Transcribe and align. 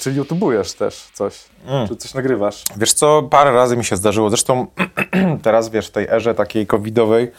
Czy 0.00 0.12
YouTubujesz 0.12 0.72
też 0.72 1.10
coś? 1.12 1.44
Mm. 1.66 1.88
Czy 1.88 1.96
coś 1.96 2.14
nagrywasz? 2.14 2.64
Wiesz 2.76 2.92
co, 2.92 3.22
parę 3.22 3.52
razy 3.52 3.76
mi 3.76 3.84
się 3.84 3.96
zdarzyło. 3.96 4.30
Zresztą 4.30 4.66
teraz, 5.42 5.68
wiesz, 5.68 5.88
w 5.88 5.90
tej 5.90 6.08
erze 6.08 6.34
takiej 6.34 6.66
covidowej, 6.66 7.32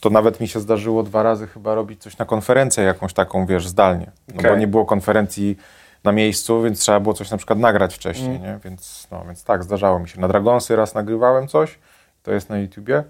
to 0.00 0.10
nawet 0.10 0.40
mi 0.40 0.48
się 0.48 0.60
zdarzyło 0.60 1.02
dwa 1.02 1.22
razy 1.22 1.46
chyba 1.46 1.74
robić 1.74 2.02
coś 2.02 2.18
na 2.18 2.24
konferencję 2.24 2.84
jakąś 2.84 3.12
taką, 3.12 3.46
wiesz, 3.46 3.68
zdalnie. 3.68 4.10
No 4.28 4.38
okay. 4.38 4.50
bo 4.50 4.56
nie 4.56 4.66
było 4.66 4.84
konferencji 4.84 5.56
na 6.04 6.12
miejscu, 6.12 6.62
więc 6.62 6.80
trzeba 6.80 7.00
było 7.00 7.14
coś 7.14 7.30
na 7.30 7.36
przykład 7.36 7.58
nagrać 7.58 7.94
wcześniej, 7.94 8.36
mm. 8.36 8.42
nie? 8.42 8.58
Więc, 8.64 9.08
no, 9.10 9.24
więc 9.26 9.44
tak, 9.44 9.64
zdarzało 9.64 9.98
mi 9.98 10.08
się. 10.08 10.20
Na 10.20 10.28
Dragonsy 10.28 10.76
raz 10.76 10.94
nagrywałem 10.94 11.48
coś, 11.48 11.78
to 12.22 12.32
jest 12.32 12.50
na 12.50 12.58
YouTubie. 12.58 13.04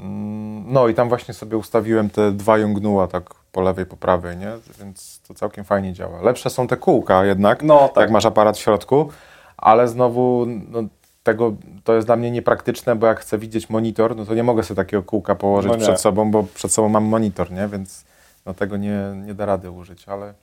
Mm, 0.00 0.72
no 0.72 0.88
i 0.88 0.94
tam 0.94 1.08
właśnie 1.08 1.34
sobie 1.34 1.56
ustawiłem 1.56 2.10
te 2.10 2.32
dwa 2.32 2.58
jągnuła 2.58 3.06
tak 3.06 3.41
po 3.52 3.60
lewej, 3.60 3.86
po 3.86 3.96
prawej, 3.96 4.36
nie? 4.36 4.52
Więc 4.78 5.20
to 5.28 5.34
całkiem 5.34 5.64
fajnie 5.64 5.92
działa. 5.92 6.22
Lepsze 6.22 6.50
są 6.50 6.66
te 6.66 6.76
kółka 6.76 7.24
jednak, 7.24 7.62
no, 7.62 7.88
tak. 7.88 8.02
jak 8.02 8.10
masz 8.10 8.26
aparat 8.26 8.56
w 8.56 8.60
środku, 8.60 9.08
ale 9.56 9.88
znowu 9.88 10.46
no, 10.46 10.82
tego, 11.22 11.54
to 11.84 11.94
jest 11.94 12.08
dla 12.08 12.16
mnie 12.16 12.30
niepraktyczne, 12.30 12.96
bo 12.96 13.06
jak 13.06 13.20
chcę 13.20 13.38
widzieć 13.38 13.70
monitor, 13.70 14.16
no 14.16 14.24
to 14.26 14.34
nie 14.34 14.42
mogę 14.42 14.62
sobie 14.62 14.76
takiego 14.76 15.02
kółka 15.02 15.34
położyć 15.34 15.72
no 15.72 15.78
przed 15.78 16.00
sobą, 16.00 16.30
bo 16.30 16.42
przed 16.54 16.72
sobą 16.72 16.88
mam 16.88 17.04
monitor, 17.04 17.52
nie? 17.52 17.68
Więc 17.68 18.04
no, 18.46 18.54
tego 18.54 18.76
nie, 18.76 18.98
nie 19.26 19.34
da 19.34 19.46
rady 19.46 19.70
użyć, 19.70 20.08
ale, 20.08 20.34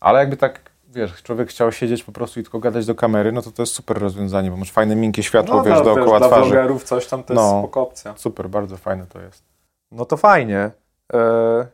ale 0.00 0.18
jakby 0.18 0.36
tak 0.36 0.60
wiesz, 0.88 1.22
człowiek 1.22 1.48
chciał 1.48 1.72
siedzieć 1.72 2.04
po 2.04 2.12
prostu 2.12 2.40
i 2.40 2.42
tylko 2.42 2.58
gadać 2.58 2.86
do 2.86 2.94
kamery, 2.94 3.32
no 3.32 3.42
to 3.42 3.50
to 3.50 3.62
jest 3.62 3.72
super 3.72 3.98
rozwiązanie, 3.98 4.50
bo 4.50 4.56
masz 4.56 4.72
fajne, 4.72 4.96
miękkie 4.96 5.22
światło, 5.22 5.56
no, 5.56 5.62
wiesz, 5.62 5.78
no, 5.78 5.84
dookoła 5.84 6.18
wiesz, 6.18 6.28
twarzy. 6.28 6.50
Dla 6.50 6.50
vlogerów 6.50 6.84
coś 6.84 7.06
tam 7.06 7.22
to 7.22 7.34
jest 7.34 7.44
no, 7.44 7.60
spoko 7.60 7.82
opcja. 7.82 8.14
Super, 8.16 8.48
bardzo 8.48 8.76
fajne 8.76 9.06
to 9.06 9.20
jest. 9.20 9.44
No 9.92 10.04
to 10.04 10.16
fajnie. 10.16 10.70
Yy, 11.12 11.66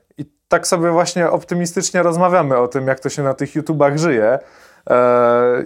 tak 0.49 0.67
sobie 0.67 0.91
właśnie 0.91 1.31
optymistycznie 1.31 2.03
rozmawiamy 2.03 2.57
o 2.57 2.69
tym, 2.69 2.87
jak 2.87 3.01
to 3.01 3.09
się 3.09 3.23
na 3.23 3.35
tych 3.35 3.55
YouTubach 3.55 3.99
żyje. 3.99 4.39
Yy, 4.91 4.95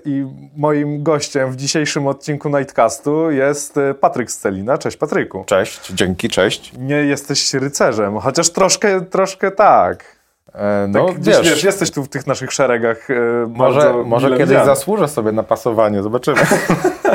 I 0.04 0.26
moim 0.56 1.02
gościem 1.02 1.50
w 1.50 1.56
dzisiejszym 1.56 2.06
odcinku 2.06 2.48
Nightcastu 2.48 3.30
jest 3.30 3.78
e, 3.78 3.94
Patryk 3.94 4.30
Scelina. 4.30 4.78
Cześć 4.78 4.96
Patryku. 4.96 5.44
Cześć, 5.46 5.92
dzięki, 5.92 6.28
cześć. 6.28 6.72
Nie 6.78 6.96
jesteś 6.96 7.54
rycerzem, 7.54 8.18
chociaż 8.18 8.50
troszkę, 8.50 9.00
troszkę 9.00 9.50
tak. 9.50 10.04
E, 10.54 10.86
no, 10.88 11.06
tak, 11.06 11.20
wiesz, 11.20 11.42
wiesz, 11.42 11.64
jesteś 11.64 11.90
tu 11.90 12.04
w 12.04 12.08
tych 12.08 12.26
naszych 12.26 12.52
szeregach. 12.52 13.10
E, 13.10 13.14
może 13.48 13.94
może 14.04 14.30
kiedyś 14.30 14.48
widziany. 14.48 14.66
zasłużę 14.66 15.08
sobie 15.08 15.32
na 15.32 15.42
pasowanie, 15.42 16.02
zobaczymy. 16.02 16.40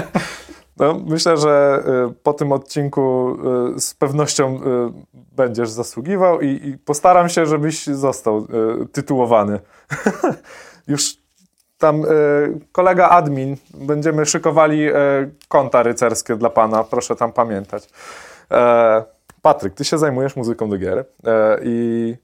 no, 0.80 1.02
myślę, 1.08 1.38
że 1.38 1.84
e, 1.86 2.14
po 2.24 2.34
tym 2.34 2.52
odcinku 2.52 3.38
e, 3.76 3.80
z 3.80 3.94
pewnością 3.94 4.60
e, 4.66 4.92
będziesz 5.38 5.70
zasługiwał 5.70 6.42
i, 6.42 6.48
i, 6.48 6.78
postaram 6.78 7.30
się, 7.30 7.46
żebyś 7.46 7.88
został 7.88 8.48
tytułowany. 8.92 9.60
Już 10.88 11.18
tam 11.78 12.04
kolega 12.72 13.10
admin, 13.10 13.58
będziemy 13.74 14.26
szykowali 14.26 14.88
konta 15.48 15.84
rycerskie 15.84 16.36
dla 16.36 16.50
pana, 16.50 16.84
proszę 16.84 17.16
tam 17.16 17.34
pamiętać. 17.34 17.90
Patryk, 19.42 19.74
ty 19.74 19.86
się 19.86 19.98
zajmujesz 19.98 20.36
muzyką 20.36 20.70
do 20.70 20.78
gier 20.78 21.06
i 21.64 22.16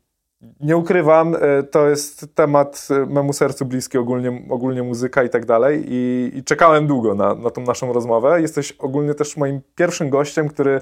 nie 0.59 0.77
ukrywam, 0.77 1.35
e, 1.35 1.63
to 1.63 1.89
jest 1.89 2.35
temat 2.35 2.87
e, 2.91 3.05
memu 3.05 3.33
sercu 3.33 3.65
bliski, 3.65 3.97
ogólnie, 3.97 4.41
ogólnie 4.49 4.83
muzyka 4.83 5.23
i 5.23 5.29
tak 5.29 5.45
dalej. 5.45 5.83
I 5.87 6.43
czekałem 6.45 6.87
długo 6.87 7.15
na, 7.15 7.35
na 7.35 7.49
tą 7.49 7.61
naszą 7.61 7.93
rozmowę. 7.93 8.41
Jesteś 8.41 8.71
ogólnie 8.71 9.13
też 9.13 9.37
moim 9.37 9.61
pierwszym 9.75 10.09
gościem, 10.09 10.49
który 10.49 10.81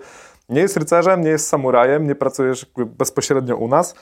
nie 0.50 0.62
jest 0.62 0.78
rycerzem, 0.78 1.22
nie 1.22 1.30
jest 1.30 1.48
samurajem, 1.48 2.08
nie 2.08 2.16
pracujesz 2.16 2.66
bezpośrednio 2.86 3.56
u 3.56 3.68
nas, 3.68 3.96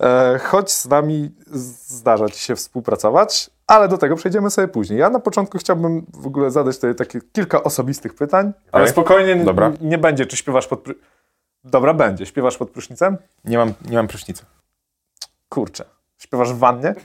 e, 0.00 0.38
choć 0.38 0.72
z 0.72 0.88
nami 0.88 1.34
zdarza 1.46 2.28
ci 2.28 2.38
się 2.38 2.56
współpracować, 2.56 3.50
ale 3.66 3.88
do 3.88 3.98
tego 3.98 4.16
przejdziemy 4.16 4.50
sobie 4.50 4.68
później. 4.68 4.98
Ja 4.98 5.10
na 5.10 5.20
początku 5.20 5.58
chciałbym 5.58 6.06
w 6.14 6.26
ogóle 6.26 6.50
zadać 6.50 6.76
tutaj 6.76 6.94
takie 6.94 7.20
kilka 7.32 7.62
osobistych 7.62 8.14
pytań, 8.14 8.48
okay. 8.48 8.62
ale 8.72 8.88
spokojnie 8.88 9.36
Dobra. 9.36 9.72
nie 9.80 9.98
będzie, 9.98 10.26
czy 10.26 10.36
śpiewasz 10.36 10.66
pod... 10.66 10.84
Dobra, 11.64 11.94
będzie. 11.94 12.26
Śpiewasz 12.26 12.56
pod 12.56 12.70
prysznicem? 12.70 13.16
Nie 13.44 13.58
mam, 13.58 13.72
nie 13.88 13.96
mam 13.96 14.08
prysznica. 14.08 14.44
Kurczę, 15.48 15.84
śpiewasz 16.18 16.52
w 16.52 16.58
wannie? 16.58 16.94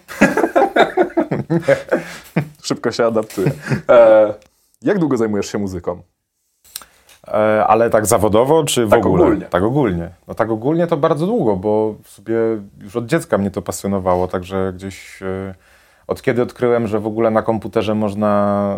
Szybko 2.63 2.91
się 2.91 3.05
adaptuje. 3.05 3.51
E, 3.89 4.33
jak 4.81 4.99
długo 4.99 5.17
zajmujesz 5.17 5.51
się 5.51 5.57
muzyką? 5.57 6.01
E, 7.31 7.65
ale 7.67 7.89
tak 7.89 8.05
zawodowo, 8.05 8.63
czy 8.63 8.85
w 8.85 8.89
tak 8.89 9.05
ogóle? 9.05 9.23
Ogólnie. 9.23 9.45
Tak 9.45 9.63
ogólnie. 9.63 10.09
No 10.27 10.33
tak 10.33 10.49
ogólnie 10.49 10.87
to 10.87 10.97
bardzo 10.97 11.25
długo, 11.25 11.55
bo 11.55 11.95
sobie 12.05 12.35
już 12.81 12.95
od 12.95 13.05
dziecka 13.05 13.37
mnie 13.37 13.51
to 13.51 13.61
pasjonowało, 13.61 14.27
także 14.27 14.73
gdzieś 14.75 15.21
e, 15.21 15.55
od 16.07 16.21
kiedy 16.21 16.41
odkryłem, 16.41 16.87
że 16.87 16.99
w 16.99 17.07
ogóle 17.07 17.31
na 17.31 17.41
komputerze 17.41 17.95
można 17.95 18.75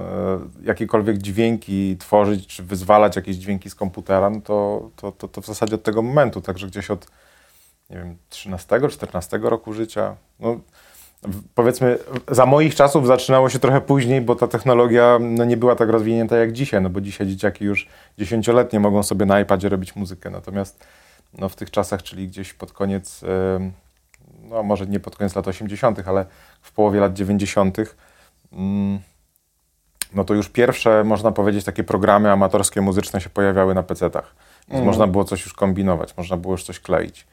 e, 0.64 0.66
jakiekolwiek 0.68 1.18
dźwięki 1.18 1.98
tworzyć, 1.98 2.48
czy 2.48 2.64
wyzwalać 2.64 3.16
jakieś 3.16 3.36
dźwięki 3.36 3.70
z 3.70 3.76
komputera, 3.76 4.30
no 4.30 4.42
to, 4.42 4.90
to, 4.96 5.12
to, 5.12 5.28
to 5.28 5.42
w 5.42 5.46
zasadzie 5.46 5.76
od 5.76 5.84
tego 5.84 6.02
momentu, 6.02 6.42
także 6.42 6.68
gdzieś 6.68 6.92
od 6.92 7.08
nie 7.90 7.98
wiem, 7.98 8.18
13, 8.30 8.90
14 8.90 9.38
roku 9.38 9.74
życia. 9.74 10.16
No, 10.40 10.60
powiedzmy, 11.56 11.98
za 12.32 12.46
moich 12.46 12.76
czasów 12.76 13.08
zaczynało 13.08 13.50
się 13.50 13.60
trochę 13.60 13.82
później, 13.82 14.22
bo 14.22 14.36
ta 14.36 14.48
technologia 14.48 15.18
no, 15.22 15.46
nie 15.46 15.58
była 15.58 15.76
tak 15.76 15.90
rozwinięta 15.90 16.38
jak 16.38 16.52
dzisiaj, 16.52 16.82
no 16.82 16.90
bo 16.90 17.02
dzisiaj 17.02 17.28
dzieciaki 17.28 17.66
już 17.66 17.88
dziesięcioletnie 18.18 18.80
mogą 18.80 19.04
sobie 19.04 19.26
na 19.26 19.40
iPadzie 19.40 19.70
robić 19.70 19.96
muzykę, 19.96 20.30
natomiast 20.30 20.86
no, 21.38 21.50
w 21.50 21.56
tych 21.56 21.72
czasach, 21.72 22.04
czyli 22.04 22.28
gdzieś 22.28 22.54
pod 22.54 22.74
koniec, 22.74 23.22
no 24.50 24.64
może 24.64 24.88
nie 24.88 25.00
pod 25.00 25.16
koniec 25.16 25.36
lat 25.36 25.48
80., 25.48 26.08
ale 26.08 26.26
w 26.62 26.72
połowie 26.72 27.00
lat 27.00 27.14
90., 27.14 27.78
mm, 28.54 29.00
no 30.14 30.24
to 30.24 30.34
już 30.34 30.50
pierwsze, 30.50 31.04
można 31.04 31.32
powiedzieć, 31.32 31.66
takie 31.66 31.84
programy 31.84 32.32
amatorskie 32.32 32.82
muzyczne 32.82 33.22
się 33.22 33.30
pojawiały 33.30 33.74
na 33.74 33.84
PC-tach. 33.84 34.36
Więc 34.68 34.76
mm. 34.76 34.86
można 34.86 35.08
było 35.08 35.24
coś 35.24 35.44
już 35.44 35.54
kombinować, 35.54 36.18
można 36.18 36.38
było 36.38 36.54
już 36.54 36.64
coś 36.64 36.80
kleić. 36.80 37.28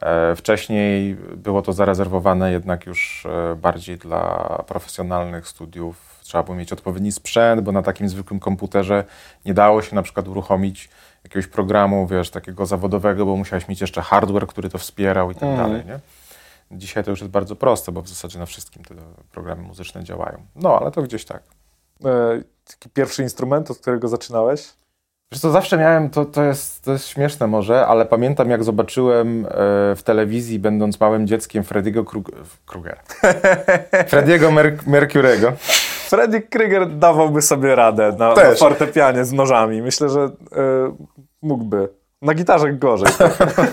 E, 0.00 0.36
wcześniej 0.36 1.14
było 1.36 1.62
to 1.62 1.72
zarezerwowane 1.72 2.52
jednak 2.52 2.86
już 2.86 3.26
e, 3.26 3.54
bardziej 3.54 3.98
dla 3.98 4.64
profesjonalnych 4.66 5.48
studiów. 5.48 6.20
Trzeba 6.22 6.44
było 6.44 6.56
mieć 6.56 6.72
odpowiedni 6.72 7.12
sprzęt, 7.12 7.60
bo 7.60 7.72
na 7.72 7.82
takim 7.82 8.08
zwykłym 8.08 8.40
komputerze 8.40 9.04
nie 9.44 9.54
dało 9.54 9.82
się 9.82 9.94
na 9.94 10.02
przykład 10.02 10.28
uruchomić 10.28 10.88
jakiegoś 11.24 11.46
programu, 11.46 12.06
wiesz, 12.06 12.30
takiego 12.30 12.66
zawodowego, 12.66 13.26
bo 13.26 13.36
musiałeś 13.36 13.68
mieć 13.68 13.80
jeszcze 13.80 14.02
hardware, 14.02 14.46
który 14.46 14.68
to 14.68 14.78
wspierał 14.78 15.30
i 15.30 15.34
tak 15.34 15.42
mm. 15.42 15.56
dalej, 15.56 15.86
nie? 15.86 15.98
Dzisiaj 16.70 17.04
to 17.04 17.10
już 17.10 17.20
jest 17.20 17.32
bardzo 17.32 17.56
proste, 17.56 17.92
bo 17.92 18.02
w 18.02 18.08
zasadzie 18.08 18.38
na 18.38 18.46
wszystkim 18.46 18.84
te 18.84 18.94
programy 19.32 19.62
muzyczne 19.62 20.04
działają. 20.04 20.46
No, 20.56 20.78
ale 20.78 20.90
to 20.90 21.02
gdzieś 21.02 21.24
tak. 21.24 21.42
E, 22.04 22.42
taki 22.70 22.90
pierwszy 22.90 23.22
instrument, 23.22 23.70
od 23.70 23.78
którego 23.78 24.08
zaczynałeś? 24.08 24.72
Wiesz 25.32 25.40
co, 25.40 25.50
zawsze 25.50 25.78
miałem, 25.78 26.10
to, 26.10 26.24
to, 26.24 26.44
jest, 26.44 26.84
to 26.84 26.92
jest 26.92 27.08
śmieszne 27.08 27.46
może, 27.46 27.86
ale 27.86 28.06
pamiętam 28.06 28.50
jak 28.50 28.64
zobaczyłem 28.64 29.46
e, 29.46 29.48
w 29.96 30.02
telewizji, 30.04 30.58
będąc 30.58 31.00
małym 31.00 31.26
dzieckiem, 31.26 31.64
Freddy'ego 31.64 32.04
Krug 32.04 32.30
Krugera. 32.66 33.02
Freddy'ego 34.10 34.52
Mer 34.52 34.78
Mercurego. 34.86 35.52
Freddy 36.08 36.40
Krüger 36.40 36.98
dawałby 36.98 37.42
sobie 37.42 37.74
radę 37.74 38.16
na, 38.18 38.34
na 38.34 38.54
fortepianie 38.54 39.24
z 39.24 39.32
nożami. 39.32 39.82
Myślę, 39.82 40.08
że 40.08 40.20
e, 40.20 40.30
mógłby. 41.42 41.88
Na 42.22 42.34
gitarze 42.34 42.72
gorzej. 42.72 43.12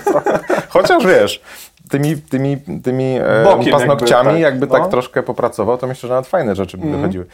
Chociaż 0.68 1.06
wiesz, 1.06 1.42
tymi, 1.90 2.16
tymi, 2.16 2.56
tymi 2.82 3.18
e, 3.20 3.70
paznokciami 3.70 4.40
jakby, 4.40 4.40
tak, 4.40 4.40
jakby 4.40 4.66
no. 4.66 4.72
tak 4.72 4.90
troszkę 4.90 5.22
popracował, 5.22 5.78
to 5.78 5.86
myślę, 5.86 6.06
że 6.06 6.14
nawet 6.14 6.26
fajne 6.26 6.54
rzeczy 6.54 6.78
by 6.78 6.86
mm. 6.86 7.00
wychodziły. 7.00 7.26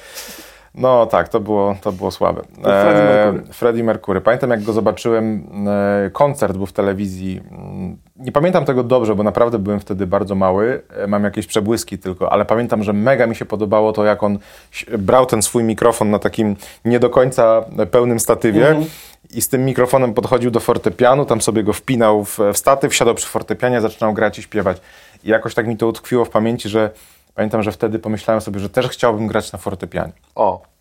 No 0.74 1.06
tak, 1.06 1.28
to 1.28 1.40
było, 1.40 1.76
to 1.80 1.92
było 1.92 2.10
słabe. 2.10 2.42
Freddie 2.62 3.04
Mercury. 3.04 3.44
E, 3.50 3.52
Freddie 3.52 3.84
Mercury. 3.84 4.20
Pamiętam 4.20 4.50
jak 4.50 4.62
go 4.62 4.72
zobaczyłem, 4.72 5.46
e, 6.06 6.10
koncert 6.10 6.56
był 6.56 6.66
w 6.66 6.72
telewizji. 6.72 7.40
Mm, 7.50 7.96
nie 8.16 8.32
pamiętam 8.32 8.64
tego 8.64 8.82
dobrze, 8.82 9.14
bo 9.14 9.22
naprawdę 9.22 9.58
byłem 9.58 9.80
wtedy 9.80 10.06
bardzo 10.06 10.34
mały. 10.34 10.82
E, 10.96 11.06
mam 11.06 11.24
jakieś 11.24 11.46
przebłyski 11.46 11.98
tylko, 11.98 12.32
ale 12.32 12.44
pamiętam, 12.44 12.82
że 12.82 12.92
mega 12.92 13.26
mi 13.26 13.36
się 13.36 13.44
podobało 13.44 13.92
to, 13.92 14.04
jak 14.04 14.22
on 14.22 14.38
brał 14.98 15.26
ten 15.26 15.42
swój 15.42 15.64
mikrofon 15.64 16.10
na 16.10 16.18
takim 16.18 16.56
nie 16.84 17.00
do 17.00 17.10
końca 17.10 17.64
pełnym 17.90 18.20
statywie. 18.20 18.68
Mm 18.68 18.82
-hmm. 18.82 18.86
I 19.34 19.42
z 19.42 19.48
tym 19.48 19.64
mikrofonem 19.64 20.14
podchodził 20.14 20.50
do 20.50 20.60
fortepianu, 20.60 21.24
tam 21.24 21.40
sobie 21.40 21.62
go 21.62 21.72
wpinał 21.72 22.24
w, 22.24 22.38
w 22.52 22.58
statyw, 22.58 22.94
siadał 22.94 23.14
przy 23.14 23.26
fortepianie, 23.26 23.80
zaczynał 23.80 24.12
grać 24.12 24.38
i 24.38 24.42
śpiewać. 24.42 24.80
I 25.24 25.28
jakoś 25.28 25.54
tak 25.54 25.66
mi 25.66 25.76
to 25.76 25.86
utkwiło 25.86 26.24
w 26.24 26.30
pamięci, 26.30 26.68
że 26.68 26.90
Pamiętam, 27.34 27.62
że 27.62 27.72
wtedy 27.72 27.98
pomyślałem 27.98 28.40
sobie, 28.40 28.60
że 28.60 28.70
też 28.70 28.88
chciałbym 28.88 29.26
grać 29.26 29.52
na 29.52 29.58
fortepianie. 29.58 30.12
O. 30.34 30.71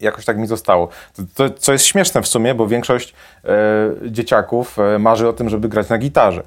Jakoś 0.00 0.24
tak 0.24 0.38
mi 0.38 0.46
zostało. 0.46 0.88
To, 1.16 1.22
to 1.34 1.54
co 1.54 1.72
jest 1.72 1.84
śmieszne 1.84 2.22
w 2.22 2.28
sumie, 2.28 2.54
bo 2.54 2.66
większość 2.66 3.14
e, 3.44 3.50
dzieciaków 4.10 4.78
e, 4.78 4.98
marzy 4.98 5.28
o 5.28 5.32
tym, 5.32 5.48
żeby 5.48 5.68
grać 5.68 5.88
na 5.88 5.98
gitarze. 5.98 6.42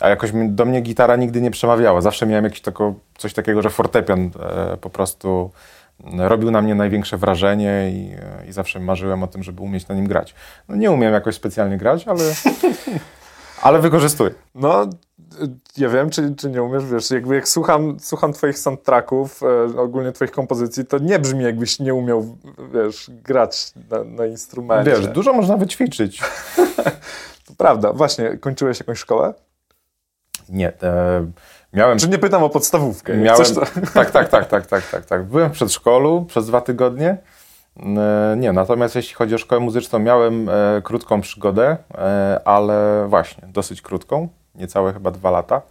A 0.00 0.08
jakoś 0.08 0.30
do 0.48 0.64
mnie 0.64 0.80
gitara 0.80 1.16
nigdy 1.16 1.40
nie 1.40 1.50
przemawiała. 1.50 2.00
Zawsze 2.00 2.26
miałem 2.26 2.44
jakieś 2.44 2.60
tako, 2.60 2.94
coś 3.18 3.34
takiego, 3.34 3.62
że 3.62 3.70
fortepian 3.70 4.30
e, 4.40 4.76
po 4.76 4.90
prostu 4.90 5.50
robił 6.16 6.50
na 6.50 6.62
mnie 6.62 6.74
największe 6.74 7.16
wrażenie 7.16 7.90
i, 7.90 8.16
i 8.48 8.52
zawsze 8.52 8.80
marzyłem 8.80 9.22
o 9.22 9.26
tym, 9.26 9.42
żeby 9.42 9.62
umieć 9.62 9.88
na 9.88 9.94
nim 9.94 10.08
grać. 10.08 10.34
No, 10.68 10.76
nie 10.76 10.90
umiem 10.90 11.12
jakoś 11.12 11.34
specjalnie 11.34 11.78
grać, 11.78 12.08
ale, 12.08 12.22
Ale 13.64 13.78
wykorzystuję. 13.78 14.30
No, 14.54 14.86
ja 15.76 15.88
wiem, 15.88 16.10
czy, 16.10 16.34
czy 16.34 16.50
nie 16.50 16.62
umiesz, 16.62 16.84
wiesz, 16.84 17.10
jakby 17.10 17.34
jak 17.34 17.48
słucham, 17.48 17.96
słucham 18.00 18.32
twoich 18.32 18.58
soundtracków, 18.58 19.40
e, 19.42 19.80
ogólnie 19.80 20.12
twoich 20.12 20.30
kompozycji, 20.30 20.86
to 20.86 20.98
nie 20.98 21.18
brzmi 21.18 21.44
jakbyś 21.44 21.78
nie 21.78 21.94
umiał, 21.94 22.38
wiesz, 22.74 23.10
grać 23.24 23.72
na, 23.90 24.04
na 24.04 24.26
instrumencie. 24.26 24.90
Wiesz, 24.90 25.06
dużo 25.06 25.32
można 25.32 25.56
wyćwiczyć. 25.56 26.22
to 27.46 27.54
prawda. 27.58 27.92
Właśnie, 27.92 28.38
kończyłeś 28.38 28.80
jakąś 28.80 28.98
szkołę? 28.98 29.34
Nie, 30.48 30.72
e, 30.82 31.26
miałem... 31.72 31.98
Czy 31.98 32.08
nie 32.08 32.18
pytam 32.18 32.42
o 32.42 32.50
podstawówkę? 32.50 33.16
Miałem... 33.16 33.44
To... 33.54 33.60
Tak, 33.94 34.10
tak, 34.10 34.28
tak, 34.28 34.48
tak, 34.48 34.66
tak, 34.66 34.90
tak, 34.90 35.06
tak. 35.06 35.24
Byłem 35.24 35.50
w 35.50 35.52
przedszkolu 35.52 36.24
przez 36.24 36.46
dwa 36.46 36.60
tygodnie. 36.60 37.18
E, 37.80 38.34
nie, 38.38 38.52
natomiast 38.52 38.94
jeśli 38.94 39.14
chodzi 39.14 39.34
o 39.34 39.38
szkołę 39.38 39.60
muzyczną, 39.60 39.98
miałem 39.98 40.48
e, 40.48 40.82
krótką 40.82 41.20
przygodę, 41.20 41.76
e, 41.94 42.40
ale 42.44 43.06
właśnie, 43.08 43.48
dosyć 43.52 43.82
krótką 43.82 44.28
niecałe 44.54 44.92
chyba 44.92 45.10
dwa 45.10 45.30
lata. 45.30 45.62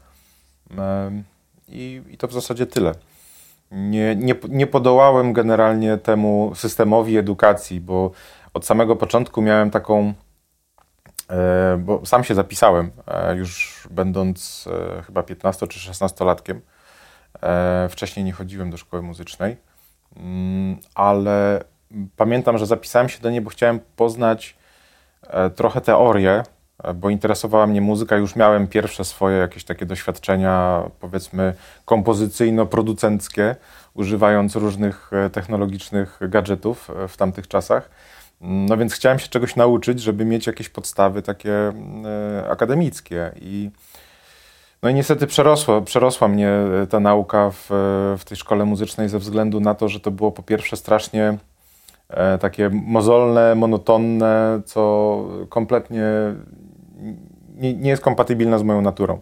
I, 1.69 2.01
i 2.09 2.17
to 2.17 2.27
w 2.27 2.33
zasadzie 2.33 2.65
tyle. 2.65 2.95
Nie, 3.71 4.15
nie, 4.15 4.35
nie 4.49 4.67
podołałem 4.67 5.33
generalnie 5.33 5.97
temu 5.97 6.51
systemowi 6.55 7.17
edukacji, 7.17 7.81
bo 7.81 8.11
od 8.53 8.65
samego 8.65 8.95
początku 8.95 9.41
miałem 9.41 9.71
taką, 9.71 10.13
e, 11.29 11.77
bo 11.77 12.05
sam 12.05 12.23
się 12.23 12.35
zapisałem, 12.35 12.91
e, 13.07 13.35
już 13.35 13.83
będąc 13.91 14.69
e, 14.97 15.01
chyba 15.01 15.23
15 15.23 15.67
czy 15.67 15.79
16 15.79 16.25
latkiem. 16.25 16.61
Wcześniej 17.89 18.25
nie 18.25 18.31
chodziłem 18.31 18.71
do 18.71 18.77
szkoły 18.77 19.03
muzycznej, 19.03 19.57
mm, 20.17 20.77
ale 20.95 21.63
pamiętam, 22.15 22.57
że 22.57 22.65
zapisałem 22.65 23.09
się 23.09 23.19
do 23.21 23.29
niej, 23.29 23.41
bo 23.41 23.49
chciałem 23.49 23.79
poznać 23.95 24.57
trochę 25.55 25.81
teorię 25.81 26.43
bo 26.95 27.09
interesowała 27.09 27.67
mnie 27.67 27.81
muzyka. 27.81 28.17
Już 28.17 28.35
miałem 28.35 28.67
pierwsze 28.67 29.05
swoje 29.05 29.37
jakieś 29.37 29.63
takie 29.63 29.85
doświadczenia, 29.85 30.83
powiedzmy, 30.99 31.53
kompozycyjno-producenckie, 31.85 33.55
używając 33.93 34.55
różnych 34.55 35.11
e, 35.13 35.29
technologicznych 35.29 36.19
gadżetów 36.21 36.89
e, 36.89 37.07
w 37.07 37.17
tamtych 37.17 37.47
czasach. 37.47 37.89
No 38.41 38.77
więc 38.77 38.93
chciałem 38.93 39.19
się 39.19 39.27
czegoś 39.27 39.55
nauczyć, 39.55 40.01
żeby 40.01 40.25
mieć 40.25 40.47
jakieś 40.47 40.69
podstawy 40.69 41.21
takie 41.21 41.53
e, 41.53 41.73
akademickie. 42.49 43.31
I, 43.41 43.69
no 44.83 44.89
i 44.89 44.93
niestety 44.93 45.27
przerosła, 45.27 45.81
przerosła 45.81 46.27
mnie 46.27 46.51
ta 46.89 46.99
nauka 46.99 47.51
w, 47.51 47.65
w 48.19 48.25
tej 48.25 48.37
szkole 48.37 48.65
muzycznej 48.65 49.09
ze 49.09 49.19
względu 49.19 49.59
na 49.59 49.75
to, 49.75 49.89
że 49.89 49.99
to 49.99 50.11
było 50.11 50.31
po 50.31 50.43
pierwsze 50.43 50.77
strasznie 50.77 51.37
takie 52.39 52.69
mozolne, 52.69 53.55
monotonne, 53.55 54.61
co 54.65 55.25
kompletnie 55.49 56.05
nie, 57.55 57.73
nie 57.73 57.89
jest 57.89 58.03
kompatybilna 58.03 58.57
z 58.57 58.63
moją 58.63 58.81
naturą. 58.81 59.21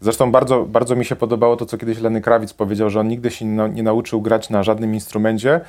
Zresztą 0.00 0.32
bardzo, 0.32 0.64
bardzo 0.64 0.96
mi 0.96 1.04
się 1.04 1.16
podobało 1.16 1.56
to, 1.56 1.66
co 1.66 1.78
kiedyś 1.78 2.00
Lenny 2.00 2.20
Krawic 2.20 2.52
powiedział, 2.52 2.90
że 2.90 3.00
on 3.00 3.08
nigdy 3.08 3.30
się 3.30 3.44
nie, 3.44 3.68
nie 3.68 3.82
nauczył 3.82 4.20
grać 4.20 4.50
na 4.50 4.62
żadnym 4.62 4.94
instrumencie, 4.94 5.60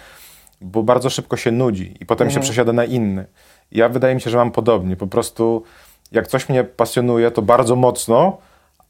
bo 0.61 0.83
bardzo 0.83 1.09
szybko 1.09 1.37
się 1.37 1.51
nudzi 1.51 1.97
i 1.99 2.05
potem 2.05 2.27
mhm. 2.27 2.31
się 2.31 2.45
przesiada 2.45 2.73
na 2.73 2.85
inny. 2.85 3.25
Ja 3.71 3.89
wydaje 3.89 4.15
mi 4.15 4.21
się, 4.21 4.29
że 4.29 4.37
mam 4.37 4.51
podobnie. 4.51 4.95
Po 4.95 5.07
prostu 5.07 5.63
jak 6.11 6.27
coś 6.27 6.49
mnie 6.49 6.63
pasjonuje, 6.63 7.31
to 7.31 7.41
bardzo 7.41 7.75
mocno, 7.75 8.37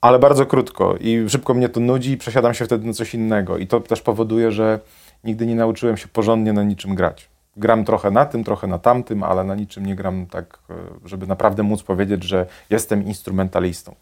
ale 0.02 0.20
bardzo 0.20 0.46
krótko 0.46 0.96
i 1.00 1.30
szybko 1.30 1.54
mnie 1.54 1.70
to 1.70 1.80
nudzi 1.80 2.12
i 2.12 2.18
przesiadam 2.18 2.54
się 2.54 2.66
wtedy 2.66 2.88
na 2.88 2.94
coś 2.94 3.14
innego. 3.14 3.58
I 3.58 3.68
to 3.68 3.80
też 3.80 4.02
powoduje, 4.02 4.52
że 4.52 4.80
nigdy 5.24 5.46
nie 5.46 5.56
nauczyłem 5.56 5.98
się 5.98 6.08
porządnie 6.08 6.54
na 6.54 6.64
niczym 6.64 6.96
grać 6.96 7.33
gram 7.58 7.86
trochę 7.86 8.12
na 8.12 8.26
tym, 8.26 8.44
trochę 8.44 8.68
na 8.68 8.80
tamtym, 8.80 9.24
ale 9.24 9.44
na 9.44 9.56
niczym 9.56 9.86
nie 9.86 9.96
gram 9.96 10.26
tak, 10.26 10.60
e, 10.70 10.74
żeby 11.06 11.28
naprawdę 11.28 11.64
móc 11.64 11.84
powiedzieć, 11.84 12.24
że 12.24 12.46
jestem 12.70 13.04
instrumentalistą. 13.04 13.96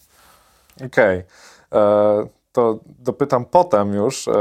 Okej. 0.75 1.23
Okay. 1.69 1.81
E, 1.81 2.27
to 2.51 2.79
dopytam 2.85 3.45
potem 3.45 3.93
już 3.93 4.27
e, 4.27 4.31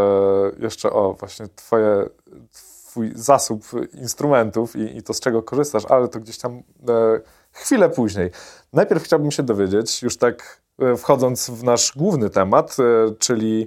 jeszcze 0.59 0.93
o 0.93 1.13
właśnie 1.13 1.47
twoje, 1.57 2.07
twój 2.53 3.13
zasób 3.15 3.65
instrumentów 3.93 4.77
i, 4.77 4.97
i, 4.97 5.03
to, 5.03 5.15
z 5.15 5.21
czego 5.21 5.43
korzystasz, 5.43 5.85
ale 5.89 6.09
to 6.09 6.21
gdzieś 6.21 6.39
tam 6.39 6.63
chwilę 7.53 7.89
później. 7.89 8.31
Najpierw 8.73 9.03
chciałbym 9.03 9.31
się 9.31 9.43
dowiedzieć, 9.43 10.03
już 10.03 10.17
tak 10.17 10.61
wchodząc 10.99 11.51
w 11.51 11.65
nasz 11.65 11.93
główny 11.97 12.31
temat, 12.31 12.77
czyli 13.19 13.67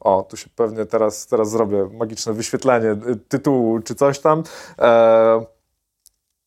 o, 0.00 0.26
tu 0.28 0.36
się 0.36 0.50
pewnie 0.56 0.86
teraz, 0.86 1.26
teraz 1.26 1.50
zrobię 1.50 1.88
magiczne 1.92 2.32
wyświetlenie 2.32 2.90
y, 2.90 3.16
tytułu 3.16 3.80
czy 3.80 3.94
coś 3.94 4.18
tam. 4.18 4.42
E, 4.78 5.44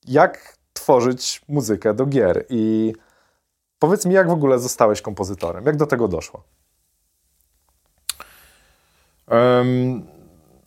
jak 0.08 0.58
tworzyć 0.74 1.42
muzykę 1.48 1.94
do 1.94 2.06
gier 2.06 2.46
i 2.50 2.94
powiedz 3.80 4.06
mi, 4.06 4.14
jak 4.14 4.28
w 4.28 4.32
ogóle 4.32 4.60
zostałeś 4.60 5.02
kompozytorem? 5.02 5.66
Jak 5.66 5.78
do 5.78 5.88
tego 5.88 6.08
doszło? 6.08 6.44
Um, 9.28 10.08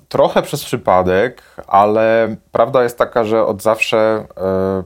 trochę 0.08 0.42
przez 0.42 0.64
przypadek, 0.64 1.42
ale 1.66 2.36
prawda 2.52 2.82
jest 2.82 2.98
taka, 2.98 3.24
że 3.24 3.46
od 3.46 3.62
zawsze 3.62 4.26
e, 4.36 4.82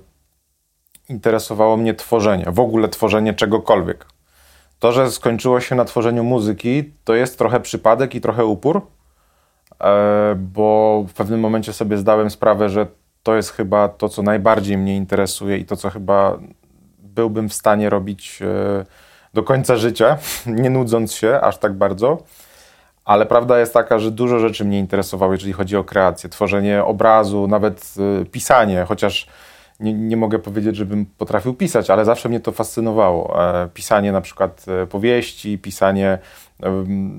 interesowało 1.09 1.77
mnie 1.77 1.95
tworzenie, 1.95 2.45
w 2.49 2.61
ogóle 2.61 2.89
tworzenie 2.89 3.35
czegokolwiek. 3.35 4.07
To, 4.87 4.93
że 4.93 5.11
skończyło 5.11 5.61
się 5.61 5.75
na 5.75 5.85
tworzeniu 5.85 6.25
muzyki, 6.25 6.93
to 7.05 7.15
jest 7.15 7.39
trochę 7.39 7.61
przypadek 7.61 8.15
i 8.15 8.21
trochę 8.21 8.45
upór, 8.45 8.83
e, 9.81 10.35
bo 10.39 11.05
w 11.09 11.13
pewnym 11.13 11.41
momencie 11.41 11.73
sobie 11.73 11.99
zdałem 11.99 12.31
sprawę, 12.31 12.69
że 12.69 12.87
to 13.23 13.37
jest 13.37 13.51
chyba 13.51 13.89
to, 13.89 14.09
co 14.09 14.23
najbardziej 14.23 14.79
mnie 14.79 14.97
interesuje 14.97 15.59
i 15.59 15.65
to, 15.65 15.77
co 15.77 15.91
chyba 15.91 16.39
byłbym 16.99 17.49
w 17.49 17.55
stanie 17.55 17.91
robić 17.91 18.43
e, 18.43 18.85
do 19.35 19.43
końca 19.43 19.77
życia, 19.77 20.19
nie 20.47 20.71
nudząc 20.71 21.15
się 21.15 21.41
aż 21.41 21.59
tak 21.59 21.73
bardzo. 21.75 22.19
Ale 23.05 23.27
prawda 23.27 23.59
jest 23.59 23.75
taka, 23.75 23.99
że 23.99 24.11
dużo 24.11 24.39
rzeczy 24.39 24.65
mnie 24.65 24.79
interesowało, 24.79 25.33
jeżeli 25.33 25.53
chodzi 25.53 25.77
o 25.77 25.85
kreację, 25.85 26.31
tworzenie 26.31 26.85
obrazu, 26.85 27.47
nawet 27.49 27.95
e, 28.21 28.25
pisanie, 28.25 28.85
chociaż 28.89 29.27
nie, 29.81 29.93
nie 29.93 30.17
mogę 30.17 30.39
powiedzieć, 30.39 30.77
żebym 30.77 31.07
potrafił 31.07 31.55
pisać, 31.55 31.91
ale 31.91 32.05
zawsze 32.05 32.29
mnie 32.29 32.41
to 32.41 32.53
fascynowało. 32.53 33.49
E, 33.63 33.69
pisanie 33.75 34.13
na 34.13 34.21
przykład 34.21 34.65
e, 34.83 34.87
powieści, 34.87 35.59
pisanie, 35.59 36.19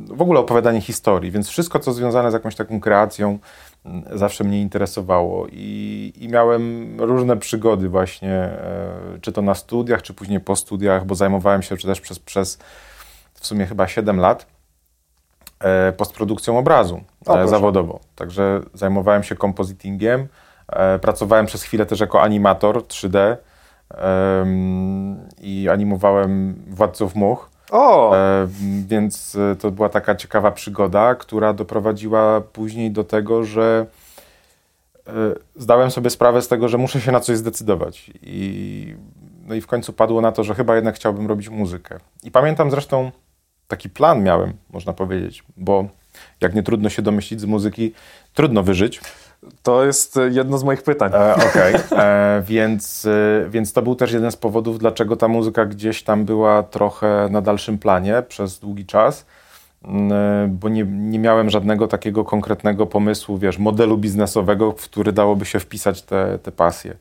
w 0.08 0.22
ogóle 0.22 0.40
opowiadanie 0.40 0.82
historii, 0.82 1.32
więc 1.32 1.50
wszystko, 1.50 1.80
co 1.80 1.94
związane 1.94 2.32
z 2.32 2.34
jakąś 2.34 2.56
taką 2.56 2.80
kreacją, 2.80 3.40
zawsze 4.14 4.44
mnie 4.44 4.62
interesowało 4.62 5.48
i, 5.52 6.14
i 6.16 6.28
miałem 6.28 6.96
różne 7.02 7.38
przygody 7.38 7.90
właśnie, 7.90 8.34
e, 8.34 9.20
czy 9.22 9.32
to 9.32 9.42
na 9.42 9.56
studiach, 9.56 10.02
czy 10.02 10.14
później 10.14 10.40
po 10.40 10.56
studiach, 10.56 11.06
bo 11.06 11.16
zajmowałem 11.16 11.62
się 11.62 11.78
czy 11.78 11.88
też 11.88 12.02
przez, 12.02 12.20
przez 12.20 12.60
w 13.34 13.48
sumie 13.48 13.66
chyba 13.66 13.88
7 13.88 14.20
lat 14.20 14.46
postprodukcją 15.98 16.58
obrazu 16.58 17.02
o, 17.26 17.48
zawodowo. 17.48 18.00
Także 18.16 18.62
zajmowałem 18.74 19.24
się 19.24 19.36
kompozytingiem, 19.36 20.22
E, 20.22 20.28
pracowałem 21.02 21.46
przez 21.46 21.64
chwilę 21.64 21.86
też 21.86 22.00
jako 22.00 22.22
animator 22.22 22.78
3D 22.78 23.36
i 25.42 25.70
animowałem 25.70 26.64
Władców 26.68 27.16
Much. 27.16 27.50
O! 27.72 28.16
E, 28.16 28.48
więc 28.88 29.36
e, 29.36 29.56
to 29.56 29.72
była 29.72 29.90
taka 29.90 30.16
ciekawa 30.16 30.52
przygoda, 30.52 31.16
która 31.16 31.54
doprowadziła 31.54 32.42
później 32.42 32.92
do 32.92 33.04
tego, 33.04 33.44
że 33.44 33.86
zdałem 35.56 35.92
sobie 35.92 36.10
sprawę 36.10 36.42
z 36.42 36.48
tego, 36.48 36.70
że 36.70 36.78
muszę 36.78 37.02
się 37.02 37.12
na 37.12 37.20
coś 37.20 37.38
zdecydować. 37.38 38.12
I, 38.22 38.96
no 39.46 39.56
i 39.56 39.62
w 39.62 39.68
końcu 39.68 39.94
padło 39.94 40.22
na 40.22 40.32
to, 40.32 40.44
że 40.44 40.56
chyba 40.56 40.76
jednak 40.76 40.96
chciałbym 40.96 41.28
robić 41.28 41.50
muzykę. 41.50 41.98
I 42.24 42.32
pamiętam 42.32 42.72
zresztą, 42.72 43.12
taki 43.68 43.90
plan 43.90 44.24
miałem, 44.24 44.54
można 44.70 44.94
powiedzieć, 44.94 45.44
bo 45.58 45.88
jak 46.42 46.56
nie 46.56 46.64
trudno 46.64 46.90
się 46.90 47.02
domyślić 47.02 47.42
z 47.42 47.46
muzyki, 47.46 47.94
trudno 48.34 48.64
wyżyć. 48.64 49.02
To 49.64 49.86
jest 49.86 50.18
e, 50.18 50.30
jedno 50.30 50.58
z 50.58 50.64
moich 50.64 50.84
pytań. 50.84 51.12
E, 51.14 51.36
Okej, 51.36 51.76
okay. 51.76 52.00
e, 52.00 52.44
więc, 52.46 53.06
e, 53.06 53.50
więc 53.50 53.74
to 53.74 53.82
był 53.82 53.96
też 53.96 54.12
jeden 54.12 54.32
z 54.32 54.36
powodów, 54.36 54.80
dlaczego 54.80 55.16
ta 55.16 55.28
muzyka 55.28 55.66
gdzieś 55.66 56.04
tam 56.04 56.26
była 56.26 56.64
trochę 56.64 57.28
na 57.32 57.42
dalszym 57.42 57.78
planie 57.78 58.24
przez 58.28 58.60
długi 58.60 58.86
czas, 58.86 59.26
mm, 59.86 60.58
bo 60.58 60.70
nie, 60.70 60.84
nie 60.84 61.20
miałem 61.20 61.50
żadnego 61.50 61.88
takiego 61.88 62.26
konkretnego 62.26 62.86
pomysłu, 62.86 63.38
wiesz, 63.38 63.58
modelu 63.58 63.98
biznesowego, 63.98 64.72
w 64.72 64.82
który 64.82 65.12
dałoby 65.12 65.46
się 65.46 65.60
wpisać 65.60 66.02
te, 66.02 66.40
te 66.44 66.52
pasje. 66.52 66.94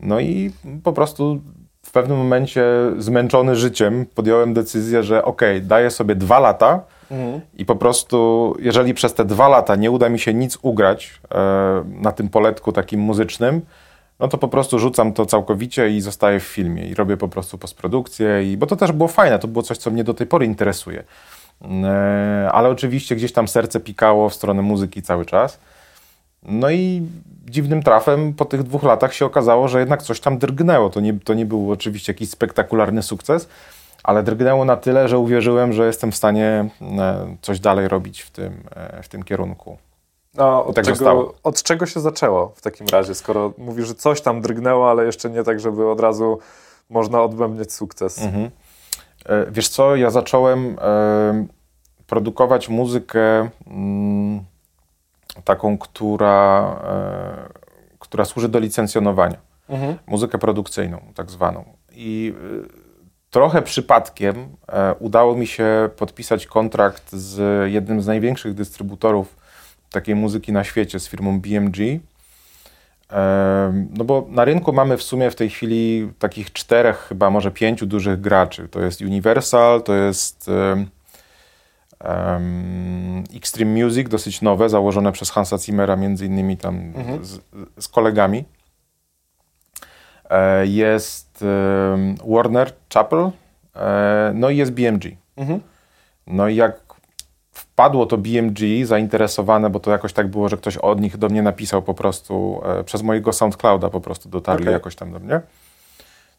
No 0.00 0.20
i 0.20 0.52
po 0.84 0.92
prostu 0.92 1.40
w 1.82 1.90
pewnym 1.90 2.18
momencie 2.18 2.64
zmęczony 2.98 3.56
życiem 3.56 4.06
podjąłem 4.14 4.54
decyzję, 4.54 5.02
że 5.02 5.24
okej, 5.24 5.56
okay, 5.56 5.68
daję 5.68 5.90
sobie 5.90 6.14
dwa 6.14 6.38
lata, 6.38 6.80
I 7.54 7.64
po 7.64 7.76
prostu, 7.76 8.54
jeżeli 8.60 8.94
przez 8.94 9.14
te 9.14 9.24
dwa 9.24 9.48
lata 9.48 9.76
nie 9.76 9.90
uda 9.90 10.08
mi 10.08 10.18
się 10.18 10.34
nic 10.34 10.58
ugrać 10.62 11.20
e, 11.34 11.38
na 11.86 12.12
tym 12.12 12.28
poletku 12.28 12.72
takim 12.72 13.00
muzycznym, 13.00 13.62
no 14.20 14.28
to 14.28 14.38
po 14.38 14.48
prostu 14.48 14.78
rzucam 14.78 15.12
to 15.12 15.26
całkowicie 15.26 15.90
i 15.90 16.00
zostaję 16.00 16.40
w 16.40 16.44
filmie 16.44 16.86
i 16.86 16.94
robię 16.94 17.16
po 17.16 17.28
prostu 17.28 17.58
postprodukcję, 17.58 18.52
i, 18.52 18.56
bo 18.56 18.66
to 18.66 18.76
też 18.76 18.92
było 18.92 19.08
fajne, 19.08 19.38
to 19.38 19.48
było 19.48 19.62
coś, 19.62 19.78
co 19.78 19.90
mnie 19.90 20.04
do 20.04 20.14
tej 20.14 20.26
pory 20.26 20.46
interesuje. 20.46 21.04
E, 21.84 22.48
ale 22.52 22.68
oczywiście 22.68 23.16
gdzieś 23.16 23.32
tam 23.32 23.48
serce 23.48 23.80
pikało 23.80 24.28
w 24.28 24.34
stronę 24.34 24.62
muzyki 24.62 25.02
cały 25.02 25.26
czas. 25.26 25.58
No 26.42 26.70
i 26.70 27.02
dziwnym 27.46 27.82
trafem 27.82 28.34
po 28.34 28.44
tych 28.44 28.62
dwóch 28.62 28.82
latach 28.82 29.14
się 29.14 29.26
okazało, 29.26 29.68
że 29.68 29.80
jednak 29.80 30.02
coś 30.02 30.20
tam 30.20 30.38
drgnęło. 30.38 30.90
To 30.90 31.00
nie, 31.00 31.20
to 31.20 31.34
nie 31.34 31.46
był 31.46 31.72
oczywiście 31.72 32.12
jakiś 32.12 32.30
spektakularny 32.30 33.02
sukces, 33.02 33.48
ale 34.02 34.22
drgnęło 34.22 34.64
na 34.64 34.76
tyle, 34.76 35.08
że 35.08 35.18
uwierzyłem, 35.18 35.72
że 35.72 35.86
jestem 35.86 36.12
w 36.12 36.16
stanie 36.16 36.68
e, 36.98 37.36
coś 37.42 37.60
dalej 37.60 37.88
robić 37.88 38.22
w 38.22 38.30
tym, 38.30 38.64
e, 38.76 39.02
w 39.02 39.08
tym 39.08 39.22
kierunku. 39.22 39.78
A 40.36 40.62
od, 40.62 40.76
tak 40.76 40.84
czego, 40.84 41.34
od 41.42 41.62
czego 41.62 41.86
się 41.86 42.00
zaczęło 42.00 42.52
w 42.56 42.62
takim 42.62 42.86
razie, 42.86 43.14
skoro 43.14 43.52
mówisz, 43.58 43.86
że 43.86 43.94
coś 43.94 44.20
tam 44.20 44.40
drgnęło, 44.40 44.90
ale 44.90 45.04
jeszcze 45.04 45.30
nie 45.30 45.42
tak, 45.42 45.60
żeby 45.60 45.90
od 45.90 46.00
razu 46.00 46.38
można 46.90 47.22
odbębniać 47.22 47.72
sukces? 47.72 48.22
Mhm. 48.22 48.50
E, 49.26 49.46
wiesz 49.50 49.68
co, 49.68 49.96
ja 49.96 50.10
zacząłem 50.10 50.76
produkować 52.06 52.68
muzykę 52.68 53.48
mm, 53.66 54.44
taką, 55.44 55.78
która, 55.78 56.76
która 57.98 58.24
służy 58.24 58.48
do 58.48 58.58
licencjonowania. 58.58 59.36
Mhm. 59.68 59.98
Muzykę 60.06 60.38
produkcyjną, 60.38 61.00
tak 61.14 61.30
zwaną. 61.30 61.64
I 61.92 62.34
trochę 63.30 63.62
przypadkiem 63.62 64.48
e, 64.68 64.94
udało 64.94 65.36
mi 65.36 65.46
się 65.46 65.90
podpisać 65.96 66.46
kontrakt 66.46 67.12
z 67.12 67.40
jednym 67.72 68.02
z 68.02 68.06
największych 68.06 68.54
dystrybutorów 68.54 69.36
takiej 69.90 70.14
muzyki 70.14 70.52
na 70.52 70.64
świecie, 70.64 71.00
z 71.00 71.08
firmą 71.08 71.40
BMG. 71.40 71.78
E, 73.12 73.86
no 73.96 74.04
bo 74.04 74.26
na 74.30 74.44
rynku 74.44 74.72
mamy 74.72 74.96
w 74.96 75.02
sumie 75.02 75.30
w 75.30 75.34
tej 75.34 75.50
chwili 75.50 76.12
takich 76.18 76.52
czterech, 76.52 77.06
chyba 77.08 77.30
może 77.30 77.50
pięciu 77.50 77.86
dużych 77.86 78.20
graczy. 78.20 78.68
To 78.68 78.80
jest 78.80 79.00
Universal, 79.00 79.82
to 79.82 79.94
jest 79.94 80.48
um, 80.48 80.86
Extreme 83.36 83.84
Music, 83.84 84.08
dosyć 84.08 84.42
nowe, 84.42 84.68
założone 84.68 85.12
przez 85.12 85.30
Hansa 85.30 85.58
Zimmera, 85.58 85.96
między 85.96 86.26
innymi 86.26 86.56
tam 86.56 86.76
mhm. 86.76 87.24
z, 87.24 87.40
z 87.80 87.88
kolegami. 87.88 88.44
E, 90.30 90.66
jest 90.66 91.44
Warner 92.26 92.72
Chapel, 92.94 93.30
e, 93.76 94.32
no 94.34 94.50
i 94.50 94.56
jest 94.56 94.72
BMG. 94.72 95.04
Mhm. 95.36 95.60
No 96.26 96.48
i 96.48 96.56
jak 96.56 96.80
wpadło 97.52 98.06
to 98.06 98.18
BMG 98.18 98.58
zainteresowane, 98.84 99.70
bo 99.70 99.80
to 99.80 99.90
jakoś 99.90 100.12
tak 100.12 100.28
było, 100.28 100.48
że 100.48 100.56
ktoś 100.56 100.76
od 100.76 101.00
nich 101.00 101.16
do 101.16 101.28
mnie 101.28 101.42
napisał 101.42 101.82
po 101.82 101.94
prostu, 101.94 102.60
e, 102.64 102.84
przez 102.84 103.02
mojego 103.02 103.32
SoundClouda 103.32 103.90
po 103.90 104.00
prostu 104.00 104.28
dotarli 104.28 104.64
okay. 104.64 104.72
jakoś 104.72 104.96
tam 104.96 105.12
do 105.12 105.18
mnie. 105.18 105.40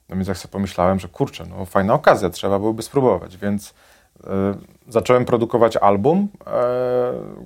No 0.09 0.15
więc 0.15 0.27
jak 0.27 0.37
sobie 0.37 0.51
pomyślałem, 0.51 0.99
że 0.99 1.07
kurczę, 1.07 1.45
no 1.49 1.65
fajna 1.65 1.93
okazja, 1.93 2.29
trzeba 2.29 2.59
byłoby 2.59 2.81
spróbować, 2.83 3.37
więc 3.37 3.69
y, 3.69 4.23
zacząłem 4.87 5.25
produkować 5.25 5.77
album, 5.77 6.27
y, 6.41 6.45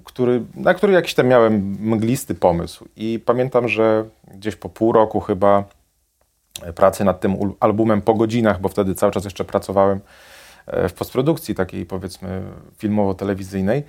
który, 0.04 0.42
na 0.56 0.74
który 0.74 0.94
jakiś 0.94 1.14
tam 1.14 1.28
miałem 1.28 1.78
mglisty 1.80 2.36
pomysł 2.36 2.86
i 2.96 3.20
pamiętam, 3.26 3.68
że 3.68 4.06
gdzieś 4.36 4.56
po 4.56 4.70
pół 4.70 4.92
roku 4.92 5.20
chyba 5.20 5.64
pracy 6.76 7.04
nad 7.04 7.20
tym 7.20 7.36
albumem 7.60 8.02
po 8.02 8.14
godzinach, 8.14 8.62
bo 8.62 8.70
wtedy 8.70 8.96
cały 8.96 9.12
czas 9.12 9.24
jeszcze 9.24 9.44
pracowałem 9.44 10.00
e, 10.68 10.90
w 10.90 10.94
postprodukcji 10.94 11.56
takiej 11.56 11.86
powiedzmy 11.86 12.42
filmowo-telewizyjnej. 12.78 13.84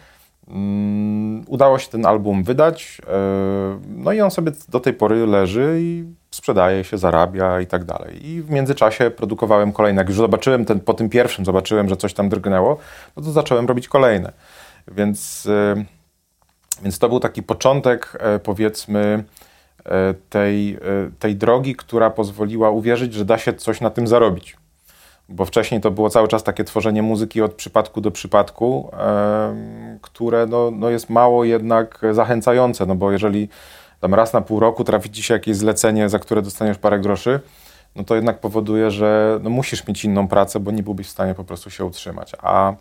Mm, 0.49 1.45
udało 1.47 1.79
się 1.79 1.89
ten 1.89 2.07
album 2.07 2.45
wydać, 2.45 3.01
e, 3.07 3.81
no 3.89 4.13
i 4.13 4.21
on 4.21 4.31
sobie 4.31 4.53
do 4.69 4.81
tej 4.81 4.93
pory 4.93 5.27
leży 5.27 5.79
i 5.81 6.05
sprzedaje 6.31 6.85
się, 6.85 6.99
zarabia 6.99 7.61
i 7.61 7.67
tak 7.67 7.85
dalej. 7.85 8.27
I 8.27 8.43
w 8.43 8.51
międzyczasie 8.51 9.11
produkowałem 9.11 9.73
kolejne. 9.73 10.01
Jak 10.01 10.09
już 10.09 10.17
zobaczyłem 10.17 10.65
ten, 10.65 10.81
po 10.81 10.95
tym 10.95 11.09
pierwszym, 11.09 11.45
zobaczyłem, 11.45 11.89
że 11.89 11.97
coś 11.97 12.15
tam 12.15 12.29
drgnęło, 12.29 12.79
no 13.17 13.23
to 13.23 13.33
zacząłem 13.33 13.67
robić 13.67 13.89
kolejne. 13.89 14.33
Więc, 14.89 15.47
e, 15.47 15.85
więc 16.83 16.99
to 16.99 17.09
był 17.09 17.21
taki 17.21 17.43
początek, 17.43 18.19
powiedzmy, 18.43 19.25
tej, 20.31 20.75
e, 20.75 20.79
tej 21.19 21.37
drogi, 21.37 21.77
która 21.77 22.11
pozwoliła 22.11 22.71
uwierzyć, 22.71 23.15
że 23.15 23.25
da 23.25 23.39
się 23.39 23.53
coś 23.53 23.81
na 23.81 23.91
tym 23.91 24.07
zarobić. 24.07 24.57
Bo 25.29 25.45
wcześniej 25.45 25.81
to 25.81 25.91
było 25.91 26.11
cały 26.11 26.29
czas 26.29 26.43
takie 26.43 26.65
tworzenie 26.65 27.03
muzyki 27.03 27.43
od 27.43 27.55
przypadku 27.55 28.01
do 28.01 28.11
przypadku, 28.11 28.91
które 30.01 30.47
no, 30.47 30.71
no 30.71 30.91
jest 30.91 31.11
mało 31.11 31.45
jednak 31.45 32.01
zachęcające, 32.13 32.87
no 32.87 32.95
bo 32.95 33.13
jeżeli 33.13 33.49
tam 34.01 34.15
raz 34.15 34.33
na 34.33 34.41
pół 34.41 34.61
roku 34.61 34.85
trafi 34.85 35.11
ci 35.11 35.23
się 35.23 35.35
jakieś 35.35 35.57
zlecenie, 35.57 36.09
za 36.09 36.19
które 36.19 36.43
dostaniesz 36.43 36.79
parę 36.79 36.99
groszy, 36.99 37.41
no 37.97 38.05
to 38.05 38.15
jednak 38.15 38.41
powoduje, 38.41 38.91
że 38.91 39.39
no 39.43 39.51
musisz 39.51 39.87
mieć 39.87 40.05
inną 40.05 40.29
pracę, 40.29 40.61
bo 40.61 40.71
nie 40.71 40.83
byłbyś 40.83 41.07
w 41.07 41.11
stanie 41.11 41.35
po 41.35 41.45
prostu 41.45 41.71
się 41.71 41.85
utrzymać. 41.85 42.33
A, 42.43 42.75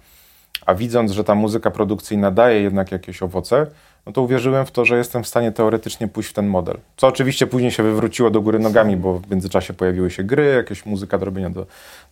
a 0.66 0.76
widząc, 0.76 1.12
że 1.12 1.24
ta 1.24 1.36
muzyka 1.36 1.72
produkcyjna 1.72 2.32
daje 2.32 2.62
jednak 2.62 2.92
jakieś 2.92 3.24
owoce, 3.24 3.68
no 4.06 4.12
to 4.12 4.22
uwierzyłem 4.22 4.66
w 4.66 4.72
to, 4.72 4.86
że 4.86 4.98
jestem 4.98 5.24
w 5.24 5.28
stanie 5.28 5.52
teoretycznie 5.52 6.08
pójść 6.08 6.30
w 6.30 6.34
ten 6.34 6.48
model. 6.48 6.78
Co 6.98 7.08
oczywiście 7.08 7.48
później 7.48 7.72
się 7.72 7.84
wywróciło 7.84 8.30
do 8.30 8.42
góry 8.42 8.60
nogami, 8.60 8.98
bo 8.98 9.20
w 9.20 9.30
międzyczasie 9.32 9.74
pojawiły 9.74 10.12
się 10.12 10.24
gry, 10.24 10.46
jakieś 10.46 10.86
muzyka 10.86 11.18
do 11.18 11.26
robienia, 11.26 11.50
do, 11.50 11.62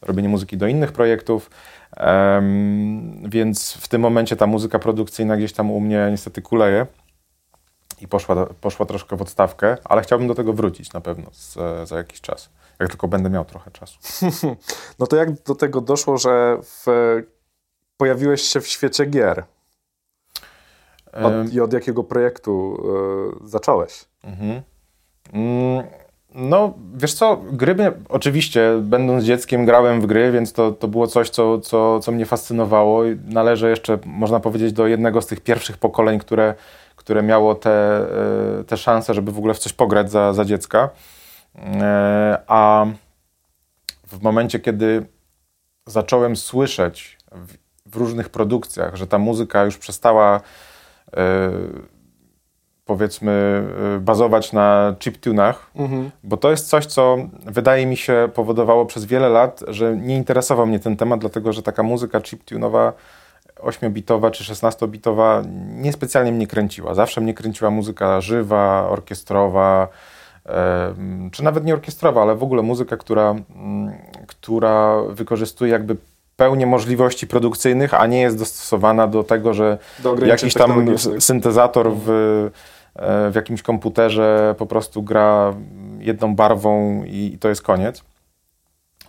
do 0.02 0.08
robienia 0.08 0.30
muzyki 0.30 0.58
do 0.58 0.68
innych 0.68 0.92
projektów. 0.92 1.50
Um, 1.98 3.30
więc 3.30 3.74
w 3.74 3.88
tym 3.88 4.02
momencie 4.02 4.36
ta 4.36 4.48
muzyka 4.48 4.80
produkcyjna 4.80 5.38
gdzieś 5.38 5.54
tam 5.54 5.72
u 5.72 5.80
mnie 5.80 6.08
niestety 6.12 6.42
kuleje 6.42 6.88
i 8.02 8.08
poszła, 8.08 8.46
poszła 8.46 8.86
troszkę 8.86 9.18
w 9.18 9.22
odstawkę, 9.22 9.78
ale 9.84 10.02
chciałbym 10.02 10.28
do 10.28 10.36
tego 10.36 10.54
wrócić 10.54 10.94
na 10.94 11.02
pewno 11.02 11.30
z, 11.32 11.58
za 11.90 11.98
jakiś 11.98 12.22
czas, 12.22 12.50
jak 12.80 12.90
tylko 12.90 13.08
będę 13.08 13.30
miał 13.30 13.46
trochę 13.46 13.72
czasu. 13.72 14.00
No 15.00 15.08
to 15.08 15.16
jak 15.16 15.44
do 15.44 15.56
tego 15.56 15.82
doszło, 15.82 16.18
że 16.18 16.58
w, 16.62 16.86
pojawiłeś 17.98 18.42
się 18.42 18.62
w 18.62 18.68
świecie 18.68 19.06
gier? 19.06 19.44
I 21.51 21.60
od 21.60 21.74
jakiego 21.74 22.03
projektu 22.03 22.77
y, 23.44 23.50
zacząłeś? 23.50 24.06
Mhm. 24.24 24.62
Mm, 25.34 25.84
no, 26.36 26.74
wiesz 26.96 27.13
co, 27.13 27.38
gry 27.51 27.75
mnie, 27.75 27.91
oczywiście, 28.10 28.80
będąc 28.82 29.24
dzieckiem, 29.24 29.65
grałem 29.65 30.01
w 30.01 30.06
gry, 30.06 30.32
więc 30.32 30.53
to, 30.53 30.72
to 30.72 30.88
było 30.88 31.08
coś, 31.08 31.30
co, 31.30 31.60
co, 31.60 32.00
co 32.00 32.12
mnie 32.12 32.25
fascynowało. 32.25 33.03
Należy 33.25 33.70
jeszcze, 33.70 34.00
można 34.06 34.39
powiedzieć, 34.39 34.74
do 34.74 34.88
jednego 34.88 35.22
z 35.22 35.27
tych 35.27 35.41
pierwszych 35.41 35.77
pokoleń, 35.77 36.20
które, 36.20 36.56
które 36.96 37.24
miało 37.24 37.56
te, 37.56 37.98
e, 38.60 38.63
te 38.63 38.77
szanse, 38.77 39.13
żeby 39.13 39.32
w 39.32 39.38
ogóle 39.38 39.53
w 39.53 39.60
coś 39.60 39.74
pograć 39.74 40.12
za, 40.12 40.34
za 40.34 40.46
dziecka. 40.46 40.89
E, 41.56 42.41
a 42.48 42.86
w 44.08 44.22
momencie, 44.22 44.60
kiedy 44.60 45.06
zacząłem 45.86 46.36
słyszeć 46.36 47.18
w, 47.32 47.53
w 47.86 47.96
różnych 47.96 48.30
produkcjach, 48.30 48.96
że 48.96 49.08
ta 49.08 49.18
muzyka 49.18 49.63
już 49.63 49.77
przestała 49.77 50.36
E, 50.38 50.71
powiedzmy 52.86 53.63
e, 53.96 54.00
bazować 54.00 54.53
na 54.53 54.96
chiptunach, 55.00 55.72
mhm. 55.75 56.12
bo 56.24 56.38
to 56.38 56.51
jest 56.51 56.70
coś, 56.70 56.86
co 56.86 57.17
wydaje 57.46 57.86
mi 57.86 57.98
się 57.98 58.29
powodowało 58.34 58.86
przez 58.86 59.05
wiele 59.05 59.29
lat, 59.29 59.63
że 59.67 59.98
nie 59.98 60.15
interesował 60.15 60.67
mnie 60.67 60.79
ten 60.79 60.98
temat, 60.98 61.20
dlatego 61.20 61.53
że 61.53 61.63
taka 61.63 61.84
muzyka 61.84 62.22
chiptunowa 62.22 62.93
8-bitowa 63.60 64.31
czy 64.31 64.43
16-bitowa 64.43 65.43
niespecjalnie 65.75 66.31
mnie 66.31 66.48
kręciła. 66.48 66.93
Zawsze 66.93 67.22
mnie 67.22 67.34
kręciła 67.34 67.72
muzyka 67.72 68.22
żywa, 68.22 68.88
orkiestrowa, 68.89 69.88
e, 70.46 70.93
czy 71.31 71.43
nawet 71.43 71.65
nie 71.65 71.74
orkiestrowa, 71.74 72.22
ale 72.22 72.36
w 72.36 72.43
ogóle 72.43 72.62
muzyka, 72.62 72.98
która, 72.98 73.36
która 74.27 75.01
wykorzystuje 75.10 75.72
jakby 75.72 75.96
pełnię 76.42 76.66
możliwości 76.66 77.28
produkcyjnych, 77.28 77.94
a 77.94 78.08
nie 78.08 78.22
jest 78.22 78.38
dostosowana 78.38 79.08
do 79.08 79.24
tego, 79.24 79.54
że 79.54 79.78
do 80.00 80.26
jakiś 80.26 80.54
tam 80.54 80.98
syntezator 81.20 81.92
w, 81.94 82.10
e, 82.96 83.32
w 83.32 83.36
jakimś 83.36 83.62
komputerze 83.62 84.56
po 84.58 84.66
prostu 84.66 85.04
gra 85.04 85.54
jedną 86.00 86.36
barwą 86.36 87.04
i, 87.04 87.32
i 87.34 87.38
to 87.38 87.50
jest 87.50 87.62
koniec. 87.62 88.04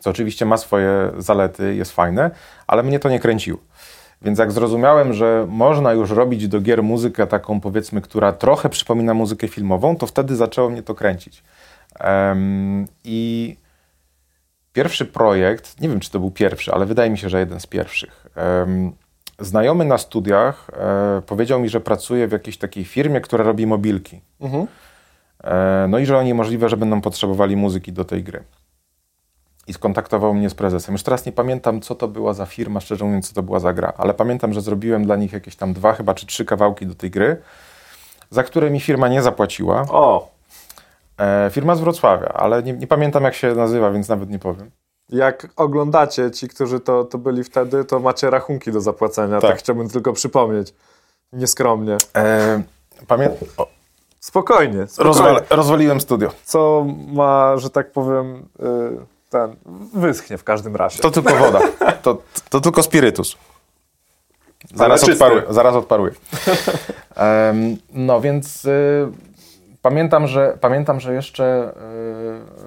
Co 0.00 0.10
oczywiście 0.10 0.46
ma 0.46 0.56
swoje 0.56 1.10
zalety, 1.18 1.74
jest 1.74 1.92
fajne, 1.92 2.30
ale 2.66 2.82
mnie 2.82 2.98
to 2.98 3.08
nie 3.08 3.20
kręciło. 3.20 3.58
Więc 4.22 4.38
jak 4.38 4.52
zrozumiałem, 4.52 5.12
że 5.12 5.46
można 5.48 5.92
już 5.92 6.10
robić 6.10 6.48
do 6.48 6.60
gier 6.60 6.82
muzykę 6.82 7.26
taką 7.26 7.60
powiedzmy, 7.60 8.00
która 8.00 8.32
trochę 8.32 8.68
przypomina 8.68 9.14
muzykę 9.14 9.48
filmową, 9.48 9.96
to 9.96 10.06
wtedy 10.06 10.36
zaczęło 10.36 10.70
mnie 10.70 10.82
to 10.82 10.94
kręcić. 10.94 11.42
Um, 12.04 12.86
I 13.04 13.56
Pierwszy 14.72 15.06
projekt, 15.06 15.80
nie 15.80 15.88
wiem 15.88 16.00
czy 16.00 16.10
to 16.10 16.20
był 16.20 16.30
pierwszy, 16.30 16.72
ale 16.72 16.86
wydaje 16.86 17.10
mi 17.10 17.18
się, 17.18 17.28
że 17.28 17.38
jeden 17.38 17.60
z 17.60 17.66
pierwszych. 17.66 18.26
Znajomy 19.38 19.84
na 19.84 19.98
studiach 19.98 20.70
e, 20.72 21.22
powiedział 21.26 21.60
mi, 21.60 21.68
że 21.68 21.80
pracuje 21.80 22.28
w 22.28 22.32
jakiejś 22.32 22.58
takiej 22.58 22.84
firmie, 22.84 23.20
która 23.20 23.44
robi 23.44 23.66
mobilki. 23.66 24.20
Mhm. 24.40 24.66
E, 25.44 25.86
no 25.88 25.98
i 25.98 26.06
że 26.06 26.18
oni 26.18 26.34
możliwe, 26.34 26.68
że 26.68 26.76
będą 26.76 27.00
potrzebowali 27.00 27.56
muzyki 27.56 27.92
do 27.92 28.04
tej 28.04 28.22
gry. 28.22 28.42
I 29.66 29.72
skontaktował 29.72 30.34
mnie 30.34 30.50
z 30.50 30.54
prezesem. 30.54 30.92
Już 30.92 31.02
teraz 31.02 31.26
nie 31.26 31.32
pamiętam, 31.32 31.80
co 31.80 31.94
to 31.94 32.08
była 32.08 32.34
za 32.34 32.46
firma, 32.46 32.80
szczerze 32.80 33.04
mówiąc, 33.04 33.28
co 33.28 33.34
to 33.34 33.42
była 33.42 33.60
za 33.60 33.72
gra, 33.72 33.92
ale 33.96 34.14
pamiętam, 34.14 34.52
że 34.52 34.60
zrobiłem 34.60 35.04
dla 35.04 35.16
nich 35.16 35.32
jakieś 35.32 35.56
tam 35.56 35.72
dwa, 35.72 35.92
chyba 35.92 36.14
czy 36.14 36.26
trzy 36.26 36.44
kawałki 36.44 36.86
do 36.86 36.94
tej 36.94 37.10
gry, 37.10 37.36
za 38.30 38.42
które 38.42 38.70
mi 38.70 38.80
firma 38.80 39.08
nie 39.08 39.22
zapłaciła. 39.22 39.84
O! 39.88 40.31
E, 41.18 41.50
firma 41.50 41.74
z 41.74 41.80
Wrocławia, 41.80 42.28
ale 42.28 42.62
nie, 42.62 42.72
nie, 42.72 42.86
pamiętam 42.86 43.24
jak 43.24 43.34
się 43.34 43.54
nazywa, 43.54 43.90
więc 43.90 44.08
nawet 44.08 44.30
nie 44.30 44.38
powiem. 44.38 44.70
Jak 45.08 45.48
oglądacie, 45.56 46.30
ci, 46.30 46.48
którzy 46.48 46.80
to, 46.80 47.04
to 47.04 47.18
byli 47.18 47.44
wtedy, 47.44 47.84
to 47.84 48.00
macie 48.00 48.30
rachunki 48.30 48.72
do 48.72 48.80
zapłacenia. 48.80 49.40
Tak, 49.40 49.50
tak 49.50 49.58
chciałbym 49.58 49.88
tylko 49.88 50.12
przypomnieć. 50.12 50.74
Nieskromnie. 51.32 51.96
E, 52.16 52.62
pamiętam. 53.06 53.48
Spokojnie. 54.20 54.86
spokojnie. 54.86 54.86
Rozwal, 54.98 55.42
rozwaliłem 55.50 56.00
studio. 56.00 56.30
Co 56.44 56.86
ma, 57.12 57.56
że 57.56 57.70
tak 57.70 57.92
powiem, 57.92 58.36
y, 58.36 58.42
ten 59.30 59.56
wyschnie 59.94 60.38
w 60.38 60.44
każdym 60.44 60.76
razie. 60.76 61.02
To 61.02 61.10
tylko 61.10 61.34
woda. 61.34 61.60
To, 62.02 62.22
to 62.50 62.60
tylko 62.60 62.82
spirytus. 62.82 63.36
Zaraz, 64.74 65.04
odparuję, 65.04 65.42
zaraz 65.50 65.74
odparuję. 65.74 66.12
No 67.92 68.20
więc 68.20 68.64
y, 68.64 69.08
pamiętam, 69.82 70.26
że, 70.26 70.58
pamiętam, 70.60 71.00
że 71.00 71.14
jeszcze 71.14 71.72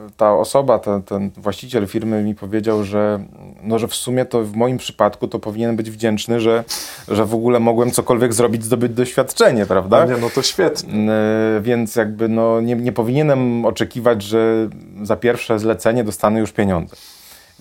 y, 0.08 0.12
ta 0.18 0.34
osoba, 0.34 0.80
ten, 0.80 1.02
ten 1.04 1.32
właściciel 1.38 1.88
firmy 1.88 2.24
mi 2.24 2.36
powiedział, 2.36 2.84
że, 2.84 3.20
no, 3.64 3.80
że 3.80 3.88
w 3.88 3.96
sumie 3.96 4.26
to 4.26 4.44
w 4.44 4.56
moim 4.56 4.78
przypadku 4.78 5.28
to 5.28 5.40
powinien 5.40 5.76
być 5.76 5.92
wdzięczny, 5.92 6.40
że, 6.40 6.64
że 7.08 7.26
w 7.26 7.34
ogóle 7.34 7.60
mogłem 7.60 7.92
cokolwiek 7.92 8.34
zrobić, 8.34 8.64
zdobyć 8.64 8.94
doświadczenie, 8.94 9.66
prawda? 9.66 10.06
Nie, 10.06 10.18
no 10.18 10.30
to 10.30 10.42
świetnie. 10.42 11.06
Yy, 11.06 11.62
Więc 11.62 11.96
jakby 11.96 12.30
no, 12.30 12.62
nie, 12.62 12.76
nie 12.76 12.92
powinienem 12.92 13.66
oczekiwać, 13.66 14.24
że 14.24 14.70
za 15.04 15.16
pierwsze 15.16 15.60
zlecenie 15.60 16.04
dostanę 16.04 16.40
już 16.40 16.52
pieniądze. 16.52 16.96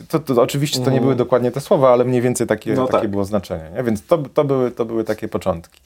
To, 0.09 0.19
to, 0.19 0.43
oczywiście 0.43 0.81
to 0.81 0.91
nie 0.91 1.01
były 1.01 1.15
dokładnie 1.15 1.51
te 1.51 1.61
słowa, 1.61 1.93
ale 1.93 2.05
mniej 2.05 2.23
więcej 2.23 2.47
takie, 2.47 2.71
Mhm. 2.71 2.87
No 2.87 2.93
takie 2.93 3.03
tak. 3.03 3.11
było 3.11 3.25
znaczenie. 3.25 3.71
Nie? 3.77 3.83
Więc 3.83 4.07
to, 4.07 4.19
to, 4.19 4.45
były, 4.45 4.71
to 4.71 4.85
były 4.85 5.05
takie 5.05 5.29
początki. 5.29 5.81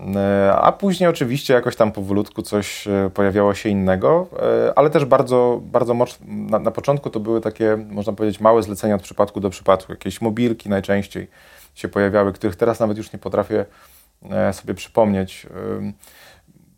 Yy, 0.00 0.52
A 0.52 0.72
później 0.72 1.10
oczywiście 1.10 1.54
jakoś 1.54 1.76
tam 1.76 1.92
powolutku 1.92 2.42
coś 2.42 2.88
e, 2.88 3.10
pojawiało 3.14 3.54
się 3.54 3.68
innego, 3.68 4.26
e, 4.68 4.78
ale 4.78 4.90
też 4.90 5.04
bardzo, 5.04 5.60
bardzo 5.62 5.94
moc, 5.94 6.18
na, 6.26 6.58
na 6.58 6.70
początku 6.70 7.10
to 7.10 7.20
były 7.20 7.40
takie, 7.40 7.76
można 7.90 8.12
powiedzieć, 8.12 8.40
małe 8.40 8.62
zlecenia 8.62 8.94
od 8.94 9.02
przypadku 9.02 9.40
do 9.40 9.50
przypadku. 9.50 9.92
Jakieś 9.92 10.20
mobilki 10.20 10.68
najczęściej 10.68 11.28
się 11.74 11.88
pojawiały, 11.88 12.32
których 12.32 12.56
teraz 12.56 12.80
nawet 12.80 12.96
już 12.96 13.12
nie 13.12 13.18
potrafię 13.18 13.64
e, 14.30 14.52
sobie 14.52 14.74
przypomnieć. 14.74 15.46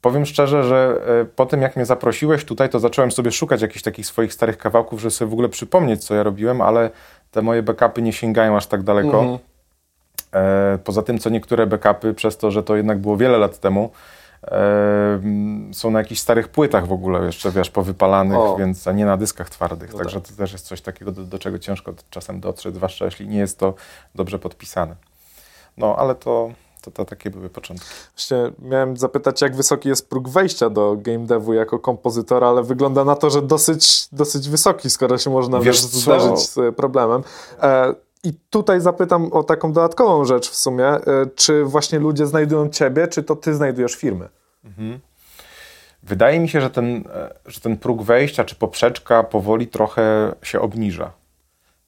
Powiem 0.05 0.27
szczerze, 0.27 0.65
że 0.65 1.01
e, 1.21 1.25
po 1.25 1.47
tym 1.47 1.63
jak 1.63 1.77
mnie 1.77 1.85
zaprosiłeś 1.85 2.45
tutaj, 2.45 2.69
to 2.69 2.81
zacząłem 2.81 3.13
sobie 3.13 3.33
szukać 3.33 3.63
jakichś 3.63 3.83
takich 3.83 4.07
swoich 4.07 4.33
starych 4.33 4.59
kawałków, 4.59 5.01
żeby 5.01 5.11
sobie 5.11 5.31
w 5.31 5.33
ogóle 5.33 5.49
przypomnieć, 5.49 6.05
co 6.05 6.15
ja 6.15 6.23
robiłem, 6.23 6.61
ale 6.61 6.91
te 7.31 7.43
moje 7.43 7.63
backupy 7.63 8.03
nie 8.03 8.13
sięgają 8.13 8.57
aż 8.57 8.67
tak 8.67 8.83
daleko. 8.83 9.21
Mhm. 9.21 9.39
E, 10.35 10.79
poza 10.85 11.03
tym, 11.03 11.19
co 11.19 11.31
niektóre 11.31 11.67
backupy, 11.67 12.15
przez 12.15 12.37
to, 12.37 12.51
że 12.51 12.63
to 12.63 12.77
jednak 12.77 12.99
było 12.99 13.17
wiele 13.17 13.39
lat 13.39 13.59
temu, 13.59 13.91
e, 14.43 14.51
mm, 15.15 15.75
są 15.75 15.91
na 15.91 15.99
jakichś 15.99 16.21
starych 16.21 16.49
płytach 16.49 16.87
w 16.87 16.93
ogóle 16.93 17.27
jeszcze, 17.27 17.51
wiesz, 17.51 17.71
powypalanych, 17.71 18.39
O. 18.39 18.57
więc, 18.57 18.89
a 18.89 18.93
nie 18.93 19.07
na 19.07 19.17
dyskach 19.17 19.51
twardych. 19.51 19.93
No 19.93 19.99
Także 19.99 20.21
to 20.21 20.33
też 20.37 20.53
jest 20.53 20.67
coś 20.67 20.81
takiego, 20.81 21.13
do, 21.13 21.23
do 21.23 21.39
czego 21.39 21.59
ciężko 21.59 21.93
czasem 22.11 22.41
dotrzeć, 22.41 22.75
zwłaszcza 22.75 23.05
jeśli 23.05 23.29
nie 23.29 23.39
jest 23.39 23.59
to 23.59 23.75
dobrze 24.15 24.39
podpisane. 24.39 24.97
No, 25.77 25.97
ale 25.97 26.15
to, 26.15 26.51
to, 26.83 26.91
to 26.91 27.05
takie 27.05 27.31
były 27.31 27.49
początki. 27.49 27.87
Właśnie 28.17 28.53
miałem 28.71 28.97
zapytać, 28.97 29.43
jak 29.43 29.57
wysoki 29.57 29.89
jest 29.89 30.09
próg 30.09 30.29
wejścia 30.29 30.71
do 30.71 30.97
game 30.97 31.27
devu 31.27 31.53
jako 31.53 31.79
kompozytora, 31.79 32.49
ale 32.49 32.63
wygląda 32.63 33.05
na 33.05 33.17
to, 33.17 33.31
że 33.31 33.43
dosyć, 33.43 34.09
dosyć 34.13 34.49
wysoki, 34.49 34.91
skoro 34.91 35.19
się 35.19 35.31
można 35.31 35.61
Wiesz 35.61 35.67
wiesz, 35.67 35.87
co? 35.87 35.99
zderzyć 35.99 36.39
z 36.39 36.77
problemem. 36.77 37.23
E, 37.63 37.95
I 38.25 38.33
tutaj 38.51 38.81
zapytam 38.81 39.33
o 39.33 39.43
taką 39.43 39.73
dodatkową 39.73 40.25
rzecz 40.25 40.51
w 40.51 40.57
sumie. 40.57 40.87
E, 40.87 41.01
czy 41.35 41.65
właśnie 41.65 41.99
ludzie 41.99 42.27
znajdują 42.27 42.69
ciebie, 42.69 43.09
czy 43.09 43.23
to 43.23 43.37
ty 43.37 43.55
znajdujesz 43.55 43.95
firmy? 43.95 44.29
Wydaje 46.03 46.41
mi 46.41 46.49
się, 46.49 46.61
że 46.61 46.71
ten, 46.71 47.05
e, 47.15 47.35
że 47.47 47.61
ten 47.61 47.77
próg 47.77 48.03
wejścia 48.03 48.45
czy 48.45 48.55
poprzeczka 48.55 49.23
powoli 49.23 49.67
trochę 49.67 50.35
się 50.43 50.61
obniża. 50.61 51.13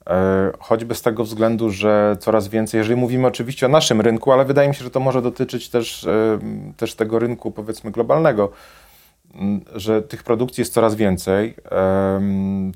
E, 0.06 0.50
Choćby 0.60 0.94
z 0.94 1.02
tego 1.02 1.24
względu, 1.24 1.70
że 1.70 2.16
coraz 2.20 2.48
więcej, 2.48 2.78
jeżeli 2.78 2.96
mówimy 2.96 3.26
oczywiście 3.26 3.66
o 3.66 3.68
naszym 3.68 4.00
rynku, 4.00 4.32
ale 4.32 4.44
wydaje 4.44 4.68
mi 4.68 4.74
się, 4.74 4.84
że 4.84 4.90
to 4.90 5.00
może 5.00 5.22
dotyczyć 5.22 5.70
też, 5.70 6.06
też 6.76 6.94
tego 6.94 7.18
rynku 7.18 7.50
powiedzmy 7.50 7.90
globalnego, 7.90 8.52
że 9.74 10.02
tych 10.02 10.22
produkcji 10.22 10.60
jest 10.60 10.72
coraz 10.72 10.94
więcej, 10.94 11.54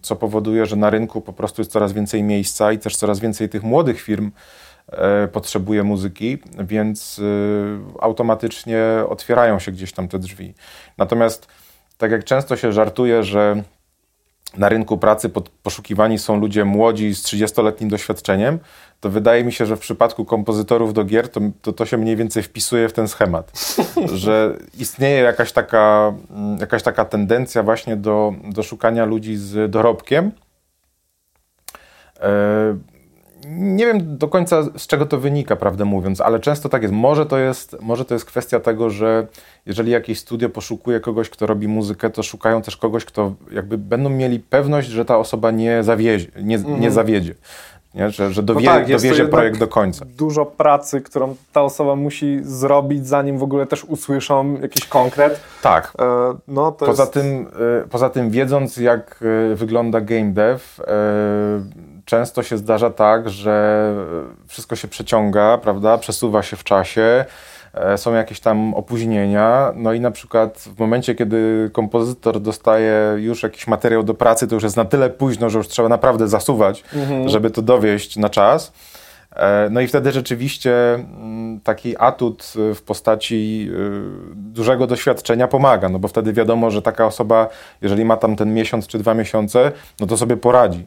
co 0.03 0.17
powoduje, 0.17 0.67
że 0.67 0.77
na 0.77 0.91
rynku 0.91 1.21
po 1.21 1.33
prostu 1.33 1.61
jest 1.61 1.73
coraz 1.73 1.93
więcej 1.93 2.23
miejsca 2.23 2.73
i 2.73 2.79
też 2.79 2.97
coraz 2.97 3.21
więcej 3.21 3.49
tych 3.49 3.63
młodych 3.63 4.01
firm 4.01 4.31
e, 4.89 5.29
potrzebuje 5.29 5.83
muzyki, 5.83 6.39
więc 6.59 7.19
y, 7.19 7.23
automatycznie 8.01 8.83
otwierają 9.09 9.59
się 9.59 9.73
gdzieś 9.73 9.93
tam 9.93 10.09
te 10.09 10.19
drzwi. 10.19 10.55
Natomiast 10.99 11.47
tak 11.99 12.11
jak 12.11 12.25
często 12.25 12.57
się 12.57 12.73
żartuje, 12.73 13.23
że 13.23 13.63
na 14.57 14.69
rynku 14.69 14.99
pracy 14.99 15.31
poszukiwani 15.63 16.19
są 16.19 16.41
ludzie 16.41 16.65
młodzi 16.65 17.15
z 17.15 17.25
30-letnim 17.25 17.89
doświadczeniem, 17.89 18.59
to 19.01 19.11
wydaje 19.11 19.45
mi 19.45 19.53
się, 19.53 19.67
że 19.67 19.77
w 19.77 19.81
przypadku 19.81 20.25
kompozytorów 20.25 20.95
do 20.95 21.05
gier 21.05 21.29
to, 21.29 21.41
to, 21.63 21.73
to 21.73 21.87
się 21.87 21.97
mniej 21.97 22.17
więcej 22.17 22.43
wpisuje 22.43 22.89
w 22.89 22.93
ten 22.93 23.09
schemat. 23.09 23.53
że 24.15 24.57
istnieje 24.79 25.21
jakaś 25.21 25.53
taka, 25.53 26.15
mm, 26.31 26.59
jakaś 26.59 26.83
taka 26.83 27.05
tendencja 27.05 27.63
właśnie 27.63 27.97
do, 27.97 28.35
do 28.45 28.63
szukania 28.63 29.05
ludzi 29.05 29.37
z 29.37 29.71
dorobkiem. 29.71 30.33
E, 32.21 32.77
nie 33.49 33.87
wiem 33.87 34.19
do 34.19 34.29
końca 34.29 34.63
z 34.63 34.87
czego 34.87 35.07
to 35.07 35.19
wynika, 35.19 35.57
prawdę 35.57 35.85
mówiąc, 35.85 36.21
ale 36.21 36.41
często 36.41 36.69
tak 36.69 36.83
jest. 36.83 36.95
Może 36.95 37.27
to 37.27 37.39
jest, 37.39 37.77
może 37.81 38.05
to 38.05 38.15
jest 38.15 38.27
kwestia 38.27 38.61
tego, 38.61 38.91
że 38.91 39.27
jeżeli 39.67 39.91
jakieś 39.91 40.19
studio 40.19 40.49
poszukuje 40.49 41.01
kogoś, 41.01 41.31
kto 41.31 41.47
robi 41.47 41.69
muzykę, 41.69 42.11
to 42.11 42.23
szukają 42.23 42.63
też 42.63 42.77
kogoś, 42.77 43.05
kto 43.05 43.35
jakby 43.53 43.79
będą 43.79 44.11
mieli 44.11 44.41
pewność, 44.41 44.89
że 44.89 45.05
ta 45.05 45.19
osoba 45.19 45.51
nie 45.51 45.83
zawiezie, 45.83 46.27
nie, 46.43 46.59
nie 46.59 46.91
zawiedzie. 46.91 47.35
Nie? 47.95 48.11
Że, 48.11 48.33
że 48.33 48.43
dowie, 48.43 48.61
Mhm. 48.61 48.81
tak, 48.87 48.93
dowiezie 48.97 49.25
projekt 49.29 49.59
do 49.59 49.69
końca. 49.69 50.05
Dużo 50.17 50.47
pracy, 50.47 51.01
którą 51.01 51.37
ta 51.53 51.63
osoba 51.63 51.97
musi 51.97 52.39
zrobić, 52.43 53.07
zanim 53.07 53.39
w 53.39 53.43
ogóle 53.43 53.67
też 53.67 53.85
usłyszą 53.85 54.61
jakiś 54.63 54.85
konkret. 54.87 55.41
Tak. 55.63 55.93
E, 56.01 56.05
no, 56.49 56.73
Poza 56.73 57.03
jest... 57.03 57.13
tym, 57.13 57.47
y, 57.85 57.89
poza 57.89 58.11
tym, 58.11 58.31
wiedząc 58.31 58.77
jak 58.77 59.21
y, 59.53 59.57
wygląda 59.57 60.01
game 60.01 60.31
dev, 60.33 60.61
y, 60.81 60.85
często 62.05 62.43
się 62.43 62.57
zdarza 62.59 62.91
tak, 62.91 63.29
że 63.31 63.95
wszystko 64.47 64.77
się 64.77 64.89
przeciąga, 64.89 65.59
prawda? 65.59 65.99
Przesuwa 65.99 66.43
się 66.43 66.57
w 66.57 66.65
czasie, 66.65 67.03
e, 67.03 67.25
są 67.97 68.15
jakieś 68.15 68.41
tam 68.41 68.75
opóźnienia. 68.75 69.73
No 69.77 69.93
i 69.93 70.01
na 70.01 70.11
przykład 70.11 70.59
w 70.59 70.79
momencie, 70.79 71.15
kiedy 71.15 71.71
kompozytor 71.73 72.41
dostaje 72.41 73.15
już 73.17 73.43
jakiś 73.43 73.67
materiał 73.67 74.03
do 74.03 74.15
pracy, 74.15 74.49
to 74.49 74.55
już 74.55 74.65
jest 74.65 74.77
na 74.77 74.85
tyle 74.85 75.11
późno, 75.11 75.51
że 75.51 75.59
już 75.59 75.69
trzeba 75.69 75.89
naprawdę 75.89 76.29
zasuwać, 76.29 76.85
żeby 77.27 77.51
to 77.51 77.63
dowieść 77.63 78.17
na 78.17 78.29
czas. 78.29 78.73
E, 79.37 79.69
No 79.71 79.81
i 79.81 79.87
wtedy 79.87 80.13
rzeczywiście 80.13 80.95
mm, 80.95 81.61
taki 81.61 81.95
atut 81.99 82.53
y, 82.71 82.75
w 82.75 82.83
postaci 82.83 83.71
dużego 84.35 84.87
doświadczenia 84.87 85.49
pomaga, 85.49 85.89
no 85.89 85.99
bo 85.99 86.09
wtedy 86.09 86.33
wiadomo, 86.33 86.71
że 86.71 86.83
taka 86.83 87.07
osoba, 87.07 87.49
jeżeli 87.83 88.05
ma 88.05 88.17
tam 88.17 88.37
ten 88.37 88.55
miesiąc 88.55 88.87
czy 88.87 88.99
dwa 88.99 89.15
miesiące, 89.15 89.73
no 90.01 90.07
to 90.07 90.17
sobie 90.17 90.37
poradzi. 90.37 90.87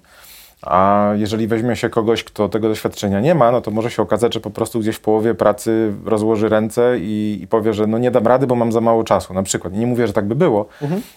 A 0.66 1.10
jeżeli 1.16 1.48
weźmie 1.48 1.76
się 1.76 1.90
kogoś, 1.90 2.24
kto 2.24 2.50
tego 2.50 2.70
doświadczenia 2.70 3.20
nie 3.22 3.36
ma, 3.36 3.52
no 3.52 3.62
to 3.62 3.72
może 3.72 3.92
się 3.92 4.02
okazać, 4.02 4.34
że 4.34 4.40
po 4.40 4.50
prostu 4.50 4.80
gdzieś 4.80 4.96
w 4.96 5.00
połowie 5.00 5.36
pracy 5.36 5.94
rozłoży 6.06 6.50
ręce 6.50 6.98
i, 7.00 7.40
i 7.42 7.48
powie, 7.48 7.74
że 7.74 7.88
no 7.88 7.98
nie 7.98 8.12
dam 8.12 8.28
rady, 8.28 8.48
bo 8.48 8.56
mam 8.56 8.72
za 8.72 8.82
mało 8.82 9.04
czasu. 9.04 9.34
Na 9.34 9.44
przykład. 9.44 9.74
Nie 9.74 9.88
mówię, 9.88 10.08
że 10.08 10.14
tak 10.14 10.28
by 10.28 10.36
było, 10.36 10.66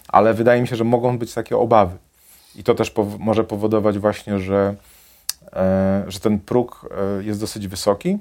ale 0.09 0.35
wydaje 0.35 0.61
mi 0.63 0.69
się, 0.69 0.77
że 0.77 0.85
mogą 0.85 1.19
być 1.19 1.35
takie 1.35 1.57
obawy. 1.57 1.97
I 2.57 2.65
to 2.65 2.75
też 2.75 2.91
pow- 2.91 3.19
może 3.19 3.45
powodować 3.45 3.99
właśnie, 3.99 4.39
że, 4.39 4.75
e, 5.53 6.05
że 6.09 6.21
ten 6.21 6.39
próg 6.39 6.89
e, 7.21 7.25
jest 7.25 7.41
dosyć 7.41 7.69
wysoki. 7.69 8.19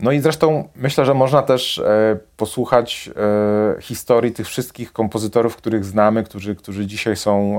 No 0.00 0.12
i 0.12 0.20
zresztą 0.20 0.68
myślę, 0.76 1.04
że 1.04 1.14
można 1.14 1.42
też 1.42 1.78
e, 1.78 2.18
posłuchać 2.36 3.10
e, 3.16 3.80
historii 3.80 4.32
tych 4.32 4.46
wszystkich 4.46 4.92
kompozytorów, 4.92 5.56
których 5.56 5.84
znamy, 5.84 6.24
którzy, 6.24 6.54
którzy 6.54 6.86
dzisiaj 6.86 7.16
są 7.16 7.58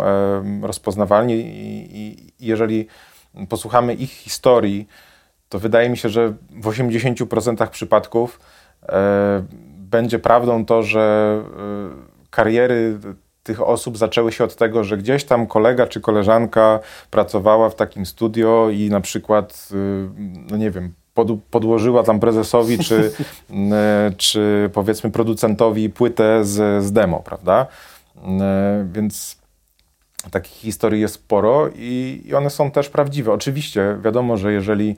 rozpoznawalni. 0.62 1.34
I, 1.36 2.34
jeżeli 2.40 2.88
posłuchamy 3.50 3.94
ich 3.94 4.12
historii, 4.12 4.88
to 5.50 5.60
wydaje 5.60 5.90
mi 5.90 5.98
się, 5.98 6.10
że 6.10 6.34
w 6.50 6.66
80% 6.66 7.70
przypadków 7.70 8.40
e, 8.90 9.44
będzie 9.78 10.20
prawdą 10.20 10.66
to, 10.66 10.84
że 10.84 11.44
kariery 12.30 13.00
tych 13.48 13.62
osób 13.62 13.98
zaczęły 13.98 14.32
się 14.32 14.44
od 14.44 14.56
tego, 14.56 14.84
że 14.84 14.98
gdzieś 14.98 15.24
tam 15.24 15.48
kolega 15.48 15.88
czy 15.88 16.02
koleżanka 16.02 16.80
pracowała 17.12 17.70
w 17.70 17.76
takim 17.76 18.06
studio 18.06 18.70
i 18.70 18.90
na 18.90 19.02
przykład, 19.02 19.70
y, 19.72 20.10
no 20.52 20.58
nie 20.58 20.72
wiem, 20.72 20.94
pod, 21.18 21.28
podłożyła 21.52 22.04
tam 22.04 22.20
prezesowi 22.20 22.80
czy, 22.80 23.12
czy 24.18 24.70
powiedzmy 24.74 25.12
producentowi 25.12 25.90
płytę 25.90 26.46
z, 26.46 26.84
z 26.86 26.92
demo, 26.92 27.20
prawda? 27.20 27.68
Więc 28.92 29.38
takich 30.32 30.54
historii 30.54 31.02
jest 31.02 31.14
sporo 31.14 31.70
i, 31.76 32.22
i 32.26 32.36
one 32.36 32.50
są 32.50 32.72
też 32.72 32.90
prawdziwe. 32.90 33.34
Oczywiście 33.34 33.98
wiadomo, 34.04 34.38
że 34.38 34.54
jeżeli 34.54 34.96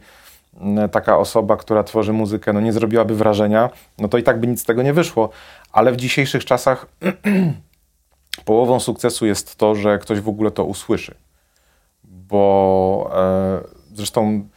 taka 0.91 1.17
osoba, 1.17 1.57
która 1.57 1.83
tworzy 1.83 2.13
muzykę, 2.13 2.53
no 2.53 2.61
nie 2.61 2.73
zrobiłaby 2.73 3.15
wrażenia, 3.15 3.69
no 3.97 4.07
to 4.07 4.17
i 4.17 4.23
tak 4.23 4.39
by 4.39 4.47
nic 4.47 4.61
z 4.61 4.65
tego 4.65 4.83
nie 4.83 4.93
wyszło. 4.93 5.29
Ale 5.71 5.91
w 5.91 5.95
dzisiejszych 5.95 6.45
czasach 6.45 6.85
połową 8.45 8.79
sukcesu 8.79 9.25
jest 9.25 9.55
to, 9.55 9.75
że 9.75 9.99
ktoś 9.99 10.19
w 10.19 10.29
ogóle 10.29 10.51
to 10.51 10.63
usłyszy. 10.63 11.15
Bo 12.03 13.11
e, 13.15 13.61
zresztą 13.93 14.49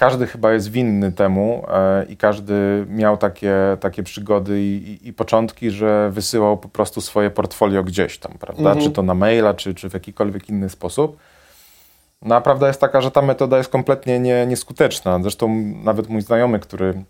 każdy 0.00 0.26
chyba 0.26 0.52
jest 0.52 0.70
winny 0.70 1.12
temu 1.12 1.66
e, 1.68 2.04
i 2.04 2.16
każdy 2.16 2.86
miał 2.88 3.16
takie, 3.16 3.54
takie 3.80 4.02
przygody 4.02 4.60
i, 4.60 4.98
i, 5.04 5.08
i, 5.08 5.12
początki, 5.12 5.70
że 5.70 6.10
wysyłał 6.10 6.58
po 6.58 6.68
prostu 6.68 7.00
swoje 7.00 7.30
portfolio 7.30 7.82
gdzieś 7.84 8.18
tam, 8.18 8.32
prawda? 8.40 8.70
Mhm. 8.70 8.80
Czy 8.80 8.90
to 8.90 9.02
na 9.02 9.14
maila, 9.14 9.54
czy, 9.54 9.74
czy 9.74 9.90
w 9.90 9.94
jakikolwiek 9.94 10.48
inny 10.48 10.68
sposób. 10.68 11.16
No 12.22 12.34
a 12.34 12.40
prawda 12.40 12.68
jest 12.68 12.80
taka, 12.80 13.00
że 13.00 13.10
ta 13.10 13.22
metoda 13.22 13.58
jest 13.58 13.70
kompletnie 13.70 14.20
nie, 14.20 14.46
nieskuteczna. 14.46 15.18
Zresztą 15.22 15.48
nawet 15.84 16.08
mój 16.08 16.22
znajomy, 16.22 16.58
który 16.58 17.04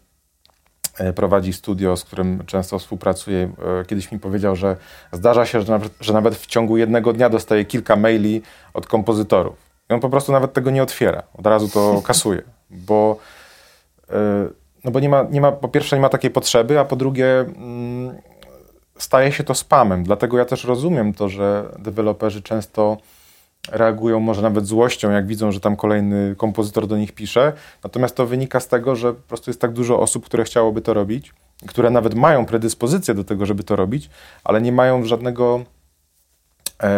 e, 0.98 1.12
prowadzi 1.12 1.52
studio, 1.52 1.96
z 1.96 2.04
którym 2.04 2.42
często 2.46 2.78
współpracuję, 2.78 3.50
e, 3.80 3.84
kiedyś 3.84 4.12
mi 4.12 4.18
powiedział, 4.18 4.56
że 4.56 4.76
zdarza 5.12 5.46
się, 5.46 5.60
że 5.60 5.72
nawet, 5.72 5.92
że 6.00 6.12
nawet 6.12 6.34
w 6.34 6.46
ciągu 6.46 6.76
jednego 6.76 7.12
dnia 7.12 7.28
dostaje 7.28 7.64
kilka 7.64 7.96
maili 7.96 8.42
od 8.74 8.86
kompozytorów. 8.86 9.56
I 9.90 9.92
on 9.92 10.00
po 10.00 10.10
prostu 10.10 10.32
nawet 10.32 10.52
tego 10.52 10.70
nie 10.70 10.82
otwiera, 10.82 11.22
od 11.38 11.46
razu 11.46 11.68
to 11.68 12.02
kasuje, 12.02 12.42
bo, 12.70 13.16
e, 14.10 14.48
no 14.84 14.90
bo 14.90 15.00
nie, 15.00 15.08
ma, 15.08 15.26
nie 15.30 15.40
ma, 15.40 15.52
po 15.52 15.68
pierwsze 15.68 15.96
nie 15.96 16.02
ma 16.02 16.08
takiej 16.08 16.30
potrzeby, 16.30 16.78
a 16.78 16.84
po 16.84 16.96
drugie 16.96 17.40
mm, 17.40 18.18
staje 18.98 19.32
się 19.32 19.44
to 19.44 19.54
spamem. 19.54 20.04
Dlatego 20.04 20.38
ja 20.38 20.44
też 20.44 20.64
rozumiem 20.64 21.14
to, 21.14 21.28
że 21.28 21.74
deweloperzy 21.78 22.42
często 22.42 22.96
reagują 23.68 24.20
może 24.20 24.42
nawet 24.42 24.66
złością, 24.66 25.10
jak 25.10 25.26
widzą, 25.26 25.52
że 25.52 25.60
tam 25.60 25.76
kolejny 25.76 26.34
kompozytor 26.36 26.86
do 26.86 26.96
nich 26.96 27.12
pisze. 27.12 27.52
Natomiast 27.84 28.16
to 28.16 28.26
wynika 28.26 28.60
z 28.60 28.68
tego, 28.68 28.96
że 28.96 29.12
po 29.12 29.28
prostu 29.28 29.50
jest 29.50 29.60
tak 29.60 29.72
dużo 29.72 30.00
osób, 30.00 30.24
które 30.24 30.44
chciałoby 30.44 30.80
to 30.80 30.94
robić, 30.94 31.34
które 31.66 31.90
nawet 31.90 32.14
mają 32.14 32.46
predyspozycję 32.46 33.14
do 33.14 33.24
tego, 33.24 33.46
żeby 33.46 33.62
to 33.62 33.76
robić, 33.76 34.10
ale 34.44 34.62
nie 34.62 34.72
mają 34.72 35.04
żadnego 35.04 35.64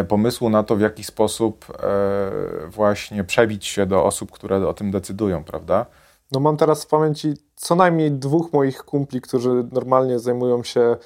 pomysłu 0.09 0.51
na 0.51 0.63
to, 0.63 0.77
w 0.77 0.81
jaki 0.81 1.05
sposób 1.05 1.67
e, 1.71 2.67
właśnie 2.69 3.25
przebić 3.25 3.67
się 3.67 3.87
do 3.87 4.05
osób, 4.05 4.31
które 4.31 4.69
o 4.69 4.75
tym 4.75 4.91
decydują, 4.91 5.45
prawda? 5.45 5.87
No 6.33 6.41
mam 6.41 6.57
teraz 6.57 6.85
w 6.85 6.87
pamięci 6.87 7.35
co 7.57 7.75
najmniej 7.75 8.13
dwóch 8.13 8.53
moich 8.53 8.83
kumpli, 8.85 9.21
którzy 9.21 9.65
normalnie 9.73 10.19
zajmują 10.19 10.63
się 10.63 10.97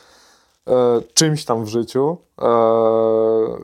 E, 0.71 1.01
czymś 1.15 1.45
tam 1.45 1.65
w 1.65 1.69
życiu, 1.69 2.17
e, 2.43 2.47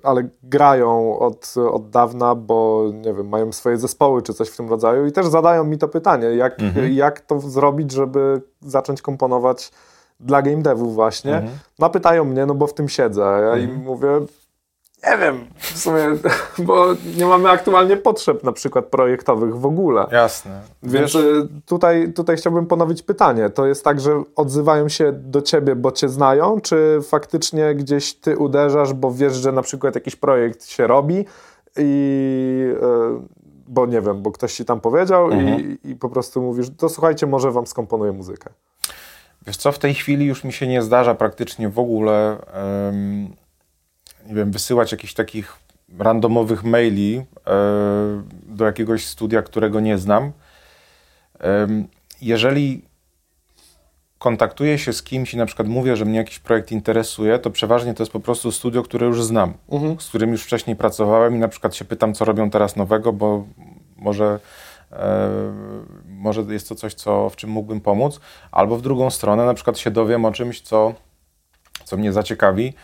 ale 0.02 0.28
grają 0.42 1.18
od, 1.18 1.54
od 1.70 1.90
dawna, 1.90 2.34
bo 2.34 2.84
nie 2.92 3.14
wiem, 3.14 3.28
mają 3.28 3.52
swoje 3.52 3.76
zespoły 3.78 4.22
czy 4.22 4.34
coś 4.34 4.48
w 4.48 4.56
tym 4.56 4.70
rodzaju 4.70 5.06
i 5.06 5.12
też 5.12 5.26
zadają 5.26 5.64
mi 5.64 5.78
to 5.78 5.88
pytanie, 5.88 6.26
jak, 6.26 6.60
mhm. 6.60 6.92
jak 6.92 7.20
to 7.20 7.40
zrobić, 7.40 7.92
żeby 7.92 8.42
zacząć 8.60 9.02
komponować 9.02 9.72
dla 10.20 10.42
game 10.42 10.62
devów 10.62 10.94
właśnie. 10.94 11.34
Mhm. 11.34 11.58
No 11.78 11.90
pytają 11.90 12.24
mnie, 12.24 12.46
no 12.46 12.54
bo 12.54 12.66
w 12.66 12.74
tym 12.74 12.88
siedzę, 12.88 13.20
ja 13.20 13.52
mhm. 13.52 13.62
im 13.62 13.76
mówię, 13.76 14.08
nie 15.10 15.18
wiem, 15.18 15.46
w 15.56 15.78
sumie, 15.78 16.06
bo 16.66 16.86
nie 17.16 17.26
mamy 17.26 17.50
aktualnie 17.50 17.96
potrzeb 17.96 18.44
na 18.44 18.52
przykład 18.52 18.86
projektowych 18.86 19.56
w 19.56 19.66
ogóle. 19.66 20.06
Jasne. 20.12 20.60
Więc 20.82 21.02
Wiesz... 21.02 21.14
Y, 21.14 21.48
tutaj, 21.66 22.12
tutaj 22.12 22.36
chciałbym 22.36 22.66
ponowić 22.66 23.02
pytanie. 23.02 23.50
To 23.50 23.66
jest 23.66 23.84
tak, 23.84 24.00
że 24.00 24.22
odzywają 24.36 24.88
się 24.88 25.12
do 25.12 25.42
ciebie, 25.42 25.76
bo 25.76 25.92
cię 25.92 26.08
znają, 26.08 26.60
czy 26.60 26.98
faktycznie 27.02 27.74
gdzieś 27.74 28.14
ty 28.14 28.38
uderzasz, 28.38 28.92
bo 28.92 29.12
wiesz, 29.12 29.34
że 29.34 29.52
na 29.52 29.62
przykład 29.62 29.94
jakiś 29.94 30.16
projekt 30.16 30.66
się 30.66 30.86
robi 30.86 31.24
i... 31.76 32.74
Yy, 32.80 33.42
bo 33.68 33.86
nie 33.86 34.00
wiem, 34.00 34.22
bo 34.22 34.32
ktoś 34.32 34.54
ci 34.54 34.64
tam 34.64 34.80
powiedział 34.80 35.24
mhm. 35.24 35.60
i, 35.60 35.90
i 35.90 35.96
po 35.96 36.08
prostu 36.08 36.42
mówisz, 36.42 36.66
to 36.76 36.88
słuchajcie, 36.88 37.26
może 37.26 37.50
wam 37.50 37.66
skomponuję 37.66 38.12
muzykę. 38.12 38.50
Wiesz 39.46 39.56
co, 39.56 39.72
w 39.72 39.78
tej 39.78 39.94
chwili 39.94 40.26
już 40.26 40.44
mi 40.44 40.52
się 40.52 40.66
nie 40.66 40.82
zdarza 40.82 41.14
praktycznie 41.14 41.68
w 41.68 41.78
ogóle 41.78 42.36
nie 44.32 44.38
wiem, 44.38 44.50
wysyłać 44.50 44.92
jakichś 44.92 45.14
takich 45.14 45.58
randomowych 45.98 46.64
maili 46.64 47.16
e, 47.16 47.22
do 48.46 48.64
jakiegoś 48.64 49.06
studia, 49.06 49.42
którego 49.42 49.80
nie 49.80 49.98
znam. 49.98 50.32
E, 51.40 51.68
jeżeli 52.20 52.82
kontaktuję 54.18 54.78
się 54.78 54.92
z 54.92 55.02
kimś 55.02 55.34
i 55.34 55.36
na 55.36 55.46
przykład 55.46 55.68
mówię, 55.68 55.96
że 55.96 56.04
mnie 56.04 56.18
jakiś 56.18 56.38
projekt 56.38 56.72
interesuje, 56.72 57.38
to 57.38 57.50
przeważnie 57.50 57.94
to 57.94 58.02
jest 58.02 58.12
po 58.12 58.20
prostu 58.20 58.52
studio, 58.52 58.82
które 58.82 59.06
już 59.06 59.24
znam, 59.24 59.54
mhm. 59.68 60.00
z 60.00 60.08
którym 60.08 60.30
już 60.30 60.44
wcześniej 60.44 60.76
pracowałem 60.76 61.36
i 61.36 61.38
na 61.38 61.48
przykład 61.48 61.76
się 61.76 61.84
pytam, 61.84 62.14
co 62.14 62.24
robią 62.24 62.50
teraz 62.50 62.76
nowego, 62.76 63.12
bo 63.12 63.44
może, 63.96 64.40
e, 64.92 65.30
może 66.08 66.42
jest 66.42 66.68
to 66.68 66.74
coś, 66.74 66.94
co, 66.94 67.30
w 67.30 67.36
czym 67.36 67.50
mógłbym 67.50 67.80
pomóc, 67.80 68.20
albo 68.50 68.76
w 68.76 68.82
drugą 68.82 69.10
stronę 69.10 69.46
na 69.46 69.54
przykład 69.54 69.78
się 69.78 69.90
dowiem 69.90 70.24
o 70.24 70.32
czymś, 70.32 70.60
co, 70.60 70.94
co 71.84 71.96
mnie 71.96 72.12
zaciekawi, 72.12 72.74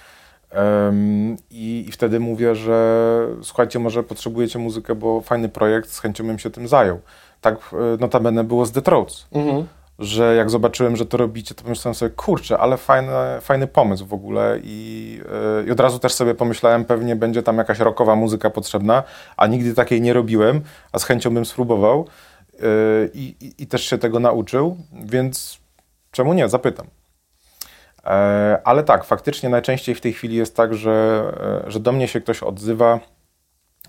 i, 1.50 1.84
I, 1.88 1.92
wtedy 1.92 2.20
mówię, 2.20 2.54
że 2.54 3.26
słuchajcie, 3.42 3.78
może 3.78 4.02
potrzebujecie 4.02 4.58
muzykę, 4.58 4.94
bo 4.94 5.20
fajny 5.20 5.48
projekt, 5.48 5.90
z 5.90 6.00
chęcią 6.00 6.26
bym 6.26 6.38
się 6.38 6.50
tym 6.50 6.68
zajął. 6.68 7.00
Tak 7.40 7.58
e, 7.72 7.96
notabene 8.00 8.44
było 8.44 8.66
z 8.66 8.72
The 8.72 8.82
Throats, 8.82 9.26
mhm. 9.32 9.66
że 9.98 10.34
jak 10.34 10.50
zobaczyłem, 10.50 10.96
że 10.96 11.06
to 11.06 11.16
robicie, 11.16 11.54
to 11.54 11.62
pomyślałem 11.62 11.94
sobie, 11.94 12.10
kurczę, 12.10 12.58
ale 12.58 12.76
fajny, 12.76 13.12
fajny 13.40 13.66
pomysł 13.66 14.06
w 14.06 14.12
ogóle 14.12 14.58
I, 14.62 15.20
e, 15.62 15.68
i 15.68 15.70
od 15.70 15.80
razu 15.80 15.98
też 15.98 16.12
sobie 16.12 16.34
pomyślałem, 16.34 16.84
pewnie 16.84 17.16
będzie 17.16 17.42
tam 17.42 17.58
jakaś 17.58 17.78
rockowa 17.78 18.16
muzyka 18.16 18.50
potrzebna, 18.50 19.02
a 19.36 19.46
nigdy 19.46 19.74
takiej 19.74 20.00
nie 20.00 20.12
robiłem, 20.12 20.60
a 20.92 20.98
z 20.98 21.04
chęcią 21.04 21.34
bym 21.34 21.44
spróbował 21.44 22.06
e, 22.54 22.62
i, 23.14 23.36
i, 23.40 23.62
i 23.62 23.66
też 23.66 23.84
się 23.84 23.98
tego 23.98 24.20
nauczył, 24.20 24.76
więc 25.04 25.58
czemu 26.10 26.34
nie, 26.34 26.48
zapytam. 26.48 26.86
E, 28.08 28.60
ale 28.64 28.84
tak, 28.84 29.04
faktycznie 29.04 29.48
najczęściej 29.48 29.94
w 29.94 30.00
tej 30.00 30.12
chwili 30.12 30.36
jest 30.36 30.56
tak, 30.56 30.74
że, 30.74 31.22
e, 31.66 31.70
że 31.70 31.80
do 31.80 31.92
mnie 31.92 32.08
się 32.08 32.20
ktoś 32.20 32.42
odzywa 32.42 33.00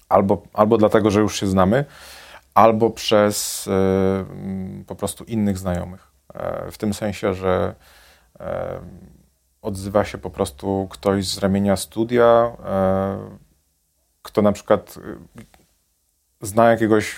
albo, 0.10 0.42
albo 0.54 0.78
dlatego, 0.78 1.12
że 1.12 1.20
już 1.20 1.40
się 1.40 1.48
znamy, 1.48 1.86
albo 2.54 2.90
przez 2.90 3.68
e, 3.68 4.26
po 4.88 4.96
prostu 4.96 5.24
innych 5.24 5.58
znajomych. 5.58 6.10
W 6.72 6.78
tym 6.78 6.94
sensie, 6.94 7.34
że 7.34 7.76
odzywa 9.62 10.06
się 10.06 10.18
po 10.18 10.30
prostu 10.30 10.88
ktoś 10.90 11.28
z 11.28 11.38
ramienia 11.38 11.76
studia, 11.76 12.52
kto 14.22 14.42
na 14.42 14.52
przykład 14.52 15.00
zna 16.42 16.70
jakiegoś 16.70 17.16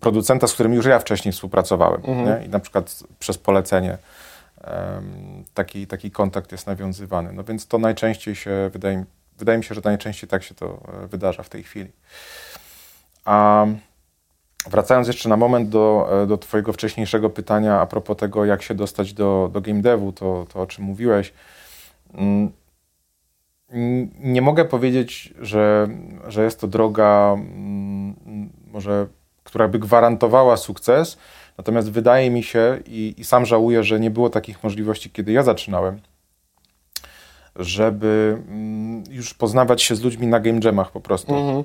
producenta, 0.00 0.46
z 0.46 0.52
którym 0.52 0.74
już 0.74 0.86
ja 0.86 0.98
wcześniej 0.98 1.32
współpracowałem 1.32 2.00
mhm. 2.04 2.44
i 2.44 2.48
na 2.48 2.60
przykład 2.60 3.02
przez 3.18 3.38
polecenie 3.38 3.98
taki, 5.54 5.86
taki 5.86 6.10
kontakt 6.10 6.52
jest 6.52 6.66
nawiązywany. 6.66 7.32
No 7.32 7.44
więc 7.44 7.66
to 7.66 7.78
najczęściej 7.78 8.34
się, 8.34 8.70
wydaje, 8.72 9.04
wydaje 9.38 9.58
mi 9.58 9.64
się, 9.64 9.74
że 9.74 9.80
najczęściej 9.84 10.30
tak 10.30 10.42
się 10.42 10.54
to 10.54 10.80
e, 11.04 11.06
wydarza 11.06 11.42
w 11.42 11.48
tej 11.48 11.62
chwili. 11.62 11.90
A 13.24 13.66
wracając 14.70 15.06
jeszcze 15.06 15.28
na 15.28 15.36
moment 15.36 15.68
do, 15.68 16.08
e, 16.22 16.26
do 16.26 16.38
Twojego 16.38 16.72
wcześniejszego 16.72 17.30
pytania 17.30 17.80
a 17.80 17.86
propos 17.86 18.16
tego, 18.16 18.44
jak 18.44 18.62
się 18.62 18.74
dostać 18.74 19.12
do, 19.12 19.50
do 19.52 19.60
game 19.60 19.82
devu, 19.82 20.12
to, 20.12 20.46
to 20.52 20.62
o 20.62 20.66
czym 20.66 20.84
mówiłeś. 20.84 21.32
Mm, 22.14 22.52
nie 24.20 24.42
mogę 24.42 24.64
powiedzieć, 24.64 25.34
że, 25.40 25.88
że 26.28 26.44
jest 26.44 26.60
to 26.60 26.68
droga, 26.68 27.32
mm, 27.34 28.14
może, 28.66 29.06
która 29.44 29.68
by 29.68 29.78
gwarantowała 29.78 30.56
sukces, 30.56 31.18
Natomiast 31.58 31.90
wydaje 31.90 32.30
mi 32.30 32.42
się 32.42 32.78
i, 32.86 33.14
i 33.18 33.24
sam 33.24 33.46
żałuję, 33.46 33.82
że 33.84 34.00
nie 34.00 34.10
było 34.10 34.30
takich 34.30 34.64
możliwości, 34.64 35.10
kiedy 35.10 35.32
ja 35.32 35.42
zaczynałem, 35.42 36.00
żeby 37.56 38.38
mm, 38.48 39.04
już 39.10 39.34
poznawać 39.34 39.82
się 39.82 39.96
z 39.96 40.02
ludźmi 40.02 40.26
na 40.26 40.40
game 40.40 40.60
jamach 40.64 40.92
po 40.92 41.00
prostu. 41.00 41.34
Mhm. 41.34 41.64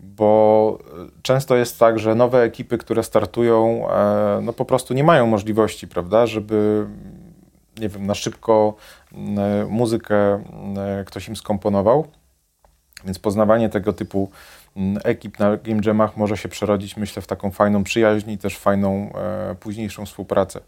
Bo 0.00 0.78
e, 0.80 1.22
często 1.22 1.56
jest 1.56 1.78
tak, 1.78 1.98
że 1.98 2.14
nowe 2.14 2.42
ekipy, 2.42 2.78
które 2.78 3.02
startują, 3.02 3.88
e, 3.90 4.40
no 4.42 4.52
po 4.52 4.64
prostu 4.64 4.94
nie 4.94 5.04
mają 5.04 5.26
możliwości, 5.26 5.88
prawda, 5.88 6.26
żeby 6.26 6.86
nie 7.78 7.88
wiem, 7.88 8.06
na 8.06 8.14
szybko 8.14 8.74
e, 9.12 9.66
muzykę 9.68 10.44
ktoś 11.06 11.28
im 11.28 11.36
skomponował. 11.36 12.06
Więc 13.04 13.18
poznawanie 13.18 13.68
tego 13.68 13.92
typu 13.92 14.30
Mm, 14.30 14.65
ekip 15.04 15.38
na 15.38 15.56
Game 15.56 15.80
Jamach 15.84 16.16
może 16.16 16.36
się 16.36 16.48
przerodzić, 16.48 16.96
myślę, 16.96 17.22
w 17.22 17.26
taką 17.26 17.50
fajną 17.50 17.84
przyjaźń 17.84 18.30
i 18.30 18.38
też 18.38 18.58
fajną 18.58 19.12
e, 19.12 19.54
późniejszą 19.54 20.06
współpracę. 20.06 20.60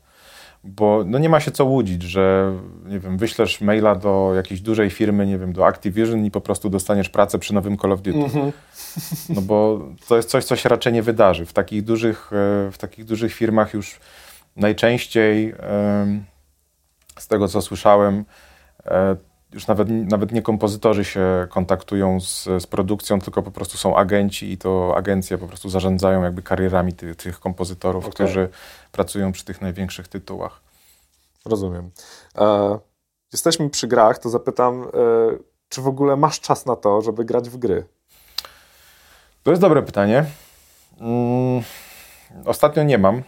Bo 0.64 1.04
no 1.06 1.18
nie 1.18 1.28
ma 1.28 1.40
się 1.40 1.50
co 1.50 1.64
łudzić, 1.64 2.02
że 2.02 2.52
nie 2.86 3.00
wiem, 3.00 3.18
wyślesz 3.18 3.60
maila 3.60 3.94
do 3.94 4.32
jakiejś 4.34 4.60
dużej 4.60 4.90
firmy, 4.90 5.26
nie 5.26 5.38
wiem, 5.38 5.52
do 5.52 5.66
Activision 5.66 6.24
i 6.24 6.30
po 6.30 6.40
prostu 6.40 6.70
dostaniesz 6.70 7.08
pracę 7.08 7.38
przy 7.38 7.54
nowym 7.54 7.76
Call 7.76 7.92
of 7.92 8.02
Duty. 8.02 8.18
Mm 8.18 8.30
-hmm. 8.30 8.52
No 9.34 9.42
bo 9.42 9.88
to 10.08 10.16
jest 10.16 10.28
coś, 10.28 10.44
co 10.44 10.56
się 10.56 10.68
raczej 10.68 10.92
nie 10.92 11.02
wydarzy. 11.02 11.46
W 11.46 11.52
takich 11.52 11.84
dużych, 11.84 12.30
e, 12.32 12.70
w 12.72 12.78
takich 12.78 13.04
dużych 13.04 13.34
firmach 13.34 13.74
już 13.74 14.00
najczęściej 14.56 15.54
z 17.18 17.28
tego, 17.28 17.48
co 17.48 17.62
słyszałem, 17.62 18.24
e, 18.84 19.16
już 19.52 19.66
nawet, 19.66 19.88
nawet 19.90 20.32
nie 20.32 20.42
kompozytorzy 20.42 21.04
się 21.04 21.46
kontaktują 21.50 22.20
z, 22.20 22.44
z 22.44 22.66
produkcją, 22.66 23.20
tylko 23.20 23.42
po 23.42 23.50
prostu 23.50 23.78
są 23.78 23.96
agenci 23.96 24.52
i 24.52 24.58
to 24.58 24.96
agencje 24.96 25.38
po 25.38 25.46
prostu 25.46 25.68
zarządzają 25.68 26.22
jakby 26.22 26.42
karierami 26.42 26.92
ty, 26.92 27.14
tych 27.14 27.40
kompozytorów, 27.40 28.04
okay. 28.04 28.12
którzy 28.14 28.48
pracują 28.92 29.32
przy 29.32 29.44
tych 29.44 29.60
największych 29.60 30.08
tytułach. 30.08 30.60
Rozumiem. 31.44 31.90
E, 32.38 32.78
jesteśmy 33.32 33.70
przy 33.70 33.86
grach, 33.88 34.18
to 34.18 34.28
zapytam, 34.28 34.82
e, 34.82 34.88
czy 35.68 35.82
w 35.82 35.88
ogóle 35.88 36.16
masz 36.16 36.40
czas 36.40 36.66
na 36.66 36.76
to, 36.76 37.02
żeby 37.02 37.24
grać 37.24 37.48
w 37.48 37.56
gry? 37.56 37.84
To 39.42 39.50
jest 39.50 39.62
dobre 39.62 39.82
pytanie. 39.82 40.24
Mm, 41.00 41.62
ostatnio 42.44 42.82
nie 42.82 42.98
mam. 42.98 43.22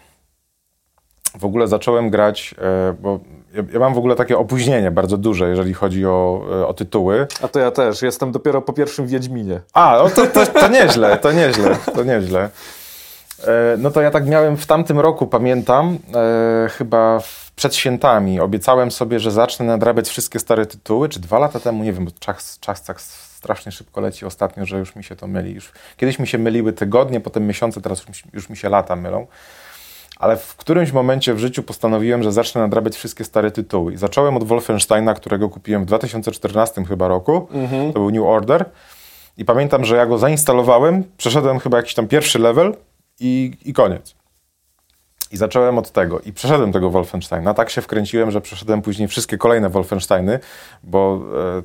W 1.39 1.45
ogóle 1.45 1.69
zacząłem 1.69 2.11
grać, 2.11 2.55
e, 2.59 2.93
bo 2.93 3.21
ja, 3.55 3.63
ja, 3.73 3.79
mam 3.79 3.95
w 3.95 3.99
ogóle 3.99 4.17
takie 4.17 4.39
opóźnienie 4.39 4.91
bardzo 4.91 5.17
duże, 5.17 5.49
jeżeli 5.49 5.75
chodzi 5.75 6.07
o, 6.07 6.43
e, 6.53 6.67
o 6.67 6.75
tytuły. 6.75 7.27
A 7.43 7.49
to 7.49 7.61
ja 7.61 7.71
też, 7.71 8.03
jestem 8.03 8.33
dopiero 8.33 8.63
po 8.63 8.73
pierwszym 8.73 9.07
Wiedźminie. 9.07 9.61
A, 9.73 9.99
no 10.03 10.11
to, 10.11 10.27
to, 10.27 10.47
to 10.47 10.69
nieźle, 10.69 11.19
to 11.19 11.33
nieźle, 11.33 11.77
to 11.95 12.05
nieźle. 12.05 12.51
E, 13.45 13.77
no 13.79 13.91
to 13.91 14.01
ja 14.01 14.11
tak 14.11 14.27
miałem 14.27 14.57
w 14.57 14.67
tamtym 14.67 15.01
roku, 15.01 15.27
pamiętam, 15.27 15.99
e, 16.15 16.69
chyba 16.69 17.21
przed 17.57 17.75
świętami. 17.75 18.41
Obiecałem 18.41 18.91
sobie, 18.91 19.21
że 19.21 19.31
zacznę 19.31 19.67
nadrabiać 19.67 20.09
wszystkie 20.09 20.39
stare 20.39 20.67
tytuły, 20.67 21.09
czy 21.09 21.21
dwa 21.21 21.39
lata 21.39 21.61
temu, 21.61 21.85
nie 21.85 21.93
wiem, 21.93 22.05
bo 22.05 22.11
czas, 22.21 22.59
czas 22.61 22.83
tak 22.85 23.01
strasznie 23.01 23.73
szybko 23.73 24.01
leci 24.01 24.27
ostatnio, 24.27 24.67
że 24.67 24.79
już 24.79 24.97
mi 24.97 25.05
się 25.05 25.17
to 25.17 25.27
myli. 25.27 25.55
Już, 25.55 25.73
kiedyś 25.97 26.19
mi 26.19 26.27
się 26.27 26.39
myliły 26.39 26.73
tygodnie, 26.73 27.21
potem 27.21 27.47
miesiące, 27.47 27.81
teraz 27.81 28.09
już, 28.09 28.23
już 28.33 28.49
mi 28.49 28.57
się 28.57 28.69
lata 28.69 28.97
mylą. 28.97 29.27
Ale 30.21 30.37
w 30.37 30.57
którymś 30.57 30.93
momencie 30.93 31.35
w 31.35 31.39
życiu 31.39 31.63
postanowiłem, 31.63 32.23
że 32.23 32.33
zacznę 32.33 32.61
nadrabiać 32.61 32.97
wszystkie 32.97 33.25
stare 33.25 33.51
tytuły. 33.51 33.93
I 33.93 33.97
zacząłem 33.97 34.37
od 34.37 34.45
Wolfensteina, 34.45 35.15
którego 35.15 35.49
kupiłem 35.49 35.83
w 35.83 35.87
2014 35.87 36.85
chyba 36.85 37.09
roku. 37.09 37.49
Mhm. 37.51 37.93
To 37.93 37.99
był 37.99 38.11
New 38.11 38.25
Order. 38.25 38.65
I 39.37 39.45
pamiętam, 39.45 39.85
że 39.85 39.97
ja 39.97 40.07
go 40.07 40.19
zainstalowałem, 40.19 41.05
przeszedłem 41.17 41.59
chyba 41.59 41.77
jakiś 41.77 41.95
tam 41.95 42.09
pierwszy 42.09 42.39
level 42.39 42.75
i, 43.21 43.53
i 43.65 43.73
koniec. 43.73 44.15
I 45.33 45.37
zacząłem 45.37 45.79
od 45.79 45.91
tego 45.91 46.21
i 46.21 46.33
przeszedłem 46.33 46.73
tego 46.73 46.91
Wolfensteina. 46.91 47.55
Tak 47.55 47.71
się 47.71 47.81
wkręciłem, 47.81 48.31
że 48.31 48.41
przeszedłem 48.41 48.83
później 48.83 49.09
wszystkie 49.09 49.39
kolejne 49.39 49.69
Wolfensteiny, 49.69 50.39
bo 50.83 51.21
e, 51.59 51.63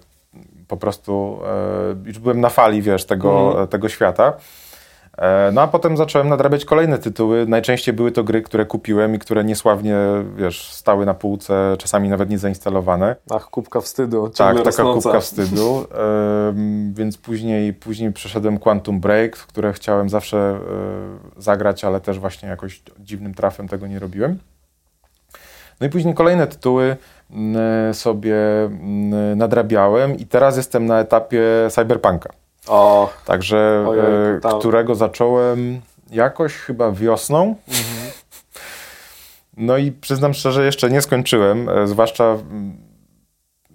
po 0.67 0.77
prostu 0.77 1.39
e, 1.45 2.07
już 2.07 2.19
byłem 2.19 2.41
na 2.41 2.49
fali, 2.49 2.81
wiesz, 2.81 3.05
tego, 3.05 3.53
mm. 3.53 3.67
tego 3.67 3.89
świata. 3.89 4.33
E, 5.17 5.51
no 5.53 5.61
a 5.61 5.67
potem 5.67 5.97
zacząłem 5.97 6.29
nadrabiać 6.29 6.65
kolejne 6.65 6.97
tytuły. 6.97 7.45
Najczęściej 7.47 7.93
były 7.93 8.11
to 8.11 8.23
gry, 8.23 8.41
które 8.41 8.65
kupiłem 8.65 9.15
i 9.15 9.19
które 9.19 9.43
niesławnie, 9.43 9.97
wiesz, 10.35 10.71
stały 10.71 11.05
na 11.05 11.13
półce, 11.13 11.75
czasami 11.79 12.09
nawet 12.09 12.29
nie 12.29 12.37
zainstalowane. 12.37 13.15
Ach, 13.29 13.49
kubka 13.49 13.81
wstydu. 13.81 14.29
Tak, 14.29 14.57
taka 14.57 14.63
rosnąca. 14.63 14.93
kubka 14.93 15.19
wstydu. 15.19 15.85
więc 16.99 17.17
później, 17.17 17.73
później 17.73 18.13
przeszedłem 18.13 18.59
Quantum 18.59 18.99
Break, 18.99 19.35
w 19.35 19.47
które 19.47 19.73
chciałem 19.73 20.09
zawsze 20.09 20.37
e, 20.37 21.41
zagrać, 21.41 21.83
ale 21.83 22.01
też 22.01 22.19
właśnie 22.19 22.49
jakoś 22.49 22.81
dziwnym 22.99 23.33
trafem 23.33 23.67
tego 23.67 23.87
nie 23.87 23.99
robiłem. 23.99 24.39
No 25.81 25.87
i 25.87 25.89
później 25.89 26.13
kolejne 26.13 26.47
tytuły 26.47 26.97
sobie 27.93 28.35
nadrabiałem 29.35 30.17
i 30.17 30.25
teraz 30.25 30.57
jestem 30.57 30.85
na 30.85 30.99
etapie 30.99 31.41
Cyberpunka. 31.69 32.29
O, 32.67 33.09
Także, 33.25 33.85
ojej, 33.87 34.03
którego 34.59 34.95
zacząłem 34.95 35.81
jakoś 36.11 36.53
chyba 36.53 36.91
wiosną. 36.91 37.55
Mhm. 37.67 38.11
No 39.57 39.77
i 39.77 39.91
przyznam 39.91 40.33
szczerze, 40.33 40.65
jeszcze 40.65 40.89
nie 40.89 41.01
skończyłem, 41.01 41.69
e, 41.69 41.87
zwłaszcza, 41.87 42.37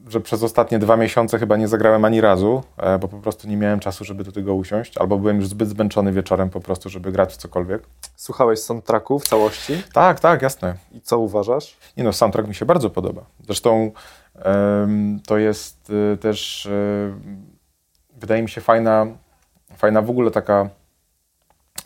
że 0.08 0.20
przez 0.20 0.42
ostatnie 0.42 0.78
dwa 0.78 0.96
miesiące 0.96 1.38
chyba 1.38 1.56
nie 1.56 1.68
zagrałem 1.68 2.04
ani 2.04 2.20
razu, 2.20 2.62
e, 2.76 2.98
bo 2.98 3.08
po 3.08 3.18
prostu 3.18 3.48
nie 3.48 3.56
miałem 3.56 3.80
czasu, 3.80 4.04
żeby 4.04 4.24
do 4.24 4.32
tego 4.32 4.54
usiąść, 4.54 4.98
albo 4.98 5.18
byłem 5.18 5.36
już 5.36 5.48
zbyt 5.48 5.68
zmęczony 5.68 6.12
wieczorem 6.12 6.50
po 6.50 6.60
prostu, 6.60 6.88
żeby 6.88 7.12
grać 7.12 7.32
w 7.32 7.36
cokolwiek. 7.36 7.82
Słuchałeś 8.16 8.58
soundtracku 8.58 9.18
w 9.18 9.28
całości? 9.28 9.82
Tak, 9.92 10.20
tak, 10.20 10.42
jasne. 10.42 10.74
I 10.92 11.00
co 11.00 11.18
uważasz? 11.18 11.76
Nie 11.96 12.04
no, 12.04 12.12
soundtrack 12.12 12.48
mi 12.48 12.54
się 12.54 12.66
bardzo 12.66 12.90
podoba. 12.90 13.22
Zresztą 13.46 13.92
to 15.26 15.38
jest 15.38 15.92
też 16.20 16.68
wydaje 18.20 18.42
mi 18.42 18.48
się 18.48 18.60
fajna, 18.60 19.06
fajna 19.76 20.02
w 20.02 20.10
ogóle 20.10 20.30
taka 20.30 20.68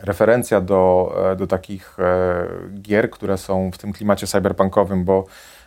referencja 0.02 0.60
do, 0.60 1.14
e, 1.32 1.36
do 1.36 1.46
takich 1.46 1.96
e, 1.98 2.46
gier, 2.80 3.10
które 3.10 3.38
są 3.38 3.70
w 3.70 3.78
tym 3.78 3.92
klimacie 3.92 4.26
cyberpunkowym, 4.26 5.04
bo 5.04 5.24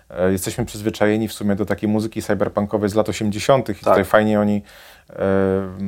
e, 0.10 0.32
jesteśmy 0.32 0.66
przyzwyczajeni 0.66 1.28
w 1.28 1.34
sumie 1.34 1.56
do 1.56 1.66
takiej 1.66 1.90
muzyki 1.90 2.22
cyberpunkowej 2.22 2.90
z 2.90 2.96
lat 2.96 3.10
80. 3.10 3.70
i 3.70 3.74
tak. 3.74 3.84
tutaj 3.84 4.06
fajnie 4.06 4.40
oni. 4.40 4.62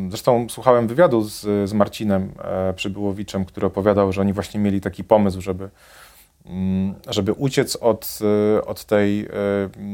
Zresztą 0.10 0.48
słuchałem 0.50 0.88
wywiadu 0.88 1.22
z, 1.22 1.42
z 1.70 1.74
Marcinem 1.74 2.32
Przybyłowiczem, 2.76 3.46
który 3.46 3.68
opowiadał, 3.68 4.12
że 4.14 4.22
oni 4.22 4.34
właśnie 4.34 4.60
mieli 4.60 4.82
taki 4.82 5.04
pomysł, 5.04 5.42
żeby 5.42 5.70
żeby 7.08 7.34
uciec 7.34 7.76
od, 7.76 8.20
y, 8.58 8.66
od, 8.66 8.86
tej, 8.86 9.26
y, 9.26 9.30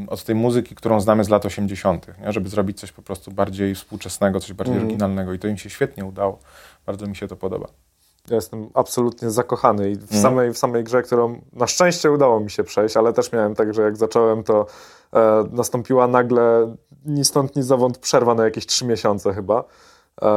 od 0.08 0.24
tej 0.24 0.36
muzyki, 0.36 0.76
którą 0.76 1.02
znamy 1.02 1.24
z 1.24 1.30
lat 1.30 1.46
80., 1.46 2.08
nie? 2.22 2.34
żeby 2.34 2.50
zrobić 2.50 2.80
coś 2.80 2.92
po 2.92 3.02
prostu 3.02 3.32
bardziej 3.32 3.76
współczesnego, 3.76 4.40
coś 4.40 4.54
bardziej 4.54 4.76
mm. 4.76 4.88
oryginalnego 4.88 5.34
i 5.34 5.40
to 5.40 5.48
im 5.48 5.58
się 5.58 5.70
świetnie 5.70 6.06
udało. 6.06 6.40
Bardzo 6.86 7.08
mi 7.08 7.16
się 7.16 7.28
to 7.28 7.36
podoba. 7.36 7.68
Ja 8.30 8.36
jestem 8.36 8.70
absolutnie 8.74 9.32
zakochany 9.32 9.92
i 9.92 9.96
w, 9.96 10.12
mm. 10.12 10.24
samej, 10.24 10.54
w 10.54 10.58
samej 10.58 10.84
grze, 10.84 11.02
którą 11.02 11.42
na 11.54 11.68
szczęście 11.68 12.12
udało 12.12 12.40
mi 12.40 12.52
się 12.52 12.64
przejść, 12.64 12.98
ale 12.98 13.14
też 13.14 13.32
miałem 13.32 13.56
tak, 13.56 13.74
że 13.74 13.82
jak 13.82 13.98
zacząłem, 13.98 14.44
to 14.44 14.66
e, 15.14 15.44
nastąpiła 15.52 16.08
nagle 16.08 16.76
ni 17.06 17.26
stąd, 17.26 17.56
ni 17.56 17.64
zowąd 17.64 17.98
przerwa 17.98 18.36
na 18.36 18.44
jakieś 18.44 18.66
trzy 18.66 18.86
miesiące 18.86 19.34
chyba. 19.34 19.64
E, 20.22 20.28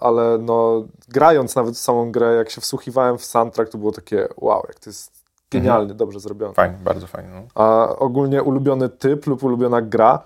ale 0.00 0.38
no, 0.38 0.84
grając 1.08 1.56
nawet 1.56 1.74
w 1.74 1.78
samą 1.78 2.12
grę, 2.12 2.34
jak 2.34 2.50
się 2.50 2.60
wsłuchiwałem 2.60 3.18
w 3.18 3.24
soundtrack, 3.24 3.72
to 3.72 3.78
było 3.78 3.92
takie 3.92 4.28
wow, 4.36 4.62
jak 4.68 4.78
to 4.78 4.90
jest 4.90 5.21
genialny, 5.52 5.82
mhm. 5.82 5.96
dobrze 5.96 6.20
zrobiony. 6.20 6.54
Fajnie, 6.54 6.76
bardzo 6.84 7.06
fajnie. 7.06 7.30
No. 7.34 7.42
A 7.54 7.96
ogólnie 7.96 8.42
ulubiony 8.42 8.88
typ 8.88 9.26
lub 9.26 9.42
ulubiona 9.42 9.82
gra? 9.82 10.22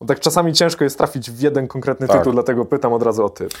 Bo 0.00 0.06
tak 0.06 0.20
czasami 0.20 0.52
ciężko 0.52 0.84
jest 0.84 0.98
trafić 0.98 1.30
w 1.30 1.40
jeden 1.40 1.68
konkretny 1.68 2.08
tak. 2.08 2.18
tytuł, 2.18 2.32
dlatego 2.32 2.64
pytam 2.64 2.92
od 2.92 3.02
razu 3.02 3.24
o 3.24 3.28
typ. 3.28 3.54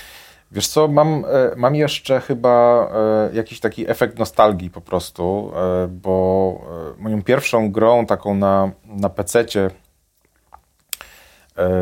Wiesz 0.52 0.68
co, 0.68 0.88
mam, 0.88 1.24
e, 1.24 1.56
mam 1.56 1.74
jeszcze 1.74 2.20
chyba 2.20 2.88
e, 3.30 3.34
jakiś 3.34 3.60
taki 3.60 3.90
efekt 3.90 4.18
nostalgii 4.18 4.70
po 4.70 4.80
prostu, 4.80 5.52
e, 5.56 5.88
bo 5.88 6.60
moją 6.98 7.22
pierwszą 7.22 7.72
grą 7.72 8.06
taką 8.06 8.34
na, 8.34 8.70
na 8.86 9.08
PC-cie 9.08 9.70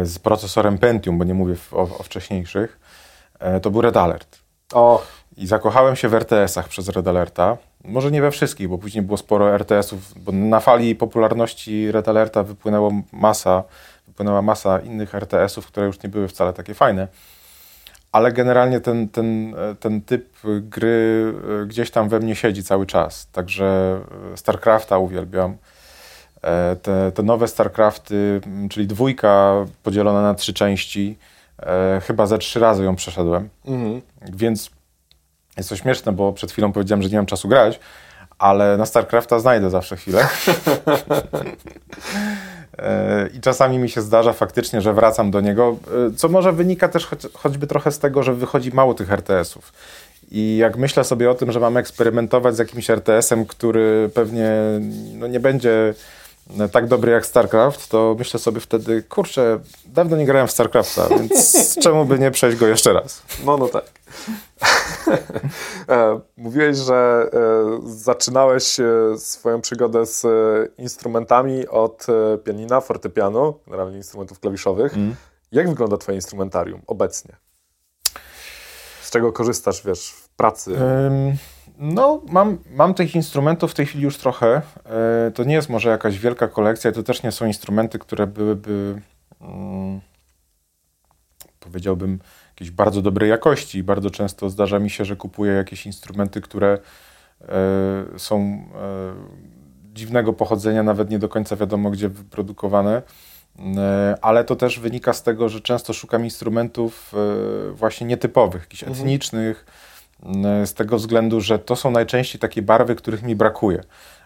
z 0.02 0.18
procesorem 0.18 0.78
Pentium, 0.78 1.18
bo 1.18 1.24
nie 1.24 1.34
mówię 1.34 1.54
o, 1.72 1.82
o 1.82 2.02
wcześniejszych, 2.02 2.80
to 3.62 3.70
był 3.70 3.80
Red 3.80 3.96
Alert. 3.96 4.38
O. 4.74 5.02
I 5.36 5.46
zakochałem 5.46 5.96
się 5.96 6.08
w 6.08 6.14
RTS-ach 6.14 6.68
przez 6.68 6.88
Red 6.88 7.08
Alerta. 7.08 7.56
Może 7.84 8.10
nie 8.10 8.22
we 8.22 8.30
wszystkich, 8.30 8.68
bo 8.68 8.78
później 8.78 9.02
było 9.02 9.16
sporo 9.16 9.54
RTS-ów, 9.54 10.24
bo 10.24 10.32
na 10.32 10.60
fali 10.60 10.94
popularności 10.94 11.92
Red 11.92 12.08
Alerta 12.08 12.42
wypłynęło 12.42 12.92
masa, 13.12 13.64
wypłynęła 14.06 14.42
masa 14.42 14.80
innych 14.80 15.14
RTS-ów, 15.14 15.66
które 15.66 15.86
już 15.86 16.02
nie 16.02 16.08
były 16.08 16.28
wcale 16.28 16.52
takie 16.52 16.74
fajne. 16.74 17.08
Ale 18.12 18.32
generalnie 18.32 18.80
ten, 18.80 19.08
ten, 19.08 19.54
ten 19.80 20.00
typ 20.00 20.28
gry 20.60 21.34
e, 21.62 21.66
gdzieś 21.66 21.90
tam 21.90 22.08
we 22.08 22.20
mnie 22.20 22.34
siedzi 22.34 22.62
cały 22.62 22.86
czas. 22.86 23.28
Także 23.32 24.00
e, 24.32 24.36
StarCrafta 24.36 24.98
uwielbiam. 24.98 25.56
E, 26.42 26.76
te, 26.76 27.12
te 27.12 27.22
nowe 27.22 27.48
StarCrafty, 27.48 28.40
czyli 28.70 28.86
dwójka 28.86 29.54
podzielona 29.82 30.22
na 30.22 30.34
trzy 30.34 30.54
części, 30.54 31.18
chyba 32.02 32.26
ze 32.26 32.38
trzy 32.38 32.60
razy 32.60 32.84
ją 32.84 32.96
przeszedłem. 32.96 33.48
Mhm. 33.66 34.00
Więc 34.32 34.70
jest 35.56 35.68
to 35.68 35.76
śmieszne, 35.76 36.12
bo 36.12 36.32
przed 36.32 36.52
chwilą 36.52 36.72
powiedziałem, 36.72 37.02
że 37.02 37.08
nie 37.08 37.16
mam 37.16 37.26
czasu 37.26 37.48
grać, 37.48 37.80
ale 38.38 38.76
na 38.76 38.86
StarCrafta 38.86 39.38
znajdę 39.38 39.70
zawsze 39.70 39.96
chwilę. 39.96 40.28
E, 42.78 43.28
I 43.34 43.40
czasami 43.40 43.78
mi 43.78 43.88
się 43.88 44.02
zdarza 44.02 44.32
faktycznie, 44.32 44.80
że 44.80 44.92
wracam 44.92 45.30
do 45.30 45.40
niego, 45.40 45.76
e, 46.08 46.14
co 46.16 46.28
może 46.28 46.52
wynika 46.52 46.88
też 46.88 47.06
choć, 47.06 47.20
choćby 47.34 47.66
trochę 47.66 47.92
z 47.92 47.98
tego, 47.98 48.22
że 48.22 48.34
wychodzi 48.34 48.70
mało 48.70 48.94
tych 48.94 49.12
RTS-ów. 49.12 49.72
I 50.30 50.56
jak 50.56 50.76
myślę 50.76 51.04
sobie 51.04 51.30
o 51.30 51.34
tym, 51.34 51.52
że 51.52 51.60
mam 51.60 51.76
eksperymentować 51.76 52.56
z 52.56 52.58
jakimś 52.58 52.90
RTS-em, 52.90 53.46
który 53.46 54.10
pewnie 54.14 54.50
no, 55.14 55.26
nie 55.26 55.40
będzie 55.40 55.94
tak 56.72 56.88
dobry 56.88 57.12
jak 57.12 57.26
StarCraft, 57.26 57.88
to 57.88 58.16
myślę 58.18 58.40
sobie 58.40 58.60
wtedy, 58.60 59.02
kurczę, 59.02 59.60
dawno 59.86 60.16
nie 60.16 60.26
grałem 60.26 60.48
w 60.48 60.50
StarCrafta, 60.50 61.08
więc 61.08 61.54
czemu 61.82 62.04
by 62.04 62.18
nie 62.18 62.30
przejść 62.30 62.58
go 62.58 62.66
jeszcze 62.66 62.92
raz? 62.92 63.22
No, 63.44 63.56
no 63.56 63.68
tak. 63.68 63.84
E, 65.88 66.20
mówiłeś, 66.36 66.76
że 66.76 67.30
e, 67.32 67.80
zaczynałeś 67.84 68.80
e, 68.80 68.84
swoją 69.18 69.60
przygodę 69.60 70.06
z 70.06 70.26
instrumentami 70.78 71.68
od 71.68 72.06
pianina, 72.44 72.80
fortepianu, 72.80 73.54
generalnie 73.66 73.96
instrumentów 73.96 74.40
klawiszowych. 74.40 74.94
Mm. 74.94 75.14
Jak 75.52 75.68
wygląda 75.68 75.96
twoje 75.96 76.16
instrumentarium 76.16 76.82
obecnie? 76.86 77.36
Z 79.02 79.10
czego 79.10 79.32
korzystasz, 79.32 79.86
wiesz, 79.86 80.10
w 80.10 80.28
pracy? 80.28 80.72
Um, 80.72 81.36
no, 81.82 82.22
mam, 82.28 82.58
mam 82.70 82.94
tych 82.94 83.14
instrumentów 83.14 83.70
w 83.70 83.74
tej 83.74 83.86
chwili 83.86 84.04
już 84.04 84.16
trochę. 84.16 84.62
To 85.34 85.44
nie 85.44 85.54
jest 85.54 85.68
może 85.68 85.88
jakaś 85.88 86.18
wielka 86.18 86.48
kolekcja, 86.48 86.92
to 86.92 87.02
też 87.02 87.22
nie 87.22 87.32
są 87.32 87.46
instrumenty, 87.46 87.98
które 87.98 88.26
byłyby, 88.26 89.00
um, 89.40 90.00
powiedziałbym, 91.60 92.18
jakiejś 92.48 92.70
bardzo 92.70 93.02
dobrej 93.02 93.30
jakości. 93.30 93.82
Bardzo 93.82 94.10
często 94.10 94.50
zdarza 94.50 94.78
mi 94.78 94.90
się, 94.90 95.04
że 95.04 95.16
kupuję 95.16 95.52
jakieś 95.52 95.86
instrumenty, 95.86 96.40
które 96.40 96.78
e, 97.40 97.48
są 98.18 98.38
e, 98.38 99.14
dziwnego 99.94 100.32
pochodzenia, 100.32 100.82
nawet 100.82 101.10
nie 101.10 101.18
do 101.18 101.28
końca 101.28 101.56
wiadomo, 101.56 101.90
gdzie 101.90 102.08
wyprodukowane. 102.08 103.02
E, 103.76 104.14
ale 104.22 104.44
to 104.44 104.56
też 104.56 104.80
wynika 104.80 105.12
z 105.12 105.22
tego, 105.22 105.48
że 105.48 105.60
często 105.60 105.92
szukam 105.92 106.24
instrumentów 106.24 107.12
właśnie 107.74 108.06
nietypowych, 108.06 108.62
jakichś 108.62 108.82
mhm. 108.82 109.00
etnicznych, 109.00 109.66
z 110.64 110.74
tego 110.74 110.96
względu, 110.96 111.40
że 111.40 111.58
to 111.58 111.76
są 111.76 111.90
najczęściej 111.90 112.40
takie 112.40 112.62
barwy, 112.62 112.94
których 112.94 113.22
mi 113.22 113.36
brakuje. 113.36 113.84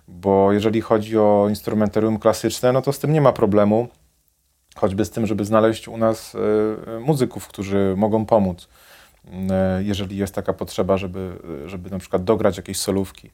Bo 0.09 0.53
jeżeli 0.53 0.81
chodzi 0.81 1.19
o 1.19 1.47
instrumentarium 1.49 2.19
klasyczne, 2.19 2.73
no 2.73 2.83
to 2.83 2.93
z 2.93 2.99
tym 2.99 3.13
nie 3.13 3.21
ma 3.21 3.33
problemu. 3.33 3.89
Choćby 4.77 5.05
z 5.05 5.11
tym, 5.11 5.27
żeby 5.27 5.45
znaleźć 5.45 5.89
u 5.89 5.97
nas 5.97 6.35
e, 6.35 7.01
muzyków, 7.01 7.49
którzy 7.49 7.95
mogą 7.97 8.27
pomóc, 8.27 8.69
e, 9.51 9.83
jeżeli 9.83 10.17
jest 10.17 10.35
taka 10.35 10.53
potrzeba, 10.53 10.97
żeby, 10.97 11.39
żeby 11.67 11.91
na 11.91 11.99
przykład 11.99 12.25
dograć 12.25 12.57
jakieś 12.57 12.79
solówki. 12.79 13.31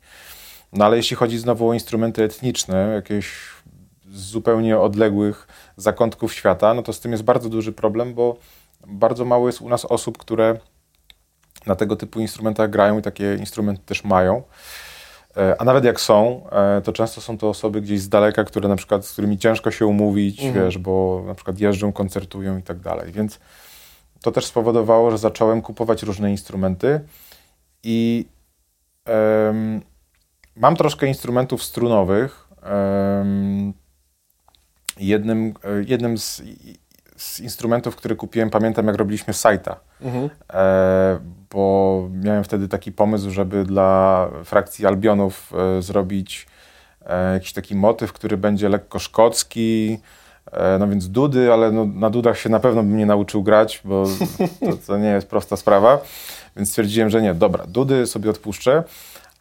No 0.72 0.84
ale 0.84 0.96
jeśli 0.96 1.16
chodzi 1.16 1.38
znowu 1.38 1.68
o 1.68 1.74
instrumenty 1.74 2.22
etniczne, 2.22 2.92
jakieś 2.94 3.34
z 4.10 4.20
zupełnie 4.20 4.78
odległych 4.78 5.46
zakątków 5.76 6.34
świata, 6.34 6.74
no 6.74 6.82
to 6.82 6.92
z 6.92 7.00
tym 7.00 7.12
jest 7.12 7.24
bardzo 7.24 7.48
duży 7.48 7.72
problem, 7.72 8.14
bo 8.14 8.36
bardzo 8.86 9.24
mało 9.24 9.46
jest 9.46 9.60
u 9.60 9.68
nas 9.68 9.84
osób, 9.84 10.18
które 10.18 10.58
na 11.66 11.76
tego 11.76 11.96
typu 11.96 12.20
instrumentach 12.20 12.70
grają 12.70 12.98
i 12.98 13.02
takie 13.02 13.34
instrumenty 13.34 13.82
też 13.86 14.04
mają. 14.04 14.42
E, 15.36 15.60
a 15.60 15.64
nawet 15.64 15.84
jak 15.84 16.00
są, 16.00 16.48
e, 16.50 16.80
to 16.80 16.92
często 16.92 17.20
są 17.20 17.38
to 17.38 17.48
osoby 17.48 17.80
gdzieś 17.80 18.00
z 18.00 18.08
daleka, 18.08 18.44
które 18.44 18.68
na 18.68 18.76
przykład, 18.76 19.06
z 19.06 19.12
którymi 19.12 19.38
ciężko 19.38 19.70
się 19.70 19.86
umówić, 19.86 20.44
mhm. 20.44 20.64
wiesz, 20.64 20.78
bo 20.78 21.22
na 21.26 21.34
przykład 21.34 21.60
jeżdżą, 21.60 21.92
koncertują 21.92 22.58
i 22.58 22.62
tak 22.62 22.78
dalej. 22.80 23.12
Więc 23.12 23.40
to 24.22 24.32
też 24.32 24.46
spowodowało, 24.46 25.10
że 25.10 25.18
zacząłem 25.18 25.62
kupować 25.62 26.02
różne 26.02 26.30
instrumenty 26.30 27.00
i 27.82 28.26
um, 29.06 29.80
mam 30.56 30.76
troszkę 30.76 31.06
instrumentów 31.06 31.62
strunowych. 31.62 32.48
Um, 33.18 33.72
jednym, 34.98 35.54
e, 35.64 35.82
jednym 35.86 36.18
z, 36.18 36.42
z 37.22 37.40
instrumentów, 37.40 37.96
które 37.96 38.16
kupiłem, 38.16 38.50
pamiętam 38.50 38.86
jak 38.86 38.96
robiliśmy 38.96 39.34
sajta, 39.34 39.80
mhm. 40.00 40.30
e, 40.52 41.18
bo 41.50 42.08
miałem 42.12 42.44
wtedy 42.44 42.68
taki 42.68 42.92
pomysł, 42.92 43.30
żeby 43.30 43.64
dla 43.64 44.28
frakcji 44.44 44.86
Albionów 44.86 45.52
e, 45.78 45.82
zrobić 45.82 46.46
e, 47.06 47.32
jakiś 47.32 47.52
taki 47.52 47.74
motyw, 47.74 48.12
który 48.12 48.36
będzie 48.36 48.68
lekko 48.68 48.98
szkocki, 48.98 49.98
e, 50.52 50.78
no 50.78 50.88
więc 50.88 51.08
dudy, 51.08 51.52
ale 51.52 51.72
no, 51.72 51.84
na 51.84 52.10
dudach 52.10 52.38
się 52.38 52.48
na 52.48 52.60
pewno 52.60 52.82
bym 52.82 52.96
nie 52.96 53.06
nauczył 53.06 53.42
grać, 53.42 53.80
bo 53.84 54.04
to, 54.70 54.76
to 54.86 54.98
nie 54.98 55.08
jest 55.08 55.28
prosta 55.28 55.56
sprawa, 55.56 55.98
więc 56.56 56.68
stwierdziłem, 56.68 57.10
że 57.10 57.22
nie, 57.22 57.34
dobra, 57.34 57.66
dudy 57.66 58.06
sobie 58.06 58.30
odpuszczę, 58.30 58.84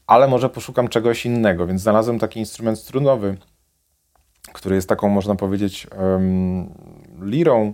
ale 0.08 0.28
może 0.28 0.50
poszukam 0.50 0.88
czegoś 0.88 1.26
innego, 1.26 1.68
więc 1.68 1.82
znalazłem 1.82 2.20
taki 2.20 2.40
instrument 2.40 2.80
strunowy, 2.80 3.38
który 4.54 4.76
jest 4.76 4.90
taką, 4.90 5.10
można 5.10 5.36
powiedzieć, 5.36 5.88
um, 5.98 6.70
lirą, 7.22 7.74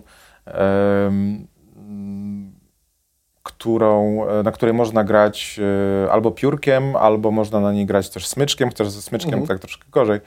którą, 3.58 4.24
e, 4.28 4.42
na 4.42 4.52
której 4.52 4.74
można 4.74 5.04
grać 5.04 5.60
e, 6.06 6.12
albo 6.12 6.30
piórkiem, 6.30 6.96
albo 6.96 7.30
można 7.30 7.60
na 7.60 7.72
niej 7.72 7.86
grać 7.86 8.10
też 8.10 8.26
smyczkiem, 8.26 8.68
chociaż 8.68 8.90
ze 8.90 9.02
smyczkiem 9.02 9.34
mhm. 9.34 9.48
tak 9.48 9.58
troszkę 9.58 9.84
gorzej. 9.90 10.20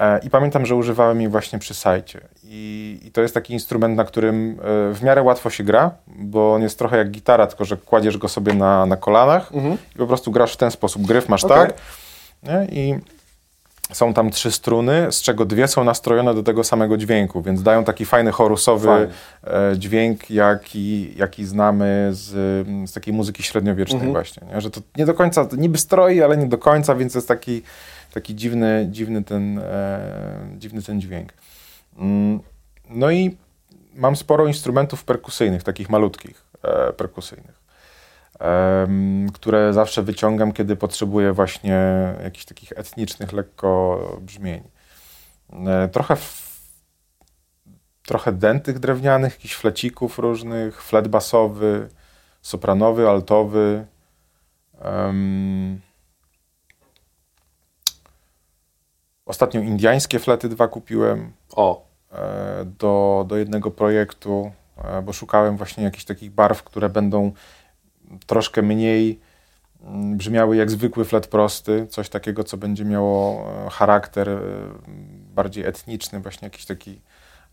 E, 0.00 0.18
I 0.18 0.30
pamiętam, 0.30 0.66
że 0.66 0.74
używałem 0.74 1.20
jej 1.20 1.30
właśnie 1.30 1.58
przy 1.58 1.74
sajcie. 1.74 2.20
I, 2.44 3.00
I, 3.02 3.12
to 3.12 3.20
jest 3.20 3.34
taki 3.34 3.52
instrument, 3.52 3.96
na 3.96 4.04
którym 4.04 4.58
w 4.94 4.98
miarę 5.02 5.22
łatwo 5.22 5.50
się 5.50 5.64
gra, 5.64 5.90
bo 6.06 6.54
on 6.54 6.62
jest 6.62 6.78
trochę 6.78 6.96
jak 6.98 7.10
gitara, 7.10 7.46
tylko 7.46 7.64
że 7.64 7.76
kładziesz 7.76 8.18
go 8.18 8.28
sobie 8.28 8.54
na, 8.54 8.86
na 8.86 8.96
kolanach 8.96 9.54
mhm. 9.54 9.78
i 9.94 9.98
po 9.98 10.06
prostu 10.06 10.30
grasz 10.30 10.52
w 10.52 10.56
ten 10.56 10.70
sposób. 10.70 11.02
Gryf 11.02 11.28
masz 11.28 11.44
okay. 11.44 11.66
tak 11.66 11.74
nie? 12.42 12.66
i 12.70 12.98
są 13.92 14.14
tam 14.14 14.30
trzy 14.30 14.52
struny, 14.52 15.06
z 15.12 15.22
czego 15.22 15.44
dwie 15.44 15.68
są 15.68 15.84
nastrojone 15.84 16.34
do 16.34 16.42
tego 16.42 16.64
samego 16.64 16.96
dźwięku, 16.96 17.42
więc 17.42 17.62
dają 17.62 17.84
taki 17.84 18.04
fajny 18.04 18.32
chorusowy 18.32 18.86
Fajne. 18.86 19.76
dźwięk, 19.76 20.30
jaki, 20.30 21.18
jaki 21.18 21.44
znamy 21.44 22.08
z, 22.12 22.26
z 22.90 22.92
takiej 22.92 23.14
muzyki 23.14 23.42
średniowiecznej 23.42 23.96
mhm. 23.96 24.12
właśnie. 24.12 24.46
Nie? 24.54 24.60
Że 24.60 24.70
to 24.70 24.80
nie 24.96 25.06
do 25.06 25.14
końca, 25.14 25.48
niby 25.58 25.78
stroi, 25.78 26.22
ale 26.22 26.36
nie 26.36 26.46
do 26.46 26.58
końca, 26.58 26.94
więc 26.94 27.14
jest 27.14 27.28
taki, 27.28 27.62
taki 28.14 28.34
dziwny, 28.34 28.88
dziwny, 28.90 29.24
ten, 29.24 29.58
e, 29.58 30.00
dziwny 30.58 30.82
ten 30.82 31.00
dźwięk. 31.00 31.32
Mm, 31.98 32.40
no 32.90 33.10
i 33.10 33.36
mam 33.94 34.16
sporo 34.16 34.46
instrumentów 34.46 35.04
perkusyjnych, 35.04 35.62
takich 35.62 35.90
malutkich 35.90 36.44
e, 36.62 36.92
perkusyjnych 36.92 37.57
które 39.32 39.72
zawsze 39.72 40.02
wyciągam, 40.02 40.52
kiedy 40.52 40.76
potrzebuję 40.76 41.32
właśnie 41.32 41.78
jakichś 42.22 42.44
takich 42.44 42.72
etnicznych, 42.72 43.32
lekko 43.32 44.00
brzmień. 44.20 44.62
E, 45.66 45.88
trochę, 45.88 46.16
trochę 48.06 48.32
dentych 48.32 48.78
drewnianych, 48.78 49.32
jakichś 49.32 49.54
flecików 49.54 50.18
różnych, 50.18 50.82
flet 50.82 51.08
basowy, 51.08 51.88
sopranowy, 52.42 53.08
altowy. 53.08 53.86
Um, 54.84 55.80
ostatnio 59.26 59.60
indiańskie 59.60 60.18
flety 60.18 60.48
dwa 60.48 60.68
kupiłem. 60.68 61.32
O. 61.50 61.88
E, 62.12 62.64
do, 62.64 63.24
do 63.28 63.36
jednego 63.36 63.70
projektu, 63.70 64.52
e, 64.76 65.02
bo 65.02 65.12
szukałem 65.12 65.56
właśnie 65.56 65.84
jakichś 65.84 66.04
takich 66.04 66.30
barw, 66.30 66.62
które 66.62 66.88
będą 66.88 67.32
troszkę 68.26 68.62
mniej 68.62 69.20
mm, 69.82 70.16
brzmiały 70.16 70.56
jak 70.56 70.70
zwykły 70.70 71.04
flet 71.04 71.26
prosty, 71.26 71.86
coś 71.90 72.08
takiego, 72.08 72.44
co 72.44 72.56
będzie 72.56 72.84
miało 72.84 73.46
e, 73.66 73.70
charakter 73.70 74.28
e, 74.28 74.40
bardziej 75.34 75.64
etniczny, 75.64 76.20
właśnie 76.20 76.46
jakiś 76.46 76.64
taki 76.66 77.00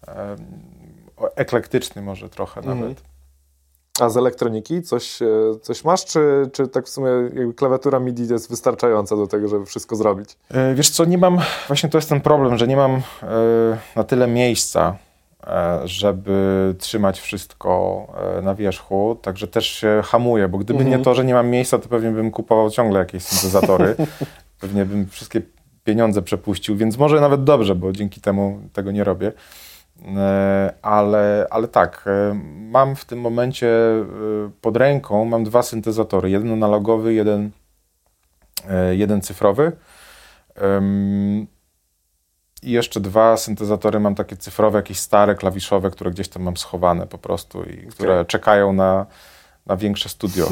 e, 0.08 0.36
eklektyczny 1.36 2.02
może 2.02 2.30
trochę 2.30 2.60
mhm. 2.60 2.80
nawet. 2.80 3.02
A 4.00 4.10
z 4.10 4.18
elektroniki 4.18 4.82
coś, 4.82 5.20
coś 5.62 5.84
masz, 5.84 6.06
czy, 6.06 6.50
czy 6.54 6.68
tak 6.68 6.86
w 6.86 6.90
sumie 6.90 7.10
klawiatura 7.56 8.00
MIDI 8.00 8.28
jest 8.28 8.50
wystarczająca 8.50 9.16
do 9.16 9.28
tego, 9.28 9.48
żeby 9.48 9.66
wszystko 9.66 9.96
zrobić? 9.96 10.38
Wiesz 10.76 10.90
co, 10.90 11.06
nie 11.06 11.18
mam, 11.18 11.40
właśnie 11.68 11.90
to 11.90 11.98
jest 11.98 12.10
ten 12.10 12.22
problem, 12.22 12.58
że 12.58 12.68
nie 12.68 12.78
mam 12.78 13.02
na 13.96 14.04
tyle 14.04 14.28
miejsca 14.28 14.98
żeby 15.86 16.76
trzymać 16.80 17.20
wszystko 17.20 18.08
e, 18.38 18.42
na 18.42 18.56
wierzchu, 18.56 19.18
także 19.22 19.48
też 19.48 19.68
się 19.68 20.02
hamuję, 20.04 20.48
bo 20.48 20.58
gdyby 20.58 20.80
mhm. 20.80 20.98
nie 20.98 21.04
to, 21.04 21.16
że 21.16 21.26
nie 21.26 21.34
mam 21.34 21.50
miejsca, 21.50 21.80
to 21.80 21.90
pewnie 21.90 22.12
bym 22.12 22.32
kupował 22.32 22.70
ciągle 22.70 23.00
jakieś 23.00 23.24
syntezatory. 23.24 23.96
pewnie 24.62 24.86
bym 24.86 25.08
wszystkie 25.08 25.42
pieniądze 25.84 26.22
przepuścił, 26.22 26.76
więc 26.76 26.98
może 26.98 27.22
nawet 27.22 27.44
dobrze, 27.44 27.76
bo 27.76 27.92
dzięki 27.92 28.22
temu 28.22 28.60
tego 28.74 28.92
nie 28.92 29.04
robię. 29.04 29.32
E, 30.18 30.74
ale, 30.82 31.48
ale 31.50 31.68
tak, 31.68 32.06
mam 32.56 32.96
w 32.96 33.06
tym 33.06 33.20
momencie 33.22 33.70
pod 34.62 34.78
ręką 34.78 35.26
mam 35.26 35.44
dwa 35.44 35.64
syntezatory, 35.64 36.30
jeden 36.30 36.52
analogowy, 36.52 37.14
jeden, 37.14 37.52
jeden 38.92 39.22
cyfrowy. 39.22 39.72
I 42.64 42.72
jeszcze 42.72 43.00
dwa 43.00 43.38
syntezatory 43.38 44.00
mam 44.00 44.16
takie 44.16 44.38
cyfrowe, 44.38 44.80
jakieś 44.80 45.00
stare, 45.00 45.36
klawiszowe, 45.36 45.92
które 45.92 46.12
gdzieś 46.12 46.28
tam 46.30 46.44
mam 46.44 46.58
schowane 46.58 47.08
po 47.08 47.18
prostu 47.18 47.64
i 47.64 47.80
okay. 47.80 47.92
które 47.92 48.26
czekają 48.26 48.74
na, 48.74 49.06
na 49.66 49.76
większe 49.78 50.10
studio. 50.10 50.50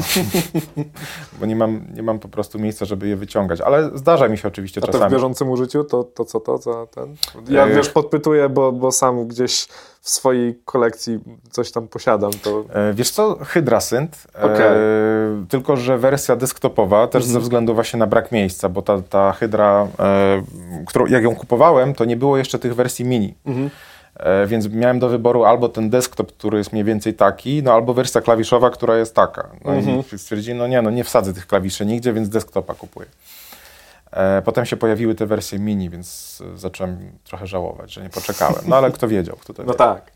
Bo 1.40 1.46
nie 1.46 1.56
mam, 1.56 1.86
nie 1.94 2.02
mam 2.02 2.18
po 2.18 2.28
prostu 2.28 2.58
miejsca, 2.58 2.84
żeby 2.84 3.08
je 3.08 3.16
wyciągać. 3.16 3.60
Ale 3.60 3.90
zdarza 3.94 4.28
mi 4.28 4.38
się 4.38 4.48
oczywiście 4.48 4.80
A 4.82 4.86
czasami. 4.86 5.04
A 5.04 5.08
w 5.08 5.12
bieżącym 5.12 5.50
użyciu 5.50 5.84
to, 5.84 6.04
to 6.04 6.24
co 6.24 6.40
to 6.40 6.58
za 6.58 6.86
ten? 6.86 7.16
Ja 7.48 7.66
wiesz, 7.66 7.88
podpytuję, 7.88 8.48
bo, 8.48 8.72
bo 8.72 8.92
sam 8.92 9.28
gdzieś 9.28 9.68
w 10.00 10.10
swojej 10.10 10.58
kolekcji 10.64 11.18
coś 11.50 11.72
tam 11.72 11.88
posiadam. 11.88 12.30
To... 12.42 12.64
E, 12.72 12.92
wiesz 12.94 13.10
co, 13.10 13.38
Hydrasynt, 13.44 14.26
okay. 14.34 14.62
e, 14.62 15.44
tylko 15.48 15.76
że 15.76 15.98
wersja 15.98 16.36
desktopowa, 16.36 17.06
też 17.06 17.24
-hmm. 17.24 17.28
ze 17.28 17.40
względu 17.40 17.74
właśnie 17.74 17.98
na 17.98 18.06
brak 18.06 18.32
miejsca, 18.32 18.68
bo 18.68 18.82
ta, 18.82 19.02
ta 19.02 19.32
Hydra, 19.32 19.88
e, 19.98 20.42
którą, 20.86 21.06
jak 21.06 21.22
ją 21.22 21.36
kupowałem, 21.36 21.94
to 21.94 22.04
nie 22.04 22.16
było 22.16 22.36
jeszcze 22.36 22.58
tych 22.58 22.74
wersji 22.74 23.04
mini. 23.04 23.34
E, 23.46 23.70
więc 24.46 24.68
miałem 24.68 24.98
do 24.98 25.08
wyboru 25.08 25.44
albo 25.44 25.68
ten 25.68 25.90
desktop, 25.90 26.32
który 26.32 26.58
jest 26.58 26.72
mniej 26.72 26.84
więcej 26.84 27.14
taki, 27.14 27.62
no 27.62 27.72
albo 27.72 27.94
wersja 27.94 28.20
klawiszowa, 28.20 28.70
która 28.70 28.96
jest 28.96 29.14
taka. 29.14 29.48
No 29.64 29.70
-hmm. 29.70 29.86
i 29.86 29.90
mhm. 29.90 30.18
stwierdzili, 30.18 30.58
no 30.58 30.66
nie, 30.66 30.82
no 30.82 30.90
nie 30.90 31.04
wsadzę 31.04 31.34
tych 31.34 31.46
klawiszy 31.46 31.86
nigdzie, 31.86 32.12
więc 32.12 32.28
desktopa 32.28 32.74
kupuję. 32.74 33.08
E, 34.14 34.42
potem 34.42 34.66
się 34.66 34.76
pojawiły 34.76 35.14
te 35.14 35.26
wersje 35.26 35.58
mini, 35.58 35.90
więc 35.90 36.42
zacząłem 36.54 37.12
trochę 37.24 37.46
żałować, 37.46 37.92
że 37.92 38.02
nie 38.02 38.10
poczekałem. 38.10 38.64
No 38.66 38.76
ale 38.76 38.92
kto 38.92 39.08
wiedział, 39.08 39.36
kto 39.36 39.54
to 39.54 39.64
No 39.64 39.74
tak. 39.74 40.12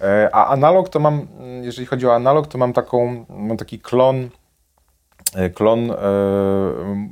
E, 0.00 0.28
a 0.32 0.46
analog 0.46 0.88
to 0.88 1.00
mam, 1.00 1.26
jeżeli 1.62 1.86
chodzi 1.86 2.06
o 2.06 2.14
analog, 2.14 2.46
to 2.46 2.58
mam 2.58 2.72
taką, 2.72 3.24
mam 3.28 3.56
taki 3.56 3.78
klon, 3.78 4.28
klon 5.54 5.90
e, 5.90 5.96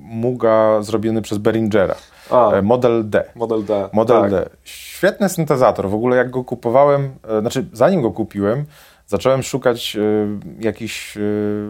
Muga 0.02 0.82
zrobiony 0.82 1.22
przez 1.22 1.38
Behringera. 1.38 1.94
A, 2.30 2.62
Model 2.62 3.08
D. 3.08 3.24
Model 3.34 3.64
D. 3.64 3.88
Model 3.92 4.20
tak. 4.20 4.30
D 4.30 4.50
świetny 4.98 5.28
syntezator. 5.28 5.88
W 5.88 5.94
ogóle 5.94 6.16
jak 6.16 6.30
go 6.30 6.44
kupowałem, 6.44 7.10
e, 7.28 7.40
znaczy 7.40 7.64
zanim 7.72 8.02
go 8.02 8.10
kupiłem, 8.10 8.64
zacząłem 9.06 9.42
szukać 9.42 9.96
y, 9.96 10.28
jakichś, 10.60 11.16
y, 11.16 11.68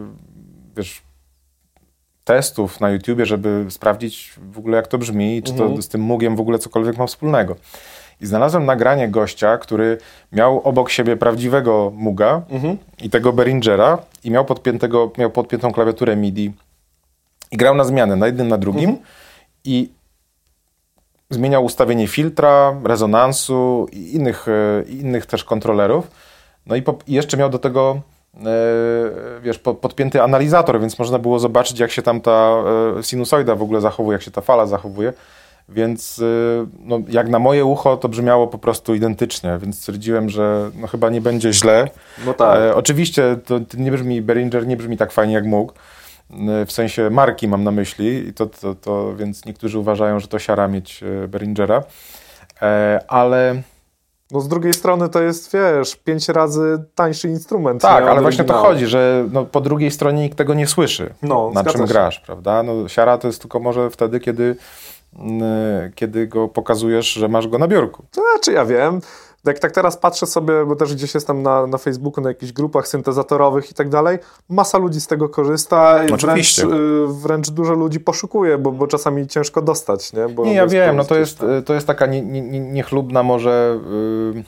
wiesz, 0.77 1.01
testów 2.23 2.79
na 2.79 2.89
YouTubie, 2.89 3.25
żeby 3.25 3.65
sprawdzić 3.69 4.33
w 4.51 4.57
ogóle 4.57 4.77
jak 4.77 4.87
to 4.87 4.97
brzmi, 4.97 5.43
czy 5.43 5.51
mhm. 5.51 5.75
to 5.75 5.81
z 5.81 5.87
tym 5.87 6.01
mugiem 6.01 6.35
w 6.35 6.39
ogóle 6.39 6.59
cokolwiek 6.59 6.97
ma 6.97 7.07
wspólnego. 7.07 7.55
I 8.21 8.25
znalazłem 8.25 8.65
nagranie 8.65 9.09
gościa, 9.09 9.57
który 9.57 9.97
miał 10.31 10.61
obok 10.61 10.89
siebie 10.89 11.17
prawdziwego 11.17 11.91
muga 11.95 12.41
mhm. 12.49 12.77
i 13.01 13.09
tego 13.09 13.33
Behringera 13.33 13.97
i 14.23 14.31
miał, 14.31 14.45
podpiętego, 14.45 15.11
miał 15.17 15.29
podpiętą 15.29 15.71
klawiaturę 15.71 16.15
MIDI 16.15 16.53
i 17.51 17.57
grał 17.57 17.75
na 17.75 17.83
zmianę, 17.83 18.15
na 18.15 18.25
jednym, 18.25 18.47
na 18.47 18.57
drugim 18.57 18.89
mhm. 18.89 19.07
i 19.63 19.89
zmieniał 21.29 21.65
ustawienie 21.65 22.07
filtra, 22.07 22.75
rezonansu 22.83 23.87
i 23.91 24.15
innych, 24.15 24.47
e, 24.47 24.83
innych 24.89 25.25
też 25.25 25.43
kontrolerów. 25.43 26.11
No 26.65 26.75
i, 26.75 26.81
po, 26.81 26.97
i 27.07 27.13
jeszcze 27.13 27.37
miał 27.37 27.49
do 27.49 27.59
tego 27.59 28.01
e, 28.35 28.41
wiesz, 29.41 29.59
podpięty 29.59 30.23
analizator, 30.23 30.79
więc 30.81 30.99
można 30.99 31.19
było 31.19 31.39
zobaczyć, 31.39 31.79
jak 31.79 31.91
się 31.91 32.01
tam 32.01 32.21
ta 32.21 32.63
e, 32.99 33.03
sinusoida 33.03 33.55
w 33.55 33.61
ogóle 33.61 33.81
zachowuje, 33.81 34.15
jak 34.15 34.21
się 34.21 34.31
ta 34.31 34.41
fala 34.41 34.65
zachowuje. 34.65 35.13
Więc 35.71 36.21
no, 36.79 36.99
jak 37.09 37.29
na 37.29 37.39
moje 37.39 37.65
ucho 37.65 37.97
to 37.97 38.09
brzmiało 38.09 38.47
po 38.47 38.57
prostu 38.57 38.95
identycznie, 38.95 39.57
więc 39.61 39.77
stwierdziłem, 39.77 40.29
że 40.29 40.71
no, 40.75 40.87
chyba 40.87 41.09
nie 41.09 41.21
będzie 41.21 41.53
źle. 41.53 41.87
No 42.25 42.33
tak. 42.33 42.59
E, 42.59 42.75
oczywiście 42.75 43.37
to, 43.45 43.59
to 43.59 43.77
nie 43.77 43.91
brzmi, 43.91 44.21
Behringer 44.21 44.67
nie 44.67 44.77
brzmi 44.77 44.97
tak 44.97 45.11
fajnie 45.11 45.33
jak 45.33 45.45
mógł, 45.45 45.73
w 46.65 46.71
sensie 46.71 47.09
marki 47.09 47.47
mam 47.47 47.63
na 47.63 47.71
myśli, 47.71 48.27
i 48.27 48.33
to, 48.33 48.45
to, 48.45 48.75
to, 48.75 49.15
więc 49.15 49.45
niektórzy 49.45 49.79
uważają, 49.79 50.19
że 50.19 50.27
to 50.27 50.39
siara 50.39 50.67
mieć 50.67 51.03
e, 51.03 51.27
Behringera, 51.27 51.83
e, 52.61 52.99
ale... 53.07 53.61
No 54.31 54.41
z 54.41 54.47
drugiej 54.47 54.73
strony 54.73 55.09
to 55.09 55.21
jest, 55.21 55.53
wiesz, 55.53 55.95
pięć 55.95 56.29
razy 56.29 56.83
tańszy 56.95 57.29
instrument. 57.29 57.81
Tak, 57.81 58.03
ale 58.03 58.21
właśnie 58.21 58.43
to 58.43 58.53
chodzi, 58.53 58.87
że 58.87 59.25
no, 59.31 59.45
po 59.45 59.61
drugiej 59.61 59.91
stronie 59.91 60.21
nikt 60.21 60.37
tego 60.37 60.53
nie 60.53 60.67
słyszy, 60.67 61.13
no, 61.21 61.51
na 61.53 61.63
czym 61.63 61.81
się. 61.81 61.87
grasz, 61.87 62.19
prawda? 62.19 62.63
No, 62.63 62.87
siara 62.87 63.17
to 63.17 63.27
jest 63.27 63.41
tylko 63.41 63.59
może 63.59 63.89
wtedy, 63.89 64.19
kiedy, 64.19 64.55
kiedy 65.95 66.27
go 66.27 66.47
pokazujesz, 66.47 67.13
że 67.13 67.27
masz 67.27 67.47
go 67.47 67.57
na 67.57 67.67
biurku. 67.67 68.03
To 68.11 68.21
znaczy, 68.21 68.51
ja 68.51 68.65
wiem 68.65 69.01
jak 69.45 69.59
tak 69.59 69.71
teraz 69.71 69.97
patrzę 69.97 70.25
sobie, 70.25 70.65
bo 70.65 70.75
też 70.75 70.95
gdzieś 70.95 71.13
jestem 71.13 71.43
na, 71.43 71.67
na 71.67 71.77
Facebooku, 71.77 72.23
na 72.23 72.29
jakichś 72.29 72.51
grupach 72.51 72.87
syntezatorowych 72.87 73.71
i 73.71 73.73
tak 73.73 73.89
dalej, 73.89 74.19
masa 74.49 74.77
ludzi 74.77 75.01
z 75.01 75.07
tego 75.07 75.29
korzysta 75.29 76.03
i 76.03 76.17
wręcz, 76.17 76.59
y, 76.59 76.67
wręcz 77.07 77.49
dużo 77.49 77.73
ludzi 77.73 77.99
poszukuje, 77.99 78.57
bo, 78.57 78.71
bo 78.71 78.87
czasami 78.87 79.27
ciężko 79.27 79.61
dostać, 79.61 80.13
nie? 80.13 80.29
Bo, 80.29 80.45
nie, 80.45 80.53
ja 80.53 80.67
wiem, 80.67 80.95
no 80.95 81.03
to 81.03 81.15
jest, 81.15 81.43
to 81.65 81.73
jest 81.73 81.87
taka 81.87 82.05
nie, 82.05 82.21
nie, 82.21 82.59
niechlubna 82.59 83.23
może 83.23 83.79
yy, 84.35 84.43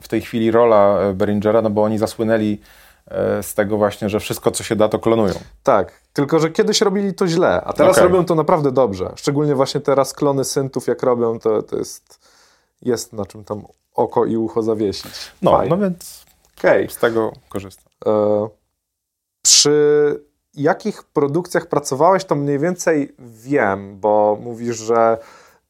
w 0.00 0.08
tej 0.08 0.20
chwili 0.20 0.50
rola 0.50 0.98
Beringera, 1.14 1.62
no 1.62 1.70
bo 1.70 1.82
oni 1.82 1.98
zasłynęli 1.98 2.58
y, 3.38 3.42
z 3.42 3.54
tego 3.54 3.76
właśnie, 3.76 4.08
że 4.08 4.20
wszystko, 4.20 4.50
co 4.50 4.64
się 4.64 4.76
da, 4.76 4.88
to 4.88 4.98
klonują. 4.98 5.34
Tak, 5.62 5.92
tylko 6.12 6.38
że 6.38 6.50
kiedyś 6.50 6.80
robili 6.80 7.14
to 7.14 7.26
źle, 7.26 7.62
a 7.64 7.72
teraz 7.72 7.98
okay. 7.98 8.08
robią 8.08 8.24
to 8.24 8.34
naprawdę 8.34 8.72
dobrze. 8.72 9.12
Szczególnie 9.16 9.54
właśnie 9.54 9.80
teraz 9.80 10.12
klony 10.12 10.44
syntów, 10.44 10.86
jak 10.86 11.02
robią, 11.02 11.38
to, 11.38 11.62
to 11.62 11.76
jest 11.76 12.29
jest 12.82 13.12
na 13.12 13.26
czym 13.26 13.44
tam 13.44 13.62
oko 13.94 14.24
i 14.24 14.36
ucho 14.36 14.62
zawiesić. 14.62 15.12
No, 15.42 15.62
no 15.68 15.78
więc 15.78 16.24
okay. 16.58 16.88
z 16.88 16.96
tego 16.96 17.32
korzystam. 17.48 17.92
E, 18.06 18.48
przy 19.42 20.20
jakich 20.54 21.04
produkcjach 21.04 21.66
pracowałeś, 21.66 22.24
to 22.24 22.34
mniej 22.34 22.58
więcej 22.58 23.14
wiem, 23.18 24.00
bo 24.00 24.38
mówisz, 24.40 24.76
że 24.76 25.18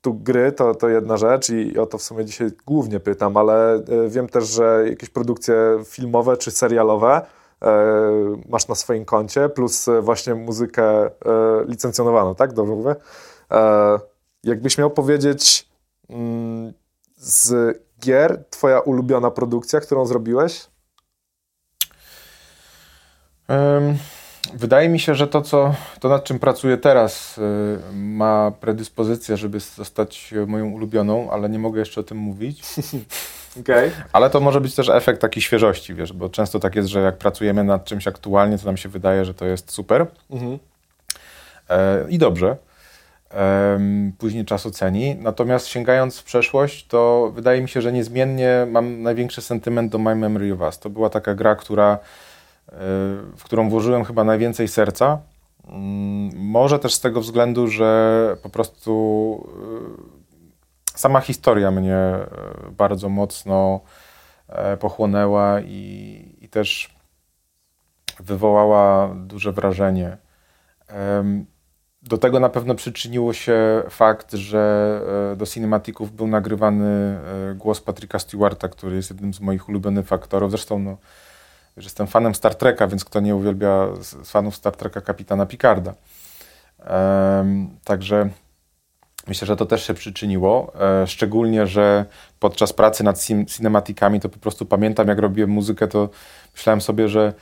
tu 0.00 0.14
gry 0.14 0.52
to, 0.52 0.74
to 0.74 0.88
jedna 0.88 1.16
rzecz 1.16 1.50
i 1.50 1.78
o 1.78 1.86
to 1.86 1.98
w 1.98 2.02
sumie 2.02 2.24
dzisiaj 2.24 2.50
głównie 2.66 3.00
pytam, 3.00 3.36
ale 3.36 3.74
e, 3.74 3.82
wiem 4.08 4.28
też, 4.28 4.48
że 4.48 4.84
jakieś 4.88 5.10
produkcje 5.10 5.54
filmowe 5.84 6.36
czy 6.36 6.50
serialowe 6.50 7.22
e, 7.62 7.70
masz 8.48 8.68
na 8.68 8.74
swoim 8.74 9.04
koncie, 9.04 9.48
plus 9.48 9.86
właśnie 10.00 10.34
muzykę 10.34 11.06
e, 11.06 11.10
licencjonowaną, 11.66 12.34
tak? 12.34 12.52
Dobrze 12.52 12.74
mówię? 12.74 12.94
Jakbyś 14.44 14.78
miał 14.78 14.90
powiedzieć, 14.90 15.68
mm, 16.10 16.72
z 17.20 17.78
gier 18.02 18.44
twoja 18.50 18.80
ulubiona 18.80 19.30
produkcja, 19.30 19.80
którą 19.80 20.06
zrobiłeś? 20.06 20.66
Um, 23.48 23.98
wydaje 24.54 24.88
mi 24.88 25.00
się, 25.00 25.14
że 25.14 25.26
to, 25.26 25.42
co, 25.42 25.74
to 26.00 26.08
nad 26.08 26.24
czym 26.24 26.38
pracuję 26.38 26.76
teraz, 26.76 27.38
y, 27.38 27.42
ma 27.92 28.52
predyspozycję, 28.60 29.36
żeby 29.36 29.60
zostać 29.60 30.34
moją 30.46 30.70
ulubioną, 30.70 31.30
ale 31.30 31.48
nie 31.48 31.58
mogę 31.58 31.80
jeszcze 31.80 32.00
o 32.00 32.04
tym 32.04 32.18
mówić. 32.18 32.62
Okay. 33.60 33.90
Ale 34.12 34.30
to 34.30 34.40
może 34.40 34.60
być 34.60 34.74
też 34.74 34.88
efekt 34.88 35.20
takiej 35.20 35.42
świeżości, 35.42 35.94
wiesz, 35.94 36.12
bo 36.12 36.28
często 36.28 36.58
tak 36.58 36.76
jest, 36.76 36.88
że 36.88 37.00
jak 37.00 37.18
pracujemy 37.18 37.64
nad 37.64 37.84
czymś 37.84 38.08
aktualnie, 38.08 38.58
to 38.58 38.66
nam 38.66 38.76
się 38.76 38.88
wydaje, 38.88 39.24
że 39.24 39.34
to 39.34 39.46
jest 39.46 39.72
super. 39.72 40.06
Mhm. 40.30 40.58
E, 41.68 42.06
I 42.08 42.18
dobrze 42.18 42.56
później 44.18 44.44
czas 44.44 44.66
oceni. 44.66 45.14
Natomiast 45.14 45.66
sięgając 45.66 46.18
w 46.18 46.24
przeszłość, 46.24 46.86
to 46.86 47.32
wydaje 47.34 47.62
mi 47.62 47.68
się, 47.68 47.82
że 47.82 47.92
niezmiennie 47.92 48.66
mam 48.70 49.02
największy 49.02 49.42
sentyment 49.42 49.92
do 49.92 49.98
My 49.98 50.14
Memory 50.14 50.52
of 50.52 50.60
Us. 50.60 50.78
To 50.78 50.90
była 50.90 51.10
taka 51.10 51.34
gra, 51.34 51.56
która, 51.56 51.92
e, 51.92 52.76
w 53.36 53.40
którą 53.44 53.70
włożyłem 53.70 54.04
chyba 54.04 54.24
najwięcej 54.24 54.68
serca. 54.68 55.18
Mm, 55.68 56.30
może 56.36 56.78
też 56.78 56.94
z 56.94 57.00
tego 57.00 57.20
względu, 57.20 57.68
że 57.68 58.36
po 58.42 58.50
prostu 58.50 59.48
e, 60.94 60.98
sama 60.98 61.20
historia 61.20 61.70
mnie 61.70 61.96
e, 61.96 62.26
bardzo 62.70 63.08
mocno 63.08 63.80
pochłonęła 64.80 65.60
i, 65.60 66.36
i 66.40 66.48
też 66.48 66.94
wywołała 68.20 69.14
duże 69.14 69.52
wrażenie. 69.52 70.16
Do 72.02 72.18
tego 72.18 72.40
na 72.40 72.48
pewno 72.48 72.74
przyczyniło 72.74 73.32
się 73.32 73.82
fakt, 73.90 74.32
że 74.32 75.00
e, 75.32 75.36
do 75.36 75.46
cinematików 75.46 76.12
był 76.16 76.26
nagrywany 76.26 76.86
e, 76.86 77.54
głos 77.54 77.80
Patricka 77.80 78.18
Stewarta, 78.18 78.68
który 78.68 78.96
jest 78.96 79.10
jednym 79.10 79.34
z 79.34 79.40
moich 79.40 79.68
ulubionych 79.68 80.12
aktorów. 80.12 80.50
Zresztą 80.50 80.78
no, 80.78 80.96
jestem 81.76 82.06
fanem 82.06 82.34
Star 82.34 82.54
Treka, 82.54 82.86
więc 82.86 83.04
kto 83.04 83.20
nie 83.20 83.36
uwielbia 83.36 83.88
z 84.00 84.30
fanów 84.30 84.56
Star 84.56 84.76
Treka 84.76 85.00
kapitana 85.00 85.46
Picarda. 85.46 85.94
Um, 86.90 87.70
także 87.84 88.28
myślę, 89.26 89.46
że 89.46 89.56
to 89.56 89.66
też 89.66 89.86
się 89.86 89.94
przyczyniło. 89.94 90.72
E, 90.80 91.06
szczególnie, 91.06 91.66
że 91.66 92.04
podczas 92.38 92.72
pracy 92.72 93.04
nad 93.04 93.24
cinematikami 93.46 94.20
to 94.20 94.28
po 94.28 94.38
prostu 94.38 94.66
pamiętam, 94.66 95.08
jak 95.08 95.18
robiłem 95.18 95.50
muzykę, 95.50 95.88
to 95.88 96.08
myślałem 96.54 96.80
sobie, 96.80 97.08
że 97.08 97.32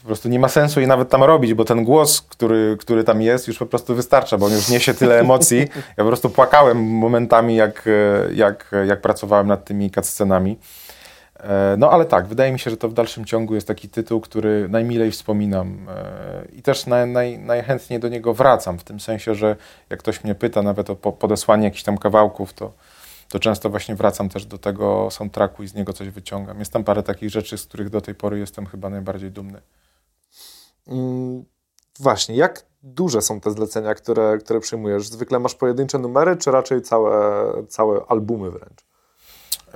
po 0.00 0.06
prostu 0.06 0.28
nie 0.28 0.38
ma 0.38 0.48
sensu 0.48 0.80
jej 0.80 0.88
nawet 0.88 1.08
tam 1.08 1.22
robić, 1.22 1.54
bo 1.54 1.64
ten 1.64 1.84
głos, 1.84 2.20
który, 2.20 2.76
który 2.80 3.04
tam 3.04 3.22
jest, 3.22 3.48
już 3.48 3.58
po 3.58 3.66
prostu 3.66 3.94
wystarcza, 3.94 4.38
bo 4.38 4.46
on 4.46 4.52
już 4.52 4.68
niesie 4.68 4.94
tyle 4.94 5.20
emocji. 5.20 5.58
Ja 5.96 6.04
po 6.04 6.04
prostu 6.04 6.30
płakałem 6.30 6.82
momentami, 6.82 7.56
jak, 7.56 7.86
e, 7.86 8.34
jak, 8.34 8.70
jak 8.86 9.00
pracowałem 9.00 9.46
nad 9.46 9.64
tymi 9.64 9.90
cutscenami. 9.90 10.58
E, 11.40 11.76
no 11.78 11.90
ale 11.90 12.04
tak, 12.04 12.26
wydaje 12.26 12.52
mi 12.52 12.58
się, 12.58 12.70
że 12.70 12.76
to 12.76 12.88
w 12.88 12.94
dalszym 12.94 13.24
ciągu 13.24 13.54
jest 13.54 13.68
taki 13.68 13.88
tytuł, 13.88 14.20
który 14.20 14.68
najmilej 14.68 15.10
wspominam 15.10 15.86
i 16.52 16.62
też 16.62 16.86
naj, 16.86 17.08
naj, 17.08 17.38
najchętniej 17.38 18.00
do 18.00 18.08
niego 18.08 18.34
wracam, 18.34 18.78
w 18.78 18.84
tym 18.84 19.00
sensie, 19.00 19.34
że 19.34 19.56
jak 19.90 19.98
ktoś 19.98 20.24
mnie 20.24 20.34
pyta 20.34 20.62
nawet 20.62 20.90
o 20.90 20.96
podesłanie 20.96 21.64
jakichś 21.64 21.82
tam 21.82 21.98
kawałków, 21.98 22.52
to, 22.52 22.72
to 23.28 23.38
często 23.38 23.70
właśnie 23.70 23.94
wracam 23.94 24.28
też 24.28 24.46
do 24.46 24.58
tego 24.58 25.08
soundtracku 25.10 25.62
i 25.62 25.68
z 25.68 25.74
niego 25.74 25.92
coś 25.92 26.08
wyciągam. 26.08 26.58
Jest 26.58 26.72
tam 26.72 26.84
parę 26.84 27.02
takich 27.02 27.30
rzeczy, 27.30 27.58
z 27.58 27.66
których 27.66 27.90
do 27.90 28.00
tej 28.00 28.14
pory 28.14 28.38
jestem 28.38 28.66
chyba 28.66 28.90
najbardziej 28.90 29.30
dumny. 29.30 29.60
Mm, 30.86 31.44
właśnie, 32.00 32.36
jak 32.36 32.66
duże 32.82 33.22
są 33.22 33.40
te 33.40 33.50
zlecenia, 33.50 33.94
które, 33.94 34.38
które 34.38 34.60
przyjmujesz? 34.60 35.08
Zwykle 35.08 35.38
masz 35.38 35.54
pojedyncze 35.54 35.98
numery, 35.98 36.36
czy 36.36 36.50
raczej 36.50 36.82
całe, 36.82 37.52
całe 37.68 38.04
albumy 38.08 38.50
wręcz? 38.50 38.86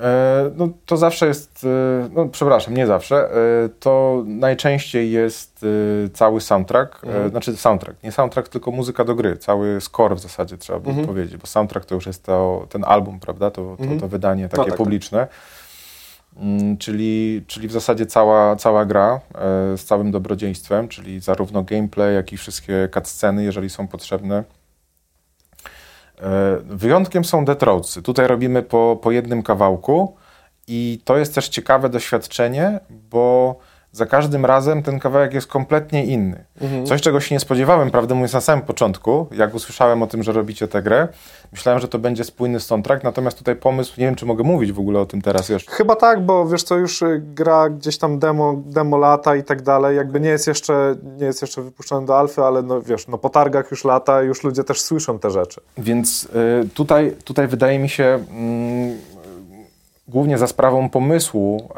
E, 0.03 0.51
no, 0.57 0.69
to 0.87 0.97
zawsze 0.97 1.27
jest, 1.27 1.65
e, 1.65 2.09
no 2.13 2.27
przepraszam, 2.27 2.75
nie 2.75 2.87
zawsze, 2.87 3.17
e, 3.17 3.69
to 3.81 4.23
najczęściej 4.27 5.11
jest 5.11 5.67
cały 6.13 6.41
soundtrack, 6.41 7.05
mhm. 7.05 7.31
znaczy 7.31 7.57
soundtrack, 7.57 8.03
nie 8.03 8.13
soundtrack, 8.13 8.49
tylko 8.49 8.71
muzyka 8.71 9.05
do 9.05 9.15
gry, 9.15 9.37
cały 9.37 9.81
score 9.81 10.17
w 10.17 10.21
zasadzie 10.21 10.59
trzeba 10.59 10.79
by 10.79 10.89
mhm. 10.89 11.07
powiedzieć, 11.07 11.37
bo 11.37 11.47
soundtrack 11.47 11.87
to 11.87 11.95
już 11.95 12.07
jest 12.07 12.25
to, 12.25 12.67
ten 12.71 12.85
album, 12.85 13.21
prawda, 13.21 13.51
to, 13.51 13.77
to, 13.77 13.83
mhm. 13.83 14.01
to 14.01 14.09
wydanie 14.09 14.43
no 14.43 14.49
takie 14.49 14.63
no, 14.63 14.69
tak, 14.69 14.77
publiczne. 14.77 15.27
Mm, 16.37 16.77
czyli, 16.77 17.45
czyli 17.47 17.69
w 17.69 17.73
zasadzie 17.73 18.07
cała, 18.07 18.57
cała 18.57 18.85
gra 18.85 19.21
z 19.77 19.85
całym 19.85 20.11
dobrodziejstwem, 20.11 20.89
czyli 20.89 21.21
zarówno 21.21 21.63
gameplay, 21.63 22.15
jak 22.15 22.33
i 22.33 22.37
wszystkie 22.37 22.89
cutsceny, 22.95 23.45
jeżeli 23.45 23.71
są 23.71 23.89
potrzebne 23.89 24.45
wyjątkiem 26.65 27.25
są 27.25 27.45
Detroitsy. 27.45 28.03
Tutaj 28.03 28.27
robimy 28.27 28.63
po, 28.63 28.99
po 29.03 29.11
jednym 29.11 29.43
kawałku 29.43 30.17
i 30.69 31.01
to 31.05 31.17
jest 31.17 31.35
też 31.35 31.49
ciekawe 31.49 31.89
doświadczenie, 31.89 32.81
bo 32.91 33.57
za 33.93 34.07
każdym 34.07 34.45
razem 34.47 34.83
ten 34.83 34.99
kawałek 34.99 35.35
jest 35.35 35.47
kompletnie 35.47 36.05
inny. 36.05 36.45
Mhm. 36.61 36.87
Coś, 36.87 37.01
czego 37.01 37.21
się 37.21 37.35
nie 37.35 37.41
spodziewałem, 37.41 37.91
prawdę 37.91 38.15
mówiąc, 38.15 38.33
na 38.33 38.41
samym 38.41 38.65
początku, 38.65 39.27
jak 39.33 39.55
usłyszałem 39.55 40.03
o 40.03 40.07
tym, 40.07 40.23
że 40.23 40.33
robicie 40.33 40.69
tę 40.69 40.83
grę, 40.83 41.09
myślałem, 41.53 41.81
że 41.81 41.89
to 41.89 41.99
będzie 41.99 42.25
spójny 42.25 42.61
soundtrack, 42.61 43.05
natomiast 43.05 43.39
tutaj 43.39 43.57
pomysł, 43.57 43.95
nie 43.99 44.07
wiem, 44.07 44.15
czy 44.15 44.27
mogę 44.27 44.45
mówić 44.45 44.73
w 44.73 44.79
ogóle 44.79 45.01
o 45.01 45.07
tym 45.07 45.23
teraz 45.23 45.49
jeszcze. 45.49 45.73
Chyba 45.73 45.97
tak, 45.97 46.27
bo 46.27 46.49
wiesz 46.49 46.63
co, 46.63 46.77
już 46.77 47.03
y, 47.03 47.23
gra 47.25 47.71
gdzieś 47.71 47.99
tam 47.99 48.19
demo, 48.19 48.55
demo 48.67 48.99
lata 48.99 49.37
i 49.37 49.45
tak 49.45 49.63
dalej, 49.63 49.97
jakby 49.97 50.21
nie 50.21 50.29
jest 50.29 50.47
jeszcze, 50.47 50.97
nie 51.19 51.27
jest 51.27 51.43
jeszcze 51.43 51.63
wypuszczony 51.63 52.07
do 52.07 52.19
alfy, 52.19 52.43
ale 52.43 52.63
no 52.63 52.83
wiesz, 52.83 53.09
no 53.09 53.19
po 53.19 53.29
targach 53.29 53.71
już 53.71 53.85
lata, 53.85 54.23
już 54.23 54.45
ludzie 54.45 54.65
też 54.65 54.81
słyszą 54.81 55.19
te 55.19 55.31
rzeczy. 55.31 55.61
Więc 55.79 56.29
y, 56.65 56.69
tutaj, 56.69 57.17
tutaj 57.25 57.49
wydaje 57.49 57.79
mi 57.79 57.89
się... 57.89 58.19
głównie 60.09 60.39
za 60.39 60.47
sprawą 60.47 60.89
pomysłu, 60.89 61.69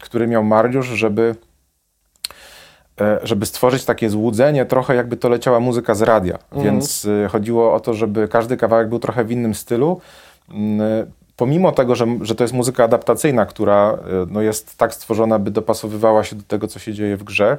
który 0.00 0.26
miał 0.26 0.44
Mariusz, 0.44 0.86
żeby 0.86 1.34
E, 3.00 3.18
żeby 3.22 3.46
stworzyć 3.46 3.84
takie 3.84 4.10
złudzenie, 4.10 4.66
trochę 4.66 4.94
jakby 4.94 5.16
to 5.16 5.28
leciała 5.28 5.60
muzyka 5.60 5.94
z 5.94 6.02
radia. 6.02 6.38
Mhm. 6.52 6.62
Więc 6.64 7.06
e, 7.24 7.28
chodziło 7.28 7.74
o 7.74 7.80
to, 7.80 7.94
żeby 7.94 8.28
każdy 8.28 8.56
kawałek 8.56 8.88
był 8.88 8.98
trochę 8.98 9.24
w 9.24 9.30
innym 9.30 9.54
stylu. 9.54 10.00
Mm, 10.50 10.80
e, 10.80 11.06
pomimo 11.36 11.72
tego, 11.72 11.94
że, 11.94 12.06
że 12.20 12.34
to 12.34 12.44
jest 12.44 12.54
muzyka 12.54 12.84
adaptacyjna, 12.84 13.46
która 13.46 13.98
no, 14.30 14.42
jest 14.42 14.78
tak 14.78 14.94
stworzona, 14.94 15.38
by 15.38 15.50
dopasowywała 15.50 16.24
się 16.24 16.36
do 16.36 16.42
tego, 16.42 16.68
co 16.68 16.78
się 16.78 16.94
dzieje 16.94 17.16
w 17.16 17.24
grze, 17.24 17.58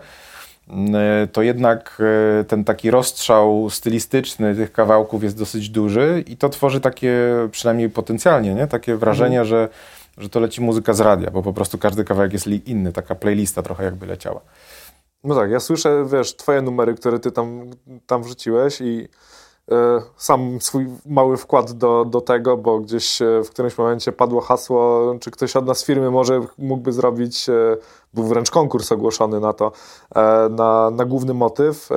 to 1.32 1.42
jednak 1.42 2.02
ten 2.48 2.64
taki 2.64 2.92
rozstrzał 2.92 3.70
stylistyczny 3.70 4.56
tych 4.56 4.72
kawałków 4.72 5.24
jest 5.24 5.38
dosyć 5.38 5.70
duży 5.70 6.24
i 6.28 6.38
to 6.38 6.50
tworzy 6.50 6.82
takie, 6.82 7.18
przynajmniej 7.52 7.90
potencjalnie, 7.90 8.54
nie? 8.54 8.68
takie 8.68 8.96
wrażenie, 8.96 9.40
mhm. 9.40 9.48
że, 9.48 9.70
że 10.18 10.30
to 10.30 10.40
leci 10.40 10.62
muzyka 10.62 10.94
z 10.94 11.00
radia, 11.00 11.32
bo 11.32 11.44
po 11.44 11.54
prostu 11.54 11.78
każdy 11.78 12.04
kawałek 12.04 12.34
jest 12.34 12.48
inny, 12.48 12.92
taka 12.92 13.16
playlista 13.16 13.62
trochę 13.62 13.84
jakby 13.84 14.06
leciała. 14.06 14.42
No 15.24 15.36
tak, 15.36 15.52
ja 15.52 15.60
słyszę, 15.60 16.06
wiesz, 16.12 16.36
twoje 16.36 16.62
numery, 16.62 16.96
które 16.96 17.20
ty 17.20 17.32
tam, 17.32 17.72
tam 18.08 18.24
wrzuciłeś 18.24 18.82
i 18.82 19.08
y, 19.72 19.76
sam 20.18 20.62
swój 20.62 20.88
mały 21.06 21.38
wkład 21.38 21.72
do, 21.72 22.06
do 22.06 22.22
tego, 22.22 22.58
bo 22.58 22.80
gdzieś 22.80 23.22
e, 23.22 23.44
w 23.44 23.50
którymś 23.50 23.78
momencie 23.78 24.12
padło 24.12 24.42
hasło, 24.42 25.16
czy 25.20 25.32
ktoś 25.32 25.56
od 25.56 25.66
nas 25.66 25.78
z 25.78 25.86
firmy 25.86 26.12
może 26.12 26.42
mógłby 26.58 26.94
zrobić, 26.94 27.50
był 28.16 28.24
wręcz 28.24 28.52
konkurs 28.52 28.92
ogłoszony 28.92 29.40
na 29.40 29.54
to, 29.54 29.72
na, 30.50 30.90
na 30.92 31.06
główny 31.06 31.34
motyw, 31.34 31.90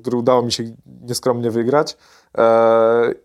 który 0.00 0.16
udało 0.16 0.42
mi 0.42 0.52
się 0.52 0.64
nieskromnie 1.02 1.50
wygrać. 1.50 1.96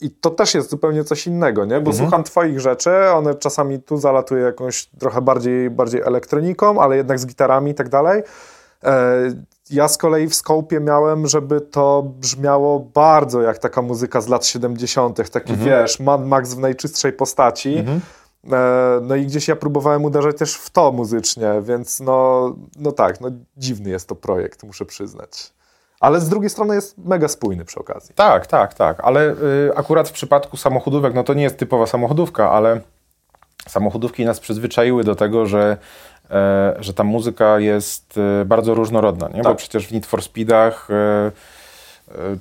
I 0.01 0.11
to 0.11 0.29
też 0.29 0.53
jest 0.53 0.69
zupełnie 0.69 1.03
coś 1.03 1.27
innego, 1.27 1.65
nie? 1.65 1.81
Bo 1.81 1.91
mhm. 1.91 1.95
słucham 1.95 2.23
Twoich 2.23 2.59
rzeczy, 2.59 2.91
one 3.13 3.35
czasami 3.35 3.81
tu 3.81 3.97
zalatuje 3.97 4.43
jakąś 4.43 4.85
trochę 4.85 5.21
bardziej, 5.21 5.69
bardziej 5.69 6.01
elektroniką, 6.01 6.81
ale 6.81 6.97
jednak 6.97 7.19
z 7.19 7.25
gitarami 7.25 7.71
i 7.71 7.75
tak 7.75 7.89
dalej. 7.89 8.23
E, 8.83 9.15
ja 9.69 9.87
z 9.87 9.97
kolei 9.97 10.27
w 10.27 10.35
Skopie 10.35 10.79
miałem, 10.79 11.27
żeby 11.27 11.61
to 11.61 12.03
brzmiało 12.03 12.79
bardzo 12.79 13.41
jak 13.41 13.57
taka 13.57 13.81
muzyka 13.81 14.21
z 14.21 14.27
lat 14.27 14.45
70., 14.45 15.29
taki 15.31 15.53
mhm. 15.53 15.69
wiesz, 15.69 15.99
Mad 15.99 16.25
Max 16.25 16.53
w 16.53 16.59
najczystszej 16.59 17.13
postaci. 17.13 17.77
Mhm. 17.77 18.01
E, 18.51 18.99
no 19.01 19.15
i 19.15 19.25
gdzieś 19.25 19.47
ja 19.47 19.55
próbowałem 19.55 20.05
uderzać 20.05 20.37
też 20.37 20.55
w 20.55 20.69
to 20.69 20.91
muzycznie, 20.91 21.49
więc 21.61 21.99
no, 21.99 22.55
no 22.79 22.91
tak, 22.91 23.21
no 23.21 23.29
dziwny 23.57 23.89
jest 23.89 24.07
to 24.09 24.15
projekt, 24.15 24.63
muszę 24.63 24.85
przyznać. 24.85 25.53
Ale 25.99 26.19
z 26.19 26.29
drugiej 26.29 26.49
strony 26.49 26.75
jest 26.75 26.97
mega 26.97 27.27
spójny 27.27 27.65
przy 27.65 27.79
okazji. 27.79 28.15
Tak, 28.15 28.47
tak, 28.47 28.73
tak, 28.73 28.99
ale 29.03 29.31
y, 29.31 29.35
akurat 29.75 30.09
w 30.09 30.11
przypadku 30.11 30.57
samochodówek, 30.57 31.13
no 31.13 31.23
to 31.23 31.33
nie 31.33 31.43
jest 31.43 31.57
typowa 31.57 31.87
samochodówka, 31.87 32.51
ale 32.51 32.81
samochodówki 33.67 34.25
nas 34.25 34.39
przyzwyczaiły 34.39 35.03
do 35.03 35.15
tego, 35.15 35.45
że 35.45 35.77
E, 36.31 36.75
że 36.79 36.93
ta 36.93 37.03
muzyka 37.03 37.59
jest 37.59 38.19
e, 38.41 38.45
bardzo 38.45 38.73
różnorodna, 38.73 39.27
nie? 39.27 39.33
Tak. 39.33 39.43
bo 39.43 39.55
przecież 39.55 39.87
w 39.87 39.91
Need 39.91 40.05
for 40.05 40.21
Speedach 40.21 40.87
e, 40.91 41.31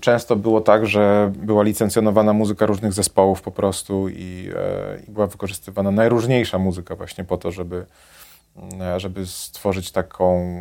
często 0.01 0.37
było 0.37 0.61
tak, 0.61 0.87
że 0.87 1.33
była 1.37 1.63
licencjonowana 1.63 2.33
muzyka 2.33 2.67
różnych 2.67 2.93
zespołów 2.93 3.43
po 3.43 3.51
prostu 3.51 4.09
i, 4.09 4.51
i 5.09 5.11
była 5.11 5.27
wykorzystywana 5.27 5.91
najróżniejsza 5.91 6.59
muzyka 6.59 6.97
właśnie 6.97 7.25
po 7.25 7.37
to, 7.37 7.51
żeby, 7.51 7.87
żeby 8.97 9.27
stworzyć 9.27 9.93
taką, 9.93 10.61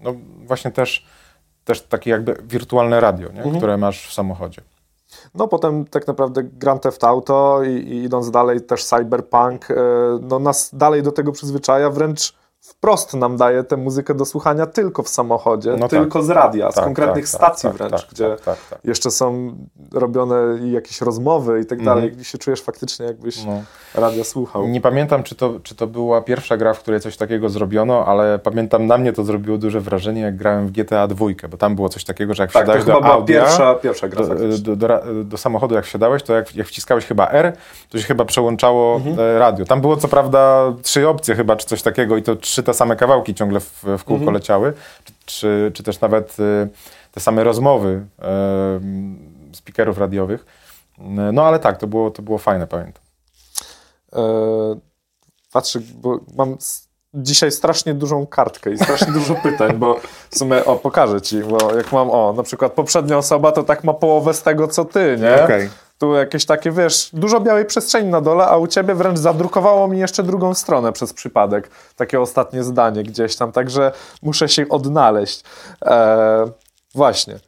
no 0.00 0.14
właśnie 0.46 0.70
też, 0.70 1.06
też 1.64 1.82
takie 1.82 2.10
jakby 2.10 2.36
wirtualne 2.42 3.00
radio, 3.00 3.28
nie? 3.28 3.38
Mhm. 3.38 3.56
które 3.56 3.76
masz 3.76 4.08
w 4.08 4.12
samochodzie. 4.12 4.62
No 5.34 5.48
potem 5.48 5.84
tak 5.84 6.06
naprawdę 6.06 6.42
Grand 6.42 6.82
Theft 6.82 7.04
Auto 7.04 7.62
i, 7.62 7.70
i 7.70 8.04
idąc 8.04 8.30
dalej 8.30 8.60
też 8.60 8.84
Cyberpunk 8.84 9.70
e, 9.70 9.74
no 10.22 10.38
nas 10.38 10.74
dalej 10.74 11.02
do 11.02 11.12
tego 11.12 11.32
przyzwyczaja, 11.32 11.90
wręcz 11.90 12.34
wprost 12.84 13.14
nam 13.14 13.36
daje 13.36 13.64
tę 13.64 13.76
muzykę 13.76 14.14
do 14.14 14.24
słuchania 14.24 14.66
tylko 14.66 15.02
w 15.02 15.08
samochodzie, 15.08 15.70
no 15.70 15.88
tak. 15.88 15.90
tylko 15.90 16.18
tak. 16.18 16.26
z 16.26 16.30
radia, 16.30 16.72
z 16.72 16.74
tak, 16.74 16.84
konkretnych 16.84 17.30
tak, 17.30 17.40
tak 17.40 17.40
stacji 17.40 17.68
tak, 17.68 17.78
wręcz, 17.78 18.08
gdzie 18.10 18.36
jeszcze 18.84 19.10
są 19.10 19.54
robione 19.92 20.36
jakieś 20.72 21.00
rozmowy 21.00 21.60
i 21.60 21.66
tak 21.66 21.78
mhm. 21.78 21.96
dalej, 21.96 22.12
gdzie 22.12 22.24
się 22.24 22.38
czujesz 22.38 22.62
faktycznie 22.62 23.06
jakbyś 23.06 23.44
no. 23.44 23.62
radia 23.94 24.24
słuchał. 24.24 24.68
Nie 24.68 24.80
pamiętam, 24.80 25.22
czy 25.22 25.34
to, 25.34 25.60
czy 25.62 25.74
to 25.74 25.86
była 25.86 26.22
pierwsza 26.22 26.56
gra, 26.56 26.74
w 26.74 26.78
której 26.78 27.00
coś 27.00 27.16
takiego 27.16 27.48
zrobiono, 27.48 28.06
ale 28.06 28.38
pamiętam, 28.38 28.86
na 28.86 28.98
mnie 28.98 29.12
to 29.12 29.24
zrobiło 29.24 29.58
duże 29.58 29.80
wrażenie, 29.80 30.20
jak 30.20 30.36
grałem 30.36 30.66
w 30.66 30.70
GTA 30.70 31.08
2, 31.08 31.26
bo 31.50 31.56
tam 31.56 31.74
było 31.74 31.88
coś 31.88 32.04
takiego, 32.04 32.34
że 32.34 32.42
jak 32.42 32.50
wsiadałeś 32.50 32.84
do 32.84 33.04
audia, 33.04 33.40
pierwsza, 33.40 33.74
pierwsza 33.74 34.08
gra 34.08 34.26
do, 34.26 34.58
do, 34.58 34.76
do, 34.76 35.00
do, 35.24 35.36
samochodu 35.36 35.74
jak 35.74 35.84
wsiadałeś, 35.84 36.22
to 36.22 36.34
jak, 36.34 36.56
jak 36.56 36.66
wciskałeś 36.66 37.06
chyba 37.06 37.28
R, 37.28 37.52
to 37.88 37.98
się 37.98 38.04
chyba 38.04 38.24
przełączało 38.24 38.96
mhm. 38.96 39.20
E, 39.20 39.38
radio. 39.38 39.64
Tam 39.64 39.80
było 39.80 39.96
co 39.96 40.08
prawda 40.08 40.72
trzy 40.82 41.08
opcje 41.08 41.34
chyba, 41.34 41.56
czy 41.56 41.66
coś 41.66 41.82
takiego 41.82 42.16
i 42.16 42.22
to 42.22 42.36
trzy 42.36 42.62
te 42.62 42.73
same 42.74 42.96
kawałki 42.96 43.34
ciągle 43.34 43.60
w, 43.60 43.82
w 43.82 44.04
kółko 44.04 44.14
mhm. 44.14 44.34
leciały, 44.34 44.72
czy, 45.26 45.70
czy 45.74 45.82
też 45.82 46.00
nawet 46.00 46.40
y, 46.40 46.68
te 47.12 47.20
same 47.20 47.44
rozmowy 47.44 48.06
y, 49.52 49.56
speakerów 49.56 49.98
radiowych. 49.98 50.46
No 51.32 51.46
ale 51.46 51.58
tak, 51.58 51.78
to 51.78 51.86
było, 51.86 52.10
to 52.10 52.22
było 52.22 52.38
fajne, 52.38 52.66
pamiętam. 52.66 53.02
E, 54.12 54.20
patrzę, 55.52 55.80
bo 55.94 56.20
mam 56.36 56.56
dzisiaj 57.14 57.52
strasznie 57.52 57.94
dużą 57.94 58.26
kartkę 58.26 58.72
i 58.72 58.78
strasznie 58.78 59.12
dużo 59.20 59.34
pytań, 59.34 59.76
bo 59.76 60.00
w 60.30 60.38
sumie, 60.38 60.64
o, 60.64 60.76
pokażę 60.76 61.20
ci, 61.20 61.40
bo 61.40 61.76
jak 61.76 61.92
mam, 61.92 62.10
o, 62.10 62.34
na 62.36 62.42
przykład 62.42 62.72
poprzednia 62.72 63.18
osoba 63.18 63.52
to 63.52 63.62
tak 63.62 63.84
ma 63.84 63.94
połowę 63.94 64.34
z 64.34 64.42
tego, 64.42 64.68
co 64.68 64.84
ty, 64.84 65.16
nie? 65.20 65.44
Okay 65.44 65.70
tu 65.98 66.14
jakieś 66.14 66.46
takie, 66.46 66.70
wiesz, 66.70 67.10
dużo 67.12 67.40
białej 67.40 67.64
przestrzeni 67.64 68.10
na 68.10 68.20
dole, 68.20 68.46
a 68.46 68.56
u 68.56 68.66
ciebie 68.66 68.94
wręcz 68.94 69.18
zadrukowało 69.18 69.88
mi 69.88 69.98
jeszcze 69.98 70.22
drugą 70.22 70.54
stronę 70.54 70.92
przez 70.92 71.12
przypadek. 71.12 71.70
Takie 71.96 72.20
ostatnie 72.20 72.64
zdanie 72.64 73.02
gdzieś 73.02 73.36
tam, 73.36 73.52
także 73.52 73.92
muszę 74.22 74.48
się 74.48 74.68
odnaleźć. 74.68 75.44
E, 75.82 76.44
właśnie. 76.94 77.38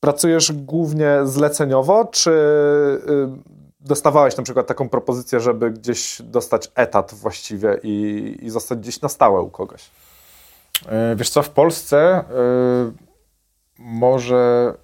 Pracujesz 0.00 0.52
głównie 0.52 1.18
zleceniowo, 1.24 2.04
czy 2.04 2.30
y, 2.30 3.58
dostawałeś 3.80 4.36
na 4.36 4.42
przykład 4.42 4.66
taką 4.66 4.88
propozycję, 4.88 5.40
żeby 5.40 5.70
gdzieś 5.70 6.22
dostać 6.22 6.70
etat 6.74 7.14
właściwie 7.14 7.78
i, 7.82 8.36
i 8.42 8.50
zostać 8.50 8.78
gdzieś 8.78 9.00
na 9.00 9.08
stałe 9.08 9.40
u 9.40 9.50
kogoś? 9.50 9.90
E, 10.86 11.16
wiesz 11.16 11.30
co, 11.30 11.42
w 11.42 11.50
Polsce 11.50 12.20
y, 12.20 12.24
może 13.78 14.74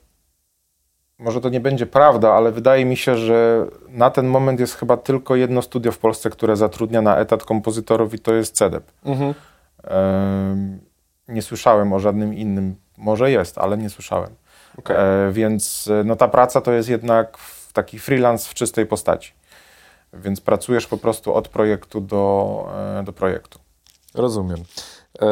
może 1.18 1.40
to 1.40 1.48
nie 1.48 1.60
będzie 1.60 1.86
prawda, 1.86 2.32
ale 2.32 2.52
wydaje 2.52 2.84
mi 2.84 2.96
się, 2.96 3.16
że 3.16 3.66
na 3.88 4.10
ten 4.10 4.26
moment 4.26 4.60
jest 4.60 4.74
chyba 4.74 4.96
tylko 4.96 5.36
jedno 5.36 5.62
studio 5.62 5.92
w 5.92 5.98
Polsce, 5.98 6.30
które 6.30 6.56
zatrudnia 6.56 7.02
na 7.02 7.16
etat 7.16 7.44
kompozytorów 7.44 8.14
i 8.14 8.18
to 8.18 8.34
jest 8.34 8.54
CEDEP. 8.54 8.92
Mhm. 9.04 9.34
nie 11.28 11.42
słyszałem 11.42 11.92
o 11.92 12.00
żadnym 12.00 12.34
innym. 12.34 12.76
Może 12.96 13.30
jest, 13.30 13.58
ale 13.58 13.78
nie 13.78 13.90
słyszałem. 13.90 14.30
Okay. 14.78 14.96
E, 14.96 15.32
więc 15.32 15.88
no, 16.04 16.16
ta 16.16 16.28
praca 16.28 16.60
to 16.60 16.72
jest 16.72 16.88
jednak 16.88 17.38
taki 17.72 17.98
freelance 17.98 18.50
w 18.50 18.54
czystej 18.54 18.86
postaci. 18.86 19.32
Więc 20.12 20.40
pracujesz 20.40 20.86
po 20.86 20.96
prostu 20.98 21.34
od 21.34 21.48
projektu 21.48 22.00
do, 22.00 22.66
e, 23.00 23.02
do 23.04 23.12
projektu. 23.12 23.58
Rozumiem. 24.14 24.58
E, 25.22 25.26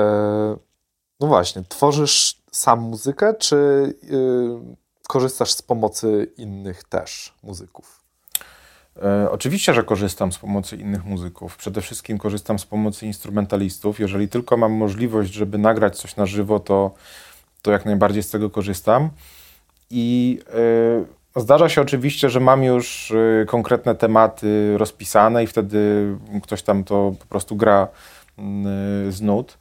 no 1.20 1.26
właśnie, 1.26 1.62
tworzysz 1.68 2.42
sam 2.52 2.80
muzykę, 2.80 3.34
czy 3.34 3.56
y, 4.04 4.81
korzystasz 5.12 5.52
z 5.52 5.62
pomocy 5.62 6.32
innych 6.36 6.84
też 6.84 7.34
muzyków? 7.42 8.02
E, 9.02 9.30
oczywiście, 9.30 9.74
że 9.74 9.82
korzystam 9.82 10.32
z 10.32 10.38
pomocy 10.38 10.76
innych 10.76 11.04
muzyków. 11.04 11.56
Przede 11.56 11.80
wszystkim 11.80 12.18
korzystam 12.18 12.58
z 12.58 12.66
pomocy 12.66 13.06
instrumentalistów. 13.06 14.00
Jeżeli 14.00 14.28
tylko 14.28 14.56
mam 14.56 14.72
możliwość, 14.72 15.32
żeby 15.32 15.58
nagrać 15.58 15.98
coś 15.98 16.16
na 16.16 16.26
żywo, 16.26 16.60
to, 16.60 16.94
to 17.62 17.72
jak 17.72 17.84
najbardziej 17.84 18.22
z 18.22 18.30
tego 18.30 18.50
korzystam. 18.50 19.10
I 19.90 20.38
e, 21.36 21.40
zdarza 21.40 21.68
się 21.68 21.80
oczywiście, 21.80 22.30
że 22.30 22.40
mam 22.40 22.64
już 22.64 23.10
e, 23.10 23.46
konkretne 23.46 23.94
tematy 23.94 24.78
rozpisane 24.78 25.44
i 25.44 25.46
wtedy 25.46 26.06
ktoś 26.42 26.62
tam 26.62 26.84
to 26.84 27.14
po 27.18 27.26
prostu 27.26 27.56
gra 27.56 27.88
mm, 28.38 29.12
z 29.12 29.20
nut. 29.20 29.58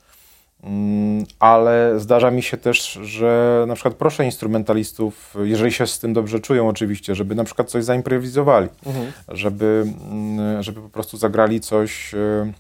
Mm, 0.64 1.26
ale 1.39 1.99
zdarza 1.99 2.32
mi 2.32 2.41
się 2.41 2.57
też, 2.57 2.99
że 3.03 3.64
na 3.68 3.76
przykład 3.76 3.93
proszę 3.93 4.26
instrumentalistów, 4.26 5.36
jeżeli 5.43 5.72
się 5.72 5.88
z 5.88 5.99
tym 5.99 6.14
dobrze 6.14 6.39
czują 6.39 6.68
oczywiście, 6.68 7.16
żeby 7.16 7.36
na 7.36 7.43
przykład 7.43 7.70
coś 7.70 7.84
zaimprowizowali, 7.84 8.70
mhm. 8.86 9.12
żeby, 9.28 9.86
mm, 10.12 10.64
żeby 10.64 10.82
po 10.82 10.89
prostu 10.89 11.18
zagrali 11.18 11.59
coś 11.59 12.14
e, 12.14 12.51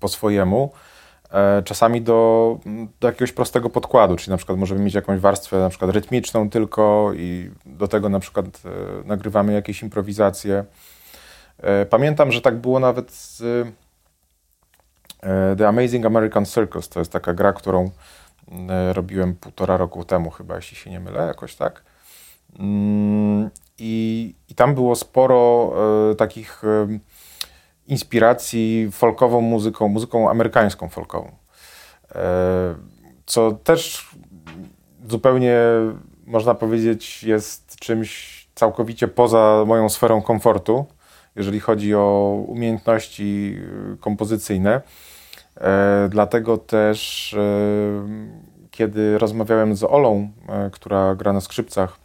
po 0.00 0.08
swojemu. 0.08 0.72
E, 1.32 1.62
czasami 1.62 2.02
do, 2.02 2.58
do 3.00 3.08
jakiegoś 3.08 3.32
prostego 3.32 3.70
podkładu, 3.70 4.16
czyli 4.16 4.30
na 4.30 4.36
przykład 4.36 4.58
możemy 4.58 4.80
mieć 4.80 4.94
jakąś 4.94 5.20
warstwę 5.20 5.58
na 5.58 5.68
przykład 5.68 5.90
rytmiczną 5.90 6.50
tylko 6.50 7.12
i 7.16 7.50
do 7.66 7.88
tego 7.88 8.08
na 8.08 8.20
przykład 8.20 8.46
e, 8.46 8.68
nagrywamy 9.08 9.52
jakieś 9.52 9.82
improwizacje. 9.82 10.64
Pamiętam, 11.90 12.32
że 12.32 12.40
tak 12.40 12.56
było 12.56 12.80
nawet 12.80 13.12
z 13.12 13.42
The 15.56 15.68
Amazing 15.68 16.06
American 16.06 16.46
Circus 16.46 16.88
to 16.88 16.98
jest 16.98 17.12
taka 17.12 17.34
gra, 17.34 17.52
którą 17.52 17.90
e, 18.68 18.92
robiłem 18.92 19.34
półtora 19.34 19.76
roku 19.76 20.04
temu 20.04 20.30
chyba, 20.30 20.56
jeśli 20.56 20.76
się 20.76 20.90
nie 20.90 21.00
mylę, 21.00 21.26
jakoś 21.26 21.54
tak. 21.54 21.82
Mm, 22.58 23.50
I, 23.78 24.34
i 24.48 24.54
tam 24.54 24.74
było 24.74 24.96
sporo 24.96 25.72
e, 26.10 26.14
takich 26.14 26.62
inspiracji 27.86 28.88
folkową 28.92 29.40
muzyką, 29.40 29.88
muzyką 29.88 30.30
amerykańską 30.30 30.88
folkową. 30.88 31.30
Co 33.26 33.52
też 33.52 34.10
zupełnie 35.08 35.58
można 36.26 36.54
powiedzieć 36.54 37.24
jest 37.24 37.76
czymś 37.76 38.38
całkowicie 38.54 39.08
poza 39.08 39.64
moją 39.66 39.88
sferą 39.88 40.22
komfortu, 40.22 40.86
jeżeli 41.36 41.60
chodzi 41.60 41.94
o 41.94 42.34
umiejętności 42.48 43.58
kompozycyjne. 44.00 44.80
Dlatego 46.08 46.58
też 46.58 47.34
kiedy 48.78 49.18
rozmawiałem 49.18 49.76
z 49.76 49.84
Olą, 49.84 50.30
e, 50.48 50.70
która 50.70 51.14
gra 51.14 51.32
na 51.32 51.40
skrzypcach, 51.40 51.98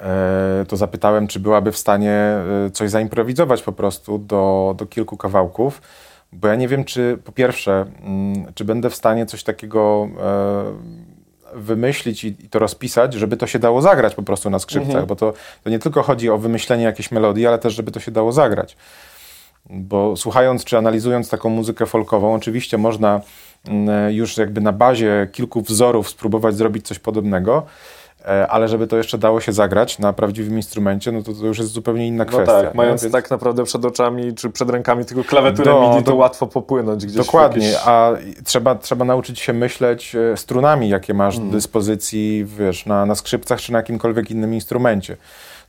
e, 0.00 0.64
to 0.68 0.76
zapytałem, 0.76 1.26
czy 1.26 1.40
byłaby 1.40 1.72
w 1.72 1.76
stanie 1.76 2.12
e, 2.12 2.70
coś 2.72 2.90
zaimprowizować 2.90 3.62
po 3.62 3.72
prostu 3.72 4.18
do, 4.18 4.74
do 4.78 4.86
kilku 4.86 5.16
kawałków, 5.16 5.82
bo 6.32 6.48
ja 6.48 6.54
nie 6.54 6.68
wiem, 6.68 6.84
czy 6.84 7.18
po 7.24 7.32
pierwsze, 7.32 7.86
mm, 8.02 8.52
czy 8.54 8.64
będę 8.64 8.90
w 8.90 8.94
stanie 8.94 9.26
coś 9.26 9.42
takiego 9.42 10.08
wymyślić 11.54 12.24
i, 12.24 12.34
to 12.34 12.58
rozpisać, 12.58 13.14
żeby 13.14 13.36
to 13.36 13.46
się 13.46 13.58
dało 13.58 13.82
zagrać 13.82 14.14
po 14.14 14.22
prostu 14.22 14.50
na 14.50 14.58
skrzypcach, 14.58 14.90
mhm. 14.90 15.06
bo 15.06 15.16
to, 15.16 15.32
to 15.64 15.70
nie 15.70 15.78
tylko 15.78 16.02
chodzi 16.02 16.30
o 16.30 16.38
wymyślenie 16.38 16.84
jakiejś 16.84 17.10
melodii, 17.10 17.46
ale 17.46 17.58
też, 17.58 17.74
żeby 17.74 17.90
to 17.90 18.00
się 18.00 18.10
dało 18.10 18.32
zagrać. 18.32 18.76
Bo 19.72 20.16
słuchając 20.16 20.64
czy 20.64 20.78
analizując 20.78 21.28
taką 21.28 21.50
muzykę 21.50 21.86
folkową, 21.86 22.34
oczywiście 22.34 22.78
można 22.78 23.20
mm, 23.68 24.12
już 24.12 24.36
jakby 24.36 24.60
na 24.60 24.72
bazie 24.72 25.28
kilku 25.32 25.62
wzorów 25.62 26.08
spróbować 26.08 26.56
zrobić 26.56 26.86
coś 26.86 26.98
podobnego, 26.98 27.62
e, 28.24 28.48
ale 28.48 28.68
żeby 28.68 28.86
to 28.86 28.96
jeszcze 28.96 29.18
dało 29.18 29.40
się 29.40 29.52
zagrać 29.52 29.98
na 29.98 30.12
prawdziwym 30.12 30.56
instrumencie, 30.56 31.12
no 31.12 31.22
to, 31.22 31.32
to 31.34 31.46
już 31.46 31.58
jest 31.58 31.70
zupełnie 31.70 32.06
inna 32.06 32.24
no 32.24 32.30
kwestia. 32.30 32.62
Tak, 32.62 32.74
mając 32.74 33.02
Więc... 33.02 33.12
tak 33.12 33.30
naprawdę 33.30 33.64
przed 33.64 33.84
oczami 33.84 34.34
czy 34.34 34.50
przed 34.50 34.70
rękami 34.70 35.04
tylko 35.04 35.24
klawiaturę 35.24 35.72
no, 35.72 35.80
MIDI, 35.80 36.04
to, 36.04 36.10
to 36.10 36.16
łatwo 36.16 36.46
popłynąć 36.46 37.06
gdzieś. 37.06 37.16
Dokładnie, 37.16 37.66
jakieś... 37.66 37.82
a 37.86 38.12
trzeba, 38.44 38.74
trzeba 38.74 39.04
nauczyć 39.04 39.40
się 39.40 39.52
myśleć 39.52 40.14
e, 40.14 40.36
strunami, 40.36 40.88
jakie 40.88 41.14
masz 41.14 41.34
hmm. 41.34 41.50
do 41.50 41.56
dyspozycji 41.56 42.46
wiesz, 42.58 42.86
na, 42.86 43.06
na 43.06 43.14
skrzypcach 43.14 43.60
czy 43.60 43.72
na 43.72 43.78
jakimkolwiek 43.78 44.30
innym 44.30 44.54
instrumencie 44.54 45.16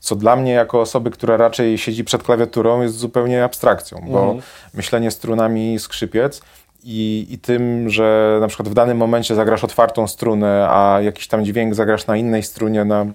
co 0.02 0.16
dla 0.16 0.36
mnie 0.36 0.52
jako 0.52 0.82
osoby, 0.82 1.12
która 1.12 1.38
raczej 1.38 1.78
siedzi 1.78 2.04
przed 2.04 2.24
klawiaturą 2.24 2.82
jest 2.82 2.98
zupełnie 2.98 3.44
abstrakcją, 3.44 4.02
bo 4.08 4.24
mhm. 4.24 4.42
myślenie 4.74 5.12
strunami 5.12 5.80
skrzypiec 5.80 6.42
i, 6.84 7.28
i 7.30 7.40
tym, 7.40 7.90
że 7.90 8.38
na 8.42 8.48
przykład 8.48 8.70
w 8.70 8.74
danym 8.74 8.98
momencie 8.98 9.36
zagrasz 9.36 9.64
otwartą 9.64 10.08
strunę, 10.08 10.68
a 10.70 11.02
jakiś 11.02 11.28
tam 11.28 11.46
dźwięk 11.46 11.76
zagrasz 11.76 12.08
na 12.08 12.18
innej 12.18 12.44
strunie, 12.44 12.86
no, 12.86 13.06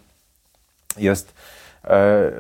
jest 0.97 1.35
e, 1.85 2.31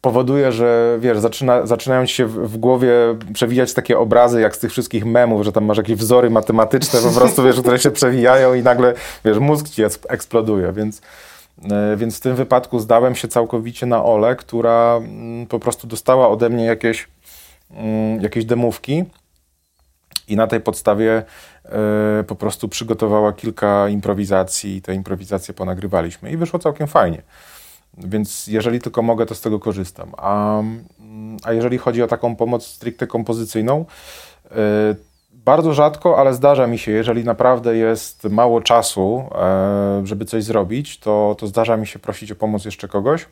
powoduje, 0.00 0.52
że 0.52 0.96
wiesz, 1.00 1.18
zaczyna, 1.18 1.66
zaczynają 1.66 2.06
ci 2.06 2.14
się 2.14 2.26
w, 2.26 2.52
w, 2.52 2.56
głowie 2.56 2.92
przewijać 3.34 3.74
takie 3.74 3.98
obrazy, 3.98 4.40
jak 4.40 4.56
z 4.56 4.58
tych 4.58 4.70
wszystkich 4.70 5.04
memów, 5.04 5.44
że 5.44 5.52
tam 5.52 5.64
masz 5.64 5.78
jakieś 5.78 5.96
wzory 5.96 6.30
matematyczne 6.30 7.00
po 7.00 7.10
prostu, 7.10 7.42
wiesz, 7.42 7.60
które 7.60 7.78
się 7.78 7.90
przewijają 7.90 8.54
i 8.54 8.62
nagle, 8.62 8.94
wiesz, 9.24 9.38
mózg 9.38 9.68
ci 9.68 9.82
eksploduje, 10.08 10.72
więc 10.72 11.02
więc 11.96 12.18
w 12.18 12.20
tym 12.20 12.36
wypadku 12.36 12.78
zdałem 12.78 13.14
się 13.14 13.28
całkowicie 13.28 13.86
na 13.86 14.04
Ole, 14.04 14.36
która 14.36 14.96
mm, 14.96 15.46
po 15.46 15.58
prostu 15.58 15.86
dostała 15.86 16.28
ode 16.28 16.48
mnie 16.48 16.64
jakieś, 16.64 17.08
mm, 17.70 18.20
jakieś 18.20 18.44
demówki 18.44 19.04
i 20.28 20.36
na 20.36 20.46
tej 20.46 20.60
podstawie 20.60 21.22
e, 21.64 22.24
po 22.26 22.34
prostu 22.34 22.68
przygotowała 22.68 23.32
kilka 23.32 23.88
improwizacji 23.88 24.76
i 24.76 24.82
te 24.82 24.94
improwizacje 24.94 25.54
ponagrywaliśmy 25.54 26.30
i 26.30 26.36
wyszło 26.36 26.58
całkiem 26.58 26.86
fajnie. 26.86 27.22
Więc 27.98 28.46
jeżeli 28.46 28.80
tylko 28.80 29.02
mogę, 29.02 29.26
to 29.26 29.34
z 29.34 29.40
tego 29.40 29.60
korzystam. 29.60 30.12
A, 30.16 30.60
mm, 30.60 31.36
a 31.42 31.52
jeżeli 31.52 31.78
chodzi 31.78 32.02
o 32.02 32.06
taką 32.06 32.36
pomoc 32.36 32.66
stricte 32.66 33.06
kompozycyjną, 33.06 33.84
e, 34.50 34.54
bardzo 35.44 35.74
rzadko, 35.74 36.18
ale 36.18 36.34
zdarza 36.34 36.66
mi 36.66 36.78
się, 36.78 36.92
jeżeli 36.92 37.24
naprawdę 37.24 37.76
jest 37.76 38.24
mało 38.24 38.60
czasu, 38.60 39.24
e, 39.34 40.06
żeby 40.06 40.24
coś 40.24 40.44
zrobić, 40.44 40.98
to, 40.98 41.36
to 41.38 41.46
zdarza 41.46 41.76
mi 41.76 41.86
się 41.86 41.98
prosić 41.98 42.32
o 42.32 42.34
pomoc 42.34 42.64
jeszcze 42.64 42.88
kogoś. 42.88 43.28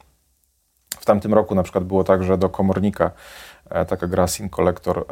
W 1.00 1.04
tamtym 1.04 1.34
roku 1.34 1.54
na 1.54 1.62
przykład 1.62 1.84
było 1.84 2.04
tak, 2.04 2.22
że 2.22 2.38
do 2.38 2.48
komornika 2.48 3.10
e, 3.70 3.84
taka 3.84 4.06
gra 4.06 4.26
Sin 4.26 4.50
Collector, 4.50 5.06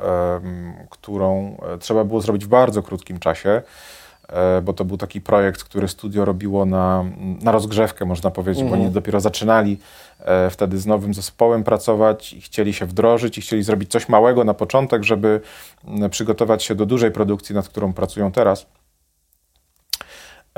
którą 0.91 1.57
e, 1.75 1.79
trzeba 1.79 2.05
było 2.05 2.21
zrobić 2.21 2.45
w 2.45 2.49
bardzo 2.49 2.83
krótkim 2.83 3.19
czasie, 3.19 3.63
bo 4.63 4.73
to 4.73 4.85
był 4.85 4.97
taki 4.97 5.21
projekt, 5.21 5.65
który 5.65 5.89
studio 5.89 6.25
robiło 6.25 6.67
na, 6.67 7.05
na 7.43 7.53
rozgrzewkę, 7.53 8.05
można 8.05 8.31
powiedzieć, 8.31 8.61
mm. 8.61 8.71
bo 8.71 8.75
oni 8.75 8.85
mhm. 8.85 8.95
dopiero 8.95 9.21
zaczynali 9.21 9.79
wtedy 10.51 10.79
z 10.79 10.87
nowym 10.87 11.15
zespołem 11.15 11.65
pracować 11.65 12.33
i 12.33 12.41
chcieli 12.41 12.73
się 12.73 12.87
wdrożyć 12.87 13.39
i 13.39 13.41
chcieli 13.41 13.63
zrobić 13.63 13.91
coś 13.91 14.09
małego 14.09 14.45
na 14.45 14.55
początek, 14.55 15.05
żeby 15.05 15.41
przygotować 16.11 16.65
się 16.65 16.75
do 16.75 16.87
dużej 16.87 17.11
produkcji, 17.11 17.55
nad 17.55 17.69
którą 17.69 17.93
pracują 17.93 18.33
teraz. 18.33 18.67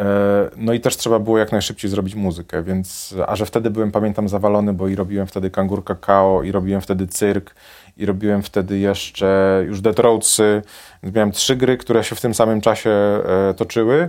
E, 0.01 0.51
no 0.57 0.73
i 0.73 0.81
też 0.81 0.97
trzeba 0.97 1.19
było 1.19 1.39
jak 1.39 1.53
najszybciej 1.53 1.91
zrobić 1.91 2.15
muzykę, 2.15 2.63
więc, 2.63 3.15
a 3.27 3.37
że 3.37 3.47
wtedy 3.47 3.71
byłem, 3.71 3.93
pamiętam, 3.93 4.29
zawalony, 4.29 4.73
bo 4.73 4.89
i 4.89 4.97
robiłem 4.97 5.27
wtedy 5.27 5.51
Kangur 5.51 5.85
Kakao, 5.85 6.43
i 6.43 6.53
robiłem 6.53 6.81
wtedy 6.81 7.07
Cyrk, 7.07 7.55
i 7.97 8.07
robiłem 8.07 8.43
wtedy 8.43 8.79
jeszcze 8.79 9.63
już 9.67 9.81
Dead 9.81 9.99
Roadsy, 9.99 10.63
miałem 11.03 11.33
trzy 11.33 11.57
gry, 11.57 11.77
które 11.77 12.05
się 12.05 12.17
w 12.17 12.21
tym 12.21 12.35
samym 12.35 12.61
czasie 12.61 12.91
e, 12.91 13.55
toczyły. 13.55 14.09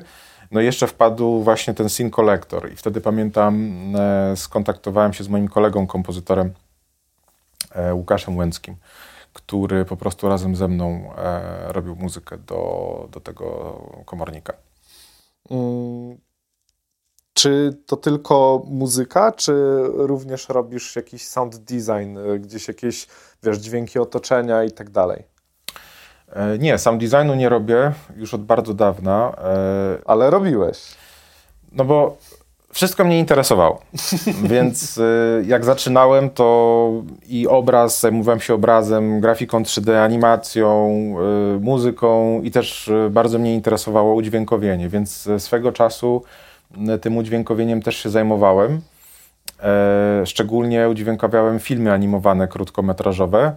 No 0.52 0.62
i 0.62 0.66
jeszcze 0.66 0.88
wpadł 0.88 1.44
właśnie 1.44 1.74
ten 1.74 1.90
Sin 1.90 2.12
Collector 2.12 2.72
i 2.72 2.76
wtedy 2.76 3.02
pamiętam, 3.02 3.74
e, 3.96 4.38
skontaktowałem 4.38 5.14
się 5.14 5.24
z 5.24 5.28
moim 5.28 5.48
kolegą, 5.48 5.88
kompozytorem 5.88 6.54
e, 7.72 7.94
Łukaszem 7.94 8.38
Łęckim, 8.38 8.76
który 9.34 9.86
po 9.86 9.98
prostu 9.98 10.30
razem 10.30 10.56
ze 10.56 10.68
mną 10.68 11.14
e, 11.18 11.74
robił 11.74 11.96
muzykę 11.96 12.38
do, 12.38 13.08
do 13.12 13.20
tego 13.20 13.80
komornika. 14.06 14.54
Hmm. 15.50 16.18
Czy 17.34 17.78
to 17.86 17.98
tylko 17.98 18.64
muzyka, 18.68 19.32
czy 19.32 19.54
również 19.84 20.50
robisz 20.50 20.96
jakiś 20.96 21.28
sound 21.28 21.58
design, 21.58 22.18
gdzieś 22.40 22.68
jakieś, 22.68 23.08
wiesz, 23.44 23.58
dźwięki 23.58 24.00
otoczenia 24.00 24.64
i 24.64 24.72
tak 24.72 24.90
dalej? 24.90 25.31
E, 26.36 26.58
nie, 26.58 26.78
sam 26.78 27.00
designu 27.00 27.36
nie 27.36 27.50
robię 27.50 27.92
już 28.16 28.34
od 28.34 28.44
bardzo 28.44 28.74
dawna. 28.74 29.32
E, 29.44 29.98
Ale 30.06 30.30
robiłeś. 30.30 30.78
No 31.72 31.86
bo 31.86 32.18
wszystko 32.72 33.04
mnie 33.04 33.20
interesowało. 33.20 33.82
Więc 34.44 34.98
e, 34.98 35.04
jak 35.46 35.66
zaczynałem, 35.66 36.30
to 36.30 36.92
i 37.28 37.48
obraz, 37.48 38.00
zajmowałem 38.00 38.40
się 38.40 38.54
obrazem, 38.54 39.20
grafiką 39.20 39.64
3D, 39.64 40.04
animacją, 40.04 40.92
muzyką 41.60 42.42
i 42.42 42.52
też 42.52 42.92
bardzo 43.10 43.40
mnie 43.40 43.54
interesowało 43.54 44.14
udźwiękowienie, 44.14 44.90
więc 44.90 45.30
swego 45.38 45.72
czasu 45.72 46.24
tym 47.02 47.18
udźwiękowieniem 47.18 47.82
też 47.82 47.96
się 47.98 48.10
zajmowałem. 48.10 48.82
Szczególnie 50.26 50.90
udźwiękowiałem 50.90 51.60
filmy 51.60 51.94
animowane, 51.94 52.48
krótkometrażowe, 52.48 53.52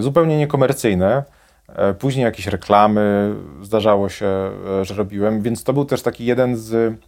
zupełnie 0.00 0.38
niekomercyjne. 0.38 1.22
E, 1.68 1.94
później 1.94 2.24
jakieś 2.24 2.46
reklamy 2.46 3.34
zdarzało 3.62 4.08
się, 4.08 4.26
e, 4.26 4.84
że 4.84 4.94
robiłem, 4.94 5.42
więc 5.42 5.64
to 5.64 5.72
był 5.72 5.84
też 5.84 6.02
taki 6.02 6.24
jeden 6.24 6.56
z, 6.56 6.98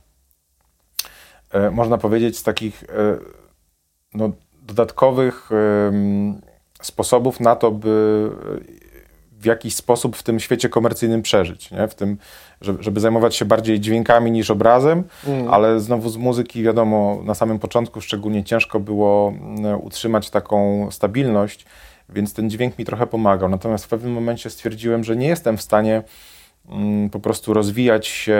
e, 1.50 1.70
można 1.70 1.98
powiedzieć, 1.98 2.38
z 2.38 2.42
takich 2.42 2.84
no, 4.14 4.32
dodatkowych 4.62 5.50
sposobów 6.82 7.40
na 7.40 7.56
to, 7.56 7.70
by 7.70 8.30
w 9.32 9.44
jakiś 9.44 9.74
sposób 9.74 10.16
w 10.16 10.22
tym 10.22 10.40
świecie 10.40 10.68
komercyjnym 10.68 11.22
przeżyć, 11.22 11.70
nie? 11.70 11.88
W 11.88 11.94
tym, 11.94 12.18
żeby, 12.60 12.82
żeby 12.82 13.00
zajmować 13.00 13.36
się 13.36 13.44
bardziej 13.44 13.80
dźwiękami 13.80 14.30
niż 14.30 14.50
obrazem, 14.50 15.04
mm. 15.26 15.48
ale 15.50 15.80
znowu 15.80 16.08
z 16.08 16.16
muzyki, 16.16 16.62
wiadomo, 16.62 17.20
na 17.24 17.34
samym 17.34 17.58
początku 17.58 18.00
szczególnie 18.00 18.44
ciężko 18.44 18.80
było 18.80 19.32
utrzymać 19.82 20.30
taką 20.30 20.88
stabilność, 20.90 21.66
więc 22.08 22.34
ten 22.34 22.50
dźwięk 22.50 22.78
mi 22.78 22.84
trochę 22.84 23.06
pomagał. 23.06 23.48
Natomiast 23.48 23.84
w 23.84 23.88
pewnym 23.88 24.12
momencie 24.12 24.50
stwierdziłem, 24.50 25.04
że 25.04 25.16
nie 25.16 25.26
jestem 25.26 25.56
w 25.56 25.62
stanie 25.62 26.02
mm, 26.68 27.10
po 27.10 27.20
prostu 27.20 27.54
rozwijać 27.54 28.06
się 28.06 28.38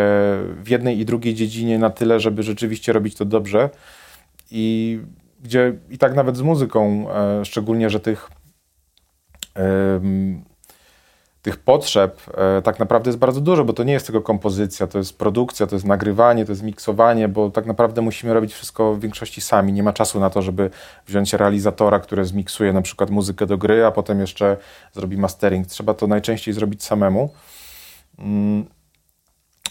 w 0.63 0.69
jednej 0.69 0.99
i 0.99 1.05
drugiej 1.05 1.35
dziedzinie 1.35 1.79
na 1.79 1.91
tyle, 1.91 2.21
żeby 2.21 2.43
rzeczywiście 2.43 2.93
robić 2.93 3.15
to 3.15 3.25
dobrze. 3.25 3.71
I 4.51 5.01
gdzie 5.43 5.75
i 5.91 5.99
tak 5.99 6.15
nawet 6.15 6.37
z 6.37 6.43
muzyką, 6.43 7.07
e, 7.11 7.45
szczególnie, 7.45 7.91
że 7.91 8.01
tych 8.01 8.31
tych 11.47 11.57
potrzeb 11.57 12.21
e, 12.35 12.63
tak 12.63 12.79
naprawdę 12.79 13.09
jest 13.09 13.19
bardzo 13.19 13.41
dużo, 13.41 13.65
bo 13.65 13.73
to 13.73 13.85
nie 13.85 13.93
jest 13.93 14.07
tylko 14.07 14.21
kompozycja, 14.21 14.87
to 14.87 14.99
jest 14.99 15.19
produkcja, 15.19 15.67
to 15.67 15.77
jest 15.77 15.85
nagrywanie, 15.85 16.45
to 16.45 16.53
jest 16.53 16.63
miksowanie, 16.63 17.29
bo 17.29 17.51
tak 17.51 17.67
naprawdę 17.67 18.03
musimy 18.03 18.35
robić 18.35 18.55
wszystko 18.55 18.95
w 18.95 19.01
większości 19.01 19.41
sami. 19.41 19.73
Nie 19.73 19.83
ma 19.83 19.93
czasu 19.93 20.21
na 20.21 20.31
to, 20.31 20.43
żeby 20.43 20.71
wziąć 21.07 21.33
realizatora, 21.33 22.01
który 22.01 22.25
zmiksuje 22.25 22.73
na 22.73 22.83
przykład 22.83 23.11
muzykę 23.11 23.47
do 23.47 23.59
gry, 23.59 23.85
a 23.85 23.91
potem 23.91 24.21
jeszcze 24.21 24.57
zrobi 24.93 25.17
mastering. 25.17 25.67
Trzeba 25.67 25.95
to 25.95 26.07
najczęściej 26.07 26.55
zrobić 26.55 26.85
samemu. 26.85 27.31
Mm. 28.19 28.65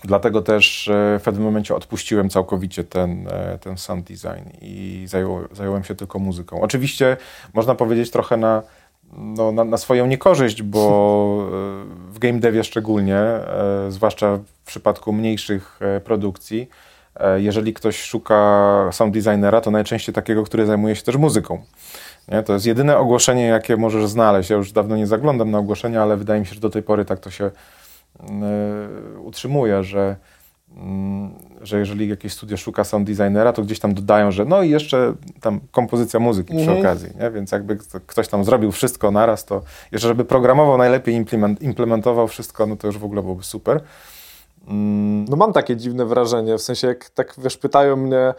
Dlatego 0.04 0.42
też 0.42 0.88
e, 0.88 1.20
w 1.20 1.24
pewnym 1.24 1.44
momencie 1.44 1.76
odpuściłem 1.76 2.30
całkowicie 2.30 2.84
ten, 2.84 3.28
e, 3.28 3.58
ten 3.58 3.78
sound 3.78 4.08
design 4.08 4.50
i 4.62 5.04
zajął, 5.08 5.40
zająłem 5.52 5.84
się 5.84 5.96
tylko 5.96 6.20
muzyką. 6.20 6.62
Oczywiście 6.62 7.18
można 7.54 7.76
powiedzieć 7.76 8.12
trochę 8.12 8.38
na 8.38 8.64
no, 9.14 9.52
na, 9.52 9.64
na, 9.64 9.78
swoją 9.78 10.08
niekorzyść, 10.08 10.62
bo 10.62 11.50
w 12.10 12.20
game 12.20 12.40
devie 12.40 12.64
szczególnie, 12.64 13.20
zwłaszcza 13.90 14.38
w 14.38 14.68
przypadku 14.68 15.14
mniejszych 15.14 15.80
produkcji, 16.04 16.70
jeżeli 17.36 17.74
ktoś 17.74 18.02
szuka 18.02 18.90
sound 18.92 19.14
designera, 19.14 19.62
to 19.62 19.72
najczęściej 19.72 20.16
takiego, 20.16 20.44
który 20.44 20.66
zajmuje 20.66 20.96
się 20.96 21.04
też 21.04 21.16
muzyką. 21.16 21.62
Nie? 22.28 22.44
To 22.44 22.54
jest 22.54 22.66
jedyne 22.66 22.98
ogłoszenie, 22.98 23.46
jakie 23.46 23.78
możesz 23.78 24.08
znaleźć. 24.08 24.50
Ja 24.50 24.56
już 24.56 24.72
dawno 24.72 24.98
nie 24.98 25.08
zaglądam 25.08 25.52
na 25.52 25.58
ogłoszenia, 25.58 26.02
ale 26.02 26.18
wydaje 26.18 26.40
mi 26.40 26.46
się, 26.46 26.54
że 26.56 26.62
do 26.62 26.70
tej 26.70 26.84
pory 26.84 27.06
tak 27.06 27.20
to 27.20 27.30
się 27.30 27.46
y, 27.46 29.20
utrzymuje, 29.20 29.84
że, 29.84 30.16
że 31.62 31.80
jeżeli 31.80 32.10
jakieś 32.10 32.34
studio 32.34 32.58
szuka 32.58 32.84
sound 32.84 33.08
designera, 33.08 33.54
to 33.54 33.62
gdzieś 33.62 33.80
tam 33.80 33.94
dodają, 33.94 34.32
że 34.32 34.46
no 34.46 34.64
i 34.64 34.70
jeszcze 34.70 35.14
tam 35.42 35.60
kompozycja 35.72 36.20
muzyki 36.20 36.54
przy 36.54 36.62
mhm. 36.62 36.80
okazji. 36.80 37.10
Nie? 37.20 37.32
Więc 37.32 37.52
jakby 37.52 37.78
ktoś 38.08 38.28
tam 38.28 38.44
zrobił 38.44 38.72
wszystko 38.72 39.12
naraz, 39.12 39.46
to 39.46 39.62
jeszcze 39.92 40.08
żeby 40.08 40.26
programował 40.26 40.78
najlepiej, 40.78 41.16
implement, 41.16 41.62
implementował 41.62 42.28
wszystko, 42.28 42.66
no 42.66 42.76
to 42.76 42.88
już 42.88 42.98
w 42.98 43.04
ogóle 43.04 43.22
byłoby 43.22 43.44
super. 43.44 43.82
Mm. 44.68 45.26
No 45.30 45.36
mam 45.36 45.54
takie 45.54 45.76
dziwne 45.76 46.06
wrażenie, 46.06 46.58
w 46.58 46.62
sensie 46.62 46.88
jak 46.88 47.10
tak 47.10 47.34
wiesz, 47.38 47.58
pytają 47.58 47.96
mnie 47.96 48.34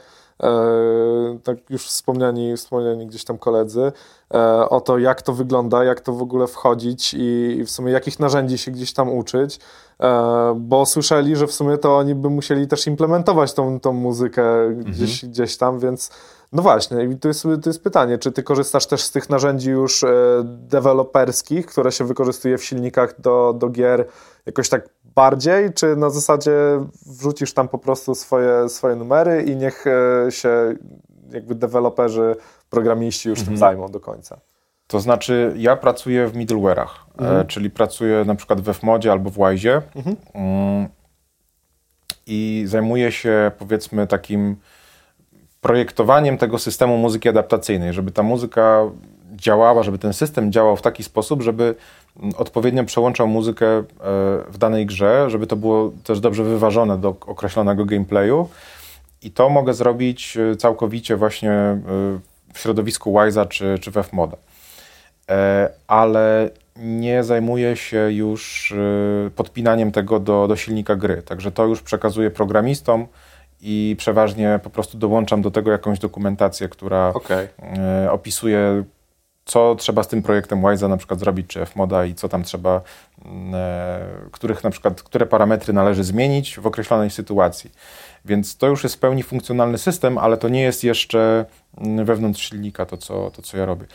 tak 1.44 1.70
już 1.70 1.86
wspomniani, 1.86 2.56
wspomniani 2.56 3.06
gdzieś 3.06 3.24
tam 3.24 3.38
koledzy, 3.38 3.92
e, 4.34 4.68
o 4.68 4.80
to, 4.80 4.98
jak 4.98 5.22
to 5.22 5.32
wygląda, 5.32 5.84
jak 5.84 6.00
to 6.00 6.12
w 6.12 6.22
ogóle 6.22 6.46
wchodzić 6.46 7.14
i, 7.18 7.62
w 7.66 7.70
sumie 7.70 7.92
jakich 7.92 8.20
narzędzi 8.20 8.58
się 8.58 8.70
gdzieś 8.70 8.92
tam 8.92 9.12
uczyć, 9.12 9.60
e, 10.00 10.54
bo 10.60 10.86
słyszeli, 10.86 11.36
że 11.36 11.46
w 11.46 11.52
sumie 11.52 11.78
to 11.78 11.96
oni 11.96 12.14
by 12.14 12.30
musieli 12.30 12.68
też 12.68 12.86
implementować 12.86 13.54
tą, 13.54 13.80
tą 13.80 13.92
muzykę 13.92 14.44
gdzieś, 14.74 15.14
mhm. 15.14 15.32
gdzieś 15.32 15.56
tam, 15.56 15.78
więc 15.78 16.10
no 16.52 16.62
właśnie, 16.62 17.04
i 17.04 17.16
to 17.16 17.28
jest, 17.28 17.42
to 17.42 17.70
jest 17.70 17.82
pytanie, 17.82 18.18
czy 18.18 18.32
ty 18.32 18.42
korzystasz 18.42 18.86
też 18.86 19.02
z 19.02 19.10
tych 19.10 19.30
narzędzi 19.30 19.70
już 19.70 20.04
deweloperskich, 20.44 21.66
które 21.66 21.92
się 21.92 22.04
wykorzystuje 22.04 22.58
w 22.58 22.64
silnikach 22.64 23.20
do, 23.20 23.54
do 23.58 23.68
gier 23.68 24.06
jakoś 24.46 24.68
tak 24.68 24.88
bardziej, 25.16 25.72
czy 25.72 25.96
na 25.96 26.10
zasadzie 26.10 26.52
wrzucisz 27.06 27.54
tam 27.54 27.68
po 27.68 27.78
prostu 27.78 28.14
swoje, 28.14 28.68
swoje 28.68 28.96
numery 28.96 29.42
i 29.42 29.56
niech 29.56 29.84
e, 29.86 30.32
się 30.32 30.74
jakby 31.30 31.54
deweloperzy, 31.54 32.36
programiści 32.70 33.28
już 33.28 33.38
mhm. 33.38 33.54
tym 33.54 33.58
zajmą 33.58 33.88
do 33.88 34.00
końca? 34.00 34.40
To 34.86 35.00
znaczy, 35.00 35.52
ja 35.56 35.76
pracuję 35.76 36.28
w 36.28 36.36
middleware'ach, 36.36 36.88
e, 37.18 37.22
mhm. 37.22 37.46
czyli 37.46 37.70
pracuję 37.70 38.24
na 38.24 38.34
przykład 38.34 38.60
we 38.60 38.74
Fmodzie 38.74 39.12
albo 39.12 39.30
w 39.30 39.36
Wise 39.36 39.82
mhm. 39.96 40.16
Mm, 40.34 40.88
i 42.26 42.64
zajmuję 42.66 43.12
się 43.12 43.50
powiedzmy 43.58 44.06
takim 44.06 44.56
projektowaniem 45.60 46.38
tego 46.38 46.58
systemu 46.58 46.98
muzyki 46.98 47.28
adaptacyjnej, 47.28 47.92
żeby 47.92 48.10
ta 48.10 48.22
muzyka 48.22 48.82
działała, 49.36 49.82
żeby 49.82 49.98
ten 49.98 50.12
system 50.12 50.52
działał 50.52 50.76
w 50.76 50.82
taki 50.82 51.02
sposób, 51.02 51.42
żeby 51.42 51.74
odpowiednio 52.36 52.84
przełączał 52.84 53.28
muzykę 53.28 53.66
e, 53.66 53.82
w 54.48 54.58
danej 54.58 54.86
grze, 54.86 55.30
żeby 55.30 55.46
to 55.46 55.56
było 55.56 55.92
też 56.04 56.20
dobrze 56.20 56.44
wyważone 56.44 56.98
do 56.98 57.08
określonego 57.08 57.84
gameplayu. 57.84 58.48
I 59.22 59.30
to 59.30 59.48
mogę 59.48 59.74
zrobić 59.74 60.36
e, 60.36 60.56
całkowicie 60.56 61.16
właśnie 61.16 61.50
e, 61.50 61.78
w 62.52 62.58
środowisku 62.58 63.12
Wise'a 63.12 63.48
czy, 63.48 63.78
czy 63.80 63.90
w 63.90 64.02
Fmoda. 64.02 64.36
Ale 65.86 66.50
nie 66.76 67.24
zajmuję 67.24 67.76
się 67.76 68.12
już 68.12 68.74
podpinaniem 69.36 69.92
tego 69.92 70.20
do, 70.20 70.48
do 70.48 70.56
silnika 70.56 70.96
gry. 70.96 71.22
Także 71.22 71.52
to 71.52 71.66
już 71.66 71.82
przekazuję 71.82 72.30
programistom 72.30 73.06
i 73.60 73.94
przeważnie 73.98 74.60
po 74.62 74.70
prostu 74.70 74.98
dołączam 74.98 75.42
do 75.42 75.50
tego 75.50 75.72
jakąś 75.72 75.98
dokumentację, 75.98 76.68
która 76.68 77.12
okay. 77.14 77.48
opisuje 78.10 78.84
co 79.46 79.74
trzeba 79.74 80.02
z 80.02 80.08
tym 80.08 80.22
projektem 80.22 80.62
Wise'a 80.62 80.88
na 80.88 80.96
przykład 80.96 81.20
zrobić, 81.20 81.46
czy 81.46 81.66
Fmoda 81.66 82.04
i 82.04 82.14
co 82.14 82.28
tam 82.28 82.42
trzeba, 82.42 82.80
mm, 83.24 83.54
e, 83.54 84.00
których 84.32 84.64
na 84.64 84.70
przykład, 84.70 85.02
które 85.02 85.26
parametry 85.26 85.72
należy 85.72 86.04
zmienić 86.04 86.58
w 86.58 86.66
określonej 86.66 87.10
sytuacji. 87.10 87.70
Więc 88.24 88.56
to 88.56 88.66
już 88.66 88.82
jest 88.82 88.96
w 88.96 88.98
pełni 88.98 89.22
funkcjonalny 89.22 89.78
system, 89.78 90.18
ale 90.18 90.36
to 90.36 90.48
nie 90.48 90.62
jest 90.62 90.84
jeszcze 90.84 91.44
mm, 91.78 92.04
wewnątrz 92.04 92.48
silnika 92.48 92.86
to, 92.86 92.96
co, 92.96 93.30
to, 93.30 93.42
co 93.42 93.56
ja 93.56 93.66
robię. 93.66 93.86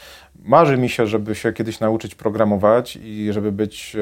Marzy 0.43 0.77
mi 0.77 0.89
się, 0.89 1.07
żeby 1.07 1.35
się 1.35 1.53
kiedyś 1.53 1.79
nauczyć 1.79 2.15
programować 2.15 2.95
i 3.01 3.29
żeby 3.31 3.51
być 3.51 3.95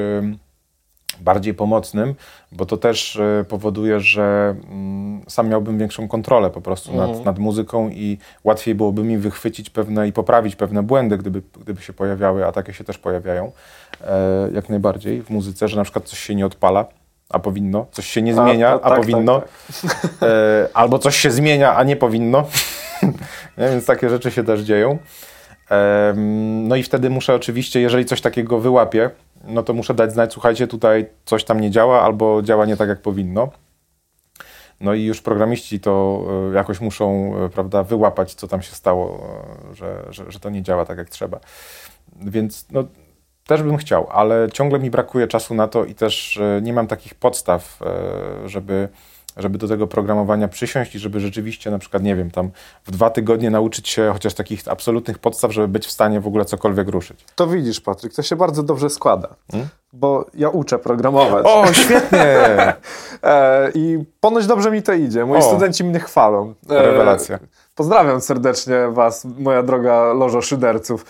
bardziej 1.20 1.54
pomocnym, 1.54 2.14
bo 2.52 2.66
to 2.66 2.76
też 2.76 3.16
e, 3.16 3.44
powoduje, 3.48 4.00
że 4.00 4.54
mm, 4.70 5.22
sam 5.28 5.48
miałbym 5.48 5.78
większą 5.78 6.08
kontrolę 6.08 6.50
po 6.50 6.60
prostu 6.60 6.96
nad, 6.96 7.08
mhm. 7.08 7.24
nad 7.24 7.38
muzyką 7.38 7.88
i 7.88 8.18
łatwiej 8.44 8.74
byłoby 8.74 9.04
mi 9.04 9.18
wychwycić 9.18 9.70
pewne 9.70 10.08
i 10.08 10.12
poprawić 10.12 10.56
pewne 10.56 10.82
błędy, 10.82 11.18
gdyby, 11.18 11.42
gdyby 11.60 11.82
się 11.82 11.92
pojawiały, 11.92 12.46
a 12.46 12.52
takie 12.52 12.72
się 12.72 12.84
też 12.84 12.98
pojawiają 12.98 13.52
e, 14.06 14.48
jak 14.52 14.68
najbardziej 14.68 15.22
w 15.22 15.30
muzyce, 15.30 15.68
że 15.68 15.76
na 15.76 15.84
przykład 15.84 16.04
coś 16.04 16.18
się 16.18 16.34
nie 16.34 16.46
odpala, 16.46 16.86
a 17.30 17.38
powinno, 17.38 17.86
coś 17.90 18.06
się 18.06 18.22
nie 18.22 18.34
zmienia, 18.34 18.68
a, 18.68 18.72
a, 18.72 18.80
a 18.80 18.88
tak, 18.88 19.00
powinno, 19.00 19.40
tak, 19.40 19.50
tak. 19.82 20.28
E, 20.28 20.68
albo 20.74 20.98
coś 20.98 21.16
się 21.16 21.30
zmienia, 21.30 21.76
a 21.76 21.82
nie 21.84 21.96
powinno, 21.96 22.46
nie? 23.58 23.68
więc 23.68 23.86
takie 23.86 24.08
rzeczy 24.08 24.30
się 24.30 24.44
też 24.44 24.60
dzieją. 24.60 24.98
E, 25.70 26.14
no 26.62 26.76
i 26.76 26.82
wtedy 26.82 27.10
muszę 27.10 27.34
oczywiście, 27.34 27.80
jeżeli 27.80 28.04
coś 28.04 28.20
takiego 28.20 28.58
wyłapię, 28.58 29.10
no 29.44 29.62
to 29.62 29.72
muszę 29.72 29.94
dać 29.94 30.12
znać, 30.12 30.32
słuchajcie, 30.32 30.66
tutaj 30.66 31.06
coś 31.24 31.44
tam 31.44 31.60
nie 31.60 31.70
działa 31.70 32.02
albo 32.02 32.42
działa 32.42 32.66
nie 32.66 32.76
tak, 32.76 32.88
jak 32.88 33.02
powinno. 33.02 33.50
No 34.80 34.94
i 34.94 35.04
już 35.04 35.20
programiści 35.20 35.80
to 35.80 36.24
e, 36.50 36.54
jakoś 36.54 36.80
muszą, 36.80 37.34
e, 37.36 37.48
prawda, 37.48 37.82
wyłapać, 37.82 38.34
co 38.34 38.48
tam 38.48 38.62
się 38.62 38.72
stało, 38.72 39.26
e, 39.70 39.74
że, 39.74 40.04
że, 40.10 40.32
że 40.32 40.40
to 40.40 40.50
nie 40.50 40.62
działa 40.62 40.84
tak, 40.86 40.98
jak 40.98 41.08
trzeba. 41.08 41.40
Więc 42.16 42.66
no, 42.70 42.84
też 43.46 43.62
bym 43.62 43.76
chciał, 43.76 44.06
ale 44.10 44.48
ciągle 44.52 44.78
mi 44.78 44.90
brakuje 44.90 45.26
czasu 45.26 45.54
na 45.54 45.68
to 45.68 45.84
i 45.84 45.94
też 45.94 46.40
nie 46.62 46.72
mam 46.72 46.86
takich 46.86 47.14
podstaw, 47.14 47.80
żeby 48.46 48.88
żeby 49.36 49.58
do 49.58 49.68
tego 49.68 49.86
programowania 49.86 50.48
przysiąść 50.48 50.94
i 50.94 50.98
żeby 50.98 51.20
rzeczywiście 51.20 51.70
na 51.70 51.78
przykład, 51.78 52.02
nie 52.02 52.16
wiem, 52.16 52.30
tam 52.30 52.50
w 52.84 52.90
dwa 52.90 53.10
tygodnie 53.10 53.50
nauczyć 53.50 53.88
się 53.88 54.10
chociaż 54.12 54.34
takich 54.34 54.68
absolutnych 54.68 55.18
podstaw, 55.18 55.52
żeby 55.52 55.68
być 55.68 55.86
w 55.86 55.90
stanie 55.90 56.20
w 56.20 56.26
ogóle 56.26 56.44
cokolwiek 56.44 56.88
ruszyć. 56.88 57.24
To 57.34 57.46
widzisz, 57.46 57.80
Patryk, 57.80 58.14
to 58.14 58.22
się 58.22 58.36
bardzo 58.36 58.62
dobrze 58.62 58.90
składa, 58.90 59.28
hmm? 59.50 59.68
bo 59.92 60.26
ja 60.34 60.48
uczę 60.48 60.78
programować. 60.78 61.46
O, 61.46 61.72
świetnie! 61.72 62.22
e, 63.22 63.70
I 63.74 64.04
ponoć 64.20 64.46
dobrze 64.46 64.70
mi 64.70 64.82
to 64.82 64.92
idzie. 64.92 65.26
Moi 65.26 65.38
o, 65.38 65.42
studenci 65.42 65.84
mnie 65.84 66.00
chwalą. 66.00 66.54
E, 66.70 66.82
rewelacja. 66.82 67.38
Pozdrawiam 67.80 68.20
serdecznie 68.20 68.88
Was, 68.90 69.24
moja 69.38 69.62
droga 69.62 70.12
lożo 70.12 70.42
szyderców. 70.42 71.04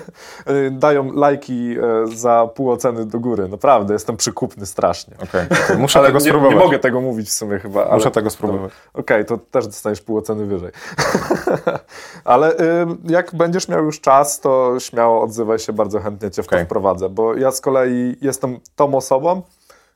Dają 0.70 1.12
lajki 1.12 1.76
e, 1.78 2.06
za 2.16 2.48
pół 2.54 2.70
oceny 2.70 3.06
do 3.06 3.20
góry. 3.20 3.48
Naprawdę, 3.48 3.92
jestem 3.92 4.16
przykupny 4.16 4.66
strasznie. 4.66 5.14
Okay. 5.24 5.78
muszę 5.78 6.02
tego 6.02 6.20
spróbować. 6.20 6.54
Nie 6.54 6.60
mogę 6.60 6.78
tego 6.78 7.00
mówić 7.00 7.28
w 7.28 7.32
sumie 7.32 7.58
chyba. 7.58 7.84
Ale... 7.84 7.94
Muszę 7.94 8.10
tego 8.10 8.30
spróbować. 8.30 8.72
Okej, 8.94 9.02
okay, 9.02 9.24
to 9.24 9.38
też 9.38 9.66
dostaniesz 9.66 10.00
pół 10.00 10.18
oceny 10.18 10.46
wyżej. 10.46 10.70
ale 12.24 12.54
jak 13.04 13.34
będziesz 13.34 13.68
miał 13.68 13.84
już 13.84 14.00
czas, 14.00 14.40
to 14.40 14.80
śmiało 14.80 15.22
odzywaj 15.22 15.58
się, 15.58 15.72
bardzo 15.72 16.00
chętnie 16.00 16.30
Cię 16.30 16.42
w 16.42 16.46
okay. 16.46 16.58
to 16.58 16.64
wprowadzę, 16.64 17.08
bo 17.08 17.34
ja 17.34 17.50
z 17.50 17.60
kolei 17.60 18.16
jestem 18.20 18.60
tą 18.76 18.94
osobą, 18.94 19.42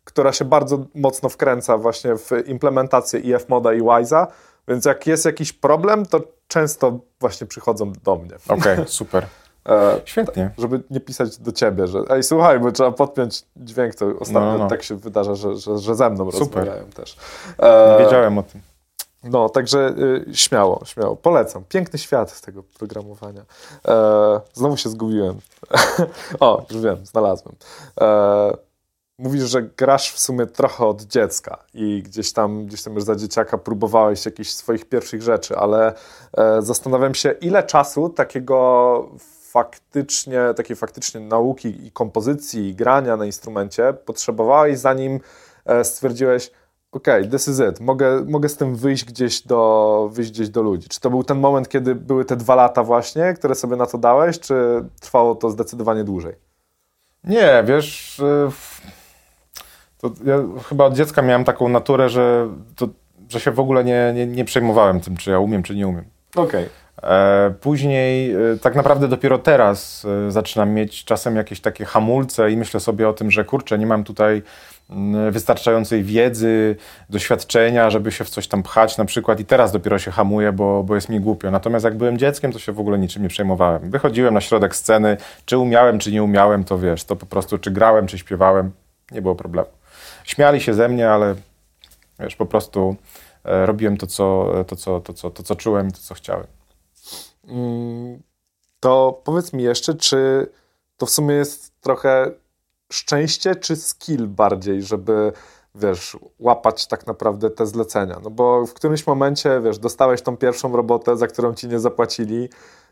która 0.04 0.32
się 0.32 0.44
bardzo 0.44 0.78
mocno 0.94 1.28
wkręca 1.28 1.78
właśnie 1.78 2.16
w 2.16 2.30
implementację 2.46 3.20
IF 3.20 3.48
Moda 3.48 3.72
i 3.72 3.82
Wise'a, 3.82 4.26
więc 4.68 4.84
jak 4.84 5.06
jest 5.06 5.24
jakiś 5.24 5.52
problem, 5.52 6.06
to 6.06 6.20
często 6.48 6.98
właśnie 7.20 7.46
przychodzą 7.46 7.92
do 8.04 8.16
mnie. 8.16 8.34
Okej, 8.48 8.72
okay, 8.72 8.88
super. 8.88 9.26
E, 9.68 10.00
Świetnie. 10.04 10.50
Żeby 10.58 10.82
nie 10.90 11.00
pisać 11.00 11.38
do 11.38 11.52
ciebie, 11.52 11.86
że 11.86 11.98
ej, 12.10 12.22
słuchaj, 12.22 12.60
bo 12.60 12.72
trzeba 12.72 12.92
podpiąć 12.92 13.42
dźwięk, 13.56 13.94
to 13.94 14.06
ostatnio 14.20 14.52
no, 14.52 14.58
no. 14.58 14.68
tak 14.68 14.82
się 14.82 14.96
wydarza, 14.96 15.34
że, 15.34 15.56
że, 15.56 15.78
że 15.78 15.94
ze 15.94 16.10
mną 16.10 16.30
Super. 16.30 16.40
rozmawiają 16.40 16.84
też. 16.84 17.16
E, 17.58 17.96
nie 17.98 18.04
wiedziałem 18.04 18.38
o 18.38 18.42
tym. 18.42 18.60
No, 19.24 19.48
także 19.48 19.94
y, 20.28 20.34
śmiało, 20.34 20.82
śmiało. 20.84 21.16
Polecam. 21.16 21.64
Piękny 21.68 21.98
świat 21.98 22.40
tego 22.40 22.62
programowania. 22.62 23.44
E, 23.88 24.40
znowu 24.52 24.76
się 24.76 24.88
zgubiłem. 24.88 25.38
o, 26.40 26.66
już 26.70 26.82
wiem, 26.82 27.06
znalazłem. 27.06 27.54
E, 28.00 28.69
mówisz, 29.20 29.42
że 29.42 29.62
grasz 29.62 30.12
w 30.12 30.18
sumie 30.18 30.46
trochę 30.46 30.86
od 30.86 31.02
dziecka 31.02 31.58
i 31.74 32.02
gdzieś 32.02 32.32
tam, 32.32 32.66
gdzieś 32.66 32.82
tam 32.82 32.94
już 32.94 33.04
za 33.04 33.16
dzieciaka 33.16 33.58
próbowałeś 33.58 34.26
jakichś 34.26 34.50
swoich 34.50 34.88
pierwszych 34.88 35.22
rzeczy, 35.22 35.56
ale 35.56 35.94
e, 36.36 36.62
zastanawiam 36.62 37.14
się, 37.14 37.30
ile 37.30 37.62
czasu 37.62 38.08
takiego 38.08 39.10
faktycznie, 39.50 40.40
takiej 40.56 40.76
faktycznie 40.76 41.20
nauki 41.20 41.86
i 41.86 41.92
kompozycji 41.92 42.68
i 42.68 42.74
grania 42.74 43.16
na 43.16 43.26
instrumencie 43.26 43.92
potrzebowałeś, 43.92 44.78
zanim 44.78 45.20
e, 45.64 45.84
stwierdziłeś, 45.84 46.50
okay, 46.92 47.28
this 47.28 47.48
is 47.48 47.60
it, 47.70 47.80
mogę, 47.80 48.24
mogę 48.28 48.48
z 48.48 48.56
tym 48.56 48.76
wyjść 48.76 49.04
gdzieś, 49.04 49.42
do, 49.42 50.08
wyjść 50.12 50.30
gdzieś 50.30 50.48
do 50.48 50.62
ludzi. 50.62 50.88
Czy 50.88 51.00
to 51.00 51.10
był 51.10 51.24
ten 51.24 51.38
moment, 51.38 51.68
kiedy 51.68 51.94
były 51.94 52.24
te 52.24 52.36
dwa 52.36 52.54
lata 52.54 52.84
właśnie, 52.84 53.34
które 53.34 53.54
sobie 53.54 53.76
na 53.76 53.86
to 53.86 53.98
dałeś, 53.98 54.40
czy 54.40 54.84
trwało 55.00 55.34
to 55.34 55.50
zdecydowanie 55.50 56.04
dłużej? 56.04 56.34
Nie, 57.24 57.64
wiesz... 57.66 58.18
Y 58.18 58.99
to 60.00 60.10
ja 60.24 60.38
chyba 60.68 60.84
od 60.84 60.94
dziecka 60.94 61.22
miałem 61.22 61.44
taką 61.44 61.68
naturę, 61.68 62.08
że, 62.08 62.48
to, 62.76 62.88
że 63.28 63.40
się 63.40 63.50
w 63.50 63.60
ogóle 63.60 63.84
nie, 63.84 64.12
nie, 64.14 64.26
nie 64.26 64.44
przejmowałem 64.44 65.00
tym, 65.00 65.16
czy 65.16 65.30
ja 65.30 65.38
umiem, 65.38 65.62
czy 65.62 65.74
nie 65.74 65.88
umiem. 65.88 66.04
Okej. 66.36 66.66
E, 67.02 67.54
później, 67.60 68.32
e, 68.32 68.36
tak 68.62 68.74
naprawdę 68.74 69.08
dopiero 69.08 69.38
teraz 69.38 70.06
e, 70.28 70.30
zaczynam 70.30 70.70
mieć 70.70 71.04
czasem 71.04 71.36
jakieś 71.36 71.60
takie 71.60 71.84
hamulce 71.84 72.50
i 72.50 72.56
myślę 72.56 72.80
sobie 72.80 73.08
o 73.08 73.12
tym, 73.12 73.30
że 73.30 73.44
kurczę, 73.44 73.78
nie 73.78 73.86
mam 73.86 74.04
tutaj 74.04 74.42
wystarczającej 75.30 76.02
wiedzy, 76.04 76.76
doświadczenia, 77.10 77.90
żeby 77.90 78.12
się 78.12 78.24
w 78.24 78.30
coś 78.30 78.48
tam 78.48 78.62
pchać 78.62 78.98
na 78.98 79.04
przykład 79.04 79.40
i 79.40 79.44
teraz 79.44 79.72
dopiero 79.72 79.98
się 79.98 80.10
hamuję, 80.10 80.52
bo, 80.52 80.82
bo 80.82 80.94
jest 80.94 81.08
mi 81.08 81.20
głupio. 81.20 81.50
Natomiast 81.50 81.84
jak 81.84 81.96
byłem 81.96 82.18
dzieckiem, 82.18 82.52
to 82.52 82.58
się 82.58 82.72
w 82.72 82.80
ogóle 82.80 82.98
niczym 82.98 83.22
nie 83.22 83.28
przejmowałem. 83.28 83.90
Wychodziłem 83.90 84.34
na 84.34 84.40
środek 84.40 84.76
sceny, 84.76 85.16
czy 85.44 85.58
umiałem, 85.58 85.98
czy 85.98 86.12
nie 86.12 86.22
umiałem, 86.22 86.64
to 86.64 86.78
wiesz, 86.78 87.04
to 87.04 87.16
po 87.16 87.26
prostu 87.26 87.58
czy 87.58 87.70
grałem, 87.70 88.06
czy 88.06 88.18
śpiewałem, 88.18 88.70
nie 89.12 89.22
było 89.22 89.34
problemu. 89.34 89.68
Śmiali 90.24 90.60
się 90.60 90.74
ze 90.74 90.88
mnie, 90.88 91.10
ale 91.10 91.34
wiesz, 92.18 92.36
po 92.36 92.46
prostu 92.46 92.96
robiłem 93.44 93.96
to, 93.96 94.06
co, 94.06 94.52
to, 94.66 94.76
co, 94.76 95.00
to, 95.00 95.12
co, 95.12 95.30
to, 95.30 95.42
co 95.42 95.56
czułem 95.56 95.88
i 95.88 95.92
to, 95.92 95.98
co 95.98 96.14
chciałem. 96.14 96.46
Mm, 97.48 98.22
to 98.80 99.20
powiedz 99.24 99.52
mi 99.52 99.62
jeszcze, 99.62 99.94
czy 99.94 100.50
to 100.96 101.06
w 101.06 101.10
sumie 101.10 101.34
jest 101.34 101.80
trochę 101.80 102.30
szczęście, 102.92 103.56
czy 103.56 103.76
skill 103.76 104.26
bardziej, 104.26 104.82
żeby 104.82 105.32
wiesz, 105.74 106.16
łapać 106.38 106.86
tak 106.86 107.06
naprawdę 107.06 107.50
te 107.50 107.66
zlecenia. 107.66 108.20
No 108.24 108.30
bo 108.30 108.66
w 108.66 108.74
którymś 108.74 109.06
momencie, 109.06 109.60
wiesz, 109.64 109.78
dostałeś 109.78 110.22
tą 110.22 110.36
pierwszą 110.36 110.76
robotę, 110.76 111.16
za 111.16 111.26
którą 111.26 111.54
ci 111.54 111.68
nie 111.68 111.78
zapłacili 111.78 112.48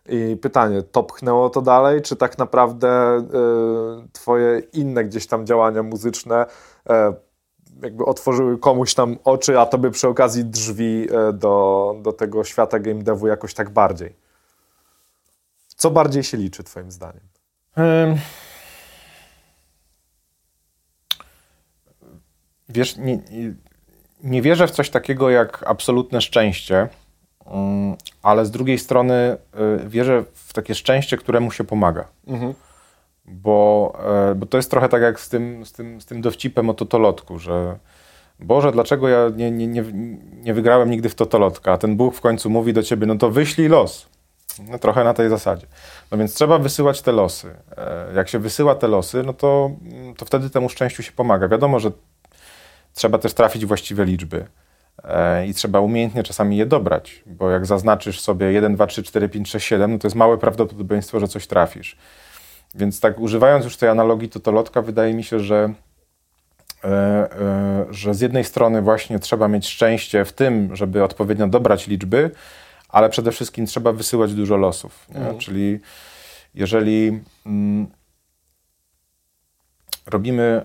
i 0.08 0.36
pytanie, 0.36 0.82
to 0.82 1.02
pchnęło 1.02 1.50
to 1.50 1.62
dalej, 1.62 2.02
czy 2.02 2.16
tak 2.16 2.38
naprawdę 2.38 3.18
y, 4.04 4.08
twoje 4.12 4.62
inne 4.72 5.04
gdzieś 5.04 5.26
tam 5.26 5.46
działania 5.46 5.82
muzyczne 5.82 6.46
y, 6.46 6.92
jakby 7.82 8.04
otworzyły 8.04 8.58
komuś 8.58 8.94
tam 8.94 9.16
oczy, 9.24 9.60
a 9.60 9.66
tobie 9.66 9.90
przy 9.90 10.08
okazji 10.08 10.44
drzwi 10.44 11.06
y, 11.28 11.32
do, 11.32 11.94
do 12.02 12.12
tego 12.12 12.44
świata 12.44 12.78
game 12.78 13.02
devu 13.02 13.26
jakoś 13.26 13.54
tak 13.54 13.70
bardziej? 13.70 14.14
Co 15.76 15.90
bardziej 15.90 16.22
się 16.24 16.36
liczy, 16.36 16.64
Twoim 16.64 16.90
zdaniem? 16.90 17.22
Wiesz, 22.68 22.96
nie, 22.96 23.22
nie 24.22 24.42
wierzę 24.42 24.66
w 24.66 24.70
coś 24.70 24.90
takiego 24.90 25.30
jak 25.30 25.64
absolutne 25.66 26.20
szczęście, 26.20 26.88
ale 28.22 28.46
z 28.46 28.50
drugiej 28.50 28.78
strony 28.78 29.36
y, 29.84 29.88
wierzę 29.88 30.24
w 30.34 30.52
takie 30.52 30.74
szczęście, 30.74 31.16
któremu 31.16 31.50
się 31.50 31.64
pomaga. 31.64 32.08
Mhm. 32.26 32.54
Bo, 33.24 33.98
e, 34.30 34.34
bo 34.34 34.46
to 34.46 34.56
jest 34.56 34.70
trochę 34.70 34.88
tak 34.88 35.02
jak 35.02 35.20
z 35.20 35.28
tym, 35.28 35.66
z 35.66 35.72
tym, 35.72 36.00
z 36.00 36.06
tym 36.06 36.20
dowcipem 36.20 36.70
o 36.70 36.74
totolotku, 36.74 37.38
że 37.38 37.78
Boże, 38.40 38.72
dlaczego 38.72 39.08
ja 39.08 39.30
nie, 39.36 39.50
nie, 39.50 39.66
nie, 39.66 39.84
nie 40.42 40.54
wygrałem 40.54 40.90
nigdy 40.90 41.08
w 41.08 41.14
totolotka, 41.14 41.72
a 41.72 41.78
ten 41.78 41.96
Bóg 41.96 42.14
w 42.14 42.20
końcu 42.20 42.50
mówi 42.50 42.72
do 42.72 42.82
ciebie, 42.82 43.06
no 43.06 43.16
to 43.16 43.30
wyślij 43.30 43.68
los. 43.68 44.08
No, 44.70 44.78
trochę 44.78 45.04
na 45.04 45.14
tej 45.14 45.28
zasadzie. 45.28 45.66
No 46.10 46.18
więc 46.18 46.34
trzeba 46.34 46.58
wysyłać 46.58 47.02
te 47.02 47.12
losy. 47.12 47.54
E, 47.76 48.14
jak 48.14 48.28
się 48.28 48.38
wysyła 48.38 48.74
te 48.74 48.88
losy, 48.88 49.22
no 49.22 49.32
to, 49.32 49.70
to 50.16 50.24
wtedy 50.24 50.50
temu 50.50 50.68
szczęściu 50.68 51.02
się 51.02 51.12
pomaga. 51.12 51.48
Wiadomo, 51.48 51.80
że 51.80 51.90
trzeba 52.94 53.18
też 53.18 53.34
trafić 53.34 53.66
właściwe 53.66 54.04
liczby 54.04 54.46
i 55.48 55.54
trzeba 55.54 55.80
umiejętnie 55.80 56.22
czasami 56.22 56.56
je 56.56 56.66
dobrać, 56.66 57.22
bo 57.26 57.50
jak 57.50 57.66
zaznaczysz 57.66 58.20
sobie 58.20 58.52
1, 58.52 58.74
2, 58.74 58.86
3, 58.86 59.02
4, 59.02 59.28
5, 59.28 59.50
6, 59.50 59.66
7, 59.66 59.92
no 59.92 59.98
to 59.98 60.06
jest 60.06 60.16
małe 60.16 60.38
prawdopodobieństwo, 60.38 61.20
że 61.20 61.28
coś 61.28 61.46
trafisz. 61.46 61.96
Więc 62.74 63.00
tak 63.00 63.18
używając 63.18 63.64
już 63.64 63.76
tej 63.76 63.88
analogii 63.88 64.28
totolotka, 64.28 64.82
wydaje 64.82 65.14
mi 65.14 65.24
się, 65.24 65.40
że 65.40 65.72
e, 66.84 67.28
że 67.90 68.14
z 68.14 68.20
jednej 68.20 68.44
strony 68.44 68.82
właśnie 68.82 69.18
trzeba 69.18 69.48
mieć 69.48 69.68
szczęście 69.68 70.24
w 70.24 70.32
tym, 70.32 70.76
żeby 70.76 71.04
odpowiednio 71.04 71.48
dobrać 71.48 71.86
liczby, 71.86 72.30
ale 72.88 73.08
przede 73.08 73.32
wszystkim 73.32 73.66
trzeba 73.66 73.92
wysyłać 73.92 74.34
dużo 74.34 74.56
losów. 74.56 75.06
Mhm. 75.14 75.38
Czyli 75.38 75.78
jeżeli 76.54 77.20
mm, 77.46 77.86
robimy 80.06 80.62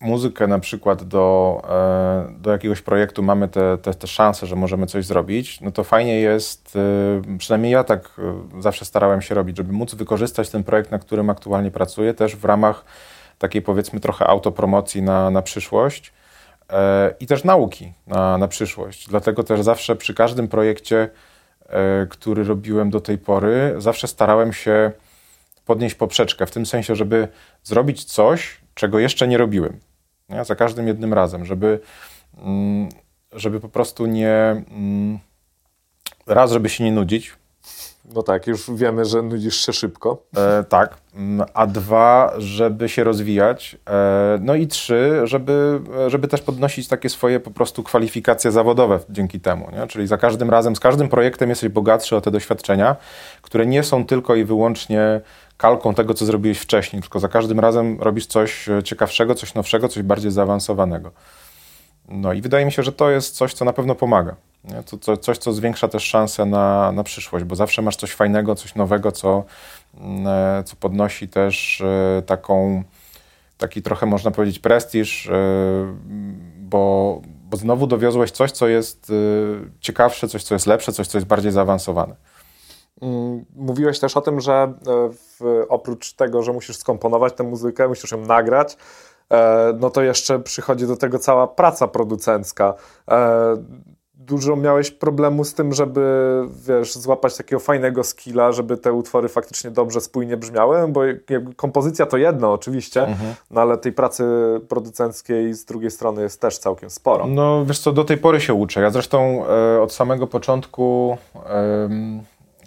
muzykę 0.00 0.46
na 0.46 0.58
przykład 0.58 1.02
do, 1.04 1.62
e, 1.68 2.40
do 2.40 2.50
jakiegoś 2.50 2.82
projektu, 2.82 3.22
mamy 3.22 3.48
te, 3.48 3.78
te, 3.78 3.94
te 3.94 4.06
szanse, 4.06 4.46
że 4.46 4.56
możemy 4.56 4.86
coś 4.86 5.04
zrobić, 5.04 5.60
no 5.60 5.70
to 5.70 5.84
fajnie 5.84 6.20
jest, 6.20 6.76
e, 6.76 7.38
przynajmniej 7.38 7.72
ja 7.72 7.84
tak 7.84 8.10
e, 8.56 8.62
zawsze 8.62 8.84
starałem 8.84 9.22
się 9.22 9.34
robić, 9.34 9.56
żeby 9.56 9.72
móc 9.72 9.94
wykorzystać 9.94 10.50
ten 10.50 10.64
projekt, 10.64 10.90
na 10.90 10.98
którym 10.98 11.30
aktualnie 11.30 11.70
pracuję, 11.70 12.14
też 12.14 12.36
w 12.36 12.44
ramach 12.44 12.84
takiej 13.38 13.62
powiedzmy 13.62 14.00
trochę 14.00 14.26
autopromocji 14.26 15.02
na, 15.02 15.30
na 15.30 15.42
przyszłość 15.42 16.12
i 17.20 17.26
też 17.26 17.44
nauki 17.44 17.92
na, 18.06 18.38
na 18.38 18.48
przyszłość. 18.48 19.08
Dlatego 19.08 19.44
też 19.44 19.62
zawsze 19.62 19.96
przy 19.96 20.14
każdym 20.14 20.48
projekcie 20.48 21.10
który 22.08 22.44
robiłem 22.44 22.90
do 22.90 23.00
tej 23.00 23.18
pory, 23.18 23.74
zawsze 23.78 24.08
starałem 24.08 24.52
się 24.52 24.92
podnieść 25.66 25.94
poprzeczkę, 25.94 26.46
w 26.46 26.50
tym 26.50 26.66
sensie, 26.66 26.96
żeby 26.96 27.28
zrobić 27.64 28.04
coś, 28.04 28.60
czego 28.76 28.98
jeszcze 28.98 29.28
nie 29.28 29.38
robiłem. 29.38 29.80
Nie? 30.28 30.44
Za 30.44 30.56
każdym 30.56 30.86
jednym 30.86 31.14
razem, 31.14 31.44
żeby, 31.44 31.80
mm, 32.38 32.88
żeby 33.32 33.60
po 33.60 33.68
prostu 33.68 34.06
nie. 34.06 34.64
Mm, 34.70 35.18
raz, 36.26 36.52
żeby 36.52 36.68
się 36.68 36.84
nie 36.84 36.92
nudzić, 36.92 37.32
no 38.14 38.22
tak, 38.22 38.46
już 38.46 38.70
wiemy, 38.70 39.04
że 39.04 39.22
nudzisz 39.22 39.66
się 39.66 39.72
szybko. 39.72 40.22
E, 40.36 40.64
tak. 40.64 40.96
Mm, 41.14 41.46
a 41.54 41.66
dwa, 41.66 42.32
żeby 42.38 42.88
się 42.88 43.04
rozwijać. 43.04 43.76
E, 43.90 44.38
no 44.40 44.54
i 44.54 44.66
trzy, 44.66 45.20
żeby, 45.24 45.80
żeby 46.06 46.28
też 46.28 46.40
podnosić 46.40 46.88
takie 46.88 47.08
swoje 47.08 47.40
po 47.40 47.50
prostu 47.50 47.82
kwalifikacje 47.82 48.52
zawodowe 48.52 49.00
dzięki 49.10 49.40
temu. 49.40 49.70
Nie? 49.72 49.86
Czyli 49.86 50.06
za 50.06 50.18
każdym 50.18 50.50
razem, 50.50 50.76
z 50.76 50.80
każdym 50.80 51.08
projektem 51.08 51.50
jesteś 51.50 51.68
bogatszy 51.68 52.16
o 52.16 52.20
te 52.20 52.30
doświadczenia, 52.30 52.96
które 53.42 53.66
nie 53.66 53.82
są 53.82 54.06
tylko 54.06 54.34
i 54.34 54.44
wyłącznie 54.44 55.20
kalką 55.56 55.94
tego, 55.94 56.14
co 56.14 56.26
zrobiłeś 56.26 56.58
wcześniej, 56.58 57.02
tylko 57.02 57.20
za 57.20 57.28
każdym 57.28 57.60
razem 57.60 58.00
robisz 58.00 58.26
coś 58.26 58.68
ciekawszego, 58.84 59.34
coś 59.34 59.54
nowszego, 59.54 59.88
coś 59.88 60.02
bardziej 60.02 60.30
zaawansowanego. 60.30 61.10
No 62.08 62.32
i 62.32 62.40
wydaje 62.40 62.66
mi 62.66 62.72
się, 62.72 62.82
że 62.82 62.92
to 62.92 63.10
jest 63.10 63.36
coś, 63.36 63.54
co 63.54 63.64
na 63.64 63.72
pewno 63.72 63.94
pomaga. 63.94 64.36
To, 64.90 64.96
to, 64.96 65.16
coś, 65.16 65.38
co 65.38 65.52
zwiększa 65.52 65.88
też 65.88 66.04
szanse 66.04 66.44
na, 66.44 66.92
na 66.92 67.02
przyszłość, 67.02 67.44
bo 67.44 67.56
zawsze 67.56 67.82
masz 67.82 67.96
coś 67.96 68.12
fajnego, 68.12 68.54
coś 68.54 68.74
nowego, 68.74 69.12
co, 69.12 69.44
mm, 69.94 70.26
e, 70.26 70.64
co 70.64 70.76
podnosi 70.76 71.28
też 71.28 71.80
e, 71.80 72.22
taką, 72.22 72.82
taki 73.58 73.82
trochę 73.82 74.06
można 74.06 74.30
powiedzieć 74.30 74.58
prestiż, 74.58 75.26
e, 75.26 75.32
bo, 76.58 77.20
bo 77.50 77.56
znowu 77.56 77.86
dowiozłeś 77.86 78.30
coś, 78.30 78.52
co 78.52 78.68
jest 78.68 79.12
ciekawsze, 79.80 80.28
coś, 80.28 80.42
co 80.42 80.54
jest 80.54 80.66
lepsze, 80.66 80.92
coś, 80.92 81.06
co 81.06 81.18
jest 81.18 81.28
bardziej 81.28 81.52
zaawansowane. 81.52 82.16
Mm, 83.02 83.44
mówiłeś 83.56 83.98
też 83.98 84.16
o 84.16 84.20
tym, 84.20 84.40
że 84.40 84.72
w, 85.12 85.64
oprócz 85.68 86.12
tego, 86.12 86.42
że 86.42 86.52
musisz 86.52 86.76
skomponować 86.76 87.32
tę 87.32 87.44
muzykę, 87.44 87.88
musisz 87.88 88.12
ją 88.12 88.20
nagrać, 88.20 88.76
no 89.80 89.90
to 89.90 90.02
jeszcze 90.02 90.38
przychodzi 90.38 90.86
do 90.86 90.96
tego 90.96 91.18
cała 91.18 91.46
praca 91.48 91.88
producencka 91.88 92.74
dużo 94.26 94.56
miałeś 94.56 94.90
problemu 94.90 95.44
z 95.44 95.54
tym, 95.54 95.72
żeby, 95.72 96.02
wiesz, 96.66 96.94
złapać 96.94 97.36
takiego 97.36 97.60
fajnego 97.60 98.04
skilla, 98.04 98.52
żeby 98.52 98.76
te 98.76 98.92
utwory 98.92 99.28
faktycznie 99.28 99.70
dobrze, 99.70 100.00
spójnie 100.00 100.36
brzmiały, 100.36 100.88
bo 100.88 101.00
kompozycja 101.56 102.06
to 102.06 102.16
jedno 102.16 102.52
oczywiście, 102.52 103.02
mhm. 103.02 103.34
no 103.50 103.60
ale 103.60 103.78
tej 103.78 103.92
pracy 103.92 104.24
producenckiej 104.68 105.54
z 105.54 105.64
drugiej 105.64 105.90
strony 105.90 106.22
jest 106.22 106.40
też 106.40 106.58
całkiem 106.58 106.90
sporo. 106.90 107.26
No 107.26 107.64
wiesz 107.66 107.78
co, 107.78 107.92
do 107.92 108.04
tej 108.04 108.18
pory 108.18 108.40
się 108.40 108.54
uczę. 108.54 108.80
Ja 108.80 108.90
zresztą 108.90 109.46
e, 109.46 109.82
od 109.82 109.92
samego 109.92 110.26
początku 110.26 111.16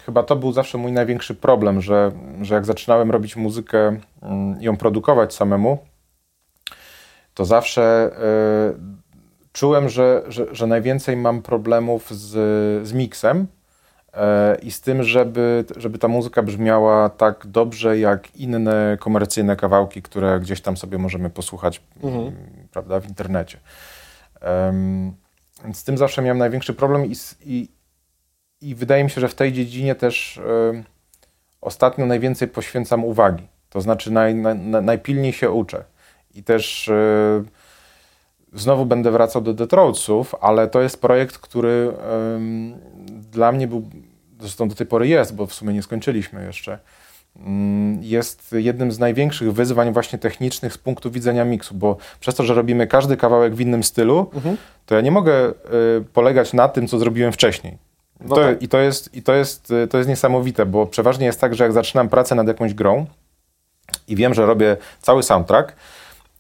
chyba 0.06 0.24
to 0.24 0.36
był 0.36 0.52
zawsze 0.52 0.78
mój 0.78 0.92
największy 0.92 1.36
problem, 1.36 1.82
że, 1.82 2.12
że 2.42 2.56
jak 2.56 2.66
zaczynałem 2.66 3.12
robić 3.12 3.36
muzykę 3.36 4.00
i 4.22 4.26
mm, 4.26 4.62
ją 4.62 4.78
produkować 4.78 5.34
samemu, 5.34 5.78
to 7.34 7.46
zawsze 7.46 7.82
e, 7.82 9.09
czułem, 9.54 9.90
że, 9.90 10.24
że, 10.28 10.56
że 10.56 10.68
najwięcej 10.68 11.18
mam 11.18 11.42
problemów 11.42 12.12
z, 12.12 12.32
z 12.88 12.94
miksem 12.94 13.48
e, 14.14 14.56
i 14.56 14.72
z 14.72 14.82
tym, 14.82 15.04
żeby, 15.04 15.66
żeby 15.78 15.98
ta 15.98 16.08
muzyka 16.08 16.44
brzmiała 16.44 17.10
tak 17.10 17.48
dobrze 17.48 18.00
jak 18.00 18.36
inne 18.36 18.98
komercyjne 19.00 19.56
kawałki, 19.56 20.02
które 20.02 20.40
gdzieś 20.40 20.62
tam 20.62 20.78
sobie 20.78 20.98
możemy 20.98 21.30
posłuchać 21.30 21.82
mhm. 22.04 22.36
prawda, 22.72 23.00
w 23.00 23.08
internecie. 23.08 23.58
Um, 24.42 25.14
z 25.74 25.84
tym 25.84 25.98
zawsze 25.98 26.22
miałem 26.22 26.38
największy 26.38 26.74
problem 26.74 27.06
i, 27.06 27.16
i, 27.46 27.70
i 28.62 28.76
wydaje 28.76 29.04
mi 29.04 29.10
się, 29.10 29.22
że 29.22 29.28
w 29.28 29.36
tej 29.36 29.54
dziedzinie 29.54 29.96
też 29.96 30.42
um, 30.48 30.84
ostatnio 31.62 32.06
najwięcej 32.06 32.48
poświęcam 32.48 33.06
uwagi. 33.06 33.48
To 33.70 33.82
znaczy 33.82 34.12
naj, 34.12 34.36
naj, 34.36 34.58
najpilniej 34.84 35.34
się 35.34 35.52
uczę. 35.52 35.84
I 36.36 36.44
też 36.44 36.88
um, 36.88 37.48
Znowu 38.54 38.86
będę 38.86 39.12
wracał 39.12 39.42
do 39.42 39.54
Detroitsów, 39.54 40.36
ale 40.42 40.68
to 40.68 40.82
jest 40.82 41.02
projekt, 41.02 41.38
który 41.38 41.92
um, 42.32 42.74
dla 43.32 43.52
mnie 43.52 43.68
był, 43.68 43.90
zresztą 44.40 44.68
do 44.68 44.76
tej 44.76 44.88
pory 44.88 45.08
jest, 45.08 45.36
bo 45.36 45.46
w 45.46 45.54
sumie 45.54 45.74
nie 45.74 45.84
skończyliśmy 45.84 46.46
jeszcze, 46.46 46.80
um, 47.36 48.00
jest 48.02 48.52
jednym 48.58 48.92
z 48.92 49.00
największych 49.00 49.54
wyzwań 49.54 49.94
właśnie 49.94 50.20
technicznych 50.20 50.74
z 50.74 50.78
punktu 50.78 51.12
widzenia 51.12 51.46
miksu, 51.46 51.76
bo 51.76 51.98
przez 52.20 52.36
to, 52.36 52.44
że 52.44 52.54
robimy 52.54 52.88
każdy 52.88 53.18
kawałek 53.18 53.56
w 53.56 53.62
innym 53.62 53.84
stylu, 53.84 54.32
mhm. 54.34 54.58
to 54.86 54.96
ja 54.96 55.02
nie 55.02 55.12
mogę 55.12 55.50
y, 55.50 55.54
polegać 56.14 56.54
na 56.54 56.68
tym, 56.68 56.88
co 56.88 57.00
zrobiłem 57.00 57.32
wcześniej. 57.32 57.78
No 58.20 58.36
to, 58.36 58.42
tak. 58.42 58.62
I, 58.62 58.68
to 58.68 58.80
jest, 58.80 59.16
I 59.16 59.24
to 59.24 59.34
jest, 59.34 59.74
to 59.90 59.98
jest 59.98 60.10
niesamowite, 60.10 60.66
bo 60.66 60.86
przeważnie 60.86 61.26
jest 61.26 61.42
tak, 61.42 61.56
że 61.56 61.64
jak 61.64 61.74
zaczynam 61.74 62.10
pracę 62.10 62.36
nad 62.36 62.48
jakąś 62.48 62.74
grą 62.74 63.06
i 64.08 64.16
wiem, 64.16 64.34
że 64.34 64.46
robię 64.46 64.78
cały 65.02 65.24
soundtrack, 65.24 65.76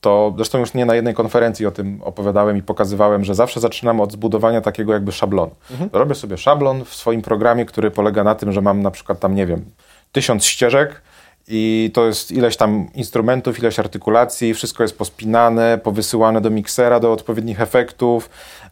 to 0.01 0.33
zresztą 0.35 0.59
już 0.59 0.73
nie 0.73 0.85
na 0.85 0.95
jednej 0.95 1.13
konferencji 1.13 1.65
o 1.65 1.71
tym 1.71 2.01
opowiadałem 2.03 2.57
i 2.57 2.61
pokazywałem, 2.61 3.25
że 3.25 3.35
zawsze 3.35 3.59
zaczynam 3.59 4.01
od 4.01 4.11
zbudowania 4.11 4.61
takiego 4.61 4.93
jakby 4.93 5.11
szablonu. 5.11 5.51
Mhm. 5.71 5.89
Robię 5.93 6.15
sobie 6.15 6.37
szablon 6.37 6.85
w 6.85 6.95
swoim 6.95 7.21
programie, 7.21 7.65
który 7.65 7.91
polega 7.91 8.23
na 8.23 8.35
tym, 8.35 8.51
że 8.51 8.61
mam 8.61 8.81
na 8.81 8.91
przykład 8.91 9.19
tam, 9.19 9.35
nie 9.35 9.45
wiem, 9.45 9.65
tysiąc 10.11 10.45
ścieżek 10.45 11.01
i 11.47 11.91
to 11.93 12.05
jest 12.05 12.31
ileś 12.31 12.57
tam 12.57 12.87
instrumentów, 12.93 13.59
ileś 13.59 13.79
artykulacji, 13.79 14.53
wszystko 14.53 14.83
jest 14.83 14.97
pospinane, 14.97 15.79
powysyłane 15.83 16.41
do 16.41 16.49
miksera, 16.49 16.99
do 16.99 17.13
odpowiednich 17.13 17.61
efektów. 17.61 18.29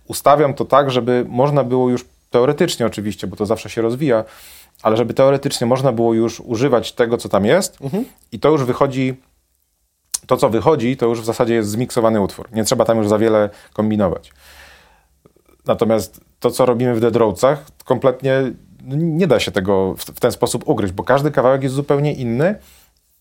Ustawiam 0.08 0.54
to 0.54 0.66
tak, 0.66 0.92
żeby 0.92 1.26
można 1.30 1.64
było 1.64 1.90
już 1.90 2.06
teoretycznie 2.32 2.86
oczywiście, 2.86 3.28
bo 3.28 3.36
to 3.36 3.46
zawsze 3.46 3.70
się 3.70 3.82
rozwija, 3.82 4.24
ale 4.82 4.98
żeby 4.98 5.14
teoretycznie 5.14 5.68
można 5.68 5.92
było 5.92 6.14
już 6.14 6.40
używać 6.40 6.92
tego, 6.92 7.18
co 7.18 7.30
tam 7.30 7.46
jest 7.46 7.82
mhm. 7.82 8.06
i 8.32 8.40
to 8.40 8.50
już 8.50 8.64
wychodzi 8.64 9.16
to, 10.28 10.38
co 10.38 10.50
wychodzi, 10.50 10.98
to 10.98 11.06
już 11.06 11.22
w 11.22 11.26
zasadzie 11.26 11.54
jest 11.54 11.70
zmiksowany 11.70 12.22
utwór. 12.22 12.48
Nie 12.52 12.64
trzeba 12.64 12.86
tam 12.86 12.98
już 12.98 13.08
za 13.08 13.18
wiele 13.18 13.50
kombinować. 13.74 14.32
Natomiast 15.66 16.22
to, 16.40 16.52
co 16.52 16.66
robimy 16.66 16.96
w 16.96 17.00
Dead 17.00 17.16
Roadsach, 17.16 17.66
kompletnie 17.86 18.52
nie 18.96 19.28
da 19.28 19.40
się 19.40 19.52
tego 19.52 19.96
w, 19.98 20.20
ten 20.20 20.32
sposób 20.32 20.68
ugryźć, 20.68 20.94
bo 20.94 21.04
każdy 21.04 21.32
kawałek 21.32 21.64
jest 21.64 21.76
zupełnie 21.76 22.14
inny, 22.14 22.56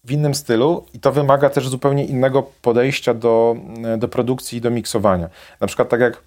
w 0.04 0.12
innym 0.12 0.34
stylu 0.34 0.84
i 0.94 1.00
to 1.00 1.12
wymaga 1.12 1.50
też 1.50 1.68
zupełnie 1.68 2.04
innego 2.04 2.42
podejścia 2.62 3.14
do, 3.14 3.56
do 3.98 4.08
produkcji 4.08 4.58
i 4.58 4.60
do 4.60 4.70
miksowania. 4.70 5.28
Na 5.60 5.66
przykład 5.66 5.88
tak 5.88 6.00
jak 6.00 6.22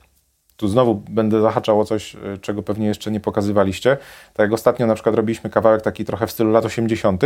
tu 0.58 0.68
znowu 0.68 0.96
będę 0.96 1.42
zahaczał 1.42 1.80
o 1.80 1.86
coś, 1.86 2.16
czego 2.42 2.64
pewnie 2.64 2.88
jeszcze 2.88 3.12
nie 3.12 3.20
pokazywaliście. 3.20 3.98
Tak 4.34 4.44
jak 4.44 4.54
ostatnio 4.54 4.88
na 4.88 4.94
przykład 4.94 5.16
robiliśmy 5.16 5.50
kawałek 5.50 5.82
taki 5.82 6.06
trochę 6.06 6.28
w 6.28 6.32
stylu 6.32 6.52
lat 6.52 6.66
80., 6.66 7.22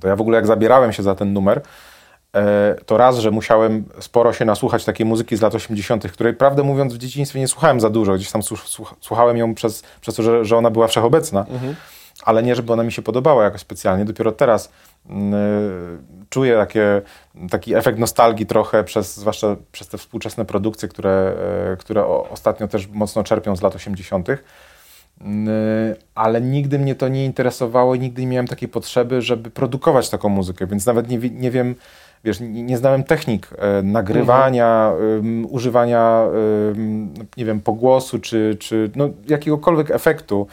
to 0.00 0.08
ja 0.08 0.16
w 0.16 0.20
ogóle 0.20 0.36
jak 0.36 0.46
zabierałem 0.46 0.92
się 0.92 1.02
za 1.02 1.14
ten 1.14 1.32
numer, 1.32 1.62
E, 1.62 1.62
to 2.86 2.96
raz, 2.96 3.18
że 3.18 3.30
musiałem 3.30 3.84
sporo 4.00 4.32
się 4.32 4.44
nasłuchać 4.44 4.84
takiej 4.84 5.06
muzyki 5.06 5.36
z 5.36 5.40
lat 5.40 5.54
80., 5.54 6.12
której 6.12 6.34
prawdę 6.34 6.62
mówiąc 6.62 6.94
w 6.94 6.98
dzieciństwie 6.98 7.40
nie 7.40 7.48
słuchałem 7.48 7.80
za 7.80 7.90
dużo. 7.90 8.14
Gdzieś 8.14 8.30
tam 8.30 8.42
słuchałem 9.00 9.36
ją 9.36 9.54
przez, 9.54 9.82
przez 10.00 10.14
to, 10.14 10.22
że, 10.22 10.44
że 10.44 10.56
ona 10.56 10.70
była 10.70 10.86
wszechobecna, 10.86 11.40
mhm. 11.40 11.74
ale 12.22 12.42
nie, 12.42 12.54
żeby 12.54 12.72
ona 12.72 12.82
mi 12.82 12.92
się 12.92 13.02
podobała 13.02 13.44
jakoś 13.44 13.60
specjalnie. 13.60 14.04
Dopiero 14.04 14.32
teraz 14.32 14.66
y, 15.06 15.10
czuję 16.30 16.56
takie, 16.56 17.02
taki 17.50 17.74
efekt 17.74 17.98
nostalgii 17.98 18.46
trochę, 18.46 18.84
przez, 18.84 19.16
zwłaszcza 19.16 19.56
przez 19.72 19.88
te 19.88 19.98
współczesne 19.98 20.44
produkcje, 20.44 20.88
które, 20.88 21.34
y, 21.72 21.76
które 21.76 22.06
ostatnio 22.06 22.68
też 22.68 22.88
mocno 22.88 23.24
czerpią 23.24 23.56
z 23.56 23.62
lat 23.62 23.76
80., 23.76 24.28
ale 26.14 26.40
nigdy 26.40 26.78
mnie 26.78 26.94
to 26.94 27.08
nie 27.08 27.24
interesowało 27.24 27.94
i 27.94 28.00
nigdy 28.00 28.22
nie 28.22 28.28
miałem 28.28 28.46
takiej 28.46 28.68
potrzeby, 28.68 29.22
żeby 29.22 29.50
produkować 29.50 30.10
taką 30.10 30.28
muzykę, 30.28 30.66
więc 30.66 30.86
nawet 30.86 31.08
nie, 31.08 31.18
nie 31.18 31.50
wiem, 31.50 31.74
wiesz, 32.24 32.38
nie, 32.40 32.78
znałem 32.78 33.04
technik 33.04 33.50
e, 33.58 33.82
nagrywania, 33.82 34.92
mhm. 34.92 35.46
używania, 35.50 36.24
nie 37.36 37.44
wiem, 37.44 37.60
pogłosu, 37.60 38.18
czy, 38.18 38.56
czy 38.60 38.90
no, 38.96 39.08
jakiegokolwiek 39.28 39.90
efektu 39.90 40.46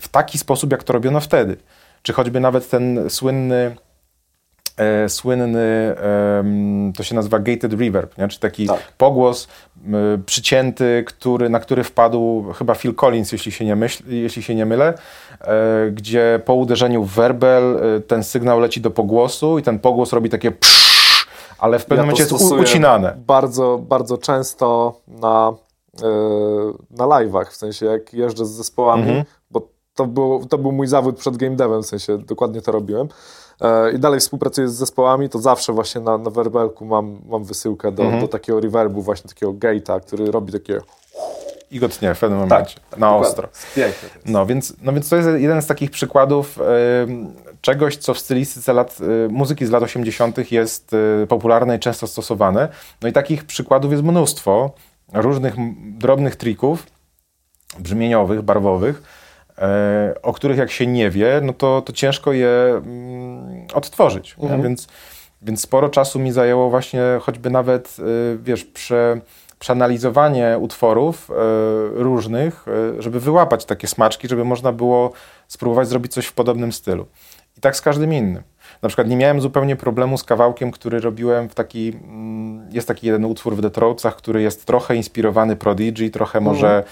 w 0.00 0.08
taki 0.08 0.38
sposób, 0.38 0.72
jak 0.72 0.84
to 0.84 0.92
robiono 0.92 1.20
wtedy. 1.20 1.56
Czy 2.02 2.12
choćby 2.12 2.40
nawet 2.40 2.70
ten 2.70 3.10
słynny 3.10 3.76
e, 4.76 5.08
słynny, 5.08 5.58
e, 5.58 6.44
to 6.96 7.02
się 7.02 7.14
nazywa 7.14 7.38
gated 7.38 7.72
reverb, 7.72 8.18
nie? 8.18 8.28
czy 8.28 8.40
taki 8.40 8.66
tak. 8.66 8.92
pogłos 8.98 9.48
e, 9.86 10.18
przycięty, 10.26 11.04
który, 11.06 11.48
na 11.48 11.60
który 11.60 11.84
wpadł 11.84 12.52
chyba 12.58 12.74
Phil 12.74 12.94
Collins, 12.94 13.32
jeśli 13.32 13.52
się 13.52 13.64
nie, 13.64 13.76
myśl, 13.76 14.02
jeśli 14.08 14.42
się 14.42 14.54
nie 14.54 14.66
mylę, 14.66 14.94
E, 15.40 15.90
gdzie 15.90 16.40
po 16.44 16.54
uderzeniu 16.54 17.04
w 17.04 17.10
werbel 17.10 17.76
e, 17.96 18.00
ten 18.00 18.24
sygnał 18.24 18.60
leci 18.60 18.80
do 18.80 18.90
pogłosu 18.90 19.58
i 19.58 19.62
ten 19.62 19.78
pogłos 19.78 20.12
robi 20.12 20.30
takie 20.30 20.50
psz, 20.50 21.26
ale 21.58 21.78
w 21.78 21.84
pewnym 21.84 22.06
ja 22.06 22.12
momencie 22.12 22.34
jest 22.34 22.52
ucinane. 22.52 23.16
Bardzo, 23.26 23.78
bardzo 23.88 24.18
często 24.18 24.94
na, 25.08 25.52
yy, 26.02 26.08
na 26.90 27.04
live'ach, 27.04 27.50
w 27.50 27.56
sensie 27.56 27.86
jak 27.86 28.14
jeżdżę 28.14 28.46
z 28.46 28.50
zespołami, 28.50 29.02
mhm. 29.02 29.24
bo 29.50 29.68
to, 29.94 30.06
było, 30.06 30.46
to 30.46 30.58
był 30.58 30.72
mój 30.72 30.86
zawód 30.86 31.18
przed 31.18 31.36
game 31.36 31.56
devem, 31.56 31.82
w 31.82 31.86
sensie 31.86 32.18
dokładnie 32.18 32.62
to 32.62 32.72
robiłem. 32.72 33.08
I 33.94 33.98
dalej 33.98 34.20
współpracuję 34.20 34.68
z 34.68 34.74
zespołami, 34.74 35.28
to 35.28 35.38
zawsze 35.38 35.72
właśnie 35.72 36.00
na, 36.00 36.18
na 36.18 36.30
werbelku 36.30 36.84
mam, 36.84 37.18
mam 37.28 37.44
wysyłkę 37.44 37.92
do, 37.92 38.02
mhm. 38.02 38.22
do 38.22 38.28
takiego 38.28 38.60
reverbu, 38.60 39.02
właśnie 39.02 39.28
takiego 39.28 39.52
gate'a, 39.52 40.00
który 40.00 40.30
robi 40.30 40.52
takie 40.52 40.80
i 41.70 41.80
go 41.80 41.88
tnie 41.88 42.14
w 42.14 42.18
pewnym 42.18 42.40
tak, 42.40 42.48
momencie, 42.48 42.80
tak, 42.90 43.00
na 43.00 43.16
ostro. 43.16 43.48
No 44.26 44.46
więc, 44.46 44.74
no 44.82 44.92
więc 44.92 45.08
to 45.08 45.16
jest 45.16 45.28
jeden 45.36 45.62
z 45.62 45.66
takich 45.66 45.90
przykładów 45.90 46.58
y, 46.58 46.62
czegoś, 47.60 47.96
co 47.96 48.14
w 48.14 48.18
stylistyce 48.18 48.72
lat, 48.72 48.98
y, 49.26 49.28
muzyki 49.28 49.66
z 49.66 49.70
lat 49.70 49.82
80. 49.82 50.52
jest 50.52 50.92
y, 51.22 51.26
popularne 51.26 51.76
i 51.76 51.78
często 51.78 52.06
stosowane. 52.06 52.68
No 53.02 53.08
i 53.08 53.12
takich 53.12 53.44
przykładów 53.44 53.92
jest 53.92 54.04
mnóstwo 54.04 54.70
różnych 55.12 55.54
drobnych 55.98 56.36
trików 56.36 56.86
brzmieniowych, 57.78 58.42
barwowych, 58.42 59.02
o 60.22 60.32
których 60.32 60.58
jak 60.58 60.70
się 60.70 60.86
nie 60.86 61.10
wie, 61.10 61.40
no 61.42 61.52
to, 61.52 61.82
to 61.82 61.92
ciężko 61.92 62.32
je 62.32 62.48
mm, 62.48 63.25
odtworzyć. 63.74 64.36
Mhm. 64.42 64.62
Więc, 64.62 64.88
więc 65.42 65.60
sporo 65.60 65.88
czasu 65.88 66.18
mi 66.18 66.32
zajęło 66.32 66.70
właśnie 66.70 67.02
choćby 67.20 67.50
nawet, 67.50 67.96
wiesz, 68.42 68.64
prze 68.64 69.20
przeanalizowanie 69.58 70.58
utworów 70.60 71.30
e, 71.30 71.34
różnych, 72.02 72.66
e, 72.98 73.02
żeby 73.02 73.20
wyłapać 73.20 73.64
takie 73.64 73.88
smaczki, 73.88 74.28
żeby 74.28 74.44
można 74.44 74.72
było 74.72 75.12
spróbować 75.48 75.88
zrobić 75.88 76.12
coś 76.12 76.26
w 76.26 76.32
podobnym 76.32 76.72
stylu. 76.72 77.06
I 77.58 77.60
tak 77.60 77.76
z 77.76 77.80
każdym 77.80 78.14
innym. 78.14 78.42
Na 78.82 78.88
przykład 78.88 79.08
nie 79.08 79.16
miałem 79.16 79.40
zupełnie 79.40 79.76
problemu 79.76 80.18
z 80.18 80.24
kawałkiem, 80.24 80.70
który 80.70 81.00
robiłem 81.00 81.48
w 81.48 81.54
taki, 81.54 81.88
mm, 81.88 82.70
jest 82.72 82.88
taki 82.88 83.06
jeden 83.06 83.24
utwór 83.24 83.56
w 83.56 83.60
Detroitach, 83.60 84.16
który 84.16 84.42
jest 84.42 84.64
trochę 84.64 84.96
inspirowany 84.96 85.56
Prodigy, 85.56 86.10
trochę 86.10 86.38
mm. 86.38 86.52
może 86.52 86.84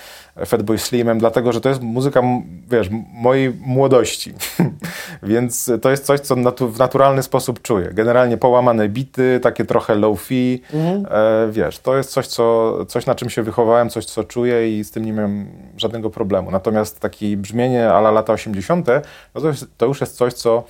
Fatboy 0.47 0.79
Slimem, 0.79 1.19
dlatego, 1.19 1.53
że 1.53 1.61
to 1.61 1.69
jest 1.69 1.83
muzyka, 1.83 2.23
wiesz, 2.71 2.89
mojej 3.13 3.53
młodości. 3.67 4.35
Więc 5.23 5.71
to 5.83 5.91
jest 5.91 6.05
coś, 6.05 6.21
co 6.21 6.37
natu 6.37 6.69
w 6.69 6.79
naturalny 6.79 7.23
sposób 7.23 7.63
czuję. 7.63 7.91
Generalnie 7.93 8.37
połamane 8.37 8.89
bity, 8.89 9.41
takie 9.43 9.65
trochę 9.65 9.95
low-fi, 9.95 10.61
mm. 10.75 11.07
e, 11.11 11.53
wiesz, 11.53 11.79
to 11.79 11.97
jest 11.97 12.11
coś, 12.11 12.27
co, 12.27 12.79
coś, 12.87 13.07
na 13.07 13.15
czym 13.15 13.31
się 13.31 13.43
wychowałem, 13.43 13.91
coś, 13.91 14.05
co 14.05 14.25
czuję 14.25 14.79
i 14.79 14.85
z 14.85 14.91
tym 14.91 15.05
nie 15.05 15.13
miałem 15.13 15.47
żadnego 15.77 16.11
problemu. 16.11 16.51
Natomiast 16.51 17.01
takie 17.01 17.37
brzmienie 17.37 17.93
ala 17.93 18.11
lata 18.11 18.33
80., 18.33 18.87
no 19.35 19.41
to, 19.41 19.53
to 19.77 19.87
już 19.87 20.01
jest 20.01 20.17
coś, 20.17 20.33
co 20.33 20.65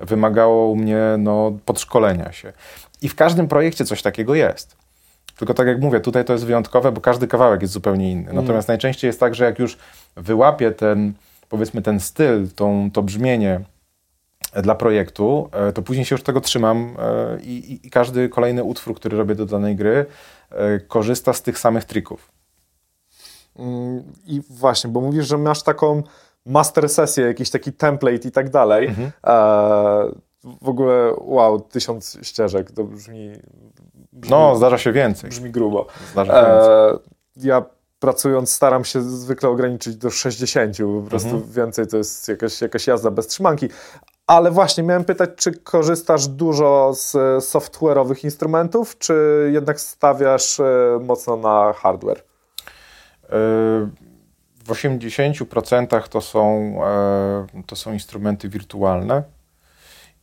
wymagało 0.00 0.66
u 0.66 0.76
mnie 0.76 1.00
no, 1.18 1.52
podszkolenia 1.64 2.32
się. 2.32 2.52
I 3.02 3.08
w 3.08 3.14
każdym 3.14 3.48
projekcie 3.48 3.84
coś 3.84 4.02
takiego 4.02 4.34
jest. 4.34 4.76
Tylko 5.38 5.54
tak 5.54 5.66
jak 5.66 5.80
mówię, 5.80 6.00
tutaj 6.00 6.24
to 6.24 6.32
jest 6.32 6.46
wyjątkowe, 6.46 6.92
bo 6.92 7.00
każdy 7.00 7.26
kawałek 7.26 7.62
jest 7.62 7.74
zupełnie 7.74 8.10
inny. 8.10 8.30
Mm. 8.30 8.36
Natomiast 8.36 8.68
najczęściej 8.68 9.08
jest 9.08 9.20
tak, 9.20 9.34
że 9.34 9.44
jak 9.44 9.58
już 9.58 9.78
wyłapię 10.16 10.70
ten, 10.70 11.12
powiedzmy, 11.48 11.82
ten 11.82 12.00
styl, 12.00 12.48
tą, 12.48 12.90
to 12.92 13.02
brzmienie 13.02 13.60
dla 14.62 14.74
projektu, 14.74 15.48
e, 15.52 15.72
to 15.72 15.82
później 15.82 16.06
się 16.06 16.14
już 16.14 16.22
tego 16.22 16.40
trzymam 16.40 16.96
e, 16.98 17.40
i, 17.40 17.72
i, 17.72 17.86
i 17.86 17.90
każdy 17.90 18.28
kolejny 18.28 18.64
utwór, 18.64 18.94
który 18.94 19.16
robię 19.16 19.34
do 19.34 19.46
danej 19.46 19.76
gry, 19.76 20.06
e, 20.50 20.80
korzysta 20.80 21.32
z 21.32 21.42
tych 21.42 21.58
samych 21.58 21.84
trików. 21.84 22.32
Mm, 23.58 24.02
I 24.26 24.40
właśnie, 24.50 24.90
bo 24.90 25.00
mówisz, 25.00 25.26
że 25.26 25.38
masz 25.38 25.62
taką 25.62 26.02
master 26.50 26.88
sesję, 26.88 27.24
jakiś 27.24 27.50
taki 27.50 27.72
template 27.72 28.28
i 28.28 28.30
tak 28.30 28.50
dalej. 28.50 28.88
Mhm. 28.88 29.12
E, 29.26 30.30
w 30.62 30.68
ogóle, 30.68 31.14
wow, 31.18 31.60
tysiąc 31.60 32.18
ścieżek, 32.22 32.70
to 32.70 32.84
brzmi, 32.84 33.32
brzmi... 34.12 34.30
No, 34.30 34.56
zdarza 34.56 34.78
się 34.78 34.92
więcej. 34.92 35.30
Brzmi 35.30 35.50
grubo. 35.50 35.86
Zdarza 36.12 36.32
się 36.32 36.46
więcej. 36.48 36.72
E, 36.72 36.98
ja 37.48 37.64
pracując 37.98 38.52
staram 38.52 38.84
się 38.84 39.02
zwykle 39.02 39.48
ograniczyć 39.48 39.96
do 39.96 40.10
60, 40.10 40.76
po 40.76 41.10
prostu 41.10 41.28
mhm. 41.28 41.52
więcej 41.52 41.86
to 41.86 41.96
jest 41.96 42.28
jakaś, 42.28 42.60
jakaś 42.60 42.86
jazda 42.86 43.10
bez 43.10 43.26
trzymanki. 43.26 43.68
Ale 44.26 44.50
właśnie 44.50 44.82
miałem 44.82 45.04
pytać, 45.04 45.30
czy 45.36 45.52
korzystasz 45.52 46.28
dużo 46.28 46.92
z 46.94 47.12
software'owych 47.44 48.24
instrumentów, 48.24 48.98
czy 48.98 49.50
jednak 49.52 49.80
stawiasz 49.80 50.60
e, 50.60 50.98
mocno 51.02 51.36
na 51.36 51.72
hardware? 51.72 52.22
W 54.64 54.70
80% 54.70 56.08
to 56.08 56.20
są, 56.20 56.74
e, 56.84 57.62
to 57.66 57.76
są 57.76 57.92
instrumenty 57.92 58.48
wirtualne 58.48 59.22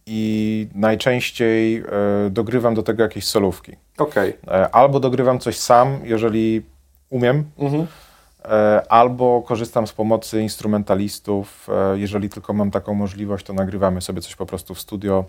i 0.06 0.68
najczęściej 0.76 1.78
e, 1.78 1.84
dogrywam 2.30 2.76
do 2.76 2.84
tego 2.84 3.04
jakieś 3.04 3.26
solówki. 3.26 3.76
Okay. 3.98 4.34
E, 4.48 4.70
albo 4.76 5.00
dogrywam 5.00 5.40
coś 5.40 5.58
sam, 5.58 6.00
jeżeli 6.04 6.62
umiem, 7.10 7.44
mhm. 7.58 7.88
albo 8.90 9.42
korzystam 9.42 9.88
z 9.88 9.94
pomocy 9.94 10.42
instrumentalistów. 10.42 11.68
Jeżeli 11.94 12.30
tylko 12.30 12.54
mam 12.54 12.72
taką 12.72 12.94
możliwość, 12.94 13.46
to 13.46 13.54
nagrywamy 13.54 14.02
sobie 14.02 14.22
coś 14.22 14.36
po 14.36 14.46
prostu 14.46 14.76
w 14.76 14.82
studio. 14.82 15.26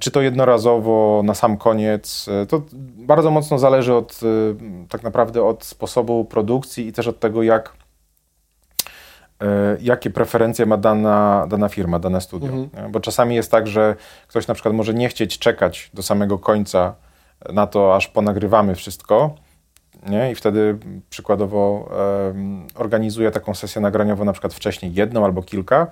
Czy 0.00 0.10
to 0.10 0.22
jednorazowo, 0.22 1.22
na 1.24 1.34
sam 1.34 1.56
koniec, 1.56 2.26
to 2.48 2.62
bardzo 2.96 3.30
mocno 3.30 3.58
zależy 3.58 3.94
od 3.94 4.20
tak 4.88 5.02
naprawdę 5.02 5.44
od 5.44 5.64
sposobu 5.64 6.24
produkcji 6.24 6.86
i 6.86 6.92
też 6.92 7.06
od 7.06 7.20
tego, 7.20 7.42
jak 7.42 7.72
jakie 9.80 10.10
preferencje 10.10 10.66
ma 10.66 10.76
dana, 10.76 11.46
dana 11.48 11.68
firma, 11.68 11.98
dane 11.98 12.20
studio. 12.20 12.48
Mhm. 12.48 12.92
Bo 12.92 13.00
czasami 13.00 13.34
jest 13.34 13.50
tak, 13.50 13.66
że 13.66 13.94
ktoś 14.28 14.46
na 14.46 14.54
przykład 14.54 14.74
może 14.74 14.94
nie 14.94 15.08
chcieć 15.08 15.38
czekać 15.38 15.90
do 15.94 16.02
samego 16.02 16.38
końca 16.38 16.94
na 17.52 17.66
to, 17.66 17.96
aż 17.96 18.08
ponagrywamy 18.08 18.74
wszystko, 18.74 19.34
nie? 20.08 20.32
i 20.32 20.34
wtedy 20.34 20.78
przykładowo 21.10 21.88
um, 22.26 22.66
organizuje 22.74 23.30
taką 23.30 23.54
sesję 23.54 23.82
nagraniową 23.82 24.24
na 24.24 24.32
przykład 24.32 24.54
wcześniej 24.54 24.94
jedną 24.94 25.24
albo 25.24 25.42
kilka. 25.42 25.86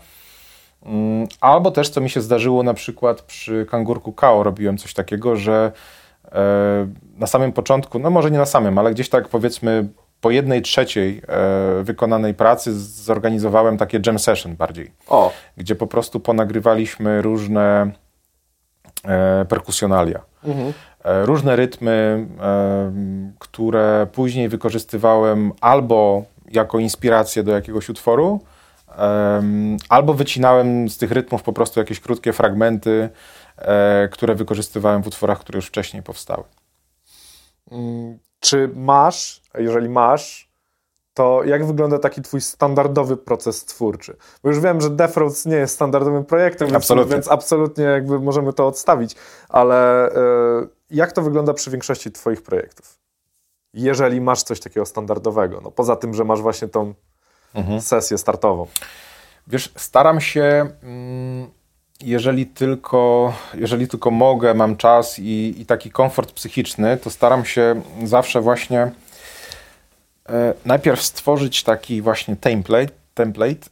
Um, 0.83 1.27
albo 1.41 1.71
też, 1.71 1.89
co 1.89 2.01
mi 2.01 2.11
się 2.11 2.21
zdarzyło 2.21 2.63
na 2.63 2.75
przykład 2.75 3.23
przy 3.23 3.67
Kangurku 3.71 4.13
Kao, 4.13 4.43
robiłem 4.43 4.79
coś 4.79 4.95
takiego, 4.95 5.37
że 5.37 5.73
e, 6.33 6.89
na 7.17 7.27
samym 7.27 7.53
początku, 7.53 7.99
no 7.99 8.11
może 8.11 8.31
nie 8.31 8.39
na 8.39 8.47
samym, 8.47 8.79
ale 8.79 8.91
gdzieś 8.91 9.09
tak 9.09 9.29
powiedzmy 9.29 9.89
po 10.25 10.31
jednej 10.31 10.62
trzeciej 10.62 11.22
e, 11.29 11.83
wykonanej 11.83 12.35
pracy 12.35 12.81
zorganizowałem 12.81 13.79
takie 13.79 14.01
jam 14.07 14.18
session 14.18 14.57
bardziej. 14.57 14.91
O. 15.09 15.33
Gdzie 15.57 15.75
po 15.75 15.87
prostu 15.87 16.20
ponagrywaliśmy 16.20 17.22
różne 17.22 17.93
e, 19.05 19.45
perkusjonalia. 19.49 20.20
Mhm. 20.45 20.72
E, 21.05 21.27
różne 21.27 21.57
rytmy, 21.57 22.27
e, 22.41 22.93
które 23.39 24.07
później 24.12 24.49
wykorzystywałem 24.49 25.53
albo 25.61 26.25
jako 26.53 26.79
inspirację 26.79 27.43
do 27.43 27.53
jakiegoś 27.53 27.89
utworu, 27.89 28.41
e, 28.99 29.43
albo 29.89 30.14
wycinałem 30.14 30.89
z 30.89 30.99
tych 30.99 31.11
rytmów 31.11 31.43
po 31.43 31.53
prostu 31.53 31.81
jakieś 31.81 32.01
krótkie 32.01 32.33
fragmenty, 32.33 33.09
które 34.11 34.35
wykorzystywałem 34.35 35.03
w 35.03 35.07
utworach, 35.07 35.41
które 35.41 35.57
już 35.57 35.66
wcześniej 35.66 36.03
powstały. 36.03 36.45
Czy 38.45 38.71
masz, 38.75 39.43
jeżeli 39.59 39.89
masz, 39.89 40.49
to 41.15 41.45
jak 41.45 41.67
wygląda 41.67 41.99
taki 41.99 42.23
twój 42.23 42.41
standardowy 42.41 43.17
proces 43.17 43.65
twórczy? 43.65 44.17
Bo 44.43 44.49
już 44.49 44.61
wiem, 44.61 44.81
że 44.81 44.91
Defroads 44.91 45.47
nie 45.47 45.57
jest 45.57 45.75
standardowym 45.75 46.25
projektem, 46.25 46.77
absolutnie. 46.77 47.11
Więc, 47.11 47.27
więc 47.27 47.33
absolutnie 47.33 47.85
jakby 47.85 48.21
możemy 48.21 48.53
to 48.53 48.67
odstawić, 48.67 49.17
ale 49.49 50.11
jak 50.91 51.13
to 51.13 51.23
wygląda 51.23 51.55
przy 51.55 51.71
większości 51.71 52.13
Twoich 52.13 52.43
projektów? 52.43 52.99
Jeżeli 53.75 54.21
masz 54.21 54.43
coś 54.43 54.61
takiego 54.61 54.87
standardowego, 54.87 55.61
no 55.61 55.71
poza 55.71 55.97
tym, 55.97 56.15
że 56.15 56.25
masz 56.25 56.43
właśnie 56.43 56.69
tą 56.69 56.95
mhm. 57.55 57.81
sesję 57.81 58.19
startową. 58.19 58.67
Wiesz, 59.47 59.73
staram 59.77 60.21
się, 60.21 60.71
mm, 60.83 61.51
jeżeli 62.03 62.47
tylko, 62.47 63.33
jeżeli 63.55 63.89
tylko 63.89 64.11
mogę, 64.11 64.55
mam 64.55 64.77
czas 64.77 65.19
i, 65.19 65.55
i 65.59 65.67
taki 65.67 65.91
komfort 65.91 66.33
psychiczny, 66.33 66.97
to 66.97 67.11
staram 67.11 67.45
się 67.45 67.83
zawsze 68.05 68.41
właśnie 68.41 68.91
e, 70.29 70.55
najpierw 70.65 71.03
stworzyć 71.03 71.63
taki 71.63 72.03
właśnie 72.03 72.37
template, 72.37 72.93
template 73.15 73.69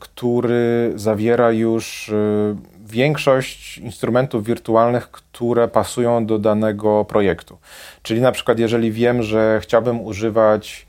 który 0.00 0.92
zawiera 0.94 1.52
już 1.52 2.08
e, 2.08 2.56
większość 2.86 3.78
instrumentów 3.78 4.44
wirtualnych, 4.44 5.10
które 5.10 5.68
pasują 5.68 6.26
do 6.26 6.38
danego 6.38 7.04
projektu. 7.04 7.58
Czyli 8.02 8.20
na 8.20 8.32
przykład, 8.32 8.58
jeżeli 8.58 8.92
wiem, 8.92 9.22
że 9.22 9.60
chciałbym 9.62 10.00
używać 10.00 10.86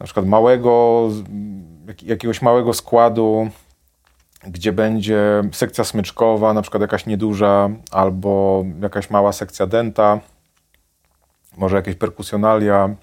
na 0.00 0.04
przykład 0.04 0.26
małego, 0.26 1.08
jakiegoś 2.02 2.42
małego 2.42 2.74
składu, 2.74 3.50
gdzie 4.44 4.72
będzie 4.72 5.42
sekcja 5.52 5.84
smyczkowa, 5.84 6.54
na 6.54 6.62
przykład 6.62 6.80
jakaś 6.80 7.06
nieduża, 7.06 7.70
albo 7.90 8.64
jakaś 8.82 9.10
mała 9.10 9.32
sekcja 9.32 9.66
denta, 9.66 10.20
może 11.56 11.76
jakieś 11.76 11.94
perkusjonalia, 11.94 12.94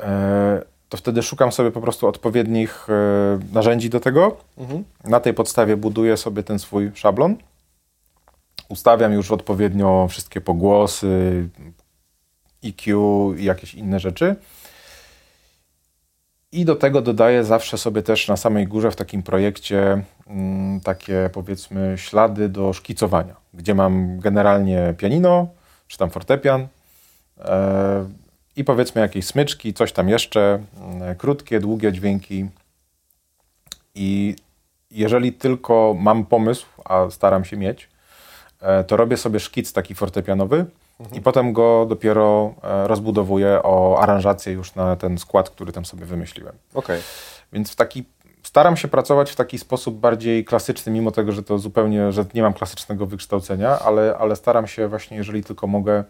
e, 0.00 0.62
to 0.88 0.96
wtedy 0.96 1.22
szukam 1.22 1.52
sobie 1.52 1.70
po 1.70 1.80
prostu 1.80 2.06
odpowiednich 2.06 2.86
e, 2.90 3.38
narzędzi 3.52 3.90
do 3.90 4.00
tego. 4.00 4.36
Mhm. 4.58 4.84
Na 5.04 5.20
tej 5.20 5.34
podstawie 5.34 5.76
buduję 5.76 6.16
sobie 6.16 6.42
ten 6.42 6.58
swój 6.58 6.90
szablon. 6.94 7.36
Ustawiam 8.68 9.12
już 9.12 9.30
odpowiednio 9.30 10.06
wszystkie 10.10 10.40
pogłosy, 10.40 11.48
EQ 12.64 12.94
i 13.38 13.44
jakieś 13.44 13.74
inne 13.74 14.00
rzeczy. 14.00 14.36
I 16.52 16.64
do 16.64 16.76
tego 16.76 17.02
dodaję 17.02 17.44
zawsze 17.44 17.78
sobie 17.78 18.02
też 18.02 18.28
na 18.28 18.36
samej 18.36 18.66
górze 18.66 18.90
w 18.90 18.96
takim 18.96 19.22
projekcie 19.22 20.02
mm, 20.26 20.80
takie 20.80 21.30
powiedzmy 21.32 21.94
ślady 21.98 22.48
do 22.48 22.72
szkicowania, 22.72 23.36
gdzie 23.54 23.74
mam 23.74 24.20
generalnie 24.20 24.94
pianino, 24.98 25.48
czy 25.88 25.98
tam 25.98 26.10
fortepian. 26.10 26.66
E, 27.38 28.06
i 28.56 28.64
powiedzmy 28.64 29.00
jakieś 29.00 29.26
smyczki, 29.26 29.74
coś 29.74 29.92
tam 29.92 30.08
jeszcze, 30.08 30.62
mm, 30.80 31.16
krótkie, 31.16 31.60
długie 31.60 31.92
dźwięki. 31.92 32.48
I 33.94 34.36
jeżeli 34.90 35.32
tylko 35.32 35.96
mam 35.98 36.26
pomysł, 36.26 36.66
a 36.84 37.10
staram 37.10 37.44
się 37.44 37.56
mieć, 37.56 37.88
e, 38.60 38.84
to 38.84 38.96
robię 38.96 39.16
sobie 39.16 39.40
szkic 39.40 39.72
taki 39.72 39.94
fortepianowy 39.94 40.66
mhm. 41.00 41.18
i 41.18 41.20
potem 41.20 41.52
go 41.52 41.86
dopiero 41.88 42.54
e, 42.62 42.88
rozbudowuję 42.88 43.60
o 43.62 43.98
aranżację 44.00 44.52
już 44.52 44.74
na 44.74 44.96
ten 44.96 45.18
skład, 45.18 45.50
który 45.50 45.72
tam 45.72 45.84
sobie 45.84 46.04
wymyśliłem. 46.04 46.54
Okay. 46.74 47.00
Więc 47.52 47.70
w 47.70 47.76
taki 47.76 48.04
staram 48.42 48.76
się 48.76 48.88
pracować 48.88 49.30
w 49.30 49.36
taki 49.36 49.58
sposób 49.58 49.94
bardziej 49.98 50.44
klasyczny, 50.44 50.92
mimo 50.92 51.10
tego, 51.10 51.32
że 51.32 51.42
to 51.42 51.58
zupełnie, 51.58 52.12
że 52.12 52.24
nie 52.34 52.42
mam 52.42 52.52
klasycznego 52.54 53.06
wykształcenia, 53.06 53.78
ale, 53.78 54.16
ale 54.18 54.36
staram 54.36 54.66
się 54.66 54.88
właśnie, 54.88 55.16
jeżeli 55.16 55.44
tylko 55.44 55.66
mogę, 55.66 56.04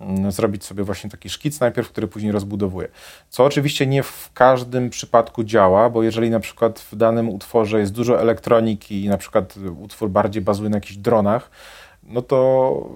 Mm, 0.00 0.32
zrobić 0.32 0.64
sobie 0.64 0.84
właśnie 0.84 1.10
taki 1.10 1.28
szkic 1.30 1.60
najpierw, 1.60 1.88
który 1.88 2.08
później 2.08 2.32
rozbudowuje. 2.32 2.88
Co 3.28 3.44
oczywiście 3.44 3.86
nie 3.86 4.02
w 4.02 4.30
każdym 4.34 4.90
przypadku 4.90 5.44
działa, 5.44 5.90
bo 5.90 6.02
jeżeli 6.02 6.30
na 6.30 6.40
przykład 6.40 6.80
w 6.80 6.96
danym 6.96 7.28
utworze 7.28 7.80
jest 7.80 7.92
dużo 7.92 8.20
elektroniki 8.20 9.04
i 9.04 9.08
na 9.08 9.18
przykład 9.18 9.54
utwór 9.80 10.10
bardziej 10.10 10.42
bazuje 10.42 10.70
na 10.70 10.76
jakichś 10.76 10.96
dronach, 10.96 11.50
no 12.02 12.22
to 12.22 12.90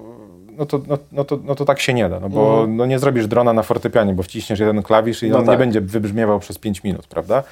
no 0.59 0.67
to, 0.67 0.81
no, 0.89 0.99
no, 1.13 1.25
to, 1.25 1.39
no 1.45 1.55
to 1.55 1.65
tak 1.65 1.81
się 1.81 1.95
nie 1.95 2.09
da, 2.09 2.21
no 2.21 2.29
bo 2.29 2.65
mm. 2.65 2.77
no 2.77 2.87
nie 2.87 2.99
zrobisz 2.99 3.27
drona 3.27 3.53
na 3.53 3.63
fortepianie, 3.63 4.15
bo 4.15 4.23
wciśniesz 4.23 4.61
jeden 4.61 4.83
klawisz 4.83 5.23
i 5.23 5.31
no 5.31 5.39
on 5.39 5.45
tak. 5.45 5.53
nie 5.53 5.59
będzie 5.59 5.81
wybrzmiewał 5.81 6.41
przez 6.41 6.59
5 6.59 6.85
minut, 6.85 7.07
prawda? 7.07 7.43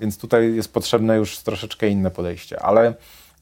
Więc 0.00 0.18
tutaj 0.18 0.54
jest 0.54 0.72
potrzebne 0.72 1.16
już 1.16 1.38
troszeczkę 1.38 1.88
inne 1.88 2.10
podejście, 2.10 2.62
ale 2.62 2.94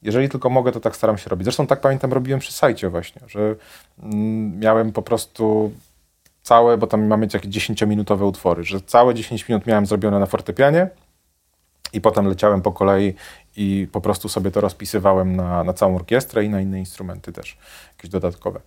jeżeli 0.02 0.28
tylko 0.28 0.50
mogę, 0.50 0.72
to 0.72 0.80
tak 0.80 0.96
staram 0.96 1.18
się 1.18 1.30
robić. 1.30 1.44
Zresztą 1.44 1.66
tak 1.66 1.80
pamiętam, 1.80 2.12
robiłem 2.12 2.40
przy 2.40 2.52
sajcie 2.52 2.88
właśnie, 2.88 3.22
że 3.28 3.54
mm, 4.02 4.58
miałem 4.58 4.92
po 4.92 5.02
prostu 5.02 5.72
całe, 6.42 6.78
bo 6.78 6.86
tam 6.86 7.06
mamy 7.06 7.28
jakieś 7.32 7.50
10-minutowe 7.50 8.26
utwory, 8.26 8.64
że 8.64 8.80
całe 8.80 9.14
10 9.14 9.48
minut 9.48 9.66
miałem 9.66 9.86
zrobione 9.86 10.18
na 10.20 10.26
fortepianie 10.26 10.88
i 11.92 12.00
potem 12.00 12.26
leciałem 12.26 12.62
po 12.62 12.72
kolei 12.72 13.14
i 13.56 13.88
po 13.92 14.00
prostu 14.00 14.28
sobie 14.28 14.50
to 14.50 14.60
rozpisywałem 14.60 15.36
na, 15.36 15.64
na 15.64 15.72
całą 15.72 15.96
orkiestrę 15.96 16.44
i 16.44 16.48
na 16.48 16.60
inne 16.60 16.78
instrumenty 16.78 17.32
też, 17.32 17.58
jakieś 17.96 18.10
dodatkowe. 18.10 18.60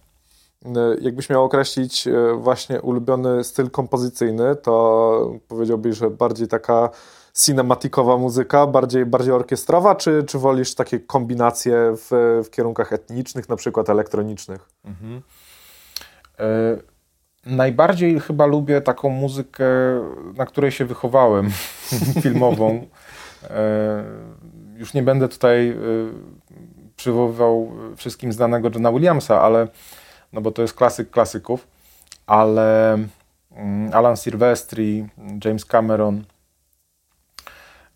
E, 0.66 0.96
jakbyś 1.02 1.30
miał 1.30 1.44
określić 1.44 2.08
e, 2.08 2.34
właśnie 2.34 2.82
ulubiony 2.82 3.44
styl 3.44 3.70
kompozycyjny, 3.70 4.56
to 4.56 5.40
powiedziałbyś, 5.48 5.98
że 5.98 6.10
bardziej 6.10 6.48
taka 6.48 6.90
cinematikowa 7.34 8.18
muzyka, 8.18 8.68
bardziej, 8.68 9.06
bardziej 9.06 9.34
orkiestrowa, 9.34 9.96
czy, 9.96 10.24
czy 10.24 10.40
wolisz 10.40 10.76
takie 10.76 11.00
kombinacje 11.00 11.94
w, 11.96 12.42
w 12.46 12.50
kierunkach 12.50 12.94
etnicznych, 12.94 13.50
na 13.50 13.56
przykład 13.56 13.90
elektronicznych? 13.90 14.70
Mhm. 14.86 15.22
E, 16.40 16.78
najbardziej 17.46 18.20
chyba 18.20 18.46
lubię 18.46 18.82
taką 18.82 19.10
muzykę, 19.10 19.66
na 20.36 20.46
której 20.46 20.72
się 20.72 20.86
wychowałem, 20.86 21.50
filmową. 22.24 22.88
E, 23.44 24.04
już 24.78 24.94
nie 24.94 25.04
będę 25.04 25.28
tutaj 25.28 25.70
e, 25.70 25.76
przywoływał 26.96 27.72
wszystkim 27.96 28.34
znanego 28.34 28.70
Johna 28.74 28.92
Williamsa, 28.92 29.42
ale 29.42 29.68
no 30.34 30.42
bo 30.42 30.52
to 30.52 30.62
jest 30.62 30.74
klasyk 30.74 31.10
klasyków, 31.10 31.68
ale 32.28 32.94
mm, 33.52 33.94
Alan 33.94 34.18
Silvestri, 34.18 35.08
James 35.46 35.66
Cameron, 35.66 36.24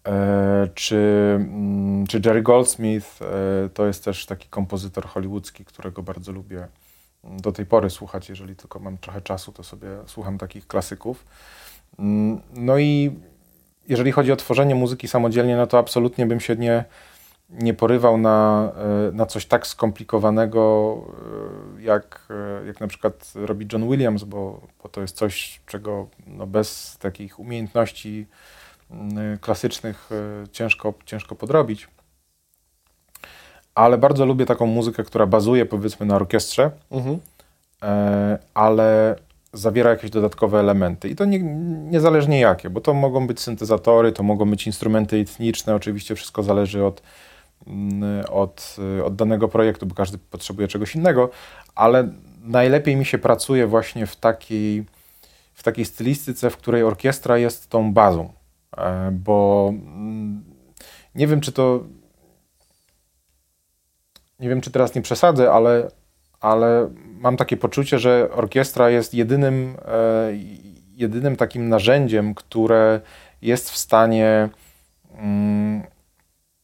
E, 0.07 0.67
czy, 0.75 0.95
mm, 1.35 2.07
czy 2.07 2.21
Jerry 2.25 2.41
Goldsmith 2.41 3.21
e, 3.21 3.69
to 3.69 3.85
jest 3.85 4.05
też 4.05 4.25
taki 4.25 4.49
kompozytor 4.49 5.07
hollywoodzki, 5.07 5.65
którego 5.65 6.03
bardzo 6.03 6.31
lubię 6.31 6.67
do 7.23 7.51
tej 7.51 7.65
pory 7.65 7.89
słuchać. 7.89 8.29
Jeżeli 8.29 8.55
tylko 8.55 8.79
mam 8.79 8.97
trochę 8.97 9.21
czasu, 9.21 9.51
to 9.51 9.63
sobie 9.63 9.87
słucham 10.05 10.37
takich 10.37 10.67
klasyków. 10.67 11.25
Mm, 11.99 12.41
no 12.53 12.77
i 12.77 13.19
jeżeli 13.87 14.11
chodzi 14.11 14.31
o 14.31 14.35
tworzenie 14.35 14.75
muzyki 14.75 15.07
samodzielnie, 15.07 15.55
no 15.55 15.67
to 15.67 15.77
absolutnie 15.77 16.25
bym 16.25 16.39
się 16.39 16.55
nie, 16.55 16.85
nie 17.53 17.73
porywał 17.73 18.17
na, 18.17 18.71
e, 19.09 19.11
na 19.11 19.25
coś 19.25 19.45
tak 19.45 19.67
skomplikowanego, 19.67 20.97
jak, 21.79 22.27
jak 22.65 22.79
na 22.79 22.87
przykład 22.87 23.33
robi 23.35 23.67
John 23.73 23.89
Williams, 23.89 24.23
bo, 24.23 24.61
bo 24.83 24.89
to 24.89 25.01
jest 25.01 25.15
coś, 25.15 25.61
czego 25.65 26.07
no 26.27 26.47
bez 26.47 26.97
takich 26.99 27.39
umiejętności 27.39 28.27
Y, 28.93 29.37
klasycznych 29.37 30.09
ciężko, 30.51 30.93
ciężko 31.05 31.35
podrobić. 31.35 31.87
Ale 33.75 33.97
bardzo 33.97 34.25
lubię 34.25 34.45
taką 34.45 34.65
muzykę, 34.65 35.03
która 35.03 35.25
bazuje 35.25 35.65
powiedzmy 35.65 36.05
na 36.05 36.15
orkiestrze, 36.15 36.71
mhm. 36.91 37.19
E, 37.83 38.37
ale 38.53 39.15
zawiera 39.53 39.89
jakieś 39.89 40.09
dodatkowe 40.09 40.59
elementy. 40.59 41.09
I 41.09 41.15
to 41.15 41.25
nie, 41.25 41.39
niezależnie 41.91 42.39
jakie, 42.39 42.69
bo 42.69 42.81
to 42.81 42.93
mogą 42.93 43.27
być 43.27 43.39
syntezatory, 43.39 44.11
to 44.11 44.23
mogą 44.23 44.49
być 44.49 44.67
instrumenty 44.67 45.17
etniczne, 45.17 45.75
oczywiście 45.75 46.15
wszystko 46.15 46.43
zależy 46.43 46.85
od, 46.85 47.01
mm, 47.01 47.11
od, 48.29 48.77
od 49.05 49.15
danego 49.15 49.47
projektu, 49.47 49.85
bo 49.85 49.95
każdy 49.95 50.17
potrzebuje 50.17 50.67
czegoś 50.67 50.95
innego, 50.95 51.29
ale 51.75 52.09
najlepiej 52.43 52.95
mi 52.95 53.05
się 53.05 53.17
pracuje 53.17 53.67
właśnie 53.67 54.05
w 54.05 54.15
takiej, 54.15 54.85
w 55.53 55.63
takiej 55.63 55.85
stylistyce, 55.85 56.49
w 56.49 56.57
której 56.57 56.83
orkiestra 56.83 57.37
jest 57.37 57.69
tą 57.69 57.93
bazą, 57.93 58.33
e, 58.77 59.11
bo 59.11 59.69
mm, 59.69 60.43
nie 61.15 61.27
wiem, 61.27 61.41
czy 61.41 61.51
to 61.51 61.83
nie 64.39 64.49
wiem, 64.49 64.61
czy 64.61 64.71
teraz 64.71 64.95
nie 64.95 65.01
przesadzę, 65.01 65.51
ale, 65.51 65.91
ale 66.39 66.89
mam 67.19 67.37
takie 67.37 67.57
poczucie, 67.57 67.99
że 67.99 68.29
orkiestra 68.31 68.89
jest 68.89 69.13
jedynym, 69.13 69.75
e, 69.85 70.29
jedynym 70.95 71.35
takim 71.35 71.69
narzędziem, 71.69 72.35
które 72.35 73.01
jest 73.41 73.71
w 73.71 73.77
stanie 73.77 74.49
mm, 75.17 75.83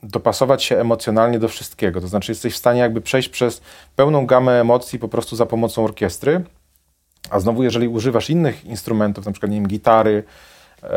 dopasować 0.03 0.63
się 0.63 0.77
emocjonalnie 0.77 1.39
do 1.39 1.47
wszystkiego. 1.47 2.01
To 2.01 2.07
znaczy, 2.07 2.31
jesteś 2.31 2.53
w 2.53 2.57
stanie 2.57 2.79
jakby 2.79 3.01
przejść 3.01 3.29
przez 3.29 3.61
pełną 3.95 4.25
gamę 4.25 4.61
emocji 4.61 4.99
po 4.99 5.07
prostu 5.07 5.35
za 5.35 5.45
pomocą 5.45 5.83
orkiestry. 5.83 6.43
A 7.29 7.39
znowu, 7.39 7.63
jeżeli 7.63 7.87
używasz 7.87 8.29
innych 8.29 8.65
instrumentów, 8.65 9.25
na 9.25 9.31
przykład 9.31 9.51
nie 9.51 9.57
wiem, 9.57 9.67
gitary, 9.67 10.23
e, 10.83 10.89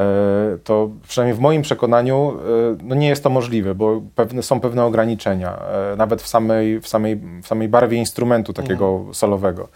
to 0.65 0.91
przynajmniej 1.09 1.37
w 1.37 1.41
moim 1.41 1.63
przekonaniu 1.63 2.31
e, 2.31 2.77
no 2.83 2.95
nie 2.95 3.09
jest 3.09 3.23
to 3.23 3.31
możliwe, 3.31 3.75
bo 3.75 4.03
pewne, 4.15 4.43
są 4.43 4.61
pewne 4.61 4.85
ograniczenia, 4.85 5.59
e, 5.93 5.97
nawet 5.97 6.23
w 6.23 6.29
samej, 6.29 6.81
w 6.81 6.89
samej, 6.89 7.21
w 7.43 7.47
samej 7.47 7.69
barwie 7.69 7.99
instrumentu 7.99 8.53
takiego 8.53 8.89
mhm. 8.89 9.15
solowego. 9.15 9.69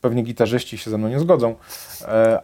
Pewnie 0.00 0.22
gitarzyści 0.22 0.78
się 0.78 0.90
ze 0.90 0.98
mną 0.98 1.08
nie 1.08 1.20
zgodzą, 1.20 1.54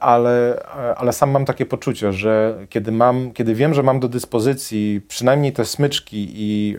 ale, 0.00 0.62
ale 0.96 1.12
sam 1.12 1.30
mam 1.30 1.44
takie 1.44 1.66
poczucie, 1.66 2.12
że 2.12 2.66
kiedy, 2.68 2.92
mam, 2.92 3.32
kiedy 3.32 3.54
wiem, 3.54 3.74
że 3.74 3.82
mam 3.82 4.00
do 4.00 4.08
dyspozycji 4.08 5.00
przynajmniej 5.08 5.52
te 5.52 5.64
smyczki 5.64 6.28
i, 6.34 6.76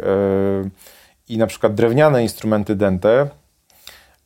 i 1.29 1.37
na 1.37 1.47
przykład 1.47 1.73
drewniane 1.73 2.23
instrumenty 2.23 2.75
dente, 2.75 3.29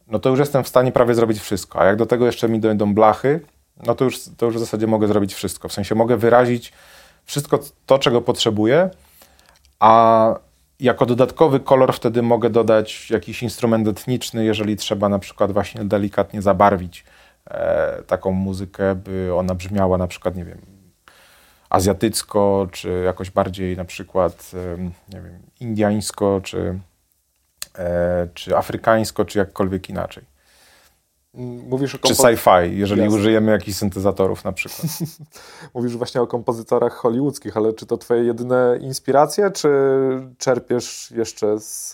no 0.07 0.19
to 0.19 0.29
już 0.29 0.39
jestem 0.39 0.63
w 0.63 0.67
stanie 0.67 0.91
prawie 0.91 1.15
zrobić 1.15 1.39
wszystko. 1.39 1.79
A 1.79 1.85
jak 1.85 1.95
do 1.95 2.05
tego 2.05 2.25
jeszcze 2.25 2.49
mi 2.49 2.59
dojdą 2.59 2.93
blachy, 2.93 3.39
no 3.85 3.95
to 3.95 4.05
już, 4.05 4.19
to 4.37 4.45
już 4.45 4.55
w 4.55 4.59
zasadzie 4.59 4.87
mogę 4.87 5.07
zrobić 5.07 5.33
wszystko. 5.33 5.69
W 5.69 5.73
sensie 5.73 5.95
mogę 5.95 6.17
wyrazić 6.17 6.73
wszystko 7.25 7.59
to, 7.85 7.99
czego 7.99 8.21
potrzebuję, 8.21 8.89
a 9.79 10.35
jako 10.79 11.05
dodatkowy 11.05 11.59
kolor 11.59 11.93
wtedy 11.93 12.21
mogę 12.21 12.49
dodać 12.49 13.11
jakiś 13.11 13.43
instrument 13.43 13.87
etniczny, 13.87 14.45
jeżeli 14.45 14.75
trzeba 14.75 15.09
na 15.09 15.19
przykład 15.19 15.51
właśnie 15.51 15.85
delikatnie 15.85 16.41
zabarwić 16.41 17.05
e, 17.49 18.03
taką 18.03 18.31
muzykę, 18.31 18.95
by 18.95 19.35
ona 19.35 19.55
brzmiała 19.55 19.97
na 19.97 20.07
przykład, 20.07 20.35
nie 20.35 20.45
wiem, 20.45 20.61
azjatycko, 21.69 22.67
czy 22.71 23.01
jakoś 23.05 23.31
bardziej 23.31 23.77
na 23.77 23.85
przykład, 23.85 24.51
e, 24.53 24.77
nie 25.13 25.21
wiem, 25.21 25.39
indiańsko, 25.59 26.41
czy 26.43 26.79
E, 27.77 28.27
czy 28.33 28.57
afrykańsko, 28.57 29.25
czy 29.25 29.39
jakkolwiek 29.39 29.89
inaczej. 29.89 30.23
Mówisz 31.69 31.95
o 31.95 31.97
kompo- 31.97 32.07
czy 32.07 32.13
sci-fi, 32.15 32.77
jeżeli 32.77 33.01
Jasne. 33.01 33.17
użyjemy 33.17 33.51
jakichś 33.51 33.77
syntezatorów 33.77 34.43
na 34.43 34.51
przykład. 34.51 34.87
Mówisz 35.75 35.97
właśnie 35.97 36.21
o 36.21 36.27
kompozytorach 36.27 36.93
hollywoodzkich, 36.93 37.57
ale 37.57 37.73
czy 37.73 37.85
to 37.85 37.97
twoje 37.97 38.23
jedyne 38.23 38.79
inspiracje, 38.81 39.51
czy 39.51 39.69
czerpiesz 40.37 41.11
jeszcze 41.11 41.59
z, 41.59 41.91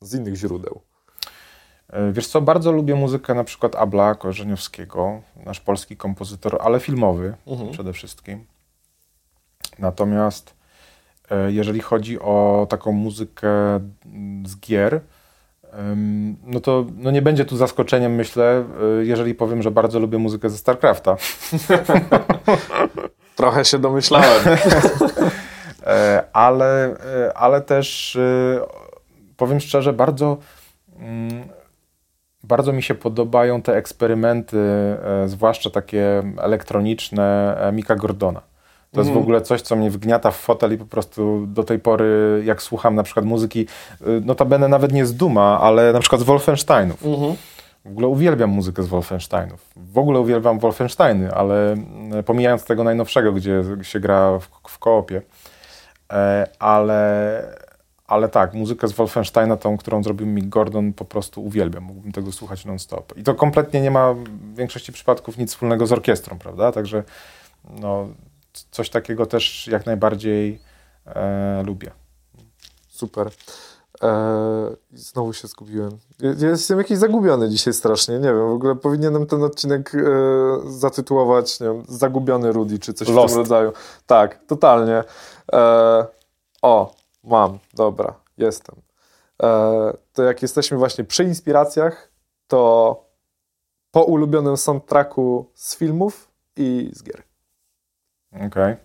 z 0.00 0.14
innych 0.14 0.34
źródeł? 0.34 0.80
E, 1.88 2.12
wiesz 2.12 2.26
co, 2.26 2.40
bardzo 2.40 2.72
lubię 2.72 2.94
muzykę 2.94 3.34
na 3.34 3.44
przykład 3.44 3.74
Abla 3.74 4.14
Korzeniowskiego, 4.14 5.22
nasz 5.46 5.60
polski 5.60 5.96
kompozytor, 5.96 6.58
ale 6.60 6.80
filmowy 6.80 7.34
mhm. 7.46 7.70
przede 7.70 7.92
wszystkim. 7.92 8.46
Natomiast 9.78 10.54
E, 11.30 11.52
jeżeli 11.52 11.80
chodzi 11.80 12.20
o 12.20 12.66
taką 12.70 12.92
muzykę 12.92 13.48
z 14.44 14.60
gier, 14.60 15.00
no 16.46 16.60
to 16.60 16.86
no 16.96 17.10
nie 17.10 17.22
będzie 17.22 17.44
tu 17.44 17.56
zaskoczeniem, 17.56 18.14
myślę, 18.14 18.64
e, 19.00 19.04
jeżeli 19.04 19.34
powiem, 19.34 19.62
że 19.62 19.70
bardzo 19.70 20.00
lubię 20.00 20.18
muzykę 20.18 20.50
ze 20.50 20.58
StarCrafta. 20.58 21.16
Trochę 23.36 23.64
się 23.64 23.78
domyślałem. 23.78 24.42
E, 25.86 26.24
ale, 26.32 26.96
ale 27.34 27.60
też 27.60 28.18
powiem 29.36 29.60
szczerze, 29.60 29.92
bardzo, 29.92 30.36
mm, 30.98 31.44
bardzo 32.42 32.72
mi 32.72 32.82
się 32.82 32.94
podobają 32.94 33.62
te 33.62 33.76
eksperymenty, 33.76 34.56
zwłaszcza 35.26 35.70
takie 35.70 36.22
elektroniczne 36.38 37.56
Mika 37.72 37.96
Gordona. 37.96 38.42
To 38.94 39.00
jest 39.00 39.10
w 39.10 39.16
mhm. 39.16 39.22
ogóle 39.22 39.40
coś, 39.40 39.62
co 39.62 39.76
mnie 39.76 39.90
wgniata 39.90 40.30
w 40.30 40.36
fotel 40.36 40.72
i 40.72 40.78
po 40.78 40.84
prostu 40.84 41.46
do 41.46 41.64
tej 41.64 41.78
pory, 41.78 42.42
jak 42.44 42.62
słucham 42.62 42.94
na 42.94 43.02
przykład 43.02 43.26
muzyki, 43.26 43.66
y, 44.00 44.20
notabene 44.24 44.68
nawet 44.68 44.92
nie 44.92 45.06
z 45.06 45.14
Duma, 45.14 45.60
ale 45.60 45.92
na 45.92 46.00
przykład 46.00 46.20
z 46.20 46.24
Wolfensteinów. 46.24 47.06
Mhm. 47.06 47.36
W 47.84 47.88
ogóle 47.88 48.08
uwielbiam 48.08 48.50
muzykę 48.50 48.82
z 48.82 48.86
Wolfensteinów. 48.86 49.70
W 49.76 49.98
ogóle 49.98 50.20
uwielbiam 50.20 50.58
Wolfensteiny, 50.58 51.34
ale 51.34 51.74
y, 52.18 52.22
pomijając 52.22 52.64
tego 52.64 52.84
najnowszego, 52.84 53.32
gdzie 53.32 53.62
się 53.82 54.00
gra 54.00 54.38
w, 54.38 54.48
w 54.68 54.78
koopie. 54.78 55.22
E, 56.12 56.46
ale, 56.58 57.56
ale 58.06 58.28
tak, 58.28 58.54
muzykę 58.54 58.88
z 58.88 58.92
Wolfensteina, 58.92 59.56
tą, 59.56 59.76
którą 59.76 60.02
zrobił 60.02 60.26
mi 60.26 60.42
Gordon, 60.42 60.92
po 60.92 61.04
prostu 61.04 61.44
uwielbiam. 61.44 61.84
Mógłbym 61.84 62.12
tego 62.12 62.32
słuchać 62.32 62.64
non-stop. 62.64 63.16
I 63.16 63.22
to 63.22 63.34
kompletnie 63.34 63.80
nie 63.80 63.90
ma 63.90 64.14
w 64.14 64.54
większości 64.54 64.92
przypadków 64.92 65.38
nic 65.38 65.50
wspólnego 65.50 65.86
z 65.86 65.92
orkiestrą, 65.92 66.38
prawda? 66.38 66.72
Także 66.72 67.02
no, 67.80 68.08
coś 68.70 68.90
takiego 68.90 69.26
też 69.26 69.66
jak 69.66 69.86
najbardziej 69.86 70.60
e, 71.06 71.62
lubię. 71.66 71.90
Super. 72.88 73.30
E, 74.02 74.76
znowu 74.92 75.32
się 75.32 75.48
zgubiłem. 75.48 75.98
Ja 76.20 76.48
jestem 76.48 76.78
jakiś 76.78 76.98
zagubiony 76.98 77.48
dzisiaj 77.50 77.74
strasznie. 77.74 78.14
Nie 78.14 78.28
wiem, 78.28 78.48
w 78.48 78.52
ogóle 78.52 78.74
powinienem 78.76 79.26
ten 79.26 79.42
odcinek 79.42 79.94
e, 79.94 80.00
zatytułować 80.70 81.60
nie 81.60 81.66
wiem, 81.66 81.84
Zagubiony 81.88 82.52
Rudy, 82.52 82.78
czy 82.78 82.94
coś 82.94 83.08
Lost. 83.08 83.26
w 83.26 83.28
tym 83.28 83.38
rodzaju. 83.38 83.72
Tak, 84.06 84.44
totalnie. 84.46 85.04
E, 85.52 86.06
o, 86.62 86.94
mam, 87.24 87.58
dobra, 87.74 88.14
jestem. 88.38 88.74
To 90.12 90.22
jak 90.22 90.42
jesteśmy 90.42 90.78
właśnie 90.78 91.04
przy 91.04 91.24
inspiracjach, 91.24 92.10
to 92.48 93.04
po 93.90 94.04
ulubionym 94.04 94.56
soundtracku 94.56 95.50
z 95.54 95.76
filmów 95.76 96.28
i 96.56 96.90
z 96.94 97.02
gier. 97.02 97.23
Okej. 98.34 98.46
Okay. 98.46 98.76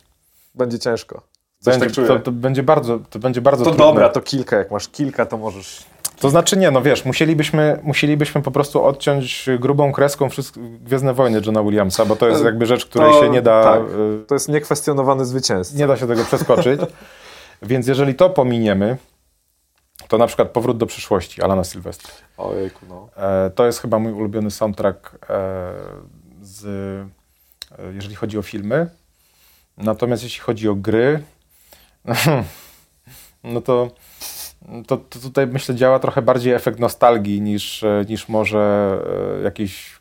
Będzie 0.55 0.79
ciężko. 0.79 1.21
będzie, 1.65 1.85
tak 1.85 2.07
to, 2.07 2.19
to, 2.19 2.31
będzie 2.31 2.63
bardzo, 2.63 2.99
to 3.09 3.19
będzie 3.19 3.41
bardzo 3.41 3.65
To 3.65 3.71
trudne. 3.71 3.85
dobra, 3.85 4.09
to 4.09 4.21
kilka. 4.21 4.57
Jak 4.57 4.71
masz 4.71 4.89
kilka, 4.89 5.25
to 5.25 5.37
możesz... 5.37 5.85
To 6.19 6.29
znaczy 6.29 6.57
nie, 6.57 6.71
no 6.71 6.81
wiesz, 6.81 7.05
musielibyśmy, 7.05 7.79
musielibyśmy 7.83 8.41
po 8.41 8.51
prostu 8.51 8.83
odciąć 8.85 9.49
grubą 9.59 9.91
kreską 9.91 10.29
wszystko, 10.29 10.59
Gwiezdne 10.81 11.13
Wojny 11.13 11.41
Johna 11.45 11.63
Williamsa, 11.63 12.05
bo 12.05 12.15
to 12.15 12.27
jest 12.27 12.43
jakby 12.43 12.65
rzecz, 12.65 12.85
której 12.85 13.11
to, 13.11 13.19
się 13.19 13.29
nie 13.29 13.41
da... 13.41 13.63
Tak, 13.63 13.81
y, 13.81 14.25
to 14.27 14.35
jest 14.35 14.49
niekwestionowany 14.49 15.25
zwycięzca. 15.25 15.77
Nie 15.77 15.87
da 15.87 15.97
się 15.97 16.07
tego 16.07 16.23
przeskoczyć. 16.23 16.81
Więc 17.61 17.87
jeżeli 17.87 18.15
to 18.15 18.29
pominiemy, 18.29 18.97
to 20.07 20.17
na 20.17 20.27
przykład 20.27 20.49
Powrót 20.49 20.77
do 20.77 20.85
przyszłości 20.85 21.41
Alana 21.41 21.63
Sylwestra. 21.63 22.11
Ojejku, 22.37 22.85
no. 22.89 23.09
E, 23.17 23.49
to 23.49 23.65
jest 23.65 23.79
chyba 23.79 23.99
mój 23.99 24.11
ulubiony 24.11 24.51
soundtrack 24.51 25.15
e, 25.29 25.73
z, 26.41 26.65
e, 26.65 27.93
jeżeli 27.93 28.15
chodzi 28.15 28.37
o 28.37 28.41
filmy. 28.41 28.89
Natomiast 29.79 30.23
jeśli 30.23 30.39
chodzi 30.39 30.69
o 30.69 30.75
gry, 30.75 31.23
no 33.43 33.61
to, 33.61 33.91
to, 34.87 34.97
to, 34.97 35.19
tutaj 35.19 35.47
myślę 35.47 35.75
działa 35.75 35.99
trochę 35.99 36.21
bardziej 36.21 36.53
efekt 36.53 36.79
nostalgii 36.79 37.41
niż, 37.41 37.85
niż 38.07 38.29
może 38.29 38.97
e, 39.39 39.43
jakiejś 39.43 39.99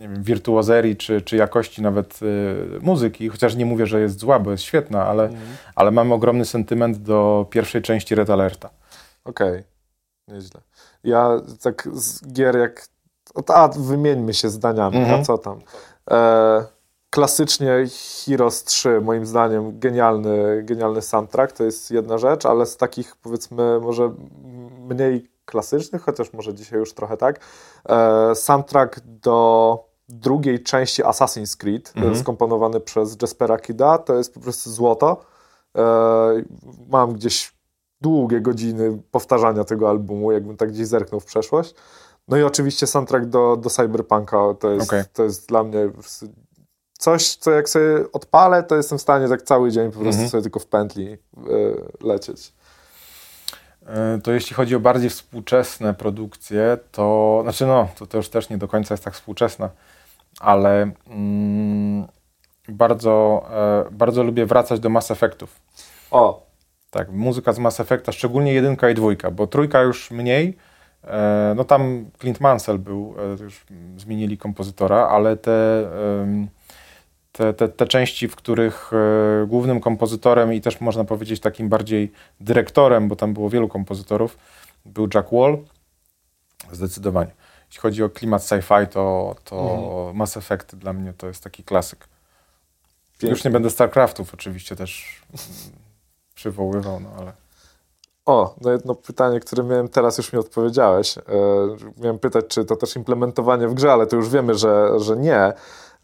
nie 0.00 0.08
wiem, 0.08 0.22
wirtuozerii 0.22 0.96
czy, 0.96 1.22
czy 1.22 1.36
jakości 1.36 1.82
nawet 1.82 2.22
y, 2.22 2.78
muzyki, 2.80 3.28
chociaż 3.28 3.54
nie 3.54 3.66
mówię, 3.66 3.86
że 3.86 4.00
jest 4.00 4.18
zła, 4.18 4.38
bo 4.38 4.50
jest 4.50 4.62
świetna, 4.62 5.06
ale, 5.06 5.24
mm. 5.24 5.40
ale 5.74 5.90
mam 5.90 6.12
ogromny 6.12 6.44
sentyment 6.44 6.98
do 6.98 7.46
pierwszej 7.50 7.82
części 7.82 8.14
Red 8.14 8.30
Alerta. 8.30 8.70
Okej, 9.24 9.50
okay. 9.50 9.64
nieźle. 10.28 10.60
Ja 11.04 11.40
tak 11.62 11.88
z 11.92 12.32
gier 12.32 12.58
jak... 12.58 12.86
A 13.48 13.68
wymieńmy 13.68 14.34
się 14.34 14.50
zdaniami, 14.50 14.96
mm 14.96 15.08
-hmm. 15.08 15.12
a 15.12 15.16
mhm. 15.16 15.24
co 15.24 15.38
tam? 15.38 15.60
E 16.10 16.79
klasycznie 17.10 17.84
Heroes 18.26 18.64
3, 18.64 19.00
moim 19.00 19.26
zdaniem, 19.26 19.78
genialny, 19.78 20.62
genialny 20.62 21.02
soundtrack, 21.02 21.52
to 21.52 21.64
jest 21.64 21.90
jedna 21.90 22.18
rzecz, 22.18 22.46
ale 22.46 22.66
z 22.66 22.76
takich 22.76 23.16
powiedzmy 23.16 23.80
może 23.80 24.14
mniej 24.88 25.30
klasycznych, 25.44 26.02
chociaż 26.02 26.32
może 26.32 26.54
dzisiaj 26.54 26.78
już 26.78 26.94
trochę 26.94 27.16
tak, 27.16 27.40
e, 27.88 28.34
soundtrack 28.34 29.00
do 29.00 29.90
drugiej 30.08 30.62
części 30.62 31.02
Assassin's 31.02 31.56
Creed, 31.56 31.92
mhm. 31.96 32.16
skomponowany 32.16 32.80
przez 32.80 33.16
Jaspera 33.22 33.58
Kida, 33.58 33.98
to 33.98 34.14
jest 34.14 34.34
po 34.34 34.40
prostu 34.40 34.70
złoto. 34.70 35.24
E, 35.78 35.82
mam 36.88 37.12
gdzieś 37.12 37.52
długie 38.00 38.40
godziny 38.40 39.02
powtarzania 39.10 39.64
tego 39.64 39.90
albumu, 39.90 40.32
jakbym 40.32 40.56
tak 40.56 40.70
gdzieś 40.70 40.86
zerknął 40.86 41.20
w 41.20 41.24
przeszłość. 41.24 41.74
No 42.28 42.36
i 42.36 42.42
oczywiście 42.42 42.86
soundtrack 42.86 43.26
do, 43.26 43.56
do 43.56 43.70
Cyberpunka 43.70 44.54
to 44.60 44.70
jest, 44.70 44.86
okay. 44.86 45.04
to 45.12 45.22
jest 45.22 45.48
dla 45.48 45.64
mnie 45.64 45.90
coś, 47.00 47.36
co 47.36 47.50
jak 47.50 47.68
sobie 47.68 48.12
odpalę, 48.12 48.62
to 48.62 48.76
jestem 48.76 48.98
w 48.98 49.02
stanie 49.02 49.28
tak 49.28 49.42
cały 49.42 49.70
dzień 49.70 49.86
po 49.86 50.00
prostu 50.00 50.08
mhm. 50.08 50.28
sobie 50.28 50.42
tylko 50.42 50.60
w 50.60 50.66
pętli 50.66 51.06
y, 51.06 51.18
lecieć. 52.00 52.52
E, 53.86 54.18
to 54.22 54.32
jeśli 54.32 54.56
chodzi 54.56 54.74
o 54.74 54.80
bardziej 54.80 55.10
współczesne 55.10 55.94
produkcje, 55.94 56.78
to 56.92 57.38
znaczy 57.42 57.66
no, 57.66 57.88
to, 57.98 58.06
to 58.06 58.16
już 58.16 58.28
też 58.28 58.50
nie 58.50 58.58
do 58.58 58.68
końca 58.68 58.94
jest 58.94 59.04
tak 59.04 59.14
współczesna, 59.14 59.70
ale 60.40 60.90
mm, 61.06 62.06
bardzo, 62.68 63.44
e, 63.52 63.90
bardzo 63.90 64.22
lubię 64.22 64.46
wracać 64.46 64.80
do 64.80 64.88
Mass 64.88 65.10
Effectów. 65.10 65.60
O! 66.10 66.46
Tak, 66.90 67.10
muzyka 67.12 67.52
z 67.52 67.58
Mass 67.58 67.80
Effecta, 67.80 68.12
szczególnie 68.12 68.52
jedynka 68.52 68.90
i 68.90 68.94
dwójka, 68.94 69.30
bo 69.30 69.46
trójka 69.46 69.82
już 69.82 70.10
mniej, 70.10 70.56
e, 71.04 71.54
no 71.56 71.64
tam 71.64 72.10
Clint 72.20 72.40
Mansell 72.40 72.78
był, 72.78 73.14
e, 73.40 73.42
już 73.42 73.66
zmienili 73.96 74.38
kompozytora, 74.38 75.08
ale 75.08 75.36
te... 75.36 75.52
E, 75.52 76.59
te, 77.32 77.54
te, 77.54 77.68
te 77.68 77.86
części, 77.86 78.28
w 78.28 78.36
których 78.36 78.90
e, 78.92 79.46
głównym 79.46 79.80
kompozytorem 79.80 80.52
i 80.52 80.60
też 80.60 80.80
można 80.80 81.04
powiedzieć 81.04 81.40
takim 81.40 81.68
bardziej 81.68 82.12
dyrektorem, 82.40 83.08
bo 83.08 83.16
tam 83.16 83.34
było 83.34 83.50
wielu 83.50 83.68
kompozytorów, 83.68 84.38
był 84.84 85.08
Jack 85.14 85.28
Wall. 85.32 85.58
Zdecydowanie. 86.72 87.30
Jeśli 87.66 87.80
chodzi 87.80 88.02
o 88.02 88.10
klimat 88.10 88.42
sci-fi, 88.42 88.86
to, 88.86 89.36
to 89.44 89.56
mhm. 89.60 90.16
Mass 90.16 90.36
Effect 90.36 90.76
dla 90.76 90.92
mnie 90.92 91.12
to 91.12 91.26
jest 91.26 91.44
taki 91.44 91.64
klasyk. 91.64 92.08
Pięknie. 93.12 93.30
Już 93.30 93.44
nie 93.44 93.50
będę 93.50 93.70
StarCraftów 93.70 94.34
oczywiście 94.34 94.76
też 94.76 95.22
przywoływał, 96.34 97.00
no 97.00 97.10
ale... 97.18 97.32
O, 98.26 98.54
no 98.60 98.72
jedno 98.72 98.94
pytanie, 98.94 99.40
które 99.40 99.62
miałem 99.62 99.88
teraz, 99.88 100.18
już 100.18 100.32
mi 100.32 100.38
odpowiedziałeś. 100.38 101.18
E, 101.18 101.22
miałem 101.98 102.18
pytać, 102.18 102.44
czy 102.48 102.64
to 102.64 102.76
też 102.76 102.96
implementowanie 102.96 103.68
w 103.68 103.74
grze, 103.74 103.92
ale 103.92 104.06
to 104.06 104.16
już 104.16 104.28
wiemy, 104.28 104.54
że, 104.54 105.00
że 105.00 105.16
nie. 105.16 105.52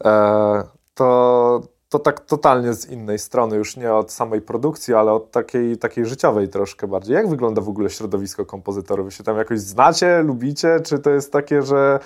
E, 0.05 0.63
to, 0.97 1.61
to 1.89 1.99
tak 1.99 2.19
totalnie 2.19 2.73
z 2.73 2.89
innej 2.89 3.19
strony, 3.19 3.55
już 3.55 3.77
nie 3.77 3.93
od 3.93 4.11
samej 4.11 4.41
produkcji, 4.41 4.93
ale 4.93 5.11
od 5.11 5.31
takiej, 5.31 5.77
takiej 5.77 6.05
życiowej 6.05 6.49
troszkę 6.49 6.87
bardziej. 6.87 7.15
Jak 7.15 7.29
wygląda 7.29 7.61
w 7.61 7.69
ogóle 7.69 7.89
środowisko 7.89 8.45
kompozytorów? 8.45 9.05
Wy 9.05 9.11
się 9.11 9.23
tam 9.23 9.37
jakoś 9.37 9.59
znacie, 9.59 10.23
lubicie, 10.23 10.79
czy 10.79 10.99
to 10.99 11.09
jest 11.09 11.31
takie, 11.31 11.63
że 11.63 11.99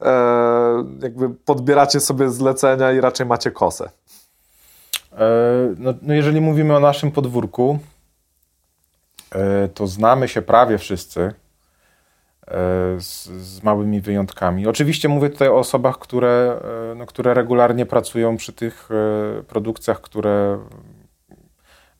e, 0.00 0.84
jakby 1.02 1.30
podbieracie 1.30 2.00
sobie 2.00 2.30
zlecenia 2.30 2.92
i 2.92 3.00
raczej 3.00 3.26
macie 3.26 3.50
kosę? 3.50 3.90
E, 5.12 5.28
no, 5.78 5.94
no 6.02 6.14
jeżeli 6.14 6.40
mówimy 6.40 6.76
o 6.76 6.80
naszym 6.80 7.12
podwórku, 7.12 7.78
e, 9.32 9.68
to 9.68 9.86
znamy 9.86 10.28
się 10.28 10.42
prawie 10.42 10.78
wszyscy. 10.78 11.34
E, 12.50 13.00
z, 13.00 13.24
z, 13.24 13.62
małymi 13.62 14.00
wyjątkami. 14.00 14.66
Oczywiście 14.66 15.08
mówię 15.08 15.30
tutaj 15.30 15.48
o 15.48 15.58
osobach, 15.58 15.98
które, 15.98 16.60
e, 16.92 16.94
no, 16.94 17.06
które 17.06 17.34
regularnie 17.34 17.86
pracują 17.86 18.36
przy 18.36 18.52
tych 18.52 18.88
e, 18.90 19.42
produkcjach, 19.42 20.00
które 20.00 20.58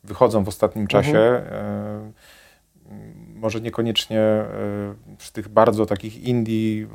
wychodzą 0.03 0.43
w 0.43 0.47
ostatnim 0.47 0.83
mhm. 0.83 1.03
czasie. 1.03 1.41
Może 3.35 3.61
niekoniecznie 3.61 4.21
przy 5.17 5.33
tych 5.33 5.47
bardzo 5.47 5.85
takich 5.85 6.23
indie, 6.23 6.87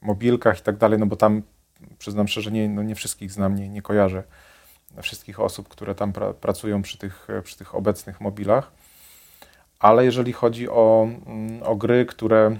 mobilkach 0.00 0.58
i 0.58 0.62
tak 0.62 0.76
dalej, 0.76 0.98
no 0.98 1.06
bo 1.06 1.16
tam 1.16 1.42
przyznam 1.98 2.28
szczerze, 2.28 2.50
nie, 2.50 2.68
no 2.68 2.82
nie 2.82 2.94
wszystkich 2.94 3.32
znam, 3.32 3.54
nie, 3.54 3.68
nie 3.68 3.82
kojarzę 3.82 4.22
wszystkich 5.02 5.40
osób, 5.40 5.68
które 5.68 5.94
tam 5.94 6.12
pra, 6.12 6.32
pracują 6.32 6.82
przy 6.82 6.98
tych, 6.98 7.28
przy 7.44 7.58
tych 7.58 7.74
obecnych 7.74 8.20
mobilach. 8.20 8.72
Ale 9.78 10.04
jeżeli 10.04 10.32
chodzi 10.32 10.68
o, 10.68 11.08
mm, 11.26 11.62
o 11.62 11.76
gry, 11.76 12.06
które 12.06 12.56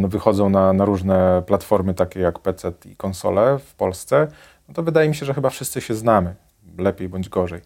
no, 0.00 0.08
wychodzą 0.08 0.48
na, 0.48 0.72
na 0.72 0.84
różne 0.84 1.42
platformy 1.46 1.94
takie 1.94 2.20
jak 2.20 2.38
PC 2.38 2.72
i 2.84 2.96
konsole 2.96 3.58
w 3.58 3.74
Polsce, 3.74 4.28
no 4.68 4.74
to 4.74 4.82
wydaje 4.82 5.08
mi 5.08 5.14
się, 5.14 5.26
że 5.26 5.34
chyba 5.34 5.50
wszyscy 5.50 5.80
się 5.80 5.94
znamy, 5.94 6.34
lepiej 6.78 7.08
bądź 7.08 7.28
gorzej. 7.28 7.60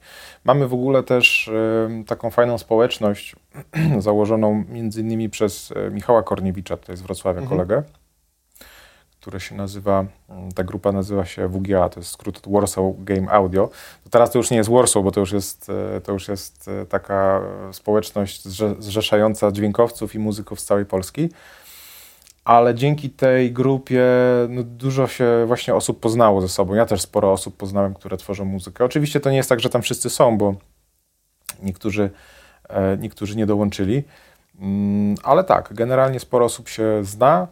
Mamy 0.44 0.68
w 0.68 0.74
ogóle 0.74 1.02
też 1.02 1.50
taką 2.06 2.30
fajną 2.30 2.58
społeczność 2.58 3.36
założoną 3.98 4.64
między 4.68 5.00
innymi 5.00 5.30
przez 5.30 5.72
e, 5.76 5.90
Michała 5.90 6.22
Korniewicza, 6.22 6.76
to 6.76 6.92
jest 6.92 7.02
Wrocławia 7.02 7.40
mhm. 7.40 7.58
kolegę, 7.58 7.82
które 9.20 9.40
się 9.40 9.54
nazywa, 9.54 10.04
mm, 10.28 10.52
ta 10.52 10.64
grupa 10.64 10.92
nazywa 10.92 11.24
się 11.24 11.48
WGA, 11.48 11.88
to 11.88 12.00
jest 12.00 12.10
skrót 12.10 12.38
od 12.38 12.52
Warsaw 12.52 12.84
Game 12.98 13.30
Audio. 13.30 13.70
To 14.04 14.10
teraz 14.10 14.30
to 14.30 14.38
już 14.38 14.50
nie 14.50 14.56
jest 14.56 14.70
Warsaw, 14.70 15.04
bo 15.04 15.10
to 15.10 15.20
już 15.20 15.32
jest, 15.32 15.70
to 16.04 16.12
już 16.12 16.28
jest 16.28 16.70
taka 16.88 17.40
społeczność 17.72 18.44
zrzeszająca 18.78 19.52
dźwiękowców 19.52 20.14
i 20.14 20.18
muzyków 20.18 20.60
z 20.60 20.64
całej 20.64 20.86
Polski 20.86 21.28
ale 22.46 22.74
dzięki 22.74 23.10
tej 23.10 23.52
grupie 23.52 24.04
no, 24.48 24.62
dużo 24.62 25.06
się 25.06 25.44
właśnie 25.46 25.74
osób 25.74 26.00
poznało 26.00 26.40
ze 26.40 26.48
sobą. 26.48 26.74
Ja 26.74 26.86
też 26.86 27.00
sporo 27.00 27.32
osób 27.32 27.56
poznałem, 27.56 27.94
które 27.94 28.16
tworzą 28.16 28.44
muzykę. 28.44 28.84
Oczywiście 28.84 29.20
to 29.20 29.30
nie 29.30 29.36
jest 29.36 29.48
tak, 29.48 29.60
że 29.60 29.70
tam 29.70 29.82
wszyscy 29.82 30.10
są, 30.10 30.38
bo 30.38 30.54
niektórzy, 31.62 32.10
e, 32.68 32.96
niektórzy 32.96 33.36
nie 33.36 33.46
dołączyli, 33.46 34.04
mm, 34.60 35.14
ale 35.22 35.44
tak, 35.44 35.74
generalnie 35.74 36.20
sporo 36.20 36.44
osób 36.44 36.68
się 36.68 37.04
zna 37.04 37.48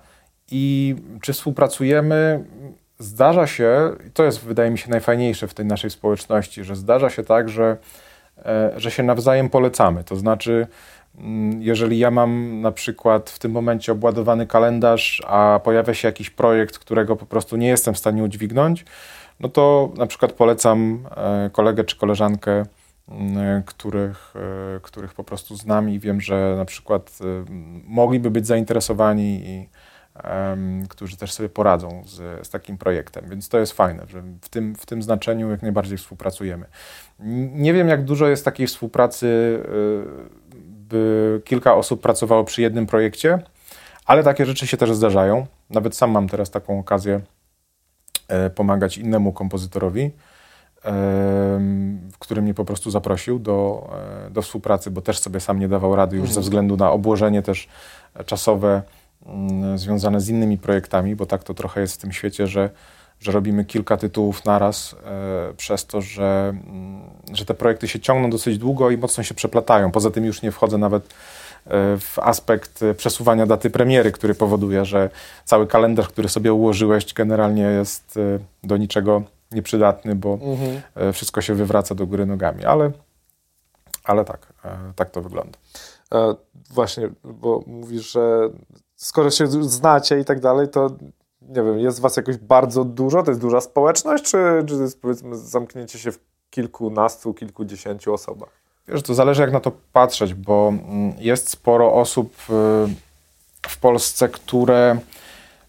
i 0.51 0.97
czy 1.23 1.33
współpracujemy? 1.33 2.45
Zdarza 2.99 3.47
się, 3.47 3.97
i 4.09 4.11
to 4.11 4.25
jest 4.25 4.45
wydaje 4.45 4.71
mi 4.71 4.79
się 4.79 4.91
najfajniejsze 4.91 5.49
w 5.49 5.55
tej 5.55 5.67
naszej 5.67 5.91
społeczności, 5.91 6.65
że 6.65 6.77
zdarza 6.77 7.11
się 7.11 7.23
tak, 7.25 7.49
że, 7.49 7.77
e, 8.45 8.73
że 8.77 8.91
się 8.91 9.03
nawzajem 9.03 9.51
polecamy. 9.51 10.05
To 10.05 10.17
znaczy, 10.17 10.67
jeżeli 11.61 11.99
ja 11.99 12.11
mam 12.11 12.61
na 12.61 12.73
przykład 12.73 13.31
w 13.31 13.39
tym 13.39 13.53
momencie 13.53 13.93
obładowany 13.93 14.47
kalendarz, 14.47 15.23
a 15.27 15.61
pojawia 15.65 15.95
się 15.95 16.09
jakiś 16.09 16.31
projekt, 16.31 16.79
którego 16.79 17.17
po 17.17 17.27
prostu 17.27 17.57
nie 17.57 17.69
jestem 17.69 17.95
w 17.95 17.99
stanie 17.99 18.23
udźwignąć, 18.23 18.85
no 19.41 19.49
to 19.49 19.93
na 19.97 20.07
przykład 20.07 20.33
polecam 20.33 21.07
e, 21.17 21.51
kolegę 21.53 21.85
czy 21.85 21.97
koleżankę, 21.97 22.65
których, 23.67 24.35
e, 24.77 24.81
których 24.81 25.15
po 25.15 25.25
prostu 25.25 25.57
znam 25.57 25.91
i 25.91 25.99
wiem, 25.99 26.21
że 26.21 26.55
na 26.59 26.65
przykład 26.65 27.19
e, 27.21 27.25
mogliby 27.85 28.31
być 28.31 28.47
zainteresowani 28.47 29.47
i 29.47 29.69
którzy 30.89 31.17
też 31.17 31.33
sobie 31.33 31.49
poradzą 31.49 32.03
z, 32.07 32.47
z 32.47 32.51
takim 32.51 32.79
projektem. 32.79 33.25
Więc 33.31 33.49
to 33.49 33.59
jest 33.59 33.73
fajne, 33.73 34.07
że 34.09 34.23
w 34.41 34.49
tym, 34.49 34.75
w 34.75 34.87
tym 34.87 35.03
znaczeniu 35.03 35.51
jak 35.51 35.63
najbardziej 35.63 35.99
współpracujemy. 35.99 36.67
Nie 37.55 37.73
wiem, 37.73 37.89
jak 37.89 38.05
dużo 38.05 38.29
jest 38.29 38.45
takiej 38.45 38.67
współpracy 38.67 39.59
by 40.89 41.43
kilka 41.45 41.75
osób 41.75 42.01
pracowało 42.01 42.45
przy 42.45 42.63
jednym 42.63 42.87
projekcie, 42.87 43.39
ale 44.07 44.23
takie 44.23 44.47
rzeczy 44.47 44.67
się 44.67 44.77
też 44.77 44.95
zdarzają. 44.95 45.47
Nawet 45.71 45.97
sam 45.97 46.11
mam 46.11 46.29
teraz 46.29 46.51
taką 46.51 46.79
okazję 46.79 47.21
e, 48.29 48.51
pomagać 48.51 48.99
innemu 48.99 49.33
kompozytorowi, 49.33 50.11
który 52.19 52.43
mnie 52.43 52.55
po 52.55 52.65
prostu 52.65 52.91
zaprosił 52.91 53.39
do, 53.39 53.91
e, 54.27 54.31
do 54.31 54.43
współpracy, 54.43 54.91
bo 54.91 55.01
też 55.01 55.19
sobie 55.19 55.41
sam 55.41 55.59
nie 55.59 55.69
dawał 55.69 55.97
rady 55.97 56.17
już 56.17 56.27
ze 56.27 56.31
mhm. 56.31 56.43
względu 56.43 56.77
na 56.77 56.91
obłożenie 56.91 57.43
też 57.43 57.69
czasowe 58.27 58.83
mm, 59.27 59.79
związane 59.79 60.21
z 60.21 60.29
innymi 60.29 60.59
projektami, 60.59 61.17
bo 61.17 61.27
tak 61.27 61.45
to 61.45 61.55
trochę 61.55 61.81
jest 61.81 61.95
w 61.95 61.99
tym 61.99 62.13
świecie, 62.13 62.47
że 62.47 62.71
że 63.21 63.33
robimy 63.33 63.65
kilka 63.65 63.97
tytułów 63.97 64.45
naraz, 64.45 64.97
e, 65.05 65.55
przez 65.57 65.87
to, 65.87 66.01
że, 66.01 66.49
mm, 66.49 67.01
że 67.33 67.45
te 67.45 67.55
projekty 67.55 67.89
się 67.89 68.01
ciągną 68.01 68.31
dosyć 68.31 68.59
długo 68.59 68.91
i 68.91 68.99
mocno 68.99 69.25
się 69.25 69.35
przeplatają. 69.35 69.91
Poza 69.91 70.11
tym 70.11 70.25
już 70.25 70.43
nie 70.43 70.53
wchodzę 70.53 70.79
nawet 70.79 71.03
e, 71.05 71.09
w 71.99 72.19
aspekt 72.19 72.85
przesuwania 72.97 73.47
daty 73.47 73.71
premiery, 73.71 74.13
który 74.13 74.35
powoduje, 74.35 74.85
że 74.85 75.11
cały 75.45 75.67
kalendarz, 75.67 76.09
który 76.09 76.29
sobie 76.29 76.53
ułożyłeś, 76.53 77.15
generalnie 77.15 77.63
jest 77.63 78.17
e, 78.17 78.39
do 78.67 78.77
niczego 78.77 79.23
nieprzydatny, 79.53 80.15
bo 80.15 80.39
mhm. 80.43 81.13
wszystko 81.13 81.41
się 81.41 81.55
wywraca 81.55 81.95
do 81.95 82.07
góry 82.07 82.27
nogami. 82.27 82.65
Ale, 82.65 82.91
ale 84.05 84.25
tak, 84.25 84.53
tak 84.97 85.11
to 85.11 85.23
wygląda. 85.23 85.59
E, 86.15 86.35
właśnie, 86.71 87.11
bo 87.25 87.65
mówisz, 87.67 88.13
że 88.13 88.51
skoro 88.97 89.31
się 89.31 89.47
znacie 89.63 90.21
i 90.21 90.25
tak 90.25 90.41
dalej, 90.41 90.69
to 90.69 90.91
nie 91.49 91.63
wiem, 91.63 91.79
jest 91.79 92.01
was 92.01 92.17
jakoś 92.17 92.37
bardzo 92.37 92.85
dużo, 92.85 93.23
to 93.23 93.31
jest 93.31 93.41
duża 93.41 93.61
społeczność, 93.61 94.25
czy, 94.25 94.39
czy 94.67 94.77
to 94.77 94.83
jest 94.83 95.01
powiedzmy 95.01 95.37
zamknięcie 95.37 95.99
się 95.99 96.13
w 96.13 96.19
kilkunastu, 96.51 97.35
kilkudziesięciu 97.35 98.15
osobach? 98.15 98.49
Wiesz, 98.89 99.03
to 99.03 99.15
zależy 99.15 99.43
jak 99.43 99.53
na 99.53 99.61
to 99.61 99.73
patrzeć, 99.93 100.35
bo 100.35 100.69
mm, 100.69 101.15
jest 101.19 101.51
sporo 101.51 101.95
osób 101.95 102.35
y, 102.51 103.69
w 103.69 103.79
Polsce, 103.81 104.29
które 104.29 104.99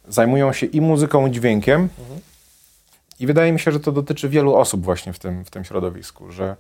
zajmują 0.08 0.54
się 0.54 0.66
i 0.66 0.82
muzyką, 0.82 1.28
i 1.28 1.32
dźwiękiem. 1.32 1.90
Mhm. 2.00 2.20
I 3.20 3.28
wydaje 3.28 3.52
mi 3.52 3.60
się, 3.60 3.72
że 3.72 3.80
to 3.80 3.92
dotyczy 3.92 4.30
wielu 4.30 4.56
osób 4.56 4.84
właśnie 4.84 5.14
w 5.14 5.20
tym, 5.20 5.46
w 5.46 5.50
tym 5.50 5.64
środowisku, 5.64 6.32
że 6.32 6.56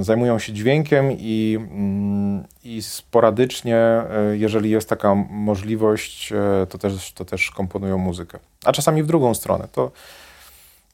zajmują 0.00 0.38
się 0.38 0.52
dźwiękiem 0.52 1.12
i, 1.12 1.58
mm, 1.60 2.44
i 2.64 2.82
sporadycznie, 2.82 3.76
e, 3.76 4.36
jeżeli 4.36 4.70
jest 4.70 4.88
taka 4.88 5.14
możliwość, 5.30 6.32
e, 6.32 6.66
to 6.66 6.78
też, 6.78 7.12
to 7.12 7.24
też 7.24 7.50
komponują 7.50 7.98
muzykę. 7.98 8.38
A 8.64 8.72
czasami 8.72 9.02
w 9.02 9.06
drugą 9.06 9.34
stronę. 9.34 9.68
To 9.72 9.90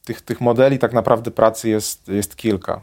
tych, 0.05 0.21
tych 0.21 0.41
modeli 0.41 0.79
tak 0.79 0.93
naprawdę 0.93 1.31
pracy 1.31 1.69
jest, 1.69 2.07
jest 2.07 2.35
kilka. 2.35 2.81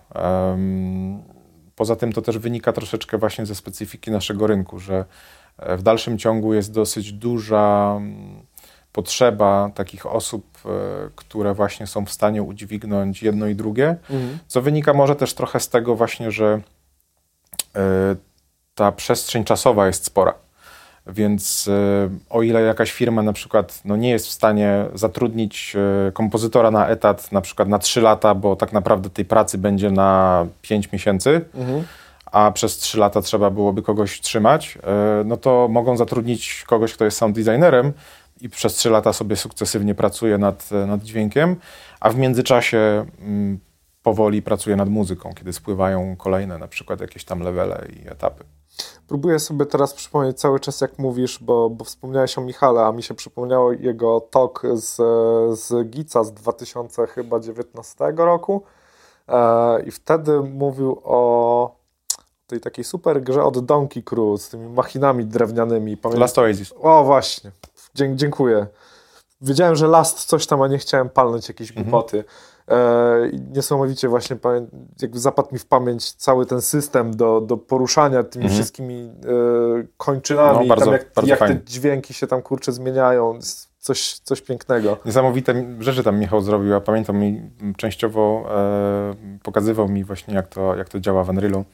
Poza 1.76 1.96
tym 1.96 2.12
to 2.12 2.22
też 2.22 2.38
wynika 2.38 2.72
troszeczkę 2.72 3.18
właśnie 3.18 3.46
ze 3.46 3.54
specyfiki 3.54 4.10
naszego 4.10 4.46
rynku, 4.46 4.78
że 4.78 5.04
w 5.58 5.82
dalszym 5.82 6.18
ciągu 6.18 6.54
jest 6.54 6.72
dosyć 6.72 7.12
duża 7.12 7.94
mm, 7.96 8.42
potrzeba 8.96 9.70
takich 9.74 10.06
osób, 10.06 10.44
e, 10.64 10.68
które 11.16 11.54
właśnie 11.54 11.86
są 11.86 12.06
w 12.06 12.10
stanie 12.10 12.42
udźwignąć 12.42 13.22
jedno 13.22 13.46
i 13.46 13.54
drugie, 13.54 13.96
mhm. 14.10 14.38
co 14.46 14.62
wynika 14.62 14.94
może 14.94 15.16
też 15.16 15.34
trochę 15.34 15.60
z 15.60 15.68
tego 15.68 15.96
właśnie, 15.96 16.30
że 16.30 16.60
e, 17.76 17.80
ta 18.74 18.92
przestrzeń 18.92 19.44
czasowa 19.44 19.86
jest 19.86 20.04
spora. 20.04 20.34
Więc 21.06 21.68
e, 21.68 22.08
o 22.30 22.42
ile 22.42 22.62
jakaś 22.62 22.92
firma 22.92 23.22
na 23.22 23.32
przykład 23.32 23.80
no, 23.84 23.96
nie 23.96 24.10
jest 24.10 24.26
w 24.26 24.32
stanie 24.32 24.86
zatrudnić 24.94 25.76
kompozytora 26.12 26.70
na 26.70 26.88
etat 26.88 27.32
na 27.32 27.40
przykład 27.40 27.68
na 27.68 27.78
3 27.78 28.00
lata, 28.00 28.34
bo 28.34 28.56
tak 28.56 28.72
naprawdę 28.72 29.10
tej 29.10 29.24
pracy 29.24 29.58
będzie 29.58 29.90
na 29.90 30.46
5 30.62 30.92
miesięcy, 30.92 31.40
mhm. 31.54 31.84
a 32.32 32.50
przez 32.50 32.76
3 32.76 32.98
lata 32.98 33.22
trzeba 33.22 33.50
byłoby 33.50 33.82
kogoś 33.82 34.20
trzymać, 34.20 34.78
no 35.24 35.36
to 35.36 35.68
mogą 35.70 35.96
zatrudnić 35.96 36.64
kogoś, 36.66 36.92
kto 36.92 37.04
jest 37.04 37.16
sound 37.16 37.36
designerem, 37.36 37.92
i 38.40 38.48
przez 38.48 38.74
trzy 38.74 38.90
lata 38.90 39.12
sobie 39.12 39.36
sukcesywnie 39.36 39.94
pracuję 39.94 40.38
nad, 40.38 40.70
nad 40.86 41.02
dźwiękiem, 41.02 41.56
a 42.00 42.10
w 42.10 42.16
międzyczasie 42.16 43.06
mm, 43.20 43.58
powoli 44.02 44.42
pracuję 44.42 44.76
nad 44.76 44.88
muzyką, 44.88 45.34
kiedy 45.34 45.52
spływają 45.52 46.16
kolejne 46.16 46.58
na 46.58 46.68
przykład 46.68 47.00
jakieś 47.00 47.24
tam 47.24 47.40
levele 47.40 47.86
i 47.96 48.08
etapy. 48.08 48.44
Próbuję 49.08 49.38
sobie 49.38 49.66
teraz 49.66 49.94
przypomnieć 49.94 50.40
cały 50.40 50.60
czas, 50.60 50.80
jak 50.80 50.98
mówisz, 50.98 51.38
bo, 51.42 51.70
bo 51.70 51.84
wspomniałeś 51.84 52.38
o 52.38 52.40
Michale, 52.40 52.80
a 52.80 52.92
mi 52.92 53.02
się 53.02 53.14
przypomniało 53.14 53.72
jego 53.72 54.20
talk 54.20 54.62
z, 54.72 54.94
z 55.60 55.88
Gica 55.90 56.24
z 56.24 56.32
2019 56.32 57.94
roku. 58.16 58.62
E, 59.28 59.82
I 59.82 59.90
wtedy 59.90 60.40
mówił 60.40 61.00
o 61.04 61.76
tej 62.46 62.60
takiej 62.60 62.84
super 62.84 63.22
grze 63.22 63.44
od 63.44 63.64
Donkey 63.64 64.02
Cruise 64.02 64.46
z 64.46 64.48
tymi 64.48 64.68
machinami 64.68 65.24
drewnianymi. 65.24 65.96
Pamię... 65.96 66.16
Last 66.16 66.38
Oasis. 66.38 66.74
O, 66.80 67.04
właśnie. 67.04 67.50
Dziękuję. 68.14 68.66
Wiedziałem, 69.40 69.76
że 69.76 69.86
Last 69.86 70.24
coś 70.24 70.46
tam, 70.46 70.62
a 70.62 70.68
nie 70.68 70.78
chciałem 70.78 71.08
palnąć 71.08 71.48
jakieś 71.48 71.70
mhm. 71.70 71.84
głupoty. 71.84 72.24
E, 72.70 73.30
niesamowicie 73.50 74.08
właśnie 74.08 74.36
jakby 75.02 75.18
zapadł 75.18 75.48
mi 75.52 75.58
w 75.58 75.66
pamięć 75.66 76.12
cały 76.12 76.46
ten 76.46 76.62
system 76.62 77.16
do, 77.16 77.40
do 77.40 77.56
poruszania 77.56 78.22
tymi 78.22 78.44
mhm. 78.44 78.60
wszystkimi 78.60 78.94
e, 78.94 79.86
kończynami, 79.96 80.58
no, 80.68 80.76
bardzo, 80.76 80.92
jak, 80.92 81.12
bardzo 81.14 81.30
jak 81.30 81.38
te 81.38 81.60
dźwięki 81.64 82.14
się 82.14 82.26
tam 82.26 82.42
kurczę 82.42 82.72
zmieniają. 82.72 83.38
Coś, 83.78 84.18
coś 84.18 84.40
pięknego. 84.42 84.98
Niesamowite 85.04 85.76
rzeczy 85.78 86.02
tam 86.02 86.18
Michał 86.18 86.40
zrobił. 86.40 86.70
Ja 86.70 86.80
pamiętam, 86.80 87.16
mi 87.16 87.50
częściowo 87.76 88.46
e, 88.50 89.14
pokazywał 89.42 89.88
mi 89.88 90.04
właśnie, 90.04 90.34
jak 90.34 90.48
to, 90.48 90.76
jak 90.76 90.88
to 90.88 91.00
działa 91.00 91.24
w 91.24 91.28
Unrealu. 91.28 91.64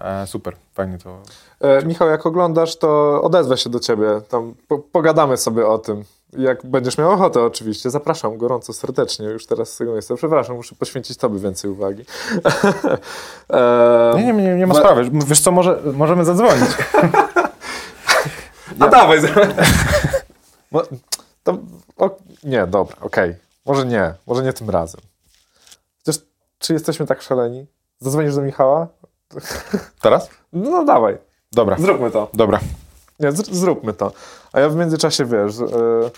E, 0.00 0.26
super, 0.26 0.56
fajnie 0.74 0.98
to. 0.98 1.18
E, 1.60 1.86
Michał, 1.86 2.08
jak 2.08 2.26
oglądasz, 2.26 2.76
to 2.76 3.22
odezwę 3.22 3.56
się 3.56 3.70
do 3.70 3.80
ciebie. 3.80 4.20
Tam 4.28 4.54
po, 4.68 4.78
pogadamy 4.78 5.36
sobie 5.36 5.66
o 5.66 5.78
tym. 5.78 6.04
Jak 6.38 6.66
będziesz 6.66 6.98
miał 6.98 7.10
ochotę, 7.10 7.42
oczywiście, 7.42 7.90
zapraszam 7.90 8.38
gorąco, 8.38 8.72
serdecznie. 8.72 9.26
Już 9.26 9.46
teraz 9.46 9.72
z 9.72 9.76
tego 9.76 9.92
miejsca. 9.92 10.14
Przepraszam, 10.14 10.56
muszę 10.56 10.74
poświęcić 10.74 11.16
Tobie 11.16 11.38
więcej 11.38 11.70
uwagi. 11.70 12.04
e, 13.50 14.12
nie, 14.16 14.24
nie, 14.24 14.32
nie, 14.32 14.54
nie 14.54 14.66
ma 14.66 14.74
sprawy. 14.74 15.10
Wiesz 15.26 15.40
co, 15.40 15.52
może, 15.52 15.80
możemy 15.94 16.24
zadzwonić. 16.24 16.70
A 18.80 18.88
dawaj. 18.88 19.20
to, 21.44 21.58
o, 21.96 22.16
nie, 22.44 22.66
dobra, 22.66 22.96
okej. 23.00 23.30
Okay. 23.30 23.40
Może 23.66 23.86
nie, 23.86 24.14
może 24.26 24.42
nie 24.42 24.52
tym 24.52 24.70
razem. 24.70 25.00
Chociaż, 25.98 26.22
czy 26.58 26.72
jesteśmy 26.72 27.06
tak 27.06 27.22
szaleni? 27.22 27.66
Zadzwonisz 27.98 28.34
do 28.34 28.42
Michała? 28.42 28.88
Teraz? 30.02 30.28
No 30.52 30.84
dawaj. 30.84 31.18
Dobra. 31.52 31.76
Zróbmy 31.78 32.10
to. 32.10 32.28
Dobra. 32.34 32.60
Nie, 33.20 33.32
zróbmy 33.32 33.92
to. 33.92 34.12
A 34.52 34.60
ja 34.60 34.68
w 34.68 34.76
międzyczasie, 34.76 35.24
wiesz, 35.24 35.58
yy, 35.58 36.10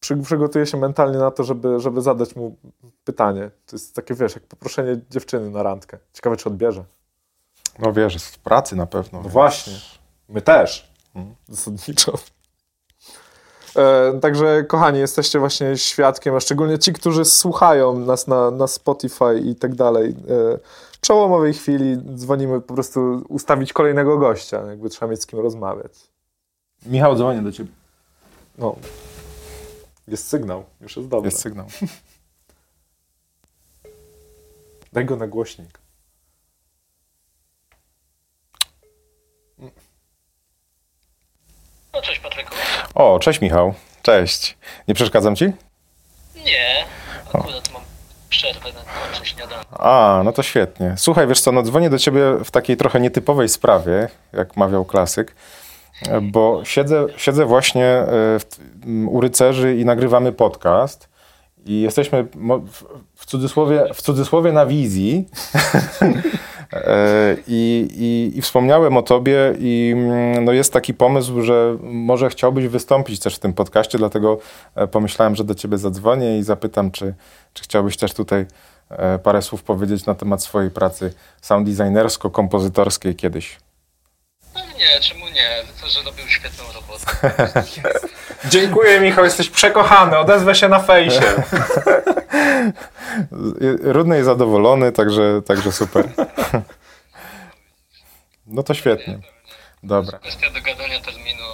przy, 0.00 0.16
przygotuję 0.16 0.66
się 0.66 0.76
mentalnie 0.76 1.18
na 1.18 1.30
to, 1.30 1.44
żeby, 1.44 1.80
żeby 1.80 2.00
zadać 2.00 2.36
mu 2.36 2.56
pytanie. 3.04 3.50
To 3.66 3.76
jest 3.76 3.94
takie, 3.94 4.14
wiesz, 4.14 4.34
jak 4.34 4.44
poproszenie 4.44 5.00
dziewczyny 5.10 5.50
na 5.50 5.62
randkę. 5.62 5.98
Ciekawe, 6.12 6.36
czy 6.36 6.48
odbierze. 6.48 6.84
No 7.78 7.92
wiesz, 7.92 8.18
z 8.22 8.38
pracy 8.38 8.76
na 8.76 8.86
pewno. 8.86 9.22
No 9.22 9.28
właśnie. 9.28 9.72
My 10.28 10.42
też. 10.42 10.92
Hmm. 11.14 11.34
Zasadniczo. 11.48 12.12
E, 13.76 14.18
także, 14.20 14.64
kochani, 14.64 14.98
jesteście 14.98 15.38
właśnie 15.38 15.76
świadkiem, 15.76 16.34
a 16.34 16.40
szczególnie 16.40 16.78
ci, 16.78 16.92
którzy 16.92 17.24
słuchają 17.24 17.98
nas 17.98 18.26
na, 18.26 18.50
na 18.50 18.66
Spotify 18.66 19.40
i 19.44 19.54
tak 19.54 19.74
dalej. 19.74 20.10
E, 20.10 20.58
przełomowej 21.02 21.54
chwili 21.54 21.96
dzwonimy 22.14 22.60
po 22.60 22.74
prostu 22.74 23.24
ustawić 23.28 23.72
kolejnego 23.72 24.18
gościa, 24.18 24.62
jakby 24.66 24.88
trzeba 24.88 25.10
mieć 25.10 25.22
z 25.22 25.26
kim 25.26 25.40
rozmawiać. 25.40 25.92
Michał, 26.86 27.16
dzwonię 27.16 27.42
do 27.42 27.52
ciebie. 27.52 27.70
No. 28.58 28.76
Jest 30.08 30.28
sygnał, 30.28 30.64
już 30.80 30.96
jest 30.96 31.08
dobrze. 31.08 31.26
Jest 31.26 31.40
sygnał. 31.40 31.66
Daj 34.92 35.04
go 35.04 35.16
na 35.16 35.26
głośnik. 35.26 35.78
No 41.94 42.02
cześć 42.02 42.20
Patryku. 42.20 42.54
O, 42.94 43.18
cześć 43.18 43.40
Michał. 43.40 43.74
Cześć. 44.02 44.58
Nie 44.88 44.94
przeszkadzam 44.94 45.36
ci? 45.36 45.44
Nie. 46.34 46.86
Akurat 47.32 47.72
mam 47.72 47.91
przerwę 48.32 48.68
na 49.18 49.24
śniadanie. 49.24 49.62
A, 49.70 50.22
no 50.24 50.32
to 50.32 50.42
świetnie. 50.42 50.94
Słuchaj, 50.96 51.26
wiesz 51.26 51.40
co, 51.40 51.52
no 51.52 51.62
dzwonię 51.62 51.90
do 51.90 51.98
ciebie 51.98 52.20
w 52.44 52.50
takiej 52.50 52.76
trochę 52.76 53.00
nietypowej 53.00 53.48
sprawie, 53.48 54.08
jak 54.32 54.56
mawiał 54.56 54.84
klasyk, 54.84 55.34
bo 56.22 56.60
siedzę, 56.64 57.06
siedzę 57.16 57.44
właśnie 57.44 57.86
e, 57.86 58.06
w, 58.38 58.44
u 59.08 59.20
rycerzy 59.20 59.76
i 59.76 59.84
nagrywamy 59.84 60.32
podcast 60.32 61.08
i 61.64 61.80
jesteśmy 61.80 62.26
w 63.14 63.26
cudzysłowie, 63.26 63.84
w 63.94 64.02
cudzysłowie 64.02 64.52
na 64.52 64.66
wizji 64.66 65.28
I, 67.46 67.88
i, 67.96 68.38
I, 68.38 68.42
wspomniałem 68.42 68.96
o 68.96 69.02
tobie 69.02 69.54
i 69.58 69.92
mm, 69.96 70.44
no 70.44 70.52
jest 70.52 70.72
taki 70.72 70.94
pomysł, 70.94 71.42
że 71.42 71.76
może 71.82 72.28
chciałbyś 72.28 72.66
wystąpić 72.66 73.20
też 73.20 73.36
w 73.36 73.38
tym 73.38 73.52
podcaście, 73.52 73.98
dlatego 73.98 74.38
e, 74.74 74.86
pomyślałem, 74.86 75.36
że 75.36 75.44
do 75.44 75.54
ciebie 75.54 75.78
zadzwonię 75.78 76.38
i 76.38 76.42
zapytam, 76.42 76.90
czy, 76.90 77.14
czy 77.52 77.64
chciałbyś 77.64 77.96
też 77.96 78.14
tutaj 78.14 78.46
e, 78.90 79.18
parę 79.18 79.42
słów 79.42 79.62
powiedzieć 79.62 80.06
na 80.06 80.14
temat 80.14 80.42
swojej 80.42 80.70
pracy 80.70 81.14
sound 81.40 81.68
designersko-kompozytorskiej 81.68 83.16
kiedyś. 83.16 83.58
No 84.54 84.60
nie, 84.78 85.00
czemu 85.00 85.28
nie? 85.28 85.50
To, 85.80 85.88
że 85.88 86.02
robił 86.02 86.28
świetną 86.28 86.64
robotę. 86.74 87.32
Dziękuję 88.50 89.00
Michał, 89.00 89.24
jesteś 89.24 89.50
przekochany, 89.50 90.18
odezwę 90.18 90.54
się 90.54 90.68
na 90.68 90.78
fejsie. 90.80 91.20
Rudny 93.82 94.20
i 94.20 94.22
zadowolony, 94.24 94.92
także, 94.92 95.42
także 95.46 95.72
super. 95.72 96.08
No 98.46 98.62
to 98.62 98.74
świetnie. 98.74 99.18
Dobra. 99.82 100.18
Kwestia 100.18 100.50
dogadania 100.50 101.00
terminu, 101.00 101.44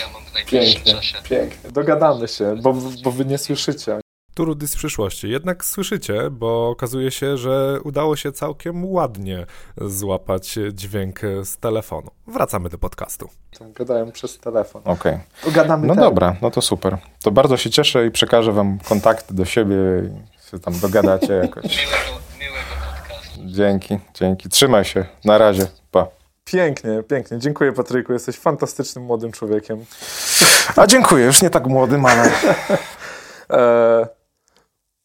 ja 0.00 0.08
mam 0.12 0.24
w 0.24 0.34
najbliższym 0.34 0.74
pięknie, 0.74 0.94
czasie. 0.94 1.18
Pięknie, 1.22 1.70
dogadamy 1.70 2.28
się, 2.28 2.56
bo, 2.56 2.72
bo 2.72 3.10
wy 3.10 3.24
nie 3.24 3.38
słyszycie. 3.38 4.00
Tu 4.34 4.44
Rudy 4.44 4.68
z 4.68 4.76
przyszłości. 4.76 5.28
Jednak 5.28 5.64
słyszycie, 5.64 6.30
bo 6.30 6.68
okazuje 6.68 7.10
się, 7.10 7.36
że 7.36 7.78
udało 7.84 8.16
się 8.16 8.32
całkiem 8.32 8.84
ładnie 8.84 9.46
złapać 9.80 10.58
dźwięk 10.72 11.20
z 11.44 11.56
telefonu. 11.56 12.10
Wracamy 12.26 12.68
do 12.68 12.78
podcastu. 12.78 13.28
Gadają 13.74 14.12
przez 14.12 14.38
telefon. 14.38 14.82
Okej. 14.84 15.18
Okay. 15.48 15.68
No 15.68 15.94
ten. 15.94 16.02
dobra, 16.02 16.36
no 16.42 16.50
to 16.50 16.62
super. 16.62 16.98
To 17.22 17.30
bardzo 17.30 17.56
się 17.56 17.70
cieszę 17.70 18.06
i 18.06 18.10
przekażę 18.10 18.52
wam 18.52 18.78
kontakty 18.88 19.34
do 19.34 19.44
siebie 19.44 19.76
i 20.04 20.50
się 20.50 20.58
tam 20.58 20.78
dogadacie 20.78 21.32
jakoś. 21.32 21.64
miłego, 21.86 22.22
miłego 22.40 22.70
podcastu. 22.86 23.40
Dzięki, 23.44 23.98
dzięki. 24.14 24.48
Trzymaj 24.48 24.84
się. 24.84 25.04
Na 25.24 25.38
razie. 25.38 25.66
Pa. 25.90 26.06
Pięknie, 26.44 27.02
pięknie. 27.08 27.38
Dziękuję 27.38 27.72
Patryku. 27.72 28.12
Jesteś 28.12 28.36
fantastycznym 28.36 29.04
młodym 29.04 29.32
człowiekiem. 29.32 29.84
A 30.76 30.86
dziękuję. 30.86 31.24
Już 31.24 31.42
nie 31.42 31.50
tak 31.50 31.66
młodym, 31.66 32.06
ale... 32.06 32.30
e 33.50 34.19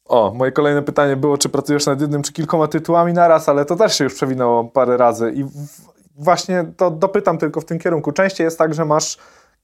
o, 0.05 0.33
moje 0.33 0.51
kolejne 0.51 0.81
pytanie 0.81 1.15
było, 1.15 1.37
czy 1.37 1.49
pracujesz 1.49 1.85
nad 1.85 2.01
jednym 2.01 2.23
czy 2.23 2.33
kilkoma 2.33 2.67
tytułami 2.67 3.13
naraz, 3.13 3.49
ale 3.49 3.65
to 3.65 3.75
też 3.75 3.97
się 3.97 4.03
już 4.03 4.13
przewinęło 4.13 4.63
parę 4.63 4.97
razy 4.97 5.31
i 5.35 5.45
właśnie 6.15 6.65
to 6.77 6.91
dopytam 6.91 7.37
tylko 7.37 7.61
w 7.61 7.65
tym 7.65 7.79
kierunku. 7.79 8.11
Częściej 8.11 8.45
jest 8.45 8.57
tak, 8.57 8.73
że 8.73 8.85
masz 8.85 9.17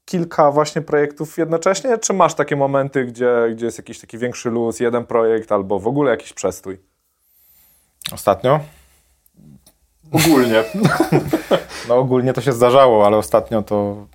kilka 0.05 0.51
właśnie 0.51 0.81
projektów 0.81 1.37
jednocześnie, 1.37 1.97
czy 1.97 2.13
masz 2.13 2.33
takie 2.33 2.55
momenty, 2.55 3.05
gdzie, 3.05 3.31
gdzie 3.51 3.65
jest 3.65 3.77
jakiś 3.77 3.99
taki 3.99 4.17
większy 4.17 4.49
luz, 4.49 4.79
jeden 4.79 5.05
projekt 5.05 5.51
albo 5.51 5.79
w 5.79 5.87
ogóle 5.87 6.11
jakiś 6.11 6.33
przestój? 6.33 6.79
Ostatnio? 8.13 8.59
Ogólnie. 10.11 10.63
no 11.87 11.95
ogólnie 11.95 12.33
to 12.33 12.41
się 12.41 12.51
zdarzało, 12.51 13.05
ale 13.05 13.17
ostatnio 13.17 13.61
to, 13.61 14.05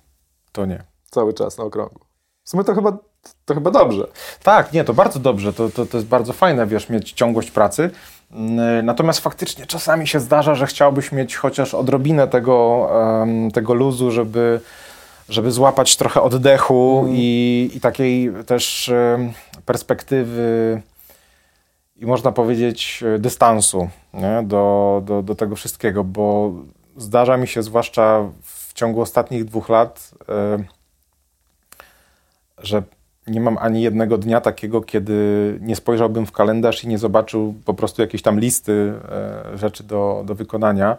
to 0.51 0.65
nie. 0.65 0.83
Cały 1.11 1.33
czas 1.33 1.57
na 1.57 1.63
okrągło. 1.63 2.06
W 2.47 2.49
sumie 2.49 2.63
to 2.63 2.75
chyba 2.75 2.97
to 3.45 3.53
chyba 3.53 3.71
dobrze. 3.71 4.07
Tak, 4.43 4.73
nie, 4.73 4.83
to 4.83 4.93
bardzo 4.93 5.19
dobrze. 5.19 5.53
To, 5.53 5.69
to, 5.69 5.85
to 5.85 5.97
jest 5.97 6.09
bardzo 6.09 6.33
fajne, 6.33 6.67
wiesz, 6.67 6.89
mieć 6.89 7.11
ciągłość 7.11 7.51
pracy. 7.51 7.89
Mm, 8.31 8.85
Natomiast 8.85 9.19
faktycznie 9.19 9.65
czasami 9.65 10.07
się 10.07 10.19
zdarza, 10.19 10.55
że 10.55 10.67
chciałbyś 10.67 11.11
mieć 11.11 11.35
chociaż 11.35 11.73
odrobinę 11.73 12.27
tego, 12.27 12.89
em, 13.21 13.51
tego 13.51 13.73
luzu, 13.73 14.11
żeby, 14.11 14.61
żeby 15.29 15.51
złapać 15.51 15.97
trochę 15.97 16.21
oddechu 16.21 17.05
i, 17.09 17.71
i 17.75 17.79
takiej 17.79 18.31
też 18.45 18.89
em, 18.89 19.31
perspektywy 19.65 20.81
i 21.95 22.05
można 22.05 22.31
powiedzieć 22.31 23.03
e, 23.15 23.19
dystansu 23.19 23.89
nie? 24.13 24.43
Do, 24.43 25.01
do, 25.05 25.23
do 25.23 25.35
tego 25.35 25.55
wszystkiego, 25.55 26.03
bo 26.03 26.51
zdarza 26.97 27.37
mi 27.37 27.47
się 27.47 27.63
zwłaszcza 27.63 28.29
w 28.41 28.73
ciągu 28.73 29.01
ostatnich 29.01 29.45
dwóch 29.45 29.69
lat, 29.69 30.11
e, 30.29 30.76
że 32.57 32.83
nie 33.27 33.41
mam 33.41 33.57
ani 33.57 33.81
jednego 33.81 34.17
dnia 34.17 34.41
takiego, 34.41 34.81
kiedy 34.81 35.13
nie 35.61 35.75
spojrzałbym 35.75 36.25
w 36.25 36.31
kalendarz 36.31 36.83
i 36.83 36.87
nie 36.87 36.97
zobaczył 36.97 37.53
po 37.65 37.73
prostu 37.73 38.01
jakiejś 38.01 38.21
tam 38.21 38.39
listy 38.39 38.93
e, 39.53 39.57
rzeczy 39.57 39.83
do, 39.83 40.23
do 40.25 40.35
wykonania, 40.35 40.97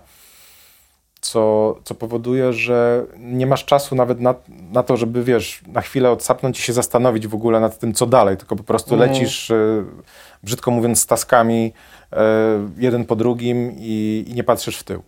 co, 1.21 1.75
co 1.85 1.95
powoduje, 1.95 2.53
że 2.53 3.07
nie 3.19 3.47
masz 3.47 3.65
czasu 3.65 3.95
nawet 3.95 4.21
na, 4.21 4.35
na 4.73 4.83
to, 4.83 4.97
żeby 4.97 5.25
wiesz, 5.25 5.63
na 5.67 5.81
chwilę 5.81 6.11
odsapnąć 6.11 6.59
i 6.59 6.63
się 6.63 6.73
zastanowić 6.73 7.27
w 7.27 7.35
ogóle 7.35 7.61
nad 7.61 7.79
tym, 7.79 7.95
co 7.95 8.07
dalej, 8.07 8.37
tylko 8.37 8.57
po 8.57 8.63
prostu 8.65 8.95
Mhm. 8.95 9.11
lecisz, 9.11 9.51
e, 9.51 9.85
brzydko 10.43 10.71
mówiąc, 10.71 11.01
z 11.01 11.07
taskami 11.07 11.73
e, 12.13 12.19
jeden 12.77 13.05
po 13.05 13.17
drugim 13.17 13.73
i, 13.79 14.25
i 14.29 14.35
nie 14.35 14.45
patrzysz 14.45 14.77
w 14.79 14.85
tył. 14.85 15.03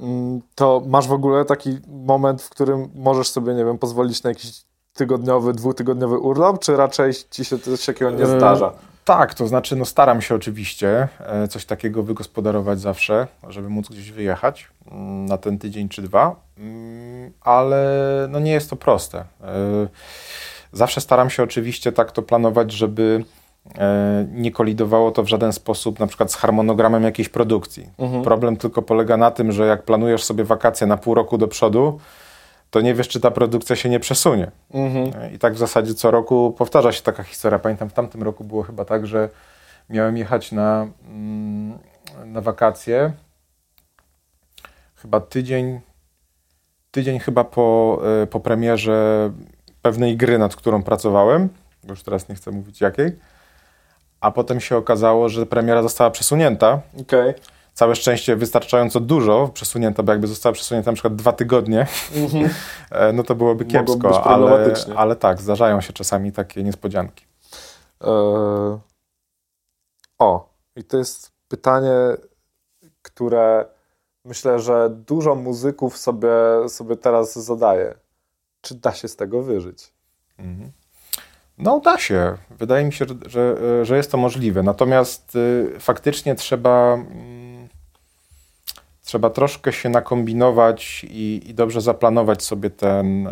Mm, 0.00 0.40
To 0.54 0.82
masz 0.86 1.08
w 1.08 1.12
ogóle 1.12 1.44
taki 1.44 1.78
moment, 1.88 2.42
w 2.42 2.50
którym 2.50 2.88
możesz 2.94 3.28
sobie, 3.28 3.54
nie 3.54 3.64
wiem, 3.64 3.78
pozwolić 3.78 4.22
na 4.22 4.30
jakiś 4.30 4.50
tygodniowy, 4.96 5.52
dwutygodniowy 5.52 6.18
urlop, 6.18 6.58
czy 6.58 6.76
raczej 6.76 7.12
ci 7.30 7.44
się 7.44 7.58
coś 7.58 7.86
takiego 7.86 8.10
nie 8.10 8.24
E, 8.24 8.26
zdarza? 8.26 8.72
Tak, 9.04 9.34
to 9.34 9.46
znaczy 9.46 9.76
no 9.76 9.84
staram 9.84 10.22
się 10.22 10.34
oczywiście 10.34 11.08
e, 11.20 11.48
coś 11.48 11.64
takiego 11.64 12.02
wygospodarować 12.02 12.80
zawsze, 12.80 13.26
żeby 13.48 13.68
móc 13.68 13.88
gdzieś 13.88 14.10
wyjechać 14.12 14.68
mm, 14.92 15.26
na 15.26 15.38
ten 15.38 15.58
tydzień 15.58 15.88
czy 15.88 16.02
dwa, 16.02 16.46
Mm, 16.58 17.32
ale 17.40 17.86
no 18.30 18.38
nie 18.38 18.52
jest 18.52 18.70
to 18.70 18.76
proste. 18.76 19.18
E, 19.18 19.24
Zawsze 20.72 21.00
staram 21.00 21.30
się 21.30 21.42
oczywiście 21.42 21.92
tak 21.92 22.12
to 22.12 22.22
planować, 22.22 22.72
żeby 22.72 23.24
nie 24.32 24.52
kolidowało 24.52 25.10
to 25.10 25.22
w 25.22 25.28
żaden 25.28 25.52
sposób 25.52 26.00
na 26.00 26.06
przykład 26.06 26.32
z 26.32 26.36
harmonogramem 26.36 27.02
jakiejś 27.02 27.28
produkcji. 27.28 27.88
Problem 28.24 28.56
tylko 28.56 28.82
polega 28.82 29.16
na 29.16 29.30
tym, 29.30 29.52
że 29.52 29.66
jak 29.66 29.82
planujesz 29.82 30.24
sobie 30.24 30.44
wakacje 30.44 30.86
na 30.86 30.96
pół 30.96 31.14
roku 31.14 31.38
do 31.38 31.48
przodu, 31.48 32.00
to 32.76 32.80
nie 32.80 32.94
wiesz, 32.94 33.08
czy 33.08 33.20
ta 33.20 33.30
produkcja 33.30 33.76
się 33.76 33.88
nie 33.88 34.00
przesunie. 34.00 34.50
Mhm. 34.74 35.34
I 35.34 35.38
tak 35.38 35.54
w 35.54 35.58
zasadzie 35.58 35.94
co 35.94 36.10
roku 36.10 36.54
powtarza 36.58 36.92
się 36.92 37.02
taka 37.02 37.22
historia. 37.22 37.58
Pamiętam, 37.58 37.90
w 37.90 37.92
tamtym 37.92 38.22
roku 38.22 38.44
było 38.44 38.62
chyba 38.62 38.84
tak, 38.84 39.06
że 39.06 39.28
miałem 39.90 40.16
jechać 40.16 40.52
na, 40.52 40.86
mm, 41.08 41.78
na 42.24 42.40
wakacje. 42.40 43.12
Chyba 44.94 45.20
tydzień, 45.20 45.80
tydzień 46.90 47.18
chyba 47.18 47.44
po, 47.44 48.00
e, 48.22 48.26
po 48.26 48.40
premierze 48.40 49.30
pewnej 49.82 50.16
gry, 50.16 50.38
nad 50.38 50.56
którą 50.56 50.82
pracowałem. 50.82 51.48
Bo 51.84 51.92
Już 51.92 52.02
teraz 52.02 52.28
nie 52.28 52.34
chcę 52.34 52.50
mówić 52.50 52.80
jakiej. 52.80 53.18
A 54.20 54.30
potem 54.30 54.60
się 54.60 54.76
okazało, 54.76 55.28
że 55.28 55.46
premiera 55.46 55.82
została 55.82 56.10
przesunięta. 56.10 56.80
Okej. 57.00 57.34
Całe 57.76 57.96
szczęście 57.96 58.36
wystarczająco 58.36 59.00
dużo 59.00 59.50
przesunięta, 59.54 60.02
bo 60.02 60.12
jakby 60.12 60.26
została 60.26 60.52
przesunięta 60.52 60.90
na 60.90 60.94
przykład 60.94 61.16
dwa 61.16 61.32
tygodnie, 61.32 61.86
e, 62.90 63.12
no 63.12 63.22
to 63.22 63.34
byłoby 63.34 63.64
kiepsko, 63.64 64.24
ale, 64.24 64.74
ale 64.96 65.16
tak, 65.16 65.40
zdarzają 65.40 65.80
się 65.80 65.92
czasami 65.92 66.32
takie 66.32 66.62
niespodzianki. 66.62 67.24
E, 68.04 68.78
O, 70.18 70.48
i 70.76 70.84
to 70.84 70.96
jest 70.96 71.32
pytanie, 71.48 71.92
które 73.02 73.64
myślę, 74.24 74.60
że 74.60 74.90
dużo 74.90 75.34
muzyków 75.34 75.98
sobie, 75.98 76.28
sobie 76.68 76.96
teraz 76.96 77.38
zadaje. 77.38 77.94
Czy 78.60 78.74
da 78.74 78.92
się 78.92 79.08
z 79.08 79.16
tego 79.16 79.42
wyżyć? 79.42 79.92
Mhm. 80.38 80.72
No 81.58 81.80
da 81.80 81.98
się. 81.98 82.36
Wydaje 82.50 82.84
mi 82.84 82.92
się, 82.92 83.04
że, 83.08 83.30
że, 83.30 83.84
że 83.84 83.96
jest 83.96 84.10
to 84.10 84.18
możliwe. 84.18 84.62
Natomiast 84.62 85.36
y, 85.36 85.76
faktycznie 85.80 86.34
trzeba, 86.34 86.94
mm, 86.94 87.35
trzeba 89.06 89.30
troszkę 89.30 89.72
się 89.72 89.88
nakombinować 89.88 91.06
i, 91.10 91.42
i 91.46 91.54
dobrze 91.54 91.80
zaplanować 91.80 92.42
sobie 92.42 92.70
ten, 92.70 93.28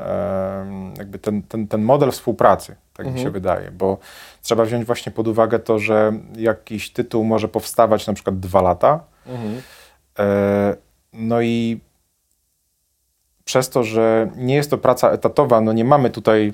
jakby 0.98 1.18
ten, 1.18 1.42
ten, 1.42 1.68
ten 1.68 1.82
model 1.82 2.10
współpracy, 2.10 2.76
tak 2.96 3.06
mi 3.06 3.10
Mhm. 3.10 3.26
się 3.26 3.30
wydaje, 3.30 3.70
bo 3.70 3.98
trzeba 4.42 4.64
wziąć 4.64 4.84
właśnie 4.84 5.12
pod 5.12 5.28
uwagę 5.28 5.58
to, 5.58 5.78
że 5.78 6.12
jakiś 6.36 6.90
tytuł 6.92 7.24
może 7.24 7.48
powstawać 7.48 8.06
na 8.06 8.12
przykład 8.14 8.40
dwa 8.40 8.62
lata, 8.62 9.00
E, 10.18 10.76
No 11.12 11.40
i 11.42 11.80
przez 13.44 13.70
to, 13.70 13.84
że 13.84 14.30
nie 14.36 14.54
jest 14.54 14.70
to 14.70 14.78
praca 14.78 15.10
etatowa, 15.10 15.60
no 15.60 15.72
nie 15.72 15.84
mamy 15.84 16.10
tutaj 16.10 16.52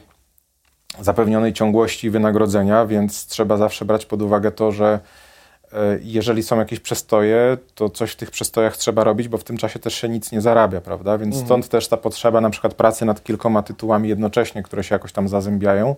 zapewnionej 1.00 1.52
ciągłości 1.52 2.10
wynagrodzenia, 2.10 2.86
więc 2.86 3.26
trzeba 3.26 3.56
zawsze 3.56 3.84
brać 3.84 4.06
pod 4.06 4.22
uwagę 4.22 4.50
to, 4.50 4.72
że 4.72 5.00
jeżeli 6.02 6.42
są 6.42 6.58
jakieś 6.58 6.80
przestoje, 6.80 7.58
to 7.74 7.88
coś 7.88 8.12
w 8.12 8.16
tych 8.16 8.30
przestojach 8.30 8.76
trzeba 8.76 9.04
robić, 9.04 9.28
bo 9.28 9.38
w 9.38 9.44
tym 9.44 9.56
czasie 9.56 9.78
też 9.78 9.94
się 9.94 10.08
nic 10.08 10.32
nie 10.32 10.40
zarabia, 10.40 10.80
prawda? 10.80 11.18
Więc 11.18 11.34
Mhm. 11.34 11.46
stąd 11.46 11.68
też 11.68 11.88
ta 11.88 11.96
potrzeba 11.96 12.40
na 12.40 12.50
przykład 12.50 12.74
pracy 12.74 13.04
nad 13.04 13.24
kilkoma 13.24 13.62
tytułami 13.62 14.08
jednocześnie, 14.08 14.62
które 14.62 14.84
się 14.84 14.94
jakoś 14.94 15.12
tam 15.12 15.28
zazębiają. 15.28 15.96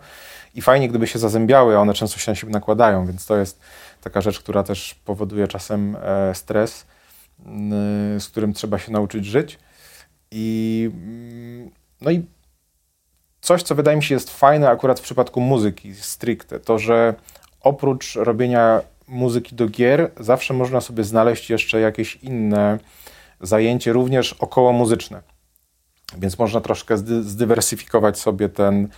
I 0.55 0.63
fajnie, 0.63 0.89
gdyby 0.89 1.07
się 1.07 1.19
zazębiały, 1.19 1.77
a 1.77 1.81
one 1.81 1.95
często 1.95 2.19
się 2.19 2.31
na 2.31 2.35
siebie 2.35 2.53
nakładają, 2.53 3.07
więc 3.07 3.27
to 3.27 3.37
jest 3.37 3.61
taka 4.01 4.21
rzecz, 4.21 4.41
która 4.41 4.63
też 4.63 4.95
powoduje 4.95 5.49
czasem 5.49 5.97
e, 6.03 6.35
stres, 6.35 6.87
z 8.19 8.27
którym 8.27 8.53
trzeba 8.53 8.79
się 8.79 8.93
nauczyć 8.93 9.27
żyć. 9.27 9.59
I, 10.31 10.91
mm, 10.95 11.71
no 12.01 12.11
i 12.11 12.27
coś, 13.41 13.63
co 13.63 13.75
wydaje 13.75 13.97
mi 13.97 14.03
się 14.03 14.15
jest 14.15 14.31
fajne 14.31 14.69
akurat 14.69 15.01
w 15.01 15.03
przypadku 15.03 15.41
muzyki 15.41 15.95
stricte, 15.95 16.61
to 16.61 16.79
że 16.79 17.15
oprócz 17.61 18.15
robienia 18.15 18.81
muzyki 19.13 19.57
do 19.57 19.69
gier, 19.69 20.11
zawsze 20.21 20.55
można 20.55 20.81
sobie 20.81 21.05
znaleźć 21.05 21.51
jeszcze 21.51 21.81
jakieś 21.81 22.17
inne 22.17 22.79
zajęcie, 23.41 23.93
również 23.93 24.33
około 24.33 24.73
muzyczne. 24.73 25.23
Więc 26.19 26.39
można 26.39 26.61
troszkę 26.61 26.97
zdy, 26.97 27.23
zdywersyfikować 27.23 28.19
sobie 28.19 28.49
ten, 28.49 28.89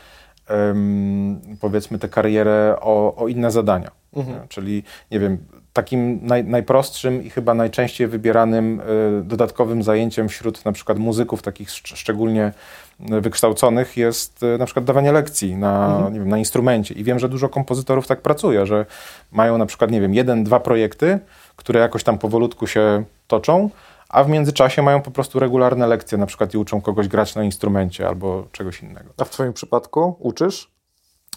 powiedzmy, 1.60 1.98
tę 1.98 2.08
karierę 2.08 2.76
o, 2.80 3.16
o 3.16 3.28
inne 3.28 3.50
zadania. 3.50 3.90
Mhm. 4.16 4.48
Czyli, 4.48 4.82
nie 5.10 5.20
wiem, 5.20 5.38
takim 5.72 6.20
naj, 6.22 6.44
najprostszym 6.44 7.24
i 7.24 7.30
chyba 7.30 7.54
najczęściej 7.54 8.06
wybieranym 8.06 8.80
y, 8.80 9.24
dodatkowym 9.24 9.82
zajęciem 9.82 10.28
wśród 10.28 10.64
na 10.64 10.72
przykład 10.72 10.98
muzyków 10.98 11.42
takich 11.42 11.68
szcz- 11.68 11.96
szczególnie 11.96 12.52
wykształconych 13.00 13.96
jest 13.96 14.42
y, 14.42 14.58
na 14.58 14.64
przykład 14.64 14.84
dawanie 14.84 15.12
lekcji 15.12 15.56
na, 15.56 16.08
nie 16.12 16.18
wiem, 16.18 16.28
na 16.28 16.38
instrumencie. 16.38 16.94
I 16.94 17.04
wiem, 17.04 17.18
że 17.18 17.28
dużo 17.28 17.48
kompozytorów 17.48 18.06
tak 18.06 18.20
pracuje, 18.20 18.66
że 18.66 18.86
mają 19.32 19.58
na 19.58 19.66
przykład, 19.66 19.90
nie 19.90 20.00
wiem, 20.00 20.14
jeden, 20.14 20.44
dwa 20.44 20.60
projekty, 20.60 21.18
które 21.56 21.80
jakoś 21.80 22.04
tam 22.04 22.18
powolutku 22.18 22.66
się 22.66 23.04
toczą, 23.26 23.70
a 24.08 24.24
w 24.24 24.28
międzyczasie 24.28 24.82
mają 24.82 25.02
po 25.02 25.10
prostu 25.10 25.40
regularne 25.40 25.86
lekcje, 25.86 26.18
na 26.18 26.26
przykład 26.26 26.54
i 26.54 26.58
uczą 26.58 26.80
kogoś 26.80 27.08
grać 27.08 27.34
na 27.34 27.44
instrumencie 27.44 28.08
albo 28.08 28.46
czegoś 28.52 28.82
innego. 28.82 29.10
A 29.16 29.24
w 29.24 29.30
Twoim 29.30 29.52
przypadku 29.52 30.16
uczysz? 30.18 30.70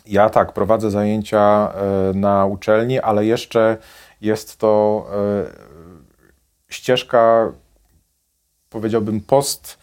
Ja 0.05 0.29
tak, 0.29 0.53
prowadzę 0.53 0.91
zajęcia 0.91 1.73
e, 1.73 2.13
na 2.13 2.45
uczelni, 2.45 2.99
ale 2.99 3.25
jeszcze 3.25 3.77
jest 4.21 4.57
to 4.57 5.05
e, 5.11 5.45
ścieżka, 6.69 7.51
powiedziałbym, 8.69 9.21
post, 9.21 9.79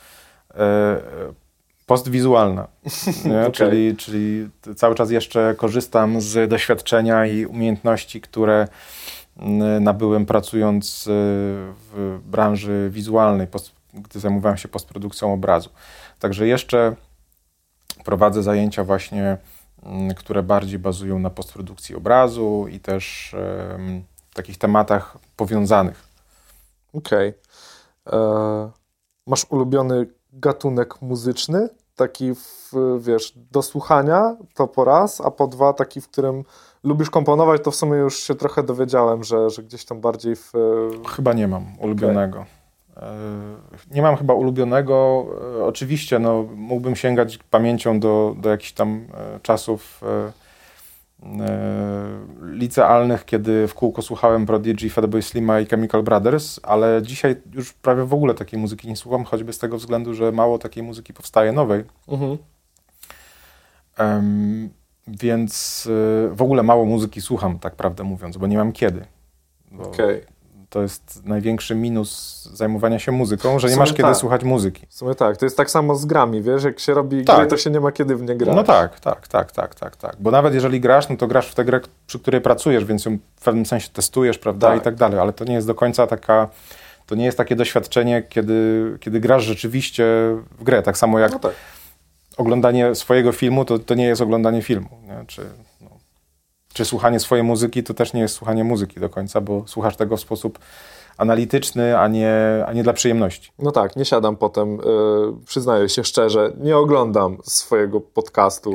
e, 0.55 1.01
postwizualna. 1.87 2.63
Okej. 3.25 3.53
czyli, 3.53 3.97
czyli 3.97 4.51
cały 4.77 4.95
czas 4.95 5.11
jeszcze 5.11 5.55
korzystam 5.59 6.21
z 6.21 6.51
doświadczenia 6.51 7.27
i 7.27 7.47
umiejętności, 7.47 8.21
które 8.21 8.69
mm, 9.37 9.85
nabyłem 9.85 10.27
pracując 10.27 11.07
e, 11.07 11.11
w 11.93 12.21
branży 12.25 12.89
wizualnej, 12.93 13.47
gdy 13.95 14.21
zajmowałem 14.21 14.59
się 14.59 14.69
postprodukcją 14.69 15.33
obrazu. 15.33 15.71
Także 16.19 16.47
jeszcze 16.47 16.97
prowadzę 18.05 18.43
zajęcia 18.43 18.85
właśnie 18.85 19.37
mm, 19.83 20.15
które 20.15 20.43
bardziej 20.43 20.79
bazują 20.79 21.19
na 21.19 21.31
postprodukcji 21.31 21.95
obrazu 21.95 22.67
i 22.71 22.81
też 22.81 23.35
w 24.31 24.35
takich 24.35 24.59
tematach 24.59 25.19
powiązanych. 25.37 26.09
Okej. 26.93 27.35
E, 28.13 28.71
Masz 29.27 29.47
ulubiony 29.49 30.07
gatunek 30.35 31.03
muzyczny? 31.03 31.69
Taki, 31.97 32.35
w, 32.35 32.73
wiesz, 32.99 33.33
do 33.53 33.63
słuchania 33.63 34.37
to 34.55 34.67
po 34.69 34.85
raz, 34.85 35.21
a 35.21 35.31
po 35.31 35.47
dwa 35.47 35.73
taki, 35.73 36.01
w 36.01 36.09
którym 36.09 36.45
lubisz 36.85 37.11
komponować, 37.11 37.63
to 37.65 37.71
w 37.71 37.77
sumie 37.77 37.97
już 37.99 38.19
się 38.19 38.35
trochę 38.35 38.63
dowiedziałem, 38.63 39.25
że, 39.25 39.51
że 39.51 39.63
gdzieś 39.63 39.85
tam 39.85 40.01
bardziej 40.01 40.37
w... 40.37 40.53
Chyba 41.17 41.33
nie 41.33 41.49
mam 41.49 41.65
ulubionego. 41.81 42.45
E, 42.97 43.13
Nie 43.91 44.03
mam 44.03 44.17
chyba 44.17 44.35
ulubionego. 44.35 45.27
E, 45.61 45.65
Oczywiście 45.65 46.19
no, 46.19 46.45
mógłbym 46.57 46.97
sięgać 46.97 47.39
pamięcią 47.51 48.01
do, 48.01 48.35
do 48.39 48.51
jakichś 48.51 48.73
tam 48.73 49.07
e, 49.15 49.41
czasów 49.41 50.01
licealnych, 52.43 53.25
kiedy 53.25 53.69
w 53.69 53.75
kółko 53.75 54.03
słuchałem 54.03 54.47
Prodigy, 54.47 54.91
Fatboy 54.91 55.23
Slima 55.23 55.61
i 55.61 55.67
Chemical 55.67 56.03
Brothers, 56.03 56.61
ale 56.63 57.03
dzisiaj 57.03 57.37
już 57.53 57.73
prawie 57.73 58.05
w 58.05 58.15
ogóle 58.15 58.35
takiej 58.35 58.61
muzyki 58.61 58.89
nie 58.89 58.97
słucham, 58.97 59.25
choćby 59.25 59.53
z 59.53 59.59
tego 59.59 59.77
względu, 59.77 60.15
że 60.15 60.33
mało 60.33 60.59
takiej 60.59 60.83
muzyki 60.83 61.15
powstaje 61.15 61.53
nowej. 61.53 61.85
Mhm. 62.09 62.39
Em, 63.97 64.71
więc 65.07 65.87
y, 65.87 66.29
w 66.33 66.43
ogóle 66.43 66.63
mało 66.63 66.85
muzyki 66.85 67.21
słucham, 67.21 67.59
tak 67.59 67.77
prawdę 67.77 68.05
mówiąc, 68.05 68.37
bo 68.37 68.47
nie 68.47 68.57
mam 68.57 68.73
kiedy. 68.73 69.05
Okej. 69.79 70.34
To 70.71 70.83
jest 70.83 71.25
największy 71.25 71.75
minus 71.75 72.43
zajmowania 72.55 72.99
się 72.99 73.13
muzyką, 73.13 73.59
że 73.59 73.69
nie 73.69 73.77
masz 73.77 73.91
kiedy 73.93 74.03
tak. 74.03 74.17
słuchać 74.17 74.45
muzyki. 74.45 74.87
W 74.89 74.95
sumie 74.95 75.15
tak, 75.15 75.37
to 75.37 75.47
jest 75.47 75.57
tak 75.57 75.71
samo 75.71 75.95
z 75.95 76.07
grami, 76.07 76.43
wiesz, 76.43 76.65
jak 76.65 76.81
się 76.81 76.95
robi 76.95 77.25
Tak. 77.25 77.37
gry, 77.39 77.47
to 77.47 77.57
się 77.57 77.71
nie 77.71 77.81
ma 77.81 77.93
kiedy 77.93 78.17
w 78.17 78.23
nie 78.23 78.35
grać. 78.37 78.57
No 78.57 78.65
tak, 78.65 79.01
tak, 79.01 79.29
tak, 79.29 79.53
tak, 79.53 79.75
tak, 79.75 79.97
tak. 79.97 80.17
Bo 80.21 80.31
nawet 80.31 80.55
jeżeli 80.55 80.81
grasz, 80.81 81.09
no 81.09 81.17
to 81.17 81.27
grasz 81.27 81.49
w 81.49 81.55
tę 81.55 81.65
grę, 81.65 81.81
przy 82.07 82.19
której 82.19 82.41
pracujesz, 82.41 82.85
więc 82.85 83.05
ją 83.05 83.19
w 83.37 83.45
pewnym 83.45 83.67
sensie 83.67 83.89
testujesz, 83.93 84.39
prawda, 84.39 84.69
Tak. 84.69 84.79
i 84.79 84.81
tak 84.81 84.95
dalej, 84.95 85.19
ale 85.19 85.33
to 85.33 85.45
nie 85.45 85.55
jest 85.55 85.67
do 85.67 85.75
końca 85.75 86.07
taka, 86.07 86.49
to 87.07 87.15
nie 87.15 87.25
jest 87.25 87.39
takie 87.39 87.57
doświadczenie, 87.57 88.23
kiedy, 88.29 88.85
kiedy 89.01 89.21
grasz 89.21 89.45
rzeczywiście 89.45 90.05
w 90.59 90.65
grę, 90.65 90.83
tak 90.83 90.99
samo 90.99 91.19
jak 91.19 91.33
No 91.33 91.39
tak. 91.39 91.53
oglądanie 92.37 92.95
swojego 92.95 93.33
filmu, 93.33 93.65
to, 93.65 93.79
to 93.79 93.95
nie 93.95 94.05
jest 94.07 94.23
oglądanie 94.23 94.63
filmu, 94.63 94.89
nie? 95.03 95.25
Czy, 95.27 95.43
czy 96.75 96.85
słuchanie 96.85 97.21
swojej 97.21 97.45
muzyki, 97.45 97.83
to 97.83 97.95
też 97.95 98.13
nie 98.13 98.21
jest 98.21 98.35
słuchanie 98.35 98.65
muzyki 98.65 99.01
do 99.01 99.09
końca, 99.09 99.41
bo 99.41 99.63
słuchasz 99.67 99.97
tego 99.97 100.17
w 100.17 100.21
sposób 100.21 100.59
analityczny, 101.17 101.99
a 101.99 102.09
nie, 102.09 102.65
a 102.67 102.73
nie 102.73 102.83
dla 102.83 102.93
przyjemności. 102.93 103.53
No 103.59 103.73
tak, 103.73 103.97
nie 103.97 104.05
siadam 104.05 104.37
potem, 104.37 104.81
y, 104.81 104.83
przyznaję 105.47 105.89
się 105.89 106.05
szczerze, 106.05 106.53
nie 106.61 106.77
oglądam 106.77 107.39
swojego 107.43 108.01
podcastu. 108.01 108.75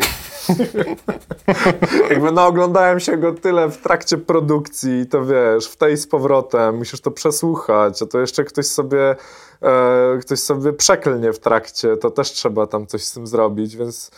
Jakby 2.09 2.31
no 2.31 2.45
oglądałem 2.45 2.99
się 2.99 3.17
go 3.17 3.33
tyle 3.33 3.69
w 3.69 3.77
trakcie 3.77 4.17
produkcji, 4.17 5.05
to 5.07 5.25
wiesz, 5.25 5.67
w 5.67 5.77
tej 5.77 5.97
z 5.97 6.07
powrotem, 6.07 6.77
musisz 6.77 7.01
to 7.01 7.11
przesłuchać, 7.11 8.01
a 8.01 8.05
to 8.05 8.19
jeszcze 8.19 8.43
ktoś 8.43 8.65
sobie, 8.65 9.15
e, 9.61 10.17
ktoś 10.21 10.39
sobie 10.39 10.73
przeklnie 10.73 11.33
w 11.33 11.39
trakcie, 11.39 11.97
to 11.97 12.11
też 12.11 12.31
trzeba 12.31 12.67
tam 12.67 12.87
coś 12.87 13.03
z 13.03 13.13
tym 13.13 13.27
zrobić, 13.27 13.75
więc 13.75 14.11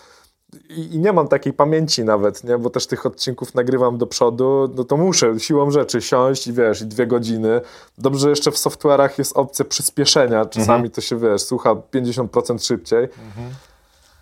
i, 0.69 0.99
nie 0.99 1.13
mam 1.13 1.27
takiej 1.27 1.53
pamięci 1.53 2.03
nawet, 2.03 2.43
nie? 2.43 2.57
bo 2.57 2.69
też 2.69 2.87
tych 2.87 3.05
odcinków 3.05 3.55
nagrywam 3.55 3.97
do 3.97 4.07
przodu, 4.07 4.69
no 4.75 4.83
to 4.83 4.97
muszę 4.97 5.39
siłą 5.39 5.71
rzeczy 5.71 6.01
siąść 6.01 6.47
i 6.47 6.53
wiesz, 6.53 6.81
i 6.81 6.85
dwie 6.85 7.07
godziny. 7.07 7.61
Dobrze, 7.97 8.19
że 8.19 8.29
jeszcze 8.29 8.51
w 8.51 8.55
software'ach 8.55 9.09
jest 9.17 9.37
opcja 9.37 9.65
przyspieszenia, 9.65 10.45
czasami 10.45 10.73
Mhm. 10.73 10.89
to 10.91 11.01
się, 11.01 11.17
wiesz, 11.17 11.41
słucha 11.41 11.75
50% 11.75 12.65
szybciej, 12.67 13.07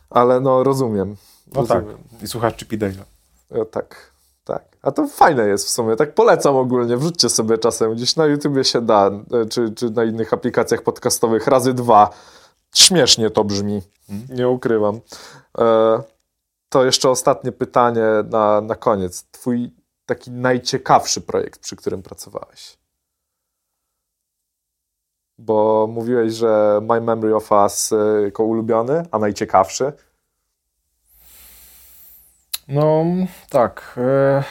ale 0.10 0.40
no 0.40 0.64
rozumiem. 0.64 1.16
No 1.56 1.64
tak, 1.66 1.78
rozumiem. 1.78 1.98
i 2.24 2.28
słuchasz 2.28 2.56
Chippy 2.58 2.78
Dale'a. 2.78 3.04
No, 3.52 3.66
tak, 3.66 4.12
tak. 4.44 4.64
A 4.82 4.92
to 4.92 5.08
fajne 5.08 5.48
jest 5.48 5.66
w 5.66 5.70
sumie, 5.70 5.96
tak 5.96 6.14
polecam 6.14 6.56
ogólnie, 6.56 6.98
wrzućcie 6.98 7.30
sobie 7.30 7.58
czasem, 7.58 7.96
gdzieś 7.96 8.16
na 8.16 8.26
YouTubie 8.26 8.64
się 8.64 8.82
da, 8.82 9.08
e, 9.08 9.46
czy, 9.46 9.72
czy 9.72 9.90
na 9.90 10.04
innych 10.04 10.34
aplikacjach 10.34 10.82
podcastowych, 10.82 11.48
razy 11.48 11.74
dwa. 11.74 12.10
Śmiesznie 12.76 13.30
to 13.30 13.44
brzmi, 13.44 13.82
nie 14.30 14.50
ukrywam. 14.50 15.00
E, 15.58 15.64
to 16.70 16.86
jeszcze 16.86 17.10
ostatnie 17.10 17.52
pytanie 17.52 18.06
na, 18.30 18.62
na 18.62 18.76
koniec. 18.76 19.26
Twój 19.32 19.72
taki 20.06 20.32
najciekawszy 20.32 21.22
projekt, 21.22 21.60
przy 21.60 21.76
którym 21.76 22.04
pracowałeś? 22.04 22.78
Bo 25.38 25.88
mówiłeś, 25.88 26.34
że 26.34 26.80
My 26.82 27.02
Memory 27.02 27.36
of 27.36 27.52
Us 27.52 27.92
e, 27.92 28.22
jako 28.22 28.44
ulubiony, 28.44 29.04
a 29.12 29.20
najciekawszy? 29.20 29.94
No 32.68 33.06
tak. 33.50 33.96
E, 33.98 34.44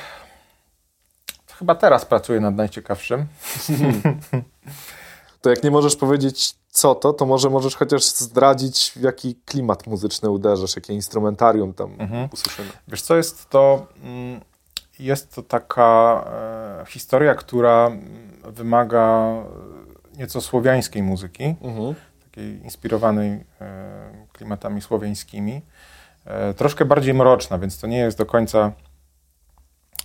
to 1.46 1.54
chyba 1.54 1.74
teraz 1.74 2.04
pracuję 2.04 2.40
nad 2.40 2.54
najciekawszym. 2.54 3.26
To 5.40 5.50
jak 5.50 5.62
nie 5.62 5.70
możesz 5.70 5.96
powiedzieć 5.96 6.57
co 6.78 6.94
to, 6.94 7.12
to 7.12 7.26
może 7.26 7.50
możesz 7.50 7.76
chociaż 7.76 8.05
zdradzić, 8.05 8.92
w 8.96 9.00
jaki 9.02 9.34
klimat 9.34 9.86
muzyczny 9.86 10.30
uderzasz, 10.30 10.76
jakie 10.76 10.92
instrumentarium 10.94 11.74
tam 11.74 11.96
Mhm. 11.98 12.28
usłyszymy. 12.32 12.68
Wiesz 12.88 13.02
co, 13.02 13.16
jest 13.16 13.48
to, 13.50 13.86
mm, 14.02 14.40
jest 14.98 15.34
to 15.34 15.42
taka 15.42 16.24
e, 16.82 16.84
historia, 16.86 17.34
która 17.34 17.90
wymaga 18.44 19.34
nieco 20.16 20.40
słowiańskiej 20.40 21.02
muzyki, 21.02 21.44
Mhm. 21.62 21.94
takiej 22.24 22.62
inspirowanej 22.64 23.44
e, 23.60 24.26
klimatami 24.32 24.80
słowiańskimi. 24.80 25.62
E, 26.24 26.55
troszkę 26.55 26.84
bardziej 26.84 27.14
mroczna, 27.14 27.59
więc 27.59 27.80
to 27.80 27.86
nie 27.86 27.98
jest 27.98 28.18
do 28.18 28.26
końca 28.26 28.72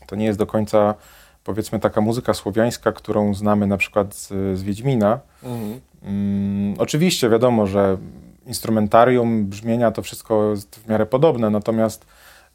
to 0.08 0.16
nie 0.16 0.26
jest 0.26 0.40
do 0.40 0.46
końca 0.48 0.96
powiedzmy 1.44 1.80
taka 1.80 2.02
muzyka 2.02 2.34
słowiańska, 2.34 2.92
którą 2.92 3.34
znamy 3.34 3.68
na 3.68 3.78
przykład 3.78 4.16
z, 4.16 4.28
z 4.58 4.64
Wiedźmina. 4.64 5.20
Mhm. 5.44 5.82
Mm, 6.04 6.76
oczywiście 6.78 7.30
wiadomo, 7.30 7.68
że 7.68 7.98
instrumentarium, 8.46 9.46
brzmienia 9.46 9.92
to 9.92 10.02
wszystko 10.02 10.50
jest 10.50 10.76
w 10.76 10.88
miarę 10.88 11.06
podobne, 11.06 11.50
natomiast 11.50 12.06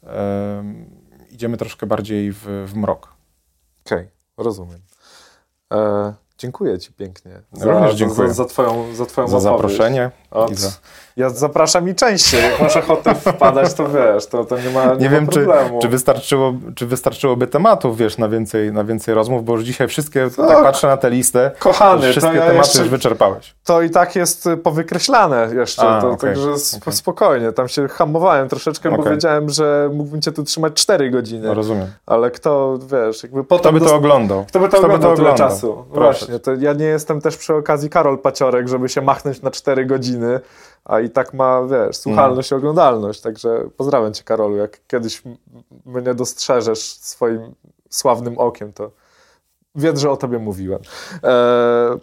em, 0.03 0.85
idziemy 1.31 1.57
troszkę 1.57 1.87
bardziej 1.87 2.31
w, 2.31 2.65
w 2.67 2.75
mrok. 2.75 3.13
Okej, 3.85 4.07
rozumiem. 4.37 4.79
E, 5.73 6.13
dziękuję 6.37 6.79
Ci 6.79 6.93
pięknie 6.93 7.41
za, 7.53 7.65
Również 7.65 7.95
dziękuję. 7.95 8.27
za, 8.27 8.33
za, 8.33 8.45
twoją, 8.45 8.95
za 8.95 9.05
twoją 9.05 9.27
Za 9.27 9.39
zaproszenie 9.39 10.11
i 10.51 10.55
za... 10.55 10.71
Ja 11.19 11.29
zapraszam 11.29 11.89
i 11.89 11.95
częściej. 11.95 12.43
Jak 12.43 12.61
masz 12.61 12.77
ochotę 12.77 13.15
wpadać, 13.15 13.73
to 13.73 13.89
wiesz, 13.89 14.25
to, 14.27 14.45
to 14.45 14.57
nie 14.57 14.69
ma, 14.69 14.85
nie 14.85 14.95
Nie 14.97 15.05
ma 15.09 15.11
wiem, 15.15 15.27
czy, 15.27 15.39
problemu. 15.45 15.79
czy, 15.81 15.87
wystarczyło, 15.87 16.53
czy 16.75 16.85
wystarczyłoby 16.85 17.47
tematów, 17.47 17.97
wiesz, 17.97 18.17
na 18.17 18.29
więcej, 18.29 18.73
na 18.73 18.83
więcej 18.83 19.15
rozmów, 19.15 19.45
bo 19.45 19.53
już 19.53 19.63
dzisiaj 19.63 19.87
wszystkie, 19.87 20.29
Tak. 20.37 20.47
tak 20.47 20.63
patrzę 20.63 20.87
na 20.87 20.97
tę 20.97 21.09
listę, 21.09 21.51
Kochany, 21.59 22.01
wszystkie 22.11 22.21
to 22.31 22.33
ja 22.35 22.41
tematy 22.41 22.57
jeszcze- 22.57 22.79
już 22.79 22.89
wyczerpałeś. 22.89 23.55
to 23.63 23.81
i 23.81 23.89
tak 23.89 24.15
jest 24.15 24.45
y, 24.47 24.57
powykreślane 24.57 25.49
jeszcze, 25.55 25.81
A, 25.89 26.01
to, 26.01 26.15
także 26.15 26.51
okej. 26.51 26.93
spokojnie. 26.93 27.51
Tam 27.51 27.67
się 27.67 27.87
hamowałem 27.87 28.49
troszeczkę, 28.49 28.89
bo 28.91 28.97
Okej. 28.97 29.11
wiedziałem, 29.11 29.49
że 29.49 29.89
mógłbym 29.93 30.21
Cię 30.21 30.31
tu 30.31 30.43
trzymać 30.43 30.73
4 30.73 31.09
godziny. 31.11 31.47
No, 31.47 31.53
rozumiem. 31.53 31.87
Ale 32.05 32.31
kto, 32.31 32.79
wiesz, 32.91 33.23
jakby 33.23 33.43
Kto 33.43 33.57
potem... 33.57 33.73
by 33.73 33.81
to 33.81 33.95
oglądał? 33.95 34.45
Kto 34.45 34.59
by 34.59 34.69
to 34.69 34.77
oglądał 34.77 34.99
tyle 35.15 35.29
oglądał? 35.29 35.49
czasu? 35.49 35.75
No 35.89 35.93
Proszę. 35.93 36.19
Właśnie, 36.25 36.39
to 36.39 36.53
ja 36.53 36.73
nie 36.73 36.85
jestem 36.85 37.21
też 37.21 37.37
przy 37.37 37.55
okazji 37.55 37.89
Karol 37.89 38.17
Paciorek, 38.19 38.67
żeby 38.67 38.89
się 38.89 39.01
machnąć 39.01 39.41
na 39.41 39.51
4 39.51 39.85
godziny, 39.85 40.39
a 40.85 40.99
i 40.99 41.09
tak 41.09 41.33
ma, 41.33 41.61
wiesz, 41.63 41.97
słuchalność 41.97 42.51
i 42.51 42.55
oglądalność, 42.55 43.21
także 43.21 43.69
pozdrawiam 43.77 44.13
Cię 44.13 44.23
Karolu, 44.23 44.55
jak 44.55 44.87
kiedyś 44.87 45.23
mnie 45.85 46.13
dostrzeżesz 46.13 46.79
swoim 46.79 47.55
sławnym 47.89 48.37
okiem, 48.37 48.73
to 48.73 48.91
wiedz, 49.75 49.99
że 49.99 50.11
o 50.11 50.17
Tobie 50.17 50.39
mówiłem. 50.39 50.81
E, 51.23 51.97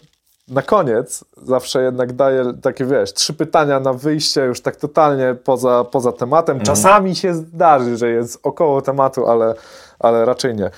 na 0.49 0.63
koniec 0.63 1.25
zawsze 1.43 1.83
jednak 1.83 2.13
daję 2.13 2.53
takie, 2.63 2.85
wiesz, 2.85 3.13
trzy 3.13 3.35
pytania 3.35 3.81
na 3.81 3.93
wyjście 3.93 4.41
już 4.45 4.61
tak 4.61 4.77
totalnie 4.77 5.35
poza, 5.45 5.85
poza 5.85 6.13
tematem. 6.13 6.61
Czasami 6.61 7.17
się 7.17 7.35
zdarzy, 7.35 7.97
że 7.97 8.11
jest 8.11 8.41
około 8.43 8.83
tematu, 8.83 9.27
ale, 9.27 9.55
ale 9.99 10.25
raczej 10.25 10.55
nie. 10.55 10.71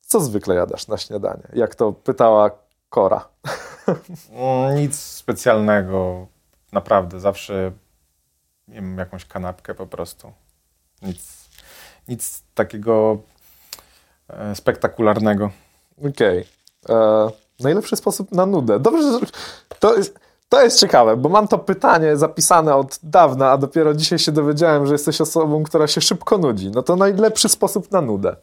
Co 0.00 0.20
zwykle 0.20 0.54
jadasz 0.54 0.88
na 0.88 0.98
śniadanie? 0.98 1.42
Jak 1.52 1.74
to 1.74 1.92
pytała 1.92 2.50
Kora. 2.88 3.28
Mm, 4.32 4.76
Nic 4.76 4.98
specjalnego, 4.98 6.26
naprawdę. 6.72 7.20
Zawsze 7.20 7.72
jem 8.68 8.98
jakąś 8.98 9.24
kanapkę 9.24 9.74
po 9.74 9.86
prostu. 9.86 10.32
Nic, 11.02 11.48
nic 12.08 12.42
takiego 12.54 13.18
e, 14.28 14.54
spektakularnego. 14.54 15.50
Okej. 16.08 16.46
E, 16.88 17.30
Najlepszy 17.60 17.96
sposób 17.96 18.32
na 18.32 18.46
nudę. 18.46 18.80
Dobrze, 18.80 19.02
że 19.12 19.26
to 19.78 19.96
jest, 19.96 20.18
to 20.48 20.62
jest 20.62 20.80
ciekawe, 20.80 21.16
bo 21.16 21.28
mam 21.28 21.48
to 21.48 21.58
pytanie 21.58 22.16
zapisane 22.16 22.74
od 22.74 22.98
dawna, 23.02 23.50
a 23.50 23.56
dopiero 23.58 23.94
dzisiaj 23.94 24.18
się 24.18 24.32
dowiedziałem, 24.32 24.86
że 24.86 24.92
jesteś 24.92 25.20
osobą, 25.20 25.62
która 25.62 25.86
się 25.86 26.00
szybko 26.00 26.38
nudzi. 26.38 26.70
No 26.70 26.82
to 26.82 26.96
najlepszy 26.96 27.48
sposób 27.48 27.90
na 27.92 28.00
nudę. 28.00 28.36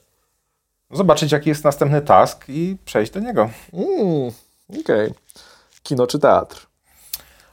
Zobaczyć, 0.92 1.32
jaki 1.32 1.50
jest 1.50 1.64
następny 1.64 2.02
task 2.02 2.46
i 2.48 2.78
przejść 2.86 3.12
do 3.12 3.20
niego. 3.20 3.50
Mm, 3.74 4.32
Okej. 4.82 5.14
Kino 5.84 6.08
czy 6.08 6.20
teatr? 6.20 6.68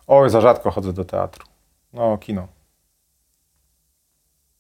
Oj, 0.07 0.31
za 0.31 0.41
rzadko 0.41 0.71
chodzę 0.71 0.93
do 0.93 1.05
teatru. 1.05 1.47
No, 1.93 2.19
kino. 2.19 2.49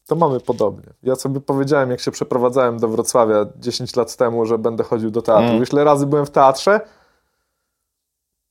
To 0.06 0.16
mamy 0.16 0.40
podobnie. 0.40 0.92
Ja 1.02 1.16
sobie 1.16 1.40
powiedziałem, 1.40 1.90
jak 1.90 2.00
się 2.00 2.10
przeprowadzałem 2.10 2.78
do 2.78 2.88
Wrocławia 2.88 3.46
10 3.56 3.96
lat 3.96 4.16
temu, 4.16 4.46
że 4.46 4.58
będę 4.58 4.84
chodził 4.84 5.10
do 5.10 5.22
teatru. 5.22 5.48
Mm. 5.48 5.64
Ile 5.72 5.84
razy 5.84 6.06
byłem 6.06 6.26
w 6.26 6.30
teatrze? 6.30 6.80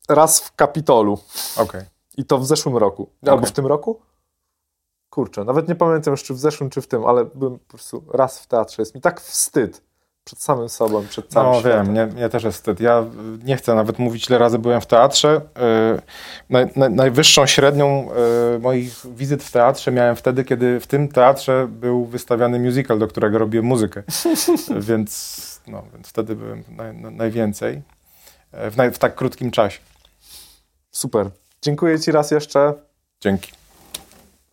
Raz 0.10 0.42
w 0.42 0.56
Kapitolu. 0.56 1.20
Okej. 1.58 1.82
I 2.18 2.26
to 2.26 2.38
w 2.38 2.46
zeszłym 2.46 2.78
roku. 2.78 3.10
Albo 3.22 3.36
Okej. 3.36 3.50
w 3.50 3.52
tym 3.52 3.68
roku? 3.68 4.00
Kurczę, 5.10 5.44
nawet 5.44 5.68
nie 5.68 5.76
pamiętam 5.76 6.12
już, 6.12 6.24
czy 6.24 6.34
w 6.34 6.40
zeszłym, 6.40 6.70
czy 6.70 6.82
w 6.82 6.88
tym, 6.88 7.06
ale 7.06 7.26
byłem 7.26 7.60
po 7.60 7.66
prostu 7.66 8.04
raz 8.14 8.40
w 8.40 8.48
teatrze. 8.48 8.82
Jest 8.82 8.96
mi 8.96 9.02
tak 9.02 9.22
wstyd 9.22 9.82
Przed 10.24 10.42
samym 10.42 10.70
sobą, 10.70 11.06
przed 11.10 11.28
całym 11.28 11.52
No 11.52 11.60
światem. 11.60 11.86
wiem, 11.86 11.92
mnie, 11.92 12.06
mnie 12.16 12.30
też 12.30 12.44
jest 12.44 12.58
wstyd. 12.58 12.80
Ja 12.80 13.06
nie 13.44 13.58
chcę 13.58 13.76
nawet 13.76 14.00
mówić, 14.00 14.30
ile 14.30 14.38
razy 14.38 14.60
byłem 14.60 14.82
w 14.82 14.86
teatrze. 14.86 15.42
Y, 15.98 16.02
Naj, 16.50 16.68
naj, 16.76 16.90
najwyższą 16.92 17.46
średnią 17.46 18.10
y, 18.56 18.60
moich 18.60 18.94
wizyt 19.16 19.44
w 19.44 19.52
teatrze 19.52 19.92
miałem 19.92 20.16
wtedy, 20.16 20.44
kiedy 20.44 20.80
w 20.80 20.88
tym 20.88 21.08
teatrze 21.08 21.68
był 21.70 22.06
wystawiany 22.06 22.60
musical, 22.60 23.00
do 23.00 23.08
którego 23.08 23.38
robiłem 23.38 23.66
muzykę. 23.66 24.04
więc, 24.90 25.62
no, 25.68 25.84
więc 25.94 26.08
wtedy 26.08 26.36
byłem 26.36 26.64
naj, 26.70 26.98
na- 26.98 27.12
najwięcej. 27.12 27.82
e, 28.52 28.70
W, 28.72 28.76
w 28.94 28.98
tak 28.98 29.16
krótkim 29.16 29.52
czasie. 29.52 29.80
Super. 30.92 31.30
Dziękuję 31.62 32.00
Ci 32.00 32.12
raz 32.12 32.32
jeszcze 32.32 32.74
Dzięki. 33.22 33.52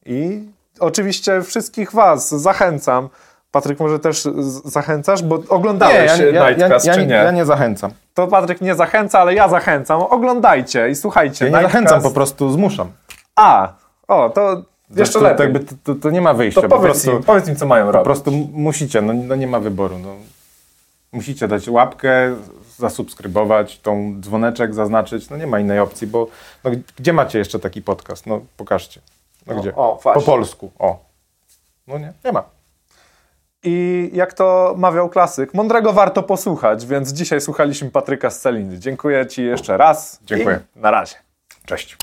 i 0.06 0.42
oczywiście 0.80 1.42
wszystkich 1.42 1.92
Was 1.92 2.28
zachęcam. 2.30 3.08
Patryk, 3.50 3.80
może 3.80 3.98
też 3.98 4.28
zachęcasz, 4.64 5.22
bo 5.22 5.38
oglądałeś 5.48 6.18
ja, 6.18 6.26
ja, 6.26 6.48
Nightcast, 6.50 6.86
ja, 6.86 6.94
czy 6.94 7.06
nie? 7.06 7.14
ja 7.14 7.30
nie 7.30 7.44
zachęcam. 7.44 7.90
To 8.14 8.26
Patryk 8.26 8.60
nie 8.60 8.74
zachęca, 8.74 9.20
ale 9.20 9.34
ja 9.34 9.48
zachęcam. 9.48 10.02
Oglądajcie 10.02 10.90
i 10.90 10.94
słuchajcie. 10.94 11.44
Ja 11.44 11.50
nie 11.50 11.56
Nightcast. 11.56 11.72
zachęcam, 11.84 12.02
po 12.02 12.10
prostu 12.14 12.50
zmuszam. 12.52 12.90
A, 13.36 13.72
o, 14.08 14.30
to 14.30 14.62
jeszcze 14.96 15.18
to, 15.18 15.24
lepiej. 15.24 15.36
To, 15.36 15.42
jakby, 15.42 15.60
to, 15.84 15.94
to, 15.94 16.10
nie 16.10 16.20
ma 16.20 16.34
wyjścia. 16.34 16.60
to 16.62 16.68
po 16.68 16.76
powiedz, 16.76 16.92
prostu, 16.92 17.10
im, 17.10 17.22
powiedz 17.22 17.48
im, 17.48 17.56
co 17.56 17.66
mają 17.66 17.86
Po 17.86 17.92
robić. 17.92 18.04
prostu 18.04 18.30
m- 18.30 18.48
musicie, 18.52 19.02
no, 19.02 19.12
no 19.12 19.34
nie 19.36 19.46
ma 19.46 19.60
wyboru. 19.60 19.98
No. 19.98 20.08
Musicie 21.12 21.48
dać 21.48 21.68
łapkę, 21.68 22.36
zasubskrybować, 22.76 23.78
tą 23.78 24.14
dzwoneczek 24.20 24.74
zaznaczyć. 24.74 25.30
No 25.30 25.36
nie 25.36 25.46
ma 25.46 25.60
innej 25.60 25.78
opcji, 25.80 26.06
bo 26.06 26.26
no, 26.64 26.70
gdzie 26.96 27.12
macie 27.12 27.38
jeszcze 27.38 27.58
taki 27.58 27.82
podcast? 27.82 28.26
No 28.26 28.40
pokażcie. 28.56 29.00
No 29.46 29.54
O, 29.54 29.60
gdzie? 29.60 29.74
o, 29.76 30.00
po 30.14 30.20
polsku. 30.20 30.70
O. 30.78 30.98
No 31.86 31.98
nie, 31.98 32.12
nie 32.24 32.32
ma. 32.32 32.42
I 33.64 34.10
jak 34.12 34.34
to 34.34 34.74
mawiał 34.78 35.08
klasyk, 35.08 35.54
mądrego 35.54 35.92
warto 35.92 36.22
posłuchać, 36.22 36.86
więc 36.86 37.12
dzisiaj 37.12 37.40
słuchaliśmy 37.40 37.90
Patryka 37.90 38.30
z 38.30 38.40
Celiny. 38.40 38.78
Dziękuję 38.78 39.26
Ci 39.26 39.44
jeszcze 39.44 39.76
raz. 39.76 40.20
Dziękuję. 40.24 40.60
Na 40.76 40.90
razie. 40.90 41.16
Cześć. 41.66 41.96